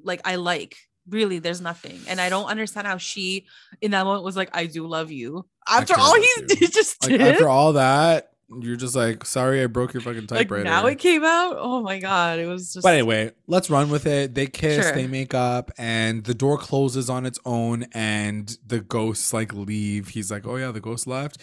like 0.04 0.22
I 0.26 0.36
like 0.36 0.76
really 1.10 1.40
there's 1.40 1.62
nothing. 1.62 2.00
And 2.08 2.20
i 2.22 2.30
don't 2.30 2.46
understand 2.46 2.88
how 2.88 2.98
she 2.98 3.46
in 3.82 3.92
that 3.92 4.04
moment 4.06 4.24
was 4.24 4.36
like 4.36 4.50
i 4.54 4.66
do 4.66 4.88
love 4.88 5.12
you. 5.12 5.46
After 5.68 5.94
all 5.98 6.16
he, 6.16 6.28
he 6.60 6.68
just 6.68 7.04
like, 7.04 7.12
did. 7.12 7.22
after 7.22 7.48
all 7.50 7.74
that 7.74 8.34
you're 8.62 8.76
just 8.76 8.96
like 8.96 9.26
sorry 9.26 9.64
i 9.64 9.66
broke 9.66 9.94
your 9.94 10.02
fucking 10.02 10.28
typewriter. 10.28 10.64
like 10.64 10.72
now 10.72 10.86
it 10.86 11.00
came 11.00 11.24
out? 11.24 11.56
Oh 11.58 11.82
my 11.82 12.00
god 12.00 12.40
it 12.40 12.46
was 12.46 12.74
just 12.74 12.84
but 12.84 12.94
anyway 12.94 13.32
let's 13.48 13.70
run 13.70 13.90
with 13.90 14.06
it. 14.06 14.36
They 14.36 14.48
kiss 14.48 14.86
sure. 14.86 14.96
they 14.96 15.08
make 15.08 15.34
up 15.34 15.72
and 15.78 16.24
the 16.24 16.34
door 16.34 16.58
closes 16.58 17.10
on 17.10 17.26
its 17.26 17.40
own 17.46 17.86
and 17.94 18.56
the 18.66 18.82
ghosts 18.82 19.34
like 19.34 19.54
leave. 19.54 20.10
He's 20.10 20.32
like 20.32 20.46
oh 20.46 20.58
yeah 20.58 20.72
the 20.72 20.82
ghost 20.82 21.08
left. 21.08 21.38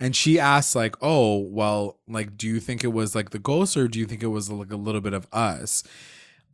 And 0.00 0.16
she 0.16 0.40
asks 0.40 0.74
like 0.74 0.96
oh 1.00 1.38
well 1.38 1.98
like 2.08 2.36
do 2.36 2.48
you 2.48 2.60
think 2.60 2.84
it 2.84 2.92
was 2.92 3.14
like 3.14 3.30
the 3.30 3.38
ghost 3.38 3.76
or 3.76 3.88
do 3.88 3.98
you 3.98 4.06
think 4.06 4.22
it 4.22 4.28
was 4.28 4.50
like 4.50 4.72
a 4.72 4.76
little 4.76 5.00
bit 5.00 5.12
of 5.12 5.26
us? 5.32 5.82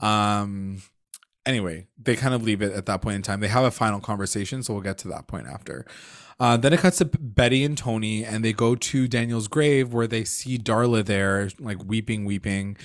Um 0.01 0.83
anyway, 1.47 1.87
they 2.01 2.17
kind 2.17 2.35
of 2.35 2.43
leave 2.43 2.63
it 2.63 2.73
at 2.73 2.87
that 2.87 3.03
point 3.03 3.17
in 3.17 3.23
time. 3.23 3.41
They 3.41 3.49
have 3.49 3.65
a 3.65 3.71
final 3.71 4.01
conversation, 4.01 4.63
so 4.63 4.75
we'll 4.75 4.83
get 4.83 4.99
to 4.99 5.09
that 5.09 5.27
point 5.27 5.47
after. 5.47 5.87
Uh, 6.39 6.57
then 6.57 6.73
it 6.73 6.81
cuts 6.81 6.99
to 6.99 7.05
Betty 7.05 7.65
and 7.65 7.77
Toni, 7.77 8.25
and 8.25 8.45
they 8.45 8.53
go 8.53 8.75
to 8.75 9.07
Daniel's 9.07 9.47
grave 9.47 9.93
where 9.93 10.07
they 10.07 10.25
see 10.25 10.57
Darla 10.57 11.05
there, 11.05 11.51
like 11.59 11.85
weeping, 11.85 12.25
weeping, 12.25 12.79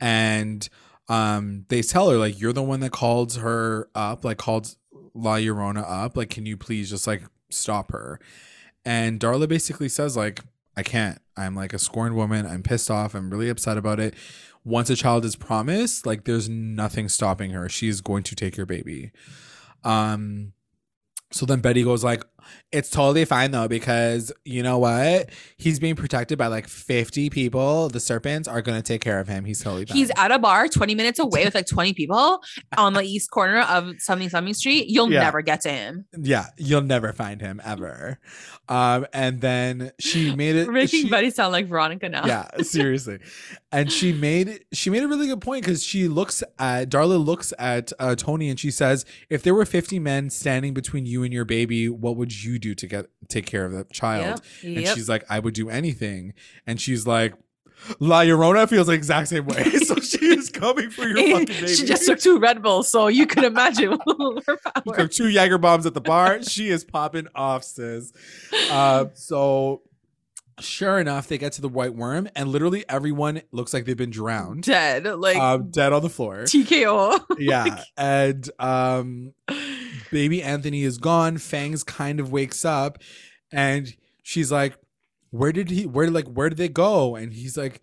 and 0.00 0.68
um, 1.08 1.64
they 1.68 1.82
tell 1.82 2.08
her 2.10 2.16
like, 2.16 2.40
"You're 2.40 2.52
the 2.52 2.62
one 2.62 2.80
that 2.80 2.92
called 2.92 3.34
her 3.34 3.88
up, 3.96 4.24
like 4.24 4.38
called 4.38 4.76
La 5.12 5.36
Llorona 5.36 5.84
up. 5.84 6.16
Like, 6.16 6.30
can 6.30 6.46
you 6.46 6.56
please 6.56 6.88
just 6.88 7.08
like 7.08 7.22
stop 7.50 7.90
her?" 7.90 8.20
And 8.84 9.18
Darla 9.18 9.48
basically 9.48 9.88
says 9.88 10.16
like, 10.16 10.42
"I 10.76 10.84
can't. 10.84 11.20
I'm 11.36 11.56
like 11.56 11.72
a 11.72 11.80
scorned 11.80 12.14
woman. 12.14 12.46
I'm 12.46 12.62
pissed 12.62 12.92
off. 12.92 13.14
I'm 13.16 13.28
really 13.30 13.48
upset 13.48 13.76
about 13.76 13.98
it." 13.98 14.14
Once 14.64 14.90
a 14.90 14.96
child 14.96 15.24
is 15.24 15.36
promised, 15.36 16.06
like 16.06 16.24
there's 16.24 16.48
nothing 16.48 17.08
stopping 17.08 17.50
her. 17.52 17.68
She's 17.68 18.00
going 18.00 18.22
to 18.24 18.34
take 18.34 18.56
your 18.56 18.66
baby. 18.66 19.12
Um 19.84 20.52
so 21.32 21.46
then 21.46 21.60
Betty 21.60 21.84
goes 21.84 22.02
like, 22.02 22.24
it's 22.72 22.90
totally 22.90 23.24
fine 23.24 23.50
though 23.50 23.68
because 23.68 24.32
you 24.44 24.62
know 24.62 24.78
what? 24.78 25.30
He's 25.56 25.78
being 25.78 25.94
protected 25.94 26.38
by 26.38 26.48
like 26.48 26.66
50 26.68 27.30
people. 27.30 27.88
The 27.88 28.00
serpents 28.00 28.48
are 28.48 28.62
gonna 28.62 28.82
take 28.82 29.00
care 29.00 29.20
of 29.20 29.28
him. 29.28 29.44
He's 29.44 29.62
totally 29.62 29.86
fine. 29.86 29.96
He's 29.96 30.10
at 30.16 30.32
a 30.32 30.38
bar 30.38 30.68
20 30.68 30.94
minutes 30.94 31.18
away 31.18 31.44
with 31.44 31.54
like 31.54 31.66
20 31.66 31.94
people 31.94 32.40
on 32.76 32.92
the 32.94 33.02
east 33.02 33.30
corner 33.30 33.60
of 33.60 33.94
something 33.98 34.28
something 34.28 34.54
street. 34.54 34.88
You'll 34.88 35.12
yeah. 35.12 35.20
never 35.20 35.42
get 35.42 35.60
to 35.62 35.70
him. 35.70 36.06
Yeah, 36.18 36.46
you'll 36.56 36.82
never 36.82 37.12
find 37.12 37.40
him 37.40 37.60
ever. 37.64 38.18
Um, 38.68 39.06
and 39.12 39.40
then 39.40 39.92
she 39.98 40.34
made 40.34 40.56
it 40.56 40.66
We're 40.66 40.74
making 40.74 41.02
she, 41.02 41.10
Betty 41.10 41.30
sound 41.30 41.52
like 41.52 41.66
Veronica 41.66 42.08
now. 42.08 42.26
Yeah, 42.26 42.48
seriously. 42.62 43.18
and 43.72 43.90
she 43.90 44.12
made 44.12 44.64
she 44.72 44.90
made 44.90 45.02
a 45.02 45.08
really 45.08 45.28
good 45.28 45.40
point 45.40 45.64
because 45.64 45.82
she 45.82 46.08
looks 46.08 46.42
at 46.58 46.90
Darla 46.90 47.24
looks 47.24 47.52
at 47.58 47.92
uh, 47.98 48.14
Toni 48.14 48.48
and 48.48 48.58
she 48.58 48.70
says, 48.70 49.04
if 49.28 49.42
there 49.42 49.54
were 49.54 49.64
50 49.64 49.98
men 49.98 50.30
standing 50.30 50.74
between 50.74 51.06
you 51.06 51.22
and 51.22 51.32
your 51.32 51.44
baby, 51.44 51.88
what 51.88 52.16
would 52.16 52.42
you 52.44 52.58
do 52.58 52.74
to 52.74 52.86
get 52.86 53.06
take 53.28 53.46
care 53.46 53.64
of 53.64 53.72
the 53.72 53.84
child. 53.84 54.42
Yep. 54.62 54.76
And 54.76 54.82
yep. 54.84 54.94
she's 54.94 55.08
like, 55.08 55.24
I 55.30 55.38
would 55.38 55.54
do 55.54 55.70
anything. 55.70 56.34
And 56.66 56.80
she's 56.80 57.06
like, 57.06 57.34
La 57.98 58.20
Llorona 58.22 58.68
feels 58.68 58.88
the 58.88 58.92
exact 58.92 59.28
same 59.28 59.46
way. 59.46 59.64
So 59.90 59.96
she 59.96 60.26
is 60.26 60.50
coming 60.50 60.90
for 60.90 61.06
your 61.08 61.16
fucking 61.16 61.46
baby. 61.46 61.68
She 61.68 61.84
just 61.84 62.06
took 62.06 62.20
two 62.20 62.38
Red 62.38 62.62
Bulls, 62.62 62.88
so 62.88 63.08
you 63.08 63.26
can 63.26 63.42
imagine 63.44 63.92
her 64.46 64.56
power. 64.56 64.96
took 64.96 65.10
two 65.10 65.32
Jager 65.32 65.58
bombs 65.58 65.84
at 65.84 65.94
the 65.94 66.00
bar. 66.00 66.42
she 66.42 66.68
is 66.68 66.84
popping 66.84 67.26
off, 67.34 67.64
sis. 67.64 68.12
Uh, 68.70 69.06
so 69.14 69.82
sure 70.60 70.98
enough, 70.98 71.28
they 71.28 71.38
get 71.38 71.52
to 71.54 71.60
the 71.60 71.68
Whyte 71.68 71.96
Wyrm, 71.96 72.30
and 72.34 72.48
literally 72.48 72.84
everyone 72.88 73.42
looks 73.52 73.74
like 73.74 73.84
they've 73.84 73.96
been 73.96 74.10
drowned, 74.10 74.64
dead, 74.64 75.04
like 75.04 75.36
um, 75.36 75.70
dead 75.70 75.92
on 75.92 76.02
the 76.02 76.08
floor. 76.08 76.42
TKO. 76.42 77.24
yeah, 77.38 77.82
and 77.96 78.48
um, 78.58 79.32
baby 80.10 80.42
Anthony 80.42 80.82
is 80.82 80.98
gone. 80.98 81.38
Fangs 81.38 81.84
kind 81.84 82.20
of 82.20 82.32
wakes 82.32 82.64
up 82.64 82.98
and 83.52 83.94
she's 84.22 84.52
like, 84.52 84.76
Where 85.30 85.52
did 85.52 85.70
he 85.70 85.86
where 85.86 86.10
like 86.10 86.26
where 86.26 86.48
did 86.48 86.58
they 86.58 86.68
go? 86.68 87.16
And 87.16 87.32
he's 87.32 87.56
like, 87.56 87.80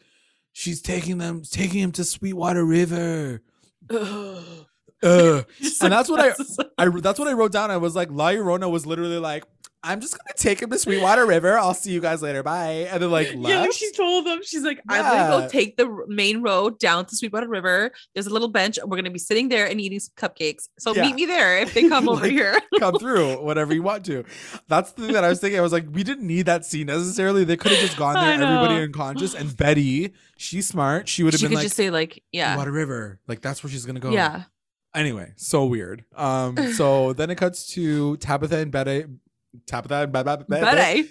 She's 0.54 0.82
taking 0.82 1.18
them 1.18 1.44
taking 1.44 1.82
him 1.82 1.92
to 1.94 2.04
Sweetwater 2.04 2.66
River. 2.66 3.42
Ugh. 5.04 5.46
and 5.82 5.94
that's 5.94 6.10
what 6.10 6.20
I, 6.20 6.34
I 6.78 6.90
that's 6.90 7.20
what 7.20 7.28
I 7.28 7.34
wrote 7.34 7.52
down. 7.52 7.72
I 7.72 7.78
was 7.78 7.96
like, 7.96 8.10
La 8.12 8.30
Llorona 8.30 8.70
was 8.70 8.86
literally 8.86 9.20
like, 9.20 9.44
I'm 9.84 10.02
just 10.02 10.18
gonna 10.18 10.34
take 10.36 10.62
him 10.62 10.70
to 10.72 10.80
Sweetwater 10.80 11.26
River. 11.26 11.58
I'll 11.58 11.74
see 11.74 11.92
you 11.92 12.02
guys 12.02 12.22
later. 12.22 12.42
Bye. 12.42 12.88
And 12.92 13.02
then 13.02 13.12
like 13.12 13.34
left. 13.36 13.48
Yeah, 13.48 13.70
she 13.72 13.92
told 13.94 14.26
them, 14.26 14.40
she's 14.44 14.64
like, 14.64 14.82
I'm 14.90 15.04
gonna 15.04 15.44
go 15.44 15.50
take 15.50 15.78
the 15.78 16.04
main 16.08 16.42
road 16.42 16.80
down 16.80 17.06
to 17.06 17.16
Sweetwater 17.16 17.48
River. 17.48 17.92
There's 18.14 18.28
a 18.28 18.32
little 18.32 18.48
bench. 18.48 18.78
And 18.78 18.90
we're 18.90 18.98
gonna 18.98 19.12
be 19.12 19.20
sitting 19.20 19.50
there 19.50 19.68
and 19.68 19.80
eating 19.80 20.00
some 20.00 20.14
cupcakes. 20.18 20.68
So 20.80 20.94
yeah. 20.94 21.04
meet 21.04 21.16
me 21.16 21.26
there 21.26 21.60
if 21.60 21.74
they 21.74 21.88
come 21.88 22.06
like, 22.08 22.18
over 22.18 22.28
here. 22.28 22.60
come 22.80 22.98
through, 22.98 23.42
whatever 23.42 23.74
you 23.74 23.84
want 23.84 24.04
to. 24.06 24.26
That's 24.68 24.92
the 24.94 25.04
thing 25.04 25.14
that 25.14 25.24
I 25.24 25.30
was 25.30 25.40
thinking. 25.40 25.60
I 25.60 25.64
was 25.64 25.74
like, 25.74 25.86
we 25.92 26.04
didn't 26.04 26.26
need 26.26 26.48
that 26.48 26.66
scene 26.66 26.88
necessarily. 26.88 27.44
They 27.44 27.56
could 27.56 27.72
have 27.72 27.82
just 27.82 27.98
gone 27.98 28.16
there, 28.16 28.34
everybody 28.34 28.84
unconscious. 28.84 29.36
And 29.36 29.56
Betty, 29.56 30.14
she's 30.38 30.68
smart. 30.68 31.08
She 31.08 31.24
would 31.24 31.34
have 31.34 31.42
been 31.42 31.52
like, 31.52 31.60
She 31.60 31.64
could 31.64 31.68
just 31.68 31.78
say 31.78 31.92
like, 31.92 32.24
yeah, 32.32 32.58
Water 32.58 32.72
River. 32.72 33.20
Like 33.28 33.42
that's 33.42 33.64
where 33.64 33.72
she's 33.72 33.86
gonna 33.86 34.00
go. 34.00 34.10
Yeah. 34.10 34.44
Anyway, 34.98 35.32
so 35.36 35.66
weird. 35.66 36.04
Um, 36.16 36.58
so 36.74 37.14
then 37.18 37.30
it 37.30 37.36
cuts 37.36 37.68
to 37.74 38.18
Tabitha 38.18 38.58
and 38.58 38.72
Betty 38.72 39.06
Tabitha, 39.66 40.08
ba- 40.08 40.24
ba- 40.24 40.46
ba- 40.48 41.04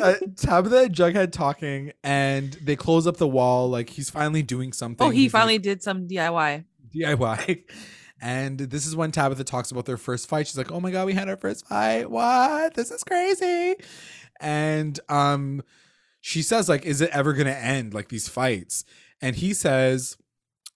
uh, 0.00 0.14
Tabitha 0.36 0.84
and 0.84 0.94
Jughead 0.94 1.32
talking, 1.32 1.92
and 2.04 2.52
they 2.54 2.76
close 2.76 3.06
up 3.06 3.16
the 3.16 3.28
wall. 3.28 3.68
Like 3.68 3.90
he's 3.90 4.10
finally 4.10 4.42
doing 4.42 4.72
something. 4.72 5.06
Oh, 5.06 5.10
he 5.10 5.22
he's 5.22 5.32
finally 5.32 5.54
like, 5.54 5.62
did 5.62 5.82
some 5.82 6.06
DIY. 6.06 6.64
DIY. 6.94 7.64
And 8.24 8.56
this 8.56 8.86
is 8.86 8.94
when 8.94 9.10
Tabitha 9.10 9.42
talks 9.42 9.72
about 9.72 9.84
their 9.84 9.96
first 9.96 10.28
fight. 10.28 10.46
She's 10.46 10.56
like, 10.56 10.70
"Oh 10.70 10.78
my 10.78 10.92
god, 10.92 11.06
we 11.06 11.12
had 11.12 11.28
our 11.28 11.36
first 11.36 11.66
fight. 11.66 12.08
What? 12.08 12.72
This 12.74 12.92
is 12.92 13.02
crazy." 13.02 13.74
And 14.40 15.00
um, 15.08 15.62
she 16.20 16.40
says, 16.40 16.68
"Like, 16.68 16.84
is 16.86 17.00
it 17.00 17.10
ever 17.12 17.32
gonna 17.32 17.50
end? 17.50 17.94
Like 17.94 18.10
these 18.10 18.28
fights?" 18.28 18.84
And 19.20 19.34
he 19.34 19.52
says, 19.52 20.16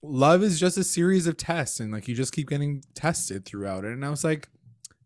"Love 0.02 0.42
is 0.42 0.60
just 0.60 0.78
a 0.78 0.84
series 0.84 1.26
of 1.26 1.36
tests, 1.36 1.80
and 1.80 1.92
like 1.92 2.08
you 2.08 2.14
just 2.14 2.32
keep 2.32 2.48
getting 2.48 2.82
tested 2.94 3.44
throughout 3.44 3.84
it." 3.84 3.92
And 3.92 4.04
I 4.04 4.10
was 4.10 4.24
like, 4.24 4.48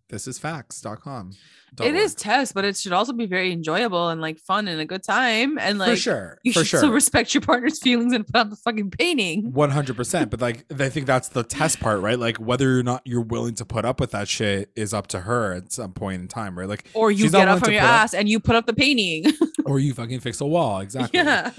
"This 0.08 0.26
is 0.26 0.38
facts.com." 0.38 1.32
It 1.80 1.94
is 1.94 2.14
test, 2.14 2.52
but 2.52 2.64
it 2.64 2.76
should 2.76 2.92
also 2.92 3.12
be 3.12 3.26
very 3.26 3.52
enjoyable 3.52 4.08
and 4.08 4.20
like 4.20 4.38
fun 4.40 4.66
and 4.66 4.80
a 4.80 4.84
good 4.84 5.04
time. 5.04 5.56
And 5.58 5.78
like, 5.78 5.90
for 5.90 5.96
sure, 5.96 6.38
you 6.42 6.52
for 6.52 6.60
should 6.60 6.66
sure. 6.66 6.80
still 6.80 6.92
respect 6.92 7.32
your 7.32 7.42
partner's 7.42 7.78
feelings 7.82 8.12
and 8.12 8.26
put 8.26 8.36
out 8.36 8.50
the 8.50 8.56
fucking 8.56 8.90
painting. 8.90 9.52
One 9.52 9.70
hundred 9.70 9.96
percent. 9.96 10.30
But 10.30 10.40
like, 10.40 10.64
I 10.78 10.88
think 10.88 11.06
that's 11.06 11.28
the 11.28 11.44
test 11.44 11.80
part, 11.80 12.00
right? 12.00 12.18
Like, 12.18 12.38
whether 12.38 12.78
or 12.78 12.82
not 12.82 13.02
you're 13.04 13.20
willing 13.20 13.54
to 13.54 13.64
put 13.64 13.84
up 13.84 14.00
with 14.00 14.10
that 14.10 14.26
shit 14.28 14.70
is 14.74 14.92
up 14.92 15.06
to 15.08 15.20
her 15.20 15.52
at 15.52 15.72
some 15.72 15.92
point 15.92 16.22
in 16.22 16.28
time, 16.28 16.58
right? 16.58 16.68
Like, 16.68 16.86
or 16.92 17.10
you 17.10 17.30
get 17.30 17.48
up 17.48 17.60
from 17.60 17.72
your 17.72 17.82
ass 17.82 18.14
up, 18.14 18.20
and 18.20 18.28
you 18.28 18.40
put 18.40 18.56
up 18.56 18.66
the 18.66 18.74
painting, 18.74 19.32
or 19.64 19.78
you 19.78 19.94
fucking 19.94 20.20
fix 20.20 20.40
a 20.40 20.46
wall. 20.46 20.80
Exactly. 20.90 21.20
Yeah. 21.20 21.52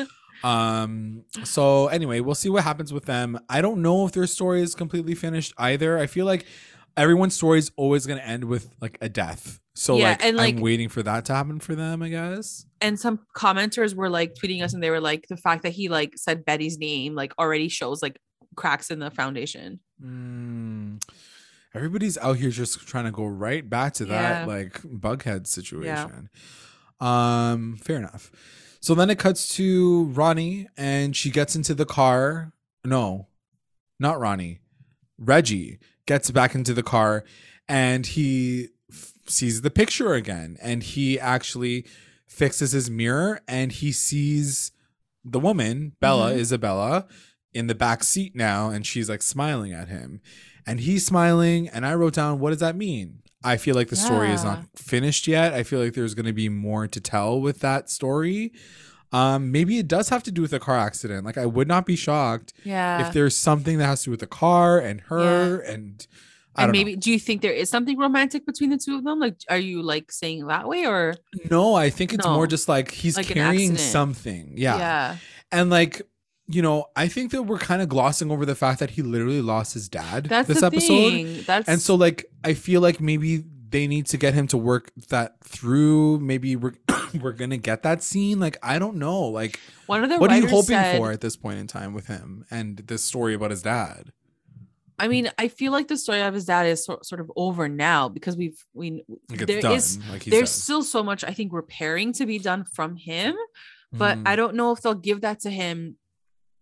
Um, 0.44 1.24
so 1.44 1.88
anyway, 1.88 2.20
we'll 2.20 2.36
see 2.36 2.50
what 2.50 2.64
happens 2.64 2.92
with 2.92 3.06
them. 3.06 3.40
I 3.50 3.62
don't 3.62 3.82
know 3.82 4.06
if 4.06 4.12
their 4.12 4.28
story 4.28 4.62
is 4.62 4.76
completely 4.76 5.16
finished 5.16 5.54
either. 5.58 5.98
I 5.98 6.08
feel 6.08 6.26
like 6.26 6.46
everyone's 6.98 7.36
story 7.36 7.60
is 7.60 7.72
always 7.76 8.06
going 8.06 8.20
to 8.20 8.26
end 8.26 8.46
with 8.46 8.74
like 8.82 8.98
a 9.02 9.10
death 9.10 9.62
so 9.74 9.98
yeah, 9.98 10.10
like, 10.10 10.26
and 10.26 10.38
like 10.38 10.56
I'm 10.56 10.62
waiting 10.62 10.90
for 10.90 11.02
that 11.04 11.26
to 11.26 11.34
happen 11.34 11.60
for 11.60 11.76
them, 11.76 12.02
I 12.02 12.10
guess. 12.10 12.66
And 12.82 13.00
some 13.00 13.20
commenters 13.36 13.96
were 13.96 14.10
like 14.10 14.36
tweeting 14.36 14.62
us 14.62 14.74
and 14.74 14.84
they 14.84 14.90
were 14.90 15.00
like 15.00 15.28
the 15.28 15.38
fact 15.38 15.64
that 15.64 15.72
he 15.72 15.88
like 15.88 16.18
said 16.18 16.44
Betty's 16.44 16.78
name 16.78 17.16
like 17.16 17.34
already 17.40 17.70
shows 17.70 18.02
like 18.02 18.20
cracks 18.56 18.92
in 18.92 19.00
the 19.00 19.10
foundation. 19.10 19.80
Mm. 20.04 21.02
Everybody's 21.74 22.18
out 22.18 22.36
here 22.36 22.50
just 22.50 22.86
trying 22.86 23.06
to 23.06 23.12
go 23.12 23.26
right 23.26 23.68
back 23.68 23.94
to 23.94 24.06
that 24.06 24.42
yeah. 24.42 24.46
like 24.46 24.82
bughead 24.82 25.48
situation. 25.48 26.30
Yeah. 27.02 27.52
Um, 27.52 27.78
fair 27.78 27.96
enough. 27.96 28.30
So 28.82 28.96
then 28.96 29.12
it 29.12 29.20
cuts 29.20 29.48
to 29.56 30.06
Ronnie 30.06 30.68
and 30.76 31.16
she 31.16 31.30
gets 31.30 31.56
into 31.56 31.76
the 31.76 31.86
car. 31.86 32.52
No, 32.84 33.28
not 34.00 34.20
Ronnie. 34.20 34.60
Reggie 35.20 35.78
gets 36.08 36.32
back 36.32 36.56
into 36.56 36.74
the 36.74 36.82
car 36.82 37.24
and 37.70 38.08
he 38.08 38.70
f- 38.92 39.14
sees 39.28 39.62
the 39.62 39.70
picture 39.70 40.16
again 40.16 40.58
and 40.64 40.82
he 40.82 41.20
actually 41.20 41.86
fixes 42.26 42.72
his 42.72 42.90
mirror 42.90 43.42
and 43.48 43.72
he 43.72 43.92
sees 43.92 44.72
the 45.24 45.40
woman, 45.40 45.96
Bella, 46.00 46.32
mm-hmm. 46.32 46.40
Isabella, 46.40 47.08
in 47.54 47.68
the 47.68 47.76
back 47.76 48.04
seat 48.04 48.36
now 48.36 48.70
and 48.70 48.88
she's 48.88 49.10
like 49.10 49.22
smiling 49.22 49.74
at 49.74 49.90
him. 49.90 50.22
And 50.66 50.80
he's 50.80 51.06
smiling 51.06 51.70
and 51.70 51.86
I 51.86 51.94
wrote 51.94 52.16
down 52.16 52.40
what 52.40 52.50
does 52.50 52.60
that 52.62 52.76
mean? 52.76 53.21
I 53.44 53.58
feel 53.58 53.76
like 53.76 53.90
the 53.90 53.96
yeah. 53.96 54.06
story 54.06 54.32
is 54.32 54.44
not 54.44 54.66
finished 54.76 55.28
yet. 55.28 55.54
I 55.54 55.64
feel 55.64 55.80
like 55.80 55.94
there's 55.94 56.14
going 56.14 56.26
to 56.26 56.34
be 56.34 56.50
more 56.50 56.88
to 56.88 57.00
tell 57.00 57.40
with 57.42 57.60
that 57.60 57.90
story. 57.90 58.52
Um, 59.14 59.52
maybe 59.52 59.78
it 59.78 59.88
does 59.88 60.10
have 60.10 60.24
to 60.24 60.32
do 60.32 60.42
with 60.42 60.54
a 60.54 60.60
car 60.60 60.78
accident. 60.78 61.26
Like 61.26 61.38
I 61.38 61.46
would 61.46 61.68
not 61.68 61.86
be 61.86 61.96
shocked 61.96 62.54
yeah. 62.64 63.06
if 63.06 63.14
there's 63.14 63.36
something 63.36 63.78
that 63.80 63.86
has 63.86 64.02
to 64.02 64.06
do 64.06 64.12
with 64.12 64.22
the 64.22 64.28
car 64.28 64.80
and 64.80 65.02
her 65.02 65.64
yeah. 65.64 65.72
and 65.72 66.08
I 66.56 66.64
and 66.64 66.72
maybe 66.72 66.96
know. 66.96 67.00
do 67.00 67.12
you 67.12 67.20
think 67.20 67.42
there 67.42 67.52
is 67.52 67.70
something 67.70 67.98
romantic 67.98 68.46
between 68.46 68.70
the 68.70 68.78
two 68.78 68.96
of 68.96 69.04
them? 69.04 69.20
Like 69.20 69.36
are 69.50 69.58
you 69.58 69.82
like 69.82 70.12
saying 70.12 70.48
that 70.48 70.68
way 70.68 70.86
or 70.86 71.16
No, 71.50 71.76
I 71.76 71.90
think 71.90 72.14
it's 72.14 72.26
no. 72.26 72.36
more 72.36 72.48
just 72.48 72.70
like 72.70 72.92
he's 72.92 73.18
like 73.18 73.28
carrying 73.28 73.78
something. 73.78 74.54
Yeah. 74.56 74.78
Yeah. 74.78 75.18
And 75.52 75.70
like 75.70 76.02
you 76.54 76.62
know, 76.62 76.86
I 76.96 77.08
think 77.08 77.32
that 77.32 77.44
we're 77.44 77.60
kind 77.60 77.82
of 77.82 77.90
glossing 77.90 78.32
over 78.32 78.46
the 78.46 78.56
fact 78.56 78.80
that 78.80 78.92
he 78.92 79.02
literally 79.02 79.42
lost 79.42 79.74
his 79.74 79.90
dad 79.90 80.26
That's 80.26 80.48
this 80.48 80.64
episode. 80.64 81.12
Thing. 81.12 81.44
That's 81.44 81.68
and 81.68 81.82
so 81.82 81.96
like 81.96 82.26
I 82.44 82.54
feel 82.54 82.82
like 82.82 83.00
maybe 83.00 83.44
they 83.70 83.88
need 83.88 84.06
to 84.08 84.18
get 84.18 84.34
him 84.34 84.48
to 84.48 84.58
work 84.58 84.92
that 85.10 85.44
through. 85.44 86.20
Maybe 86.20 86.56
we're 86.56 86.74
we're 87.22 87.32
gonna 87.32 87.58
get 87.58 87.84
that 87.84 88.04
scene. 88.04 88.40
Like 88.40 88.58
I 88.62 88.80
don't 88.80 88.98
know. 88.98 89.22
Like 89.22 89.60
one 89.88 90.04
of 90.04 90.10
the 90.10 90.18
what 90.18 90.32
are 90.32 90.38
you 90.38 90.48
hoping 90.48 90.78
said, 90.78 90.98
for 90.98 91.12
at 91.12 91.22
this 91.22 91.36
point 91.36 91.60
in 91.60 91.68
time 91.68 91.94
with 91.94 92.08
him 92.08 92.46
and 92.52 92.78
this 92.78 93.04
story 93.04 93.34
about 93.34 93.52
his 93.52 93.62
dad? 93.62 94.12
I 95.00 95.08
mean, 95.08 95.32
I 95.40 95.48
feel 95.48 95.72
like 95.72 95.88
the 95.88 95.98
story 95.98 96.22
of 96.22 96.34
his 96.36 96.46
dad 96.46 96.68
is 96.68 96.86
so, 96.86 97.00
sort 97.02 97.22
of 97.22 97.32
over 97.36 97.68
now 97.68 98.08
because 98.08 98.38
we've 98.38 98.64
we 98.74 99.04
like 99.30 99.48
there 99.48 99.62
done, 99.62 99.74
is 99.74 99.98
like 100.10 100.26
there's 100.26 100.52
said. 100.52 100.62
still 100.62 100.84
so 100.84 101.02
much 101.02 101.24
I 101.24 101.34
think 101.34 101.54
repairing 101.54 102.14
to 102.14 102.28
be 102.28 102.38
done 102.38 102.66
from 102.66 102.98
him, 102.98 103.36
but 103.92 104.20
mm. 104.20 104.28
I 104.28 104.36
don't 104.36 104.56
know 104.56 104.72
if 104.72 104.82
they'll 104.82 104.94
give 104.94 105.22
that 105.22 105.40
to 105.42 105.50
him 105.50 105.98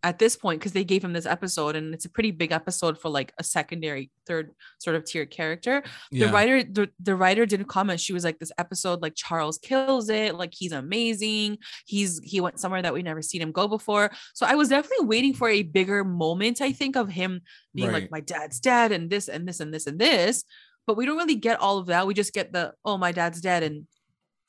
at 0.03 0.19
this 0.19 0.35
point 0.35 0.59
because 0.59 0.71
they 0.71 0.83
gave 0.83 1.03
him 1.03 1.13
this 1.13 1.25
episode 1.25 1.75
and 1.75 1.93
it's 1.93 2.05
a 2.05 2.09
pretty 2.09 2.31
big 2.31 2.51
episode 2.51 2.97
for 2.97 3.09
like 3.09 3.33
a 3.37 3.43
secondary 3.43 4.11
third 4.25 4.51
sort 4.77 4.95
of 4.95 5.03
tier 5.03 5.25
character. 5.25 5.83
Yeah. 6.11 6.27
the 6.27 6.33
writer 6.33 6.63
the, 6.63 6.89
the 6.99 7.15
writer 7.15 7.45
didn't 7.45 7.67
comment. 7.67 7.99
She 7.99 8.13
was 8.13 8.23
like 8.23 8.39
this 8.39 8.51
episode 8.57 9.01
like 9.01 9.13
charles 9.15 9.57
kills 9.57 10.09
it. 10.09 10.35
Like 10.35 10.53
he's 10.57 10.71
amazing. 10.71 11.57
He's 11.85 12.19
he 12.23 12.39
went 12.39 12.59
somewhere 12.59 12.81
that 12.81 12.93
we 12.93 13.03
never 13.03 13.21
seen 13.21 13.41
him 13.41 13.51
go 13.51 13.67
before. 13.67 14.11
So 14.33 14.45
i 14.45 14.55
was 14.55 14.69
definitely 14.69 15.05
waiting 15.05 15.33
for 15.33 15.49
a 15.49 15.63
bigger 15.63 16.03
moment 16.03 16.61
i 16.61 16.71
think 16.71 16.95
of 16.95 17.09
him 17.09 17.41
being 17.75 17.89
right. 17.89 18.03
like 18.03 18.11
my 18.11 18.19
dad's 18.19 18.59
dead 18.59 18.91
and 18.91 19.09
this 19.09 19.27
and 19.27 19.47
this 19.47 19.59
and 19.59 19.73
this 19.73 19.87
and 19.87 19.99
this. 19.99 20.43
But 20.87 20.97
we 20.97 21.05
don't 21.05 21.17
really 21.17 21.35
get 21.35 21.59
all 21.59 21.77
of 21.77 21.87
that. 21.87 22.07
We 22.07 22.13
just 22.13 22.33
get 22.33 22.51
the 22.51 22.73
oh 22.83 22.97
my 22.97 23.11
dad's 23.11 23.41
dead 23.41 23.63
and 23.63 23.85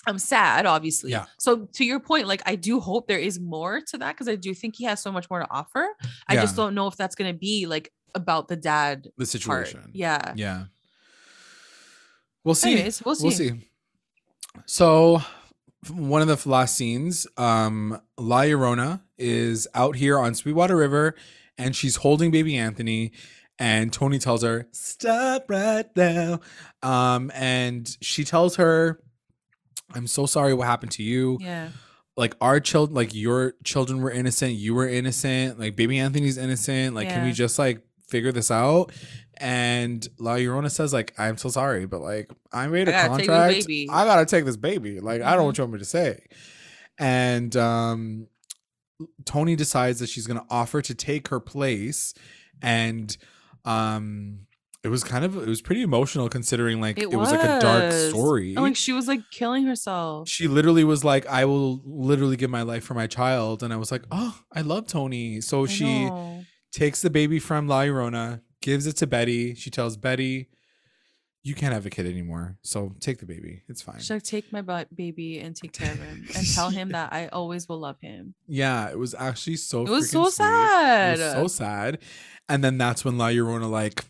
I'm 0.07 0.19
sad, 0.19 0.67
obviously. 0.67 1.11
Yeah. 1.11 1.27
So 1.39 1.69
to 1.75 1.85
your 1.85 2.01
point, 2.01 2.27
like 2.27 2.43
I 2.47 2.57
do 2.57 2.81
hope 2.81 3.07
there 3.07 3.19
is 3.19 3.39
more 3.39 3.81
to 3.89 3.99
that 3.99 4.15
because 4.15 4.29
I 4.29 4.37
do 4.37 4.55
think 4.55 4.77
he 4.77 4.85
has 4.85 5.03
so 5.03 5.13
much 5.13 5.29
more 5.29 5.41
to 5.41 5.51
offer. 5.51 5.87
I 6.27 6.35
yeah. 6.35 6.41
just 6.41 6.57
don't 6.57 6.75
know 6.75 6.87
if 6.87 6.97
that's 6.97 7.15
gonna 7.15 7.35
be 7.35 7.67
like 7.67 7.93
about 8.15 8.49
the 8.49 8.57
dad. 8.57 9.09
The 9.19 9.27
situation. 9.27 9.81
Part. 9.81 9.95
Yeah. 9.95 10.33
Yeah. 10.37 10.65
We'll 12.45 12.55
see. 12.55 12.73
Anyways, 12.73 13.05
we'll 13.05 13.15
see. 13.15 13.25
We'll 13.25 13.33
see. 13.33 13.69
So 14.67 15.23
one 15.89 16.23
of 16.23 16.29
the 16.29 16.49
last 16.49 16.77
scenes, 16.77 17.27
um, 17.37 18.01
La 18.19 18.43
Llorona 18.43 19.03
is 19.19 19.69
out 19.75 19.97
here 19.97 20.19
on 20.19 20.35
Sweetwater 20.35 20.77
River 20.77 21.15
and 21.59 21.77
she's 21.77 21.97
holding 21.97 22.31
baby 22.31 22.57
Anthony 22.57 23.13
and 23.59 23.93
Toni 23.93 24.19
tells 24.19 24.43
her, 24.43 24.67
Stop 24.73 25.45
right 25.51 25.85
now. 25.95 26.41
Um, 26.83 27.31
and 27.35 27.97
she 28.01 28.25
tells 28.25 28.57
her 28.57 29.01
I'm 29.95 30.07
so 30.07 30.27
sorry 30.27 30.55
what 30.55 30.67
happened 30.67 30.93
to 30.93 31.03
you. 31.03 31.39
Yeah. 31.41 31.69
Like 32.17 32.35
our 32.41 32.61
children, 32.61 32.95
like 32.95 33.15
your 33.15 33.55
children 33.65 34.03
were 34.03 34.11
innocent, 34.11 34.53
you 34.53 34.75
were 34.75 34.89
innocent, 34.89 35.59
like 35.59 35.77
baby 35.77 35.99
Anthony's 35.99 36.39
innocent. 36.39 36.95
Like, 36.95 37.09
yeah. 37.09 37.15
can 37.15 37.25
we 37.25 37.33
just 37.33 37.59
like 37.59 37.83
figure 38.09 38.33
this 38.33 38.51
out? 38.51 38.93
And 39.39 40.07
La 40.19 40.35
Llorona 40.35 40.71
says, 40.71 40.93
like, 40.93 41.15
I'm 41.17 41.39
so 41.39 41.49
sorry, 41.49 41.87
but 41.87 42.01
like 42.01 42.31
I 42.53 42.67
made 42.67 42.89
a 42.89 42.93
contract. 42.93 43.67
I 43.69 44.05
gotta 44.05 44.27
take 44.27 44.45
this 44.45 44.57
baby. 44.57 45.01
Like, 45.01 45.21
mm-hmm. 45.21 45.29
I 45.29 45.33
don't 45.33 45.39
mm-hmm. 45.39 45.45
want 45.45 45.59
you 45.59 45.65
want 45.65 45.73
me 45.75 45.79
to 45.79 45.85
say. 45.85 46.27
And 46.99 47.57
um 47.57 48.27
Toni 49.25 49.57
decides 49.57 50.01
that 50.01 50.11
she's 50.11 50.27
gonna 50.27 50.45
offer 50.51 50.83
to 50.83 50.95
take 50.95 51.29
her 51.29 51.41
place. 51.41 52.13
And 52.61 53.17
um 53.65 54.47
it 54.83 54.89
was 54.89 55.05
kind 55.05 55.25
of 55.25 55.37
it 55.37 55.47
was 55.47 55.61
pretty 55.61 55.83
emotional 55.83 56.29
considering 56.29 56.81
like 56.81 56.97
it, 56.99 57.03
it 57.05 57.11
was. 57.11 57.31
was. 57.31 57.33
like 57.33 57.45
a 57.45 57.61
dark 57.61 57.93
story. 57.93 58.55
And, 58.55 58.65
like 58.65 58.77
she 58.77 58.93
was 58.93 59.07
like 59.09 59.21
killing 59.31 59.67
herself. 59.67 60.29
She 60.29 60.49
literally 60.49 60.85
was 60.85 61.05
like, 61.05 61.27
I 61.27 61.45
will 61.45 61.83
literally 61.85 62.37
give 62.37 62.51
my 62.51 62.63
life 62.63 62.85
for 62.85 62.95
my 62.95 63.07
child. 63.07 63.63
And 63.63 63.73
I 63.73 63.77
was 63.77 63.93
like, 63.93 64.05
Oh, 64.11 64.39
I 64.53 64.63
love 64.63 64.87
Toni. 64.87 65.41
So 65.43 65.65
I 65.65 65.67
she 65.67 66.07
know. 66.07 66.45
takes 66.73 67.03
the 67.03 67.11
baby 67.11 67.39
from 67.39 67.69
La 67.69 67.83
Llorona, 67.83 68.41
gives 68.63 68.87
it 68.87 68.97
to 68.97 69.07
Betty. 69.07 69.55
She 69.55 69.69
tells 69.71 69.99
Betty, 69.99 70.49
You 71.43 71.55
can't 71.55 71.75
have 71.75 71.85
a 71.85 71.91
kid 71.91 72.07
anymore. 72.07 72.57
So 72.63 72.95
take 73.01 73.19
the 73.19 73.27
baby. 73.27 73.63
It's 73.69 73.83
fine. 73.83 73.99
She's 73.99 74.11
like, 74.11 74.23
take 74.23 74.51
my 74.51 74.63
butt 74.63 74.95
baby 74.97 75.41
and 75.41 75.55
take 75.55 75.75
care 75.75 75.93
of 75.93 75.99
him 75.99 76.27
and 76.35 76.47
tell 76.55 76.71
him 76.71 76.89
that 76.91 77.13
I 77.13 77.29
always 77.29 77.69
will 77.69 77.81
love 77.81 78.01
him. 78.01 78.35
Yeah, 78.49 78.89
it 78.89 78.99
was 78.99 79.15
actually 79.15 79.57
so 79.57 79.83
It 79.83 79.91
was 79.91 80.09
so 80.11 80.25
sweet. 80.25 80.33
sad. 80.37 81.19
It 81.19 81.23
was 81.23 81.33
so 81.35 81.47
sad. 81.49 81.99
And 82.49 82.65
then 82.65 82.79
that's 82.79 83.05
when 83.05 83.19
La 83.19 83.27
Llorona 83.29 83.71
like 83.71 84.07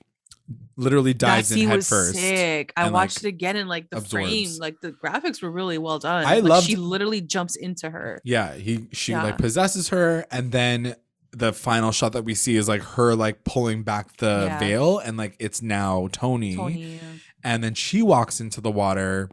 literally 0.76 1.14
dives 1.14 1.52
in 1.52 1.68
head 1.68 1.76
was 1.76 1.88
first. 1.88 2.14
Sick. 2.14 2.72
I 2.76 2.90
watched 2.90 3.18
like, 3.18 3.24
it 3.24 3.28
again 3.28 3.56
and 3.56 3.68
like 3.68 3.90
the 3.90 3.98
absorbs. 3.98 4.10
frame, 4.28 4.50
like 4.58 4.80
the 4.80 4.92
graphics 4.92 5.42
were 5.42 5.50
really 5.50 5.78
well 5.78 5.98
done. 5.98 6.24
I 6.24 6.36
like, 6.36 6.44
love. 6.44 6.64
She 6.64 6.76
literally 6.76 7.20
jumps 7.20 7.56
into 7.56 7.90
her. 7.90 8.20
Yeah, 8.24 8.54
he 8.54 8.88
she 8.92 9.12
yeah. 9.12 9.22
like 9.22 9.38
possesses 9.38 9.88
her, 9.90 10.26
and 10.30 10.52
then 10.52 10.96
the 11.32 11.52
final 11.52 11.92
shot 11.92 12.12
that 12.12 12.24
we 12.24 12.34
see 12.34 12.56
is 12.56 12.68
like 12.68 12.82
her 12.82 13.14
like 13.14 13.44
pulling 13.44 13.82
back 13.82 14.16
the 14.16 14.46
yeah. 14.48 14.58
veil, 14.58 14.98
and 14.98 15.16
like 15.16 15.36
it's 15.38 15.62
now 15.62 16.08
Toni. 16.12 16.56
Toni. 16.56 17.00
And 17.42 17.64
then 17.64 17.74
she 17.74 18.02
walks 18.02 18.40
into 18.40 18.60
the 18.60 18.70
water. 18.70 19.30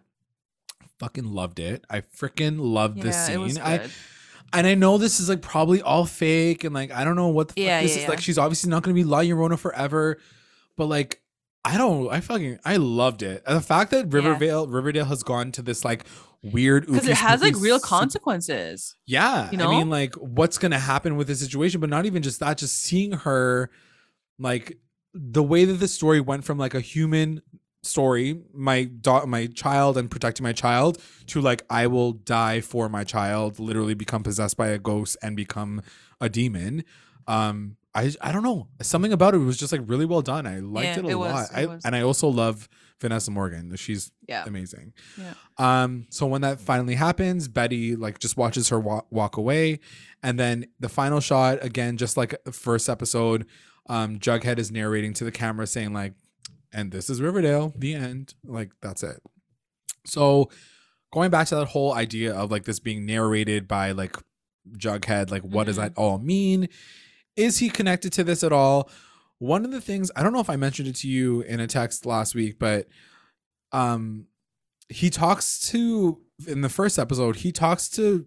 Fucking 1.00 1.26
loved 1.26 1.60
it. 1.60 1.86
I 1.90 2.02
freaking 2.02 2.58
loved 2.60 3.02
this 3.02 3.16
scene. 3.26 3.60
I 3.62 3.88
and 4.54 4.66
I 4.66 4.76
know 4.76 4.98
this 4.98 5.20
is 5.20 5.30
like 5.30 5.42
probably 5.42 5.82
all 5.82 6.06
fake 6.06 6.64
and 6.64 6.74
like 6.74 6.92
I 6.92 7.04
don't 7.04 7.16
know 7.16 7.28
what 7.28 7.50
the 7.50 7.62
yeah, 7.62 7.78
fuck 7.78 7.84
this 7.84 7.98
is 7.98 8.08
like. 8.08 8.22
She's 8.22 8.38
obviously 8.38 8.70
not 8.70 8.82
gonna 8.82 8.96
be 8.96 9.04
La 9.04 9.20
Llorona 9.20 9.60
forever 9.60 10.18
but 10.78 10.86
like 10.86 11.22
I 11.66 11.78
don't 11.78 12.10
I 12.10 12.22
fucking 12.22 12.60
I 12.64 12.78
loved 12.78 13.24
it. 13.24 13.44
And 13.46 13.58
the 13.58 13.62
fact 13.62 13.92
that 13.92 14.08
Rivervale 14.14 14.66
yeah. 14.66 14.74
Riverdale 14.76 15.06
has 15.06 15.24
gone 15.24 15.52
to 15.54 15.62
this 15.62 15.84
like 15.84 16.06
weird 16.42 16.86
because 16.86 17.08
it 17.08 17.18
has 17.18 17.42
like 17.42 17.56
real 17.58 17.80
consequences. 17.80 18.96
Yeah, 19.06 19.52
you 19.52 19.58
know? 19.58 19.68
I 19.68 19.78
mean 19.78 19.90
like 19.90 20.16
what's 20.16 20.58
gonna 20.58 20.80
happen 20.80 21.18
with 21.18 21.28
the 21.28 21.36
situation, 21.36 21.82
but 21.82 21.90
not 21.90 22.06
even 22.06 22.24
just 22.24 22.40
that. 22.40 22.58
Just 22.58 22.82
seeing 22.82 23.12
her, 23.12 23.70
like 24.40 24.78
the 25.14 25.44
way 25.44 25.66
that 25.66 25.74
the 25.74 25.88
story 25.88 26.22
went 26.22 26.46
from 26.46 26.58
like 26.58 26.74
a 26.74 26.80
human 26.80 27.42
story, 27.84 28.42
my 28.54 28.84
daughter, 28.86 29.28
my 29.28 29.48
child, 29.48 29.98
and 29.98 30.12
protecting 30.12 30.44
my 30.44 30.54
child, 30.54 31.02
to 31.28 31.42
like 31.42 31.64
I 31.70 31.88
will 31.88 32.14
die 32.14 32.62
for 32.62 32.88
my 32.88 33.04
child, 33.04 33.60
literally 33.60 33.94
become 33.94 34.24
possessed 34.24 34.58
by 34.58 34.68
a 34.68 34.78
ghost 34.78 35.18
and 35.22 35.36
become 35.36 35.82
a 36.22 36.30
demon. 36.30 36.84
Um, 37.28 37.78
I 37.98 38.12
I 38.22 38.32
don't 38.32 38.44
know 38.44 38.68
something 38.82 39.12
about 39.12 39.34
it 39.34 39.40
was 39.40 39.58
just 39.58 39.72
like 39.72 39.82
really 39.86 40.06
well 40.06 40.22
done. 40.22 40.46
I 40.46 40.60
liked 40.60 40.86
yeah, 40.86 41.00
it 41.00 41.06
a 41.06 41.10
it 41.10 41.16
lot. 41.16 41.34
Was, 41.34 41.52
I 41.52 41.66
was. 41.66 41.84
and 41.84 41.96
I 41.96 42.02
also 42.02 42.28
love 42.28 42.70
Vanessa 43.02 43.32
Morgan. 43.32 43.76
She's 43.76 44.12
yeah. 44.28 44.44
amazing. 44.46 44.94
Yeah. 45.18 45.34
Um. 45.58 46.06
So 46.12 46.28
when 46.28 46.42
that 46.42 46.60
finally 46.60 46.94
happens, 46.94 47.48
Betty 47.48 47.96
like 47.96 48.20
just 48.20 48.38
watches 48.38 48.70
her 48.70 48.80
walk, 48.80 49.08
walk 49.10 49.38
away, 49.38 49.80
and 50.22 50.40
then 50.40 50.68
the 50.80 50.90
final 50.90 51.20
shot 51.20 51.58
again, 51.64 51.98
just 51.98 52.18
like 52.18 52.36
the 52.46 52.52
first 52.52 52.88
episode, 52.88 53.48
um, 53.90 54.20
Jughead 54.20 54.60
is 54.60 54.72
narrating 54.72 55.14
to 55.16 55.24
the 55.24 55.32
camera 55.32 55.66
saying 55.66 55.92
like, 55.92 56.14
"And 56.72 56.92
this 56.92 57.10
is 57.10 57.20
Riverdale. 57.20 57.74
The 57.76 57.96
end. 57.96 58.36
Like 58.46 58.74
that's 58.80 59.02
it." 59.02 59.24
So 60.06 60.52
going 61.12 61.32
back 61.32 61.48
to 61.48 61.56
that 61.56 61.70
whole 61.70 61.96
idea 61.96 62.36
of 62.36 62.52
like 62.52 62.66
this 62.66 62.80
being 62.80 63.08
narrated 63.08 63.68
by 63.68 63.92
like 63.92 64.16
Jughead, 64.78 65.32
like 65.32 65.42
what 65.42 65.62
mm-hmm. 65.62 65.66
does 65.66 65.76
that 65.78 65.94
all 65.96 66.20
mean? 66.20 66.70
Is 67.38 67.60
he 67.60 67.70
connected 67.70 68.12
to 68.14 68.24
this 68.24 68.44
at 68.44 68.52
all? 68.52 68.90
One 69.40 69.64
of 69.64 69.72
the 69.72 69.82
things 69.82 70.12
I 70.16 70.24
don't 70.24 70.34
know 70.34 70.40
if 70.40 70.50
I 70.50 70.56
mentioned 70.56 70.88
it 70.88 70.96
to 70.98 71.08
you 71.08 71.42
in 71.42 71.60
a 71.60 71.68
text 71.68 72.06
last 72.06 72.36
week, 72.36 72.58
but 72.60 72.88
um 73.72 74.28
he 74.90 75.10
talks 75.10 75.60
to 75.70 76.20
in 76.48 76.62
the 76.62 76.70
first 76.70 76.98
episode, 77.00 77.38
he 77.38 77.52
talks 77.52 77.90
to 77.90 78.26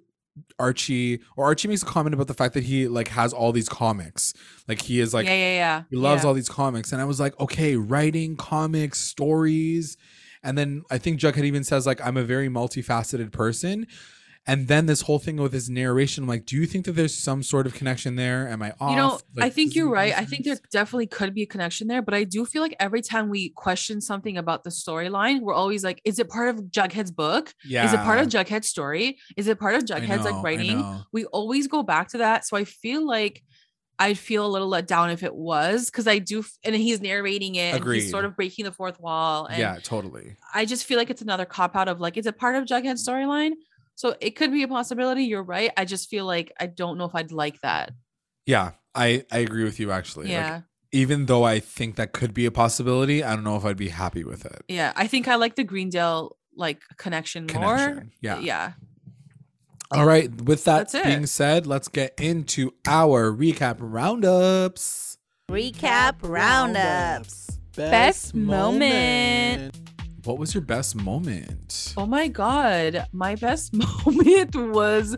Archie 0.59 1.21
or 1.37 1.45
Archie 1.45 1.69
makes 1.69 1.83
a 1.83 1.87
comment 1.87 2.15
about 2.15 2.29
the 2.29 2.35
fact 2.35 2.55
that 2.55 2.65
he 2.65 2.89
like 2.89 3.09
has 3.09 3.33
all 3.33 3.53
these 3.53 3.69
comics. 3.69 4.33
Like 4.69 4.83
he 4.83 5.01
is 5.01 5.13
like 5.13 5.27
yeah, 5.27 5.35
yeah, 5.35 5.55
yeah. 5.55 5.83
He 5.91 5.97
loves 5.97 6.23
yeah. 6.23 6.29
all 6.29 6.35
these 6.35 6.49
comics. 6.49 6.93
And 6.93 7.01
I 7.01 7.05
was 7.05 7.19
like, 7.21 7.39
okay, 7.41 7.77
writing 7.77 8.37
comics, 8.37 9.01
stories. 9.01 9.97
And 10.43 10.57
then 10.57 10.83
I 10.91 10.99
think 10.99 11.21
Jughead 11.21 11.45
even 11.45 11.65
says, 11.65 11.87
like, 11.87 12.05
I'm 12.05 12.17
a 12.17 12.23
very 12.23 12.49
multifaceted 12.49 13.31
person. 13.33 13.87
And 14.47 14.69
then 14.69 14.87
this 14.87 15.03
whole 15.03 15.19
thing 15.19 15.37
with 15.37 15.53
his 15.53 15.69
narration, 15.69 16.25
I'm 16.25 16.29
like, 16.29 16.47
do 16.47 16.57
you 16.57 16.67
think 16.67 16.87
that 16.87 16.93
there's 16.93 17.15
some 17.15 17.43
sort 17.43 17.67
of 17.67 17.75
connection 17.75 18.17
there? 18.17 18.49
Am 18.49 18.63
I 18.63 18.73
off? 18.81 18.91
You 18.91 18.97
know, 18.97 19.21
like, 19.37 19.45
I 19.45 19.51
think 19.51 19.75
you're 19.75 19.91
right. 19.91 20.17
I 20.17 20.25
think 20.25 20.45
there 20.45 20.57
definitely 20.73 21.09
could 21.09 21.35
be 21.35 21.43
a 21.43 21.47
connection 21.47 21.89
there, 21.89 22.01
but 22.01 22.15
I 22.15 22.25
do 22.25 22.47
feel 22.47 22.63
like 22.63 22.75
every 22.81 23.03
time 23.03 23.29
we 23.29 23.51
question 23.51 24.01
something 24.01 24.39
about 24.39 24.65
the 24.65 24.71
storyline, 24.71 25.41
we're 25.41 25.55
always 25.55 25.85
like, 25.85 26.01
is 26.05 26.19
it 26.19 26.31
part 26.31 26.49
of 26.49 26.65
Jughead's 26.65 27.11
book? 27.11 27.53
Yeah. 27.65 27.87
Is 27.87 27.93
it 27.93 27.99
part 27.99 28.19
of 28.19 28.29
Jughead's 28.29 28.67
story? 28.67 29.19
Is 29.37 29.47
it 29.47 29.61
part 29.61 29.75
of 29.75 29.85
Jughead's 29.85 30.25
know, 30.25 30.31
like 30.31 30.43
writing? 30.43 31.05
We 31.13 31.27
always 31.27 31.69
go 31.69 31.83
back 31.83 32.09
to 32.09 32.19
that. 32.19 32.47
So 32.47 32.57
I 32.57 32.65
feel 32.65 33.07
like 33.07 33.45
I'd 33.99 34.19
feel 34.19 34.47
a 34.47 34.49
little 34.49 34.69
let 34.69 34.87
down 34.87 35.11
if 35.11 35.23
it 35.23 35.35
was 35.35 35.91
because 35.91 36.09
I 36.09 36.19
do, 36.19 36.43
and 36.65 36.75
he's 36.75 37.03
narrating 37.03 37.57
it. 37.57 37.75
And 37.75 37.85
he's 37.85 38.11
sort 38.11 38.25
of 38.25 38.35
breaking 38.35 38.65
the 38.65 38.73
fourth 38.73 38.99
wall. 38.99 39.45
And 39.45 39.59
yeah, 39.59 39.79
totally. 39.83 40.37
I 40.55 40.65
just 40.65 40.87
feel 40.87 40.97
like 40.97 41.11
it's 41.11 41.21
another 41.21 41.45
cop 41.45 41.77
out 41.77 41.89
of 41.89 42.01
like, 42.01 42.17
is 42.17 42.25
it 42.25 42.39
part 42.39 42.57
of 42.57 42.65
Jughead's 42.65 43.07
storyline? 43.07 43.53
So 44.01 44.17
it 44.19 44.31
could 44.31 44.51
be 44.51 44.63
a 44.63 44.69
possibility. 44.69 45.25
You're 45.25 45.43
right. 45.43 45.71
I 45.77 45.85
just 45.85 46.09
feel 46.09 46.25
like 46.25 46.51
I 46.59 46.65
don't 46.65 46.97
know 46.97 47.05
if 47.05 47.15
I'd 47.15 47.33
like 47.33 47.61
that. 47.61 47.93
Yeah, 48.47 48.71
I 48.95 49.27
I 49.31 49.41
agree 49.41 49.63
with 49.63 49.79
you 49.79 49.93
actually. 49.93 50.31
Yeah. 50.31 50.55
Like, 50.55 50.63
even 50.91 51.27
though 51.27 51.43
I 51.45 51.61
think 51.61 51.97
that 51.97 52.13
could 52.13 52.33
be 52.33 52.47
a 52.47 52.51
possibility, 52.51 53.23
I 53.23 53.35
don't 53.35 53.45
know 53.45 53.57
if 53.57 53.65
I'd 53.67 53.77
be 53.77 53.91
happy 53.91 54.25
with 54.25 54.47
it. 54.47 54.63
Yeah, 54.69 54.95
I 54.97 55.07
think 55.07 55.29
I 55.29 55.35
like 55.35 55.55
the 55.57 55.65
Greendale 55.65 56.39
like 56.57 56.81
connection, 56.97 57.47
connection. 57.47 57.95
more. 57.95 58.07
Yeah. 58.23 58.39
Yeah. 58.41 58.73
All 59.91 60.07
right. 60.07 60.35
With 60.41 60.65
that 60.65 60.91
being 61.05 61.27
said, 61.27 61.67
let's 61.67 61.89
get 61.89 62.15
into 62.19 62.73
our 62.87 63.31
recap 63.31 63.77
roundups. 63.81 65.19
Recap 65.51 66.15
roundups. 66.23 67.51
Best, 67.77 67.91
Best 67.91 68.35
moment. 68.35 69.75
moment. 69.75 69.90
What 70.25 70.39
was 70.39 70.55
your 70.55 70.63
best 70.63 70.97
moment? 70.97 71.95
Oh 71.97 72.07
my 72.07 72.29
god, 72.29 73.07
my 73.13 73.35
best 73.35 73.73
moment 74.07 74.55
was 74.55 75.17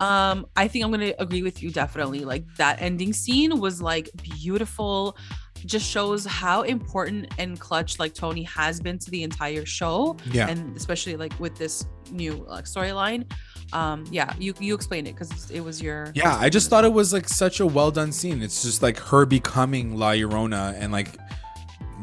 um 0.00 0.46
I 0.56 0.68
think 0.68 0.84
I'm 0.84 0.90
going 0.90 1.12
to 1.12 1.22
agree 1.22 1.42
with 1.42 1.62
you 1.62 1.70
definitely. 1.70 2.24
Like 2.24 2.44
that 2.56 2.80
ending 2.80 3.12
scene 3.12 3.58
was 3.60 3.80
like 3.80 4.10
beautiful 4.22 5.16
just 5.66 5.88
shows 5.88 6.24
how 6.24 6.62
important 6.62 7.32
and 7.38 7.58
clutch 7.58 7.98
like 7.98 8.14
Toni 8.14 8.42
has 8.44 8.80
been 8.80 8.98
to 8.98 9.10
the 9.10 9.22
entire 9.22 9.64
show. 9.64 10.16
Yeah. 10.30 10.48
And 10.48 10.76
especially 10.76 11.16
like 11.16 11.38
with 11.38 11.56
this 11.56 11.86
new 12.10 12.44
like 12.48 12.64
storyline. 12.64 13.30
Um, 13.72 14.04
yeah, 14.10 14.34
you 14.38 14.52
you 14.60 14.74
explain 14.74 15.06
it 15.06 15.14
because 15.14 15.50
it 15.50 15.60
was 15.60 15.80
your 15.80 16.12
Yeah, 16.14 16.36
I 16.36 16.50
just 16.50 16.68
thought 16.68 16.84
it 16.84 16.92
was 16.92 17.12
like 17.12 17.28
such 17.28 17.60
a 17.60 17.66
well 17.66 17.90
done 17.90 18.12
scene. 18.12 18.42
It's 18.42 18.62
just 18.62 18.82
like 18.82 18.98
her 18.98 19.24
becoming 19.24 19.96
La 19.96 20.10
Llorona 20.10 20.74
and 20.78 20.92
like 20.92 21.16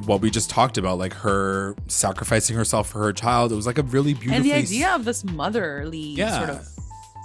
what 0.05 0.21
we 0.21 0.29
just 0.29 0.49
talked 0.49 0.77
about, 0.77 0.97
like 0.97 1.13
her 1.13 1.75
sacrificing 1.87 2.55
herself 2.55 2.89
for 2.89 2.99
her 2.99 3.13
child. 3.13 3.51
It 3.51 3.55
was 3.55 3.67
like 3.67 3.77
a 3.77 3.83
really 3.83 4.13
beautiful. 4.13 4.37
And 4.37 4.45
the 4.45 4.53
idea 4.53 4.93
of 4.93 5.05
this 5.05 5.23
motherly 5.23 5.99
yeah. 5.99 6.37
sort 6.37 6.49
of 6.49 6.67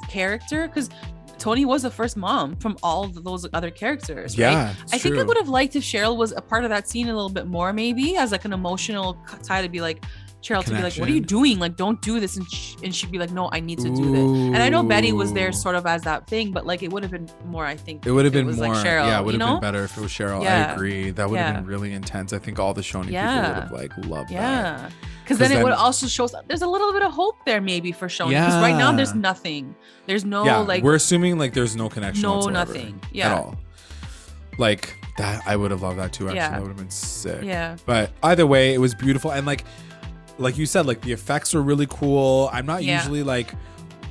character, 0.09 0.67
because 0.67 0.91
Toni 1.39 1.65
was 1.65 1.83
the 1.83 1.91
first 1.91 2.17
mom 2.17 2.57
from 2.57 2.77
all 2.83 3.09
those 3.09 3.47
other 3.53 3.71
characters. 3.71 4.39
Right? 4.39 4.53
Yeah, 4.53 4.75
I 4.93 4.99
think 4.99 5.19
I 5.19 5.23
would 5.23 5.37
have 5.37 5.49
liked 5.49 5.77
if 5.77 5.83
Cheryl 5.83 6.17
was 6.17 6.33
a 6.33 6.41
part 6.41 6.65
of 6.65 6.71
that 6.71 6.89
scene 6.89 7.09
a 7.09 7.15
little 7.15 7.29
bit 7.29 7.47
more, 7.47 7.73
maybe 7.73 8.17
as 8.17 8.33
like 8.33 8.45
an 8.45 8.53
emotional 8.53 9.19
tie 9.43 9.63
to 9.63 9.69
be 9.69 9.81
like, 9.81 10.05
Cheryl 10.45 10.63
to 10.65 10.71
be 10.71 10.83
like, 10.83 10.95
"What 10.97 11.09
are 11.09 11.13
you 11.13 11.21
doing? 11.21 11.59
Like, 11.59 11.77
don't 11.77 12.01
do 12.03 12.21
this," 12.21 12.37
and 12.37 12.47
sh- 12.51 12.77
and 12.83 12.95
she'd 12.95 13.11
be 13.11 13.19
like, 13.19 13.31
"No, 13.31 13.49
I 13.51 13.61
need 13.61 13.79
to 13.79 13.89
do 13.89 14.13
this." 14.13 14.31
And 14.55 14.59
I 14.59 14.69
know 14.69 14.83
Betty 14.83 15.13
was 15.13 15.33
there 15.33 15.53
sort 15.53 15.75
of 15.75 15.87
as 15.87 16.03
that 16.03 16.27
thing, 16.27 16.53
but 16.53 16.67
like 16.67 16.83
it 16.83 16.93
would 16.93 17.03
have 17.03 17.13
been 17.13 17.29
more. 17.47 17.65
I 17.65 17.77
think 17.77 18.07
it 18.07 18.11
would 18.11 18.25
have 18.25 18.35
been 18.35 18.47
more. 18.47 18.55
Like 18.55 18.87
Cheryl, 18.87 19.07
yeah, 19.07 19.21
it 19.21 19.25
would 19.25 19.41
have 19.41 19.51
been 19.55 19.61
better 19.61 19.85
if 19.85 19.97
it 19.97 20.01
was 20.01 20.13
Cheryl. 20.13 20.43
Yeah. 20.43 20.69
I 20.71 20.73
agree. 20.75 21.11
That 21.11 21.31
would 21.31 21.39
have 21.39 21.55
yeah. 21.55 21.61
been 21.61 21.67
really 21.67 21.93
intense. 21.93 22.33
I 22.33 22.39
think 22.39 22.59
all 22.59 22.75
the 22.75 22.83
Choni 22.83 23.11
yeah. 23.11 23.41
people 23.41 23.55
would 23.55 23.63
have 23.63 23.73
like 23.73 24.07
loved 24.07 24.31
yeah. 24.31 24.41
that. 24.41 24.91
Yeah, 24.91 24.91
because 25.23 25.39
then, 25.39 25.51
then, 25.51 25.61
it 25.61 25.65
would 25.65 25.73
also 25.73 26.07
show 26.07 26.29
there's 26.47 26.63
a 26.63 26.67
little 26.67 26.93
bit 26.93 27.03
of 27.03 27.13
hope 27.13 27.37
there 27.47 27.63
maybe 27.63 27.93
for 27.93 28.09
Choni. 28.09 28.31
Because 28.31 28.55
right 28.57 28.77
now 28.77 28.93
there's 28.93 29.15
nothing. 29.15 29.75
There's 30.07 30.25
no 30.25 30.45
yeah, 30.45 30.59
like. 30.59 30.83
We're 30.83 30.95
assuming 30.97 31.39
like 31.39 31.55
there's 31.55 31.75
no 31.75 31.89
connection. 31.89 32.23
No, 32.23 32.37
whatsoever, 32.37 32.53
nothing. 32.53 33.01
Yeah. 33.13 33.33
At 33.33 33.39
all. 33.39 33.57
Like 34.59 34.95
that, 35.17 35.43
I 35.47 35.57
would 35.57 35.71
have 35.71 35.83
loved 35.83 35.99
that 35.99 36.13
too. 36.13 36.27
Actually, 36.27 36.37
yeah. 36.37 36.51
that 36.51 36.61
would 36.61 36.69
have 36.69 36.77
been 36.77 36.91
sick. 36.91 37.43
Yeah. 37.43 37.77
But 37.87 38.13
either 38.23 38.47
way, 38.47 38.75
it 38.75 38.79
was 38.79 38.95
beautiful 38.95 39.33
and 39.33 39.47
like 39.47 39.65
like 40.39 40.59
you 40.59 40.67
said, 40.67 40.87
like 40.87 41.01
the 41.01 41.13
effects 41.13 41.55
were 41.55 41.63
really 41.63 41.87
cool. 41.89 42.49
I'm 42.53 42.67
not 42.67 42.83
yeah. 42.83 42.99
usually 42.99 43.23
like 43.23 43.53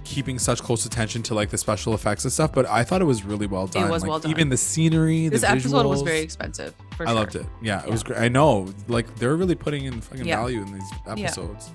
keeping 0.03 0.37
such 0.37 0.61
close 0.61 0.85
attention 0.85 1.23
to 1.23 1.33
like 1.33 1.49
the 1.49 1.57
special 1.57 1.93
effects 1.93 2.23
and 2.23 2.31
stuff, 2.31 2.53
but 2.53 2.65
I 2.65 2.83
thought 2.83 3.01
it 3.01 3.05
was 3.05 3.23
really 3.23 3.47
well 3.47 3.67
done. 3.67 3.87
It 3.87 3.91
was 3.91 4.03
like, 4.03 4.09
well 4.09 4.19
done. 4.19 4.31
Even 4.31 4.49
the 4.49 4.57
scenery, 4.57 5.27
the 5.27 5.39
city. 5.39 5.39
this 5.39 5.41
the 5.41 5.49
episode 5.49 5.85
visuals, 5.85 5.89
was 5.89 6.01
very 6.01 6.19
expensive. 6.19 6.73
I 6.99 7.05
sure. 7.05 7.13
loved 7.13 7.35
it. 7.35 7.45
Yeah, 7.61 7.81
it 7.81 7.85
yeah. 7.85 7.91
was 7.91 8.03
great. 8.03 8.19
I 8.19 8.27
know, 8.27 8.73
like 8.87 9.13
they're 9.15 9.35
really 9.35 9.55
putting 9.55 9.85
in 9.85 10.01
fucking 10.01 10.25
yeah. 10.25 10.37
value 10.37 10.61
in 10.61 10.73
these 10.73 10.91
episodes. 11.07 11.71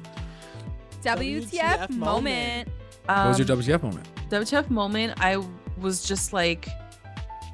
WTF, 1.02 1.50
WTF 1.50 1.90
moment. 1.90 2.68
Um, 3.08 3.28
what 3.28 3.38
was 3.38 3.48
your 3.48 3.56
WTF 3.56 3.82
moment? 3.82 4.08
WTF 4.30 4.70
moment. 4.70 5.14
I 5.18 5.42
was 5.78 6.04
just 6.04 6.32
like 6.32 6.68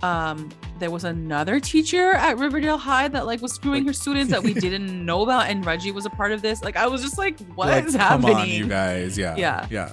um 0.05 0.51
there 0.78 0.90
was 0.90 1.05
another 1.05 1.60
teacher 1.60 2.12
at 2.12 2.36
Riverdale 2.36 2.76
High 2.76 3.09
that 3.09 3.26
like 3.26 3.40
was 3.40 3.52
screwing 3.52 3.86
her 3.86 3.93
students 3.93 4.31
that 4.31 4.43
we 4.43 4.52
didn't 4.66 5.05
know 5.05 5.22
about 5.22 5.48
and 5.48 5.64
Reggie 5.64 5.93
was 5.93 6.05
a 6.05 6.10
part 6.10 6.32
of 6.32 6.43
this. 6.43 6.62
Like 6.62 6.76
I 6.76 6.86
was 6.86 7.01
just 7.01 7.16
like 7.16 7.39
what 7.55 7.68
like, 7.68 7.85
is 7.85 7.94
happening? 7.94 8.32
Come 8.32 8.43
on, 8.43 8.48
you 8.48 8.66
guys. 8.66 9.16
Yeah. 9.16 9.36
Yeah. 9.36 9.66
Yeah. 9.70 9.93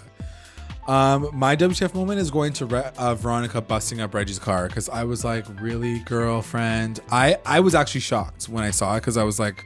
Um, 0.88 1.30
my 1.32 1.56
WTF 1.56 1.94
moment 1.94 2.20
is 2.20 2.32
going 2.32 2.54
to 2.54 2.66
Re- 2.66 2.92
uh, 2.98 3.14
Veronica 3.16 3.62
busting 3.62 4.02
up 4.02 4.14
Reggie's 4.14 4.40
car 4.40 4.68
because 4.68 4.90
I 4.90 5.04
was 5.04 5.24
like, 5.24 5.46
really, 5.62 6.00
girlfriend? 6.00 7.00
I 7.12 7.38
I 7.46 7.60
was 7.60 7.76
actually 7.76 8.02
shocked 8.02 8.50
when 8.50 8.64
I 8.64 8.72
saw 8.72 8.96
it 8.96 9.02
because 9.02 9.16
I 9.16 9.24
was 9.24 9.40
like, 9.40 9.64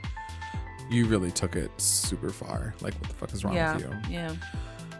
you 0.89 1.05
really 1.05 1.31
took 1.31 1.55
it 1.55 1.71
super 1.79 2.29
far. 2.29 2.75
Like, 2.81 2.93
what 2.95 3.09
the 3.09 3.15
fuck 3.15 3.33
is 3.33 3.43
wrong 3.43 3.55
yeah, 3.55 3.75
with 3.75 3.85
you? 3.85 4.13
Yeah. 4.13 4.35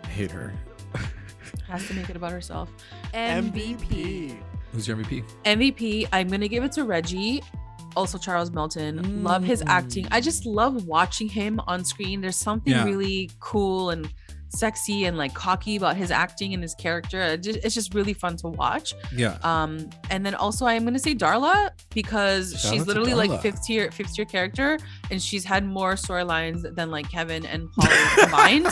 I 0.04 0.08
hate 0.08 0.32
her. 0.32 0.54
Has 1.68 1.86
to 1.88 1.94
make 1.94 2.10
it 2.10 2.16
about 2.16 2.32
herself. 2.32 2.70
MVP. 3.14 4.38
Who's 4.76 4.88
your 4.90 4.98
MVP? 4.98 5.24
MVP, 5.46 6.08
I'm 6.12 6.28
gonna 6.28 6.50
give 6.50 6.64
it 6.64 6.74
to 6.74 6.84
Reggie. 6.84 7.42
Also, 7.96 8.18
Charles 8.18 8.52
Melton. 8.52 9.00
Mm. 9.00 9.24
Love 9.24 9.44
his 9.44 9.64
acting. 9.68 10.06
I 10.12 10.20
just 10.20 10.46
love 10.46 10.86
watching 10.86 11.30
him 11.30 11.62
on 11.66 11.86
screen. 11.86 12.20
There's 12.20 12.36
something 12.36 12.74
yeah. 12.74 12.84
really 12.84 13.32
cool 13.40 13.92
and 13.92 14.10
sexy 14.56 15.06
and 15.06 15.18
like 15.18 15.34
cocky 15.34 15.76
about 15.76 15.96
his 15.96 16.12
acting 16.12 16.54
and 16.54 16.62
his 16.64 16.74
character. 16.76 17.38
It's 17.44 17.76
just 17.76 17.94
really 17.94 18.14
fun 18.14 18.38
to 18.38 18.48
watch. 18.48 18.94
Yeah. 19.16 19.38
Um, 19.44 19.90
and 20.10 20.26
then 20.26 20.36
also 20.36 20.66
I'm 20.66 20.84
gonna 20.84 21.00
say 21.00 21.16
Darla 21.16 21.72
because 21.94 22.60
Shout 22.60 22.74
she's 22.74 22.88
literally 22.88 23.14
like 23.14 23.42
fifth 23.42 23.64
tier, 23.66 23.92
fifth 23.92 24.16
tier 24.16 24.26
character, 24.26 24.78
and 25.12 25.22
she's 25.22 25.44
had 25.44 25.66
more 25.66 25.94
storylines 25.94 26.76
than 26.76 26.92
like 26.92 27.10
Kevin 27.10 27.46
and 27.46 27.72
Paul 27.74 27.90
combined, 28.20 28.68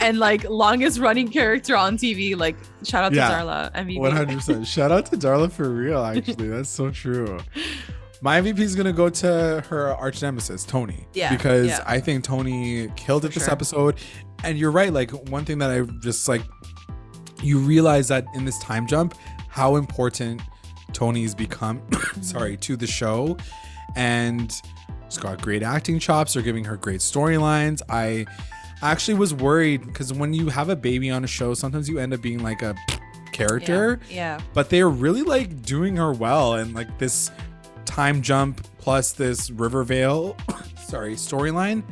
and 0.00 0.18
like 0.18 0.48
longest 0.48 0.98
running 0.98 1.28
character 1.28 1.76
on 1.76 1.96
TV. 1.96 2.36
Like 2.36 2.56
shout 2.84 3.04
out 3.04 3.12
yeah. 3.12 3.28
to 3.28 3.34
Darla. 3.34 3.70
I 3.74 3.84
mean, 3.84 4.00
One 4.00 4.12
hundred 4.12 4.36
percent. 4.36 4.66
Shout 4.66 4.90
out 4.92 5.06
to 5.06 5.16
Darla 5.16 5.50
for 5.50 5.68
real. 5.68 6.04
Actually, 6.04 6.48
that's 6.48 6.70
so 6.70 6.90
true. 6.90 7.38
My 8.20 8.40
MVP 8.40 8.58
is 8.58 8.74
gonna 8.74 8.92
go 8.92 9.08
to 9.08 9.64
her 9.68 9.94
arch 9.94 10.22
nemesis, 10.22 10.64
Toni. 10.64 11.06
Yeah. 11.14 11.30
Because 11.30 11.68
yeah. 11.68 11.84
I 11.86 12.00
think 12.00 12.24
Toni 12.24 12.88
killed 12.96 13.24
it 13.24 13.28
For 13.28 13.34
this 13.34 13.44
sure. 13.44 13.52
episode. 13.52 13.96
And 14.44 14.58
you're 14.58 14.70
right, 14.70 14.92
like 14.92 15.10
one 15.28 15.44
thing 15.44 15.58
that 15.58 15.70
I 15.70 15.82
just 16.00 16.28
like 16.28 16.42
you 17.42 17.58
realize 17.58 18.08
that 18.08 18.26
in 18.34 18.44
this 18.44 18.58
time 18.58 18.86
jump, 18.86 19.14
how 19.48 19.76
important 19.76 20.42
Toni's 20.92 21.34
become 21.34 21.82
sorry, 22.20 22.56
to 22.58 22.76
the 22.76 22.86
show. 22.86 23.36
And 23.96 24.52
she's 25.08 25.18
got 25.18 25.40
great 25.40 25.62
acting 25.62 25.98
chops, 25.98 26.34
they're 26.34 26.42
giving 26.42 26.64
her 26.64 26.76
great 26.76 27.00
storylines. 27.00 27.80
I 27.88 28.26
actually 28.82 29.14
was 29.14 29.34
worried 29.34 29.86
because 29.86 30.12
when 30.12 30.32
you 30.32 30.48
have 30.48 30.68
a 30.68 30.76
baby 30.76 31.10
on 31.10 31.24
a 31.24 31.26
show, 31.28 31.54
sometimes 31.54 31.88
you 31.88 31.98
end 31.98 32.14
up 32.14 32.20
being 32.20 32.42
like 32.42 32.62
a 32.62 32.74
character. 33.32 34.00
Yeah. 34.08 34.36
yeah. 34.38 34.40
But 34.54 34.70
they're 34.70 34.88
really 34.90 35.22
like 35.22 35.62
doing 35.62 35.96
her 35.96 36.12
well 36.12 36.54
and 36.54 36.74
like 36.74 36.98
this 36.98 37.30
time 37.88 38.22
jump 38.22 38.64
plus 38.78 39.12
this 39.12 39.50
Rivervale, 39.50 40.36
sorry, 40.78 41.14
storyline, 41.14 41.82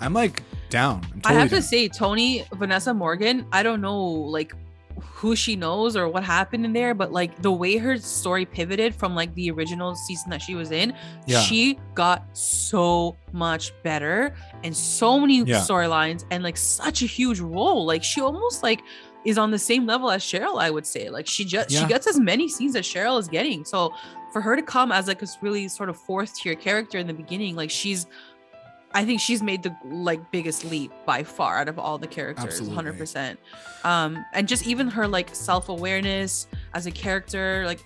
I'm 0.00 0.12
like 0.14 0.42
down. 0.70 1.02
Totally 1.02 1.22
I 1.26 1.32
have 1.34 1.50
down. 1.50 1.60
to 1.60 1.62
say, 1.62 1.88
Toni, 1.88 2.44
Vanessa 2.54 2.92
Morgan, 2.94 3.46
I 3.52 3.62
don't 3.62 3.80
know 3.80 4.00
like 4.02 4.52
who 5.00 5.34
she 5.36 5.54
knows 5.56 5.96
or 5.96 6.08
what 6.08 6.24
happened 6.24 6.64
in 6.64 6.72
there, 6.72 6.94
but 6.94 7.12
like 7.12 7.40
the 7.42 7.50
way 7.52 7.76
her 7.76 7.96
story 7.96 8.44
pivoted 8.44 8.94
from 8.94 9.14
like 9.14 9.32
the 9.34 9.50
original 9.50 9.94
season 9.94 10.30
that 10.30 10.42
she 10.42 10.54
was 10.54 10.70
in, 10.70 10.92
yeah. 11.26 11.40
she 11.40 11.78
got 11.94 12.24
so 12.36 13.16
much 13.32 13.72
better 13.82 14.34
and 14.64 14.76
so 14.76 15.18
many 15.20 15.38
Yeah. 15.42 15.58
storylines 15.60 16.24
and 16.30 16.42
like 16.42 16.56
such 16.56 17.02
a 17.02 17.06
huge 17.06 17.40
role. 17.40 17.84
Like 17.86 18.02
she 18.02 18.20
almost 18.20 18.62
like 18.62 18.82
is 19.24 19.38
on 19.38 19.50
the 19.52 19.58
same 19.58 19.86
level 19.86 20.10
as 20.10 20.22
Cheryl, 20.24 20.60
I 20.60 20.70
would 20.70 20.86
say. 20.86 21.08
Like 21.08 21.26
she 21.28 21.44
just 21.44 21.70
Yeah. 21.70 21.80
she 21.80 21.86
gets 21.86 22.06
as 22.08 22.18
many 22.18 22.48
scenes 22.48 22.74
as 22.76 22.84
Cheryl 22.84 23.18
is 23.20 23.28
getting. 23.28 23.64
So 23.64 23.92
for 24.32 24.40
her 24.40 24.56
to 24.56 24.62
come 24.62 24.92
as 24.92 25.08
like 25.08 25.18
this 25.18 25.38
really 25.40 25.68
sort 25.68 25.88
of 25.88 25.96
fourth 25.96 26.34
tier 26.34 26.54
character 26.54 26.98
in 26.98 27.06
the 27.06 27.14
beginning, 27.14 27.54
like 27.54 27.70
she's 27.70 28.06
I 28.94 29.04
think 29.04 29.20
she's 29.20 29.42
made 29.42 29.62
the 29.62 29.74
like 29.84 30.30
biggest 30.30 30.64
leap 30.64 30.92
by 31.06 31.22
far 31.22 31.58
out 31.58 31.68
of 31.68 31.78
all 31.78 31.98
the 31.98 32.06
characters, 32.06 32.66
hundred 32.68 32.98
percent. 32.98 33.38
Um, 33.84 34.24
and 34.32 34.46
just 34.46 34.66
even 34.66 34.88
her 34.88 35.08
like 35.08 35.34
self 35.34 35.68
awareness 35.68 36.46
as 36.74 36.86
a 36.86 36.90
character, 36.90 37.64
like 37.66 37.80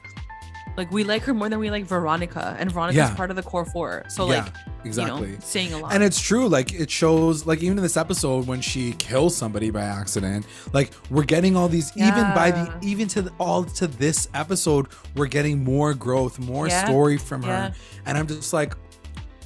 like 0.77 0.91
we 0.91 1.05
like 1.05 1.23
her 1.23 1.35
more 1.35 1.49
than 1.49 1.59
we 1.59 1.71
like 1.71 1.85
Veronica, 1.85 2.57
and 2.59 2.71
Veronica's 2.71 2.97
yeah. 2.97 3.15
part 3.15 3.31
of 3.31 3.37
the 3.37 3.43
core 3.43 3.65
four. 3.65 4.05
So 4.09 4.29
yeah, 4.29 4.45
like 4.45 4.55
exactly, 4.87 5.29
you 5.29 5.35
know, 5.35 5.41
saying 5.41 5.73
a 5.73 5.79
lot. 5.79 5.93
And 5.93 6.03
it's 6.03 6.21
true. 6.21 6.49
Like 6.49 6.73
it 6.73 6.91
shows, 6.91 7.47
like 7.47 7.63
even 7.63 7.79
in 7.79 7.83
this 7.83 7.97
episode 7.97 8.47
when 8.47 8.61
she 8.61 8.93
kills 8.93 9.37
somebody 9.37 9.71
by 9.71 9.83
accident, 9.83 10.47
like 10.73 10.93
we're 11.11 11.25
getting 11.25 11.57
all 11.57 11.69
these. 11.69 11.93
Yeah. 11.97 12.09
Even 12.09 12.35
by 12.35 12.51
the 12.51 12.79
even 12.83 13.09
to 13.09 13.23
the, 13.23 13.33
all 13.39 13.65
to 13.65 13.87
this 13.87 14.29
episode, 14.35 14.89
we're 15.15 15.27
getting 15.27 15.63
more 15.63 15.95
growth, 15.95 16.39
more 16.39 16.71
story 16.71 17.19
from 17.19 17.43
her, 17.43 17.75
and 18.07 18.17
I'm 18.17 18.27
just 18.27 18.53
like, 18.53 18.75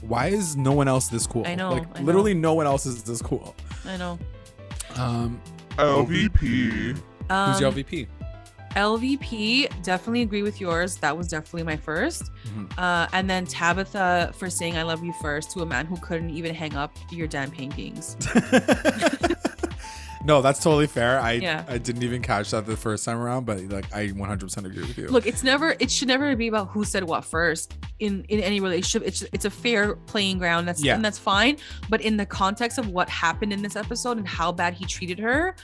why 0.03 0.29
is 0.29 0.57
no 0.57 0.73
one 0.73 0.89
else 0.89 1.09
this 1.09 1.27
cool? 1.27 1.47
I 1.47 1.55
know. 1.55 1.73
Like 1.73 1.99
I 1.99 2.03
literally 2.03 2.35
know. 2.35 2.51
no 2.51 2.55
one 2.55 2.67
else 2.67 2.87
is 2.87 3.03
this 3.03 3.23
cool. 3.23 3.55
I 3.85 3.97
know. 3.97 4.19
Um 4.97 5.41
LVP. 5.77 7.01
Um, 7.31 7.53
Who's 7.53 7.61
your 7.61 7.73
LVP? 7.73 8.09
LVP, 8.71 9.83
definitely 9.83 10.23
agree 10.23 10.43
with 10.43 10.61
yours. 10.61 10.97
That 10.97 11.17
was 11.17 11.29
definitely 11.29 11.65
my 11.65 11.77
1st 11.77 12.31
mm-hmm. 12.31 12.67
uh, 12.79 13.07
and 13.13 13.29
then 13.29 13.47
Tabitha 13.47 14.33
for 14.37 14.49
saying 14.49 14.77
I 14.77 14.83
love 14.83 15.05
you 15.05 15.13
first 15.21 15.51
to 15.53 15.61
a 15.61 15.67
man 15.67 15.87
who 15.87 15.97
couldn't 15.97 16.31
even 16.31 16.55
hang 16.55 16.77
up 16.77 16.97
your 17.11 17.27
damn 17.27 17.51
paintings. 17.51 18.17
no, 20.25 20.43
that's 20.43 20.63
totally 20.63 20.87
fair. 20.87 21.19
I 21.19 21.33
yeah. 21.33 21.65
I 21.69 21.79
didn't 21.79 22.03
even 22.03 22.21
catch 22.23 22.51
that 22.51 22.67
the 22.67 22.77
first 22.77 23.05
time 23.05 23.19
around, 23.19 23.47
but 23.47 23.61
like 23.65 23.93
I 23.93 24.09
100% 24.09 24.65
agree 24.65 24.83
with 24.83 24.99
you. 24.99 25.09
Look, 25.09 25.27
it's 25.27 25.43
never 25.43 25.75
it 25.79 25.91
should 25.91 26.09
never 26.09 26.37
be 26.37 26.49
about 26.49 26.69
who 26.69 26.85
said 26.85 27.05
what 27.05 27.25
first 27.25 27.75
in 28.01 28.25
in 28.29 28.41
any 28.41 28.61
relationship. 28.61 29.07
It's 29.07 29.25
it's 29.33 29.45
a 29.47 29.51
fair 29.51 29.97
playing 29.97 30.39
ground. 30.39 30.69
That's 30.69 30.85
yeah. 30.85 30.95
and 30.95 31.05
that's 31.05 31.19
fine. 31.19 31.57
But 31.89 32.03
in 32.03 32.17
the 32.17 32.27
context 32.27 32.79
of 32.79 32.89
what 32.89 33.09
happened 33.09 33.53
in 33.53 33.63
this 33.63 33.77
episode 33.77 34.19
and 34.19 34.29
how 34.29 34.53
bad 34.53 34.75
he 34.75 34.85
treated 34.85 35.19
her, 35.19 35.55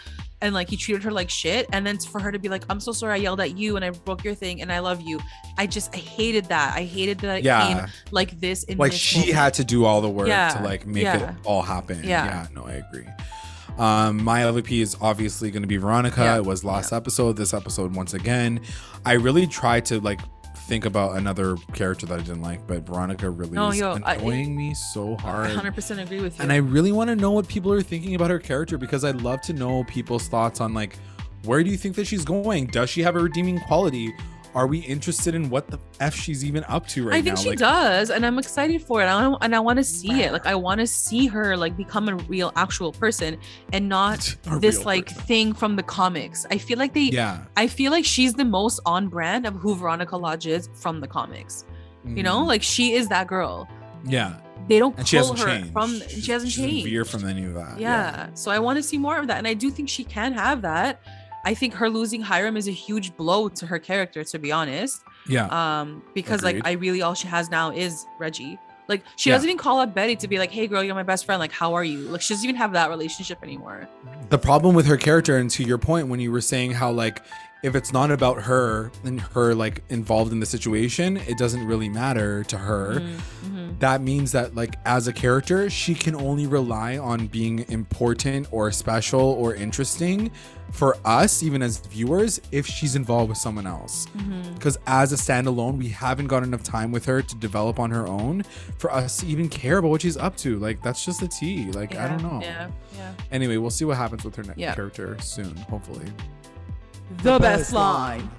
and 0.43 0.55
like 0.55 0.69
he 0.69 0.77
treated 0.77 1.03
her 1.03 1.11
like 1.11 1.31
shit 1.31 1.66
and 1.73 1.87
then 1.87 1.99
for 1.99 2.20
her 2.20 2.31
to 2.31 2.39
be 2.39 2.49
like 2.49 2.62
i'm 2.69 2.81
so 2.81 2.93
sorry 2.93 3.15
i 3.15 3.16
yelled 3.16 3.41
at 3.41 3.57
you 3.57 3.77
and 3.77 3.85
i 3.85 3.91
broke 3.91 4.23
your 4.23 4.35
thing 4.35 4.61
and 4.61 4.70
i 4.70 4.78
love 4.78 5.01
you 5.01 5.19
i 5.57 5.66
just 5.66 5.95
i 5.95 5.99
hated 5.99 6.45
that 6.47 6.77
i 6.77 6.83
hated 6.83 7.19
that 7.19 7.39
it 7.39 7.45
yeah. 7.45 7.66
came 7.66 7.93
like 8.11 8.39
this 8.41 8.62
in 8.65 8.77
like 8.77 8.93
this 8.93 9.01
she 9.01 9.20
moment. 9.20 9.35
had 9.35 9.55
to 9.55 9.65
do 9.65 9.85
all 9.85 10.01
the 10.01 10.11
work 10.11 10.28
yeah. 10.28 10.51
to 10.51 10.62
like 10.62 10.87
make 10.87 11.05
yeah. 11.05 11.31
it 11.31 11.37
all 11.45 11.62
happen 11.62 11.99
yeah. 12.05 12.27
yeah 12.27 12.47
no 12.55 12.65
i 12.66 12.73
agree 12.73 13.07
um, 13.78 14.23
my 14.23 14.40
LVP 14.40 14.81
is 14.81 14.97
obviously 15.01 15.51
going 15.51 15.62
to 15.62 15.69
be 15.69 15.77
Veronica. 15.77 16.23
Yeah. 16.23 16.36
It 16.36 16.44
was 16.44 16.65
last 16.65 16.93
yeah. 16.93 16.98
episode. 16.98 17.36
This 17.36 17.55
episode, 17.55 17.94
once 17.94 18.15
again, 18.15 18.61
I 19.05 19.12
really 19.15 19.47
tried 19.47 19.85
to 19.86 20.01
like 20.01 20.20
think 20.66 20.85
about 20.85 21.16
another 21.16 21.57
character 21.74 22.07
that 22.07 22.19
I 22.19 22.23
didn't 22.23 22.43
like, 22.43 22.66
but 22.66 22.86
Veronica 22.86 23.31
really 23.31 23.57
is 23.69 23.78
yo, 23.78 23.93
annoying 23.93 24.53
I, 24.53 24.57
me 24.57 24.74
so 24.74 25.16
hard. 25.16 25.51
100% 25.51 26.03
agree 26.03 26.20
with 26.20 26.39
you. 26.39 26.43
And 26.43 26.53
I 26.53 26.57
really 26.57 26.93
want 26.93 27.09
to 27.09 27.16
know 27.16 27.31
what 27.31 27.47
people 27.47 27.73
are 27.73 27.82
thinking 27.82 28.15
about 28.15 28.31
her 28.31 28.40
character 28.40 28.77
because 28.77 29.05
I'd 29.05 29.23
love 29.23 29.40
to 29.43 29.53
know 29.53 29.85
people's 29.85 30.27
thoughts 30.27 30.61
on 30.61 30.74
like 30.74 30.97
where 31.44 31.62
do 31.62 31.70
you 31.70 31.77
think 31.77 31.94
that 31.97 32.07
she's 32.07 32.24
going? 32.24 32.66
Does 32.66 32.90
she 32.90 33.03
have 33.03 33.15
a 33.15 33.20
redeeming 33.20 33.61
quality? 33.61 34.12
Are 34.57 34.66
we 34.66 34.78
interested 34.78 35.35
in 35.35 35.51
what 35.51 35.69
the 35.69 35.78
f 36.01 36.15
she's 36.15 36.43
even 36.43 36.65
up 36.65 36.89
to 36.89 37.05
right 37.05 37.12
now? 37.12 37.19
I 37.19 37.23
think 37.23 37.37
now? 37.37 37.43
she 37.43 37.51
like, 37.51 37.59
does, 37.59 38.09
and 38.09 38.24
I'm 38.24 38.39
excited 38.39 38.83
for 38.83 39.03
it. 39.03 39.05
I 39.05 39.37
and 39.43 39.55
I 39.55 39.61
want 39.61 39.77
to 39.77 39.85
see 39.85 40.23
it. 40.23 40.33
Like 40.33 40.47
I 40.47 40.55
want 40.55 40.81
to 40.81 40.87
see 40.87 41.27
her 41.27 41.59
like 41.59 41.77
become 41.77 42.09
a 42.09 42.16
real, 42.16 42.53
actual 42.57 42.91
person, 42.91 43.39
and 43.74 43.87
not 43.87 44.35
this 44.61 44.87
like 44.87 45.09
person. 45.09 45.23
thing 45.24 45.53
from 45.53 45.77
the 45.77 45.83
comics. 45.83 46.47
I 46.51 46.57
feel 46.57 46.78
like 46.78 46.95
they. 46.95 47.03
Yeah. 47.03 47.45
I 47.59 47.66
feel 47.66 47.93
like 47.93 48.07
she's 48.07 48.33
the 48.33 48.47
most 48.47 48.81
on 48.87 49.09
brand 49.09 49.47
of 49.47 49.57
who 49.57 49.77
Veronica 49.77 50.16
Lodge 50.16 50.47
is 50.47 50.70
from 50.74 51.01
the 51.01 51.07
comics. 51.07 51.66
Mm. 52.07 52.16
You 52.16 52.23
know, 52.23 52.39
mm-hmm. 52.39 52.49
like 52.49 52.62
she 52.62 52.95
is 52.95 53.09
that 53.09 53.27
girl. 53.27 53.69
Yeah. 54.07 54.41
They 54.69 54.78
don't 54.78 54.97
and 54.97 55.07
hasn't 55.07 55.39
her 55.39 55.47
changed. 55.47 55.73
from. 55.74 56.01
She 56.09 56.33
hasn't 56.33 56.53
she 56.53 56.62
changed. 56.62 56.87
Veer 56.87 57.05
from 57.05 57.27
any 57.27 57.45
of 57.45 57.53
that. 57.53 57.78
Yeah. 57.78 57.89
yeah. 57.89 58.28
So 58.33 58.51
I 58.51 58.59
want 58.59 58.78
to 58.78 58.83
see 58.83 58.97
more 58.97 59.19
of 59.19 59.27
that, 59.27 59.37
and 59.37 59.47
I 59.47 59.53
do 59.53 59.70
think 59.70 59.91
she 59.91 60.03
can 60.03 60.33
have 60.33 60.62
that. 60.62 61.03
I 61.47 61.55
think 61.55 61.74
her 61.74 61.89
losing 61.89 62.23
Hiram 62.23 62.56
is 62.56 62.66
a 62.66 62.73
huge 62.73 63.16
blow 63.16 63.48
to 63.48 63.66
her 63.66 63.78
character, 63.78 64.24
to 64.24 64.39
be 64.39 64.51
honest. 64.51 65.05
Yeah. 65.28 65.47
Um, 65.47 66.02
because 66.12 66.40
Agreed. 66.40 66.56
like 66.56 66.66
I 66.66 66.73
really 66.73 67.02
all 67.02 67.14
she 67.14 67.28
has 67.28 67.51
now 67.51 67.70
is 67.70 68.05
Reggie. 68.18 68.59
Like 68.89 69.05
she 69.14 69.31
yeah. 69.31 69.36
doesn't 69.36 69.48
even 69.48 69.59
call 69.59 69.78
up 69.78 69.94
Betty 69.94 70.16
to 70.16 70.27
be 70.27 70.39
like, 70.39 70.51
"Hey, 70.51 70.66
girl, 70.66 70.82
you're 70.82 70.94
my 70.97 71.05
best 71.05 71.24
friend. 71.24 71.39
Like, 71.39 71.52
how 71.52 71.74
are 71.74 71.85
you?" 71.85 72.01
Like 72.01 72.20
she 72.20 72.35
doesn't 72.35 72.44
even 72.44 72.56
have 72.56 72.73
that 72.73 72.90
relationship 72.90 73.43
anymore. 73.44 73.89
The 74.28 74.39
problem 74.39 74.74
with 74.74 74.86
her 74.86 74.97
character, 74.97 75.39
and 75.39 75.48
to 75.51 75.62
your 75.62 75.78
point, 75.78 76.09
when 76.09 76.18
you 76.18 76.32
were 76.32 76.40
saying 76.40 76.73
how 76.73 76.90
like 76.90 77.23
if 77.62 77.74
it's 77.74 77.93
not 77.93 78.11
about 78.11 78.43
her 78.43 78.91
and 79.05 79.20
her 79.20 79.55
like 79.55 79.83
involved 79.89 80.33
in 80.33 80.41
the 80.41 80.47
situation, 80.47 81.16
it 81.16 81.39
doesn't 81.39 81.66
really 81.66 81.89
matter 81.89 82.45
to 82.45 82.59
her. 82.59 83.01
Mm-hmm. 83.01 83.47
mm-hmm. 83.47 83.78
That 83.78 84.01
means 84.01 84.33
that 84.33 84.55
like 84.55 84.77
as 84.85 85.09
a 85.09 85.12
character, 85.12 85.69
she 85.69 85.95
can 85.95 86.15
only 86.15 86.47
rely 86.47 86.97
on 86.97 87.27
being 87.27 87.65
important 87.69 88.49
or 88.51 88.70
special 88.70 89.20
or 89.20 89.55
interesting 89.55 90.31
for 90.73 90.97
us, 91.05 91.43
even 91.43 91.62
as 91.62 91.78
viewers, 91.78 92.41
if 92.53 92.66
she's 92.66 92.97
involved 92.97 93.28
with 93.31 93.39
someone 93.39 93.66
else. 93.66 94.07
Because 94.55 94.77
mm-hmm. 94.78 94.89
as 94.89 95.12
a 95.12 95.16
standalone, 95.16 95.77
we 95.78 95.89
haven't 95.89 96.27
got 96.27 96.43
enough 96.43 96.62
time 96.62 96.93
with 96.93 97.05
her 97.07 97.23
to 97.23 97.37
develop 97.37 97.78
on 97.78 97.91
her 97.91 98.07
own 98.07 98.45
for 98.78 98.93
us 98.93 99.19
to 99.19 99.27
even 99.27 99.49
care 99.49 99.78
about 99.78 99.91
what 99.91 100.03
she's 100.03 100.16
up 100.16 100.37
to. 100.39 100.59
Like 100.59 100.83
that's 100.83 101.05
just 101.05 101.20
the 101.20 101.28
tea. 101.28 101.70
Like 101.73 101.95
yeah, 101.95 102.05
I 102.05 102.09
don't 102.09 102.23
know. 102.23 102.41
Yeah, 102.43 102.70
yeah. 102.97 103.12
Anyway, 103.31 103.57
we'll 103.57 103.70
see 103.70 103.85
what 103.85 103.97
happens 103.97 104.24
with 104.24 104.37
her 104.37 104.43
next 104.43 104.59
yeah. 104.59 104.74
character 104.74 105.19
soon, 105.20 105.57
hopefully. 105.57 106.07
The, 107.19 107.33
the 107.35 107.39
best, 107.39 107.61
best 107.61 107.73
line. 107.73 108.20
line. 108.20 108.31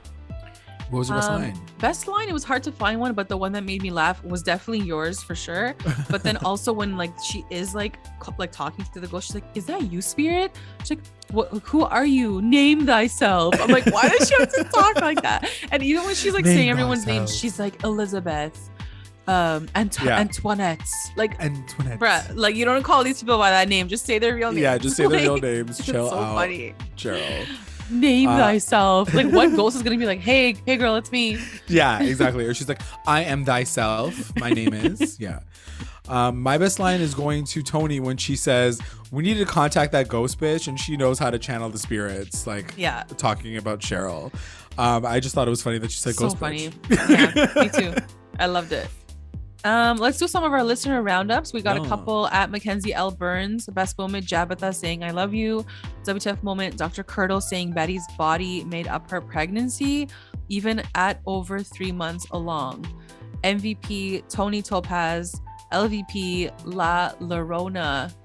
What 0.89 0.99
was 0.99 1.10
your 1.10 1.18
best 1.18 1.30
um, 1.30 1.41
line? 1.41 1.60
Best 1.80 2.07
line. 2.07 2.30
It 2.30 2.34
was 2.34 2.45
hard 2.45 2.64
to 2.64 2.72
find 2.72 2.99
one, 2.99 3.14
but 3.14 3.27
the 3.27 3.35
one 3.35 3.52
that 3.52 3.64
made 3.64 3.81
me 3.81 3.91
laugh 3.91 4.23
was 4.23 4.41
definitely 4.41 4.85
yours 4.85 5.22
for 5.22 5.35
sure. 5.35 5.76
But 6.10 6.23
then 6.23 6.38
also 6.38 6.72
when 6.72 6.95
like 6.95 7.11
she 7.22 7.44
is 7.49 7.76
like 7.76 7.98
like 8.38 8.52
talking 8.52 8.85
to 8.94 8.99
the 8.99 9.07
ghost, 9.07 9.27
she's 9.27 9.35
like, 9.35 9.44
"Is 9.56 9.65
that 9.65 9.91
you, 9.91 10.02
spirit?" 10.02 10.56
She's 10.80 10.91
like, 10.91 11.02
"What? 11.31 11.49
Who 11.65 11.84
are 11.84 12.06
you? 12.06 12.41
Name 12.41 12.85
thyself." 12.85 13.60
I'm 13.60 13.69
like, 13.69 13.85
why 13.88 14.07
does 14.07 14.30
she 14.30 14.35
have 14.39 14.52
to 14.53 14.64
talk 14.64 14.95
like 15.02 15.22
that? 15.22 15.49
And 15.72 15.84
even 15.84 16.06
when 16.06 16.15
she's 16.15 16.34
like 16.34 16.45
Name 16.45 16.56
saying 16.56 16.69
everyone's 16.69 17.06
name, 17.06 17.27
she's 17.27 17.60
like 17.60 17.84
Elizabeth, 17.84 18.69
um, 19.27 19.68
Ant- 19.76 19.99
yeah. 20.02 20.19
Antoinette. 20.19 20.88
Like 21.18 21.39
Antoinette. 21.41 21.99
Bruh, 21.99 22.31
like 22.35 22.56
you 22.56 22.64
don't 22.64 22.84
call 22.84 23.03
these 23.03 23.19
people 23.22 23.38
by 23.38 23.49
that 23.49 23.68
name. 23.68 23.89
Just 23.89 24.06
say 24.06 24.19
their 24.19 24.35
real 24.35 24.53
name. 24.53 24.64
Yeah, 24.64 24.77
just 24.77 24.95
say 24.95 25.06
their 25.07 25.19
real 25.19 25.38
names. 25.52 25.84
Chill 25.85 26.10
so 26.10 26.18
out. 26.18 26.35
Funny. 26.35 26.73
Cheryl 26.95 27.45
name 27.89 28.30
uh, 28.30 28.38
thyself. 28.38 29.14
Like 29.14 29.27
what 29.31 29.55
ghost 29.55 29.76
is 29.76 29.84
gonna 29.84 29.97
be 29.97 30.05
like, 30.05 30.19
hey, 30.19 30.55
hey 30.65 30.77
girl, 30.77 30.95
it's 30.95 31.11
me. 31.11 31.38
Yeah, 31.68 31.99
exactly. 32.01 32.45
or 32.45 32.53
she's 32.53 32.68
like, 32.69 32.81
I 33.05 33.23
am 33.23 33.45
thyself. 33.45 34.35
My 34.38 34.49
name 34.49 34.73
is. 34.73 35.18
Yeah. 35.27 35.39
Um, 36.09 36.41
my 36.41 36.57
best 36.57 36.80
line 36.80 37.01
is 37.01 37.14
going 37.14 37.43
to 37.45 37.61
Toni 37.61 37.99
when 37.99 38.15
she 38.15 38.38
says, 38.38 38.80
"We 39.11 39.23
need 39.23 39.38
to 39.39 39.45
contact 39.45 39.91
that 39.91 40.07
ghost 40.07 40.39
bitch," 40.39 40.68
and 40.69 40.80
she 40.80 40.95
knows 40.95 41.19
how 41.19 41.30
to 41.30 41.38
channel 41.38 41.69
the 41.69 41.77
spirits. 41.80 42.47
Like, 42.47 42.73
yeah, 42.77 43.03
talking 43.18 43.57
about 43.57 43.80
Cheryl. 43.81 44.34
Um, 44.77 45.05
I 45.05 45.19
just 45.19 45.35
thought 45.35 45.47
it 45.47 45.49
was 45.49 45.61
funny 45.61 45.80
that 45.80 45.91
she 45.91 45.97
said 45.99 46.15
so 46.15 46.22
"ghost 46.22 46.35
So 46.35 46.39
funny. 46.39 46.69
bitch." 46.69 47.55
yeah, 47.57 47.61
me 47.61 47.69
too. 47.93 48.01
I 48.39 48.45
loved 48.45 48.72
it. 48.72 48.88
Um, 49.68 49.98
let's 49.98 50.18
do 50.18 50.30
some 50.30 50.45
of 50.45 50.53
our 50.53 50.64
listener 50.64 51.02
roundups. 51.02 51.52
We 51.52 51.61
got 51.61 51.76
a 51.76 51.84
couple 51.89 52.30
at 52.30 52.49
Mackenzie 52.49 52.94
L. 52.94 53.11
Burns, 53.11 53.65
best 53.65 53.98
moment, 53.98 54.26
Jabitha 54.26 54.73
saying 54.73 55.03
I 55.03 55.11
love 55.11 55.34
you. 55.34 55.65
WTF 56.06 56.41
moment, 56.41 56.77
Dr. 56.77 57.03
Curdle 57.03 57.41
saying 57.41 57.73
Betty's 57.73 58.06
body 58.18 58.64
made 58.64 58.88
up 58.88 59.11
her 59.11 59.19
pregnancy, 59.19 60.07
even 60.48 60.81
at 60.95 61.19
over 61.26 61.60
three 61.60 61.91
months 61.91 62.26
along. 62.31 62.88
MVP 63.44 64.30
Toni 64.30 64.61
Topaz, 64.61 65.41
LVP 65.73 66.49
La 66.64 67.11
Llorona, 67.19 68.15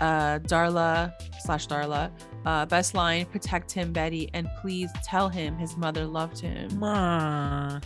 uh, 0.00 0.38
Darla 0.38 1.12
slash 1.40 1.66
Darla, 1.66 2.12
uh, 2.44 2.66
best 2.66 2.94
line, 2.94 3.26
protect 3.26 3.72
him, 3.72 3.92
Betty, 3.92 4.30
and 4.34 4.48
please 4.60 4.90
tell 5.04 5.28
him 5.28 5.56
his 5.56 5.76
mother 5.76 6.06
loved 6.06 6.38
him. 6.38 6.70
Aww. 6.70 7.82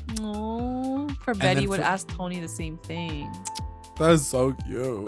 For 1.22 1.34
Betty 1.34 1.66
would 1.66 1.80
for- 1.80 1.84
ask 1.86 2.08
Toni 2.08 2.40
the 2.40 2.48
same 2.48 2.78
thing. 2.78 3.30
That 3.98 4.12
is 4.12 4.26
so 4.26 4.52
cute. 4.66 5.06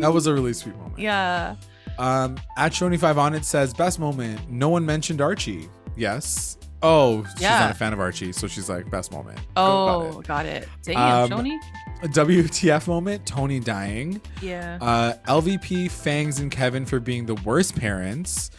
that 0.00 0.12
was 0.12 0.26
a 0.26 0.34
really 0.34 0.52
sweet 0.52 0.76
moment. 0.76 0.98
Yeah. 0.98 1.56
Um, 1.98 2.38
at 2.56 2.72
Shoni5 2.72 3.16
on 3.16 3.34
it 3.34 3.44
says, 3.44 3.74
best 3.74 3.98
moment. 3.98 4.50
No 4.50 4.68
one 4.68 4.84
mentioned 4.86 5.20
Archie. 5.20 5.68
Yes. 5.96 6.56
Oh, 6.82 7.24
she's 7.32 7.42
yeah. 7.42 7.60
not 7.60 7.70
a 7.72 7.74
fan 7.74 7.92
of 7.92 8.00
Archie, 8.00 8.32
so 8.32 8.46
she's 8.46 8.68
like, 8.68 8.90
best 8.90 9.12
moment. 9.12 9.38
Oh, 9.56 10.22
got 10.22 10.22
it. 10.22 10.26
Got 10.26 10.46
it. 10.46 10.68
Damn, 10.82 11.32
um, 11.32 11.60
WTF 12.02 12.88
moment, 12.88 13.26
Toni 13.26 13.60
dying. 13.60 14.20
Yeah. 14.40 14.78
Uh, 14.80 15.14
LVP, 15.26 15.90
Fangs, 15.90 16.40
and 16.40 16.50
Kevin 16.50 16.86
for 16.86 16.98
being 16.98 17.26
the 17.26 17.34
worst 17.34 17.76
parents. 17.76 18.50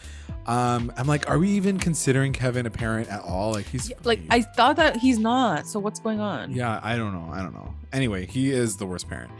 Um, 0.46 0.92
I'm 0.96 1.06
like, 1.06 1.28
are 1.30 1.38
we 1.38 1.50
even 1.50 1.78
considering 1.78 2.32
Kevin 2.32 2.66
a 2.66 2.70
parent 2.70 3.08
at 3.08 3.22
all? 3.22 3.52
Like 3.52 3.66
he's 3.66 3.92
like 4.02 4.20
I 4.28 4.42
thought 4.42 4.76
that 4.76 4.96
he's 4.96 5.18
not. 5.18 5.66
So 5.66 5.78
what's 5.78 6.00
going 6.00 6.20
on? 6.20 6.52
Yeah, 6.52 6.80
I 6.82 6.96
don't 6.96 7.12
know. 7.12 7.32
I 7.32 7.42
don't 7.42 7.54
know. 7.54 7.72
Anyway, 7.92 8.26
he 8.26 8.50
is 8.50 8.76
the 8.76 8.86
worst 8.86 9.08
parent. 9.08 9.30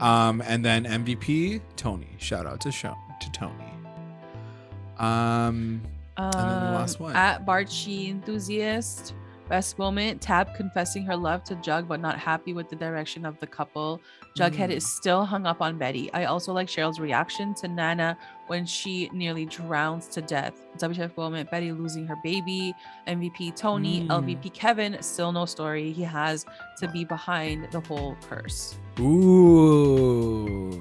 Um, 0.00 0.42
and 0.42 0.64
then 0.64 0.84
MVP 0.84 1.62
Toni. 1.76 2.08
Shout 2.18 2.46
out 2.46 2.60
to 2.62 2.72
show 2.72 2.94
to 3.20 3.32
Toni. 3.32 3.64
Um, 4.98 5.82
um 6.20 6.30
and 6.34 6.50
then 6.50 6.64
the 6.64 6.78
last 6.78 7.00
one 7.00 7.16
at 7.16 7.46
Barchi 7.46 8.10
enthusiast. 8.10 9.14
Best 9.50 9.80
moment, 9.80 10.20
Tab 10.20 10.54
confessing 10.54 11.02
her 11.02 11.16
love 11.16 11.42
to 11.42 11.56
Jug, 11.56 11.88
but 11.88 11.98
not 11.98 12.16
happy 12.16 12.52
with 12.52 12.68
the 12.68 12.76
direction 12.76 13.26
of 13.26 13.36
the 13.40 13.48
couple. 13.48 14.00
Jughead 14.38 14.68
mm. 14.68 14.76
is 14.76 14.86
still 14.86 15.24
hung 15.24 15.44
up 15.44 15.60
on 15.60 15.76
Betty. 15.76 16.08
I 16.12 16.26
also 16.26 16.52
like 16.52 16.68
Cheryl's 16.68 17.00
reaction 17.00 17.52
to 17.54 17.66
Nana 17.66 18.16
when 18.46 18.64
she 18.64 19.10
nearly 19.12 19.46
drowns 19.46 20.06
to 20.10 20.22
death. 20.22 20.54
WTF 20.78 21.16
moment, 21.16 21.50
Betty 21.50 21.72
losing 21.72 22.06
her 22.06 22.14
baby. 22.22 22.72
MVP 23.08 23.56
Toni, 23.56 24.02
mm. 24.02 24.06
LVP 24.06 24.54
Kevin, 24.54 25.02
still 25.02 25.32
no 25.32 25.46
story. 25.46 25.90
He 25.90 26.02
has 26.02 26.46
to 26.78 26.86
be 26.86 27.04
behind 27.04 27.72
the 27.72 27.80
whole 27.80 28.16
curse. 28.28 28.76
Ooh. 29.00 30.80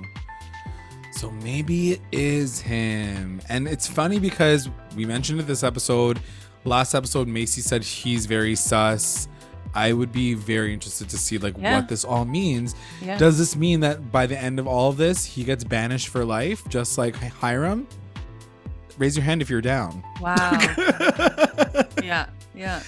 So 1.20 1.30
maybe 1.30 1.92
it 1.92 2.02
is 2.14 2.62
him. 2.62 3.42
And 3.50 3.68
it's 3.68 3.86
funny 3.86 4.20
because 4.20 4.70
we 4.96 5.06
mentioned 5.06 5.42
it 5.42 5.48
this 5.48 5.64
episode. 5.64 6.18
Last 6.64 6.96
episode 6.96 7.28
macy 7.28 7.60
said 7.60 7.84
he's 7.84 8.26
very 8.26 8.56
sus. 8.56 9.28
I 9.76 9.92
would 9.92 10.14
be 10.14 10.34
very 10.34 10.74
interested 10.74 11.10
to 11.10 11.18
see 11.18 11.38
like 11.38 11.58
yeah. 11.58 11.76
what 11.76 11.90
this 11.90 12.06
all 12.06 12.24
means. 12.24 12.74
Yeah. 13.02 13.18
does 13.18 13.38
this 13.38 13.58
mean 13.58 13.82
that 13.82 14.14
by 14.14 14.28
the 14.28 14.38
end 14.38 14.60
of 14.60 14.68
all 14.68 14.92
of 14.92 14.96
this 14.96 15.26
he 15.26 15.44
gets 15.44 15.66
banished 15.66 16.08
for 16.08 16.24
life 16.24 16.66
just 16.70 16.98
like 16.98 17.18
hiram? 17.18 17.86
Raise 18.98 19.18
your 19.18 19.26
hand 19.26 19.42
if 19.42 19.50
you're 19.50 19.60
down. 19.60 20.02
Wow. 20.22 20.52
Yeah 22.02 22.28
yeah. 22.56 22.82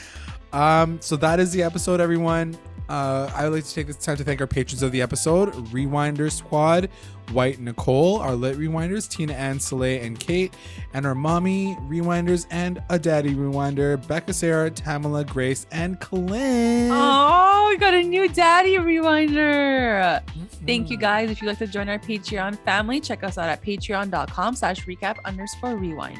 Um 0.53 1.01
so 1.01 1.17
that 1.17 1.41
is 1.41 1.51
the 1.51 1.63
episode 1.63 1.99
everyone. 1.99 2.57
Uh, 2.91 3.31
I 3.33 3.45
would 3.45 3.53
like 3.53 3.63
to 3.63 3.73
take 3.73 3.87
this 3.87 3.95
time 3.95 4.17
to 4.17 4.23
thank 4.25 4.41
our 4.41 4.47
patrons 4.47 4.83
of 4.83 4.91
the 4.91 5.01
episode 5.01 5.53
Rewinder 5.71 6.29
Squad, 6.29 6.89
White 7.33 7.59
Nicole, 7.59 8.19
our 8.19 8.35
lit 8.35 8.57
rewinders, 8.57 9.09
Tina 9.09 9.33
Ann, 9.33 9.59
Soleil, 9.59 10.03
and 10.03 10.19
Kate, 10.19 10.53
and 10.93 11.05
our 11.05 11.15
mommy 11.15 11.75
rewinders 11.87 12.45
and 12.51 12.81
a 12.89 12.99
daddy 12.99 13.33
rewinder, 13.33 14.05
Becca 14.07 14.33
Sarah, 14.33 14.69
Tamala, 14.69 15.23
Grace, 15.25 15.65
and 15.71 15.99
Clint. 15.99 16.91
Oh, 16.93 17.67
we 17.69 17.77
got 17.77 17.93
a 17.93 18.03
new 18.03 18.27
daddy 18.27 18.75
rewinder. 18.75 20.23
Mm-hmm. 20.23 20.65
Thank 20.65 20.89
you 20.89 20.97
guys. 20.97 21.31
If 21.31 21.41
you'd 21.41 21.47
like 21.47 21.59
to 21.59 21.67
join 21.67 21.89
our 21.89 21.99
Patreon 21.99 22.57
family, 22.59 22.99
check 22.99 23.23
us 23.23 23.37
out 23.37 23.49
at 23.49 23.63
patreon.com 23.63 24.55
slash 24.55 24.85
recap 24.85 25.17
underscore 25.25 25.75
rewind. 25.75 26.19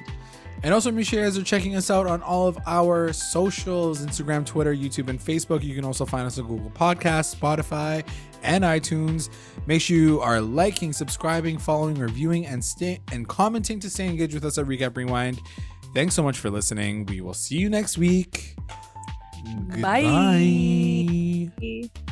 And 0.64 0.74
also, 0.74 0.92
make 0.92 1.08
sure 1.08 1.20
you 1.20 1.26
guys 1.26 1.38
are 1.38 1.44
checking 1.44 1.76
us 1.76 1.90
out 1.90 2.06
on 2.06 2.22
all 2.22 2.48
of 2.48 2.58
our 2.68 3.12
socials 3.14 4.06
Instagram, 4.06 4.46
Twitter, 4.46 4.76
YouTube, 4.76 5.10
and 5.10 5.20
Facebook. 5.20 5.64
You 5.64 5.74
can 5.74 5.84
also 5.84 6.06
find 6.06 6.28
us 6.28 6.38
on 6.38 6.48
Google 6.48 6.72
Podcasts, 6.72 7.36
Spotify, 7.36 8.06
and 8.44 8.64
iTunes. 8.64 9.30
Make 9.66 9.82
sure 9.82 9.98
you 9.98 10.22
are 10.22 10.40
liking, 10.40 10.94
subscribing, 10.94 11.58
following, 11.58 11.96
reviewing, 11.96 12.46
and 12.46 12.64
stay 12.64 13.00
and 13.12 13.28
commenting 13.28 13.80
to 13.80 13.90
stay 13.90 14.08
engaged 14.08 14.36
with 14.36 14.46
us 14.46 14.58
at 14.58 14.66
Recap 14.66 14.96
Rewind. 14.96 15.42
Thanks 15.94 16.16
so 16.16 16.24
much 16.24 16.38
for 16.38 16.50
listening. 16.50 17.06
We 17.06 17.22
will 17.22 17.34
see 17.34 17.58
you 17.58 17.70
next 17.70 17.98
week. 17.98 18.56
Goodbye. 19.70 20.04
Bye. 20.04 22.12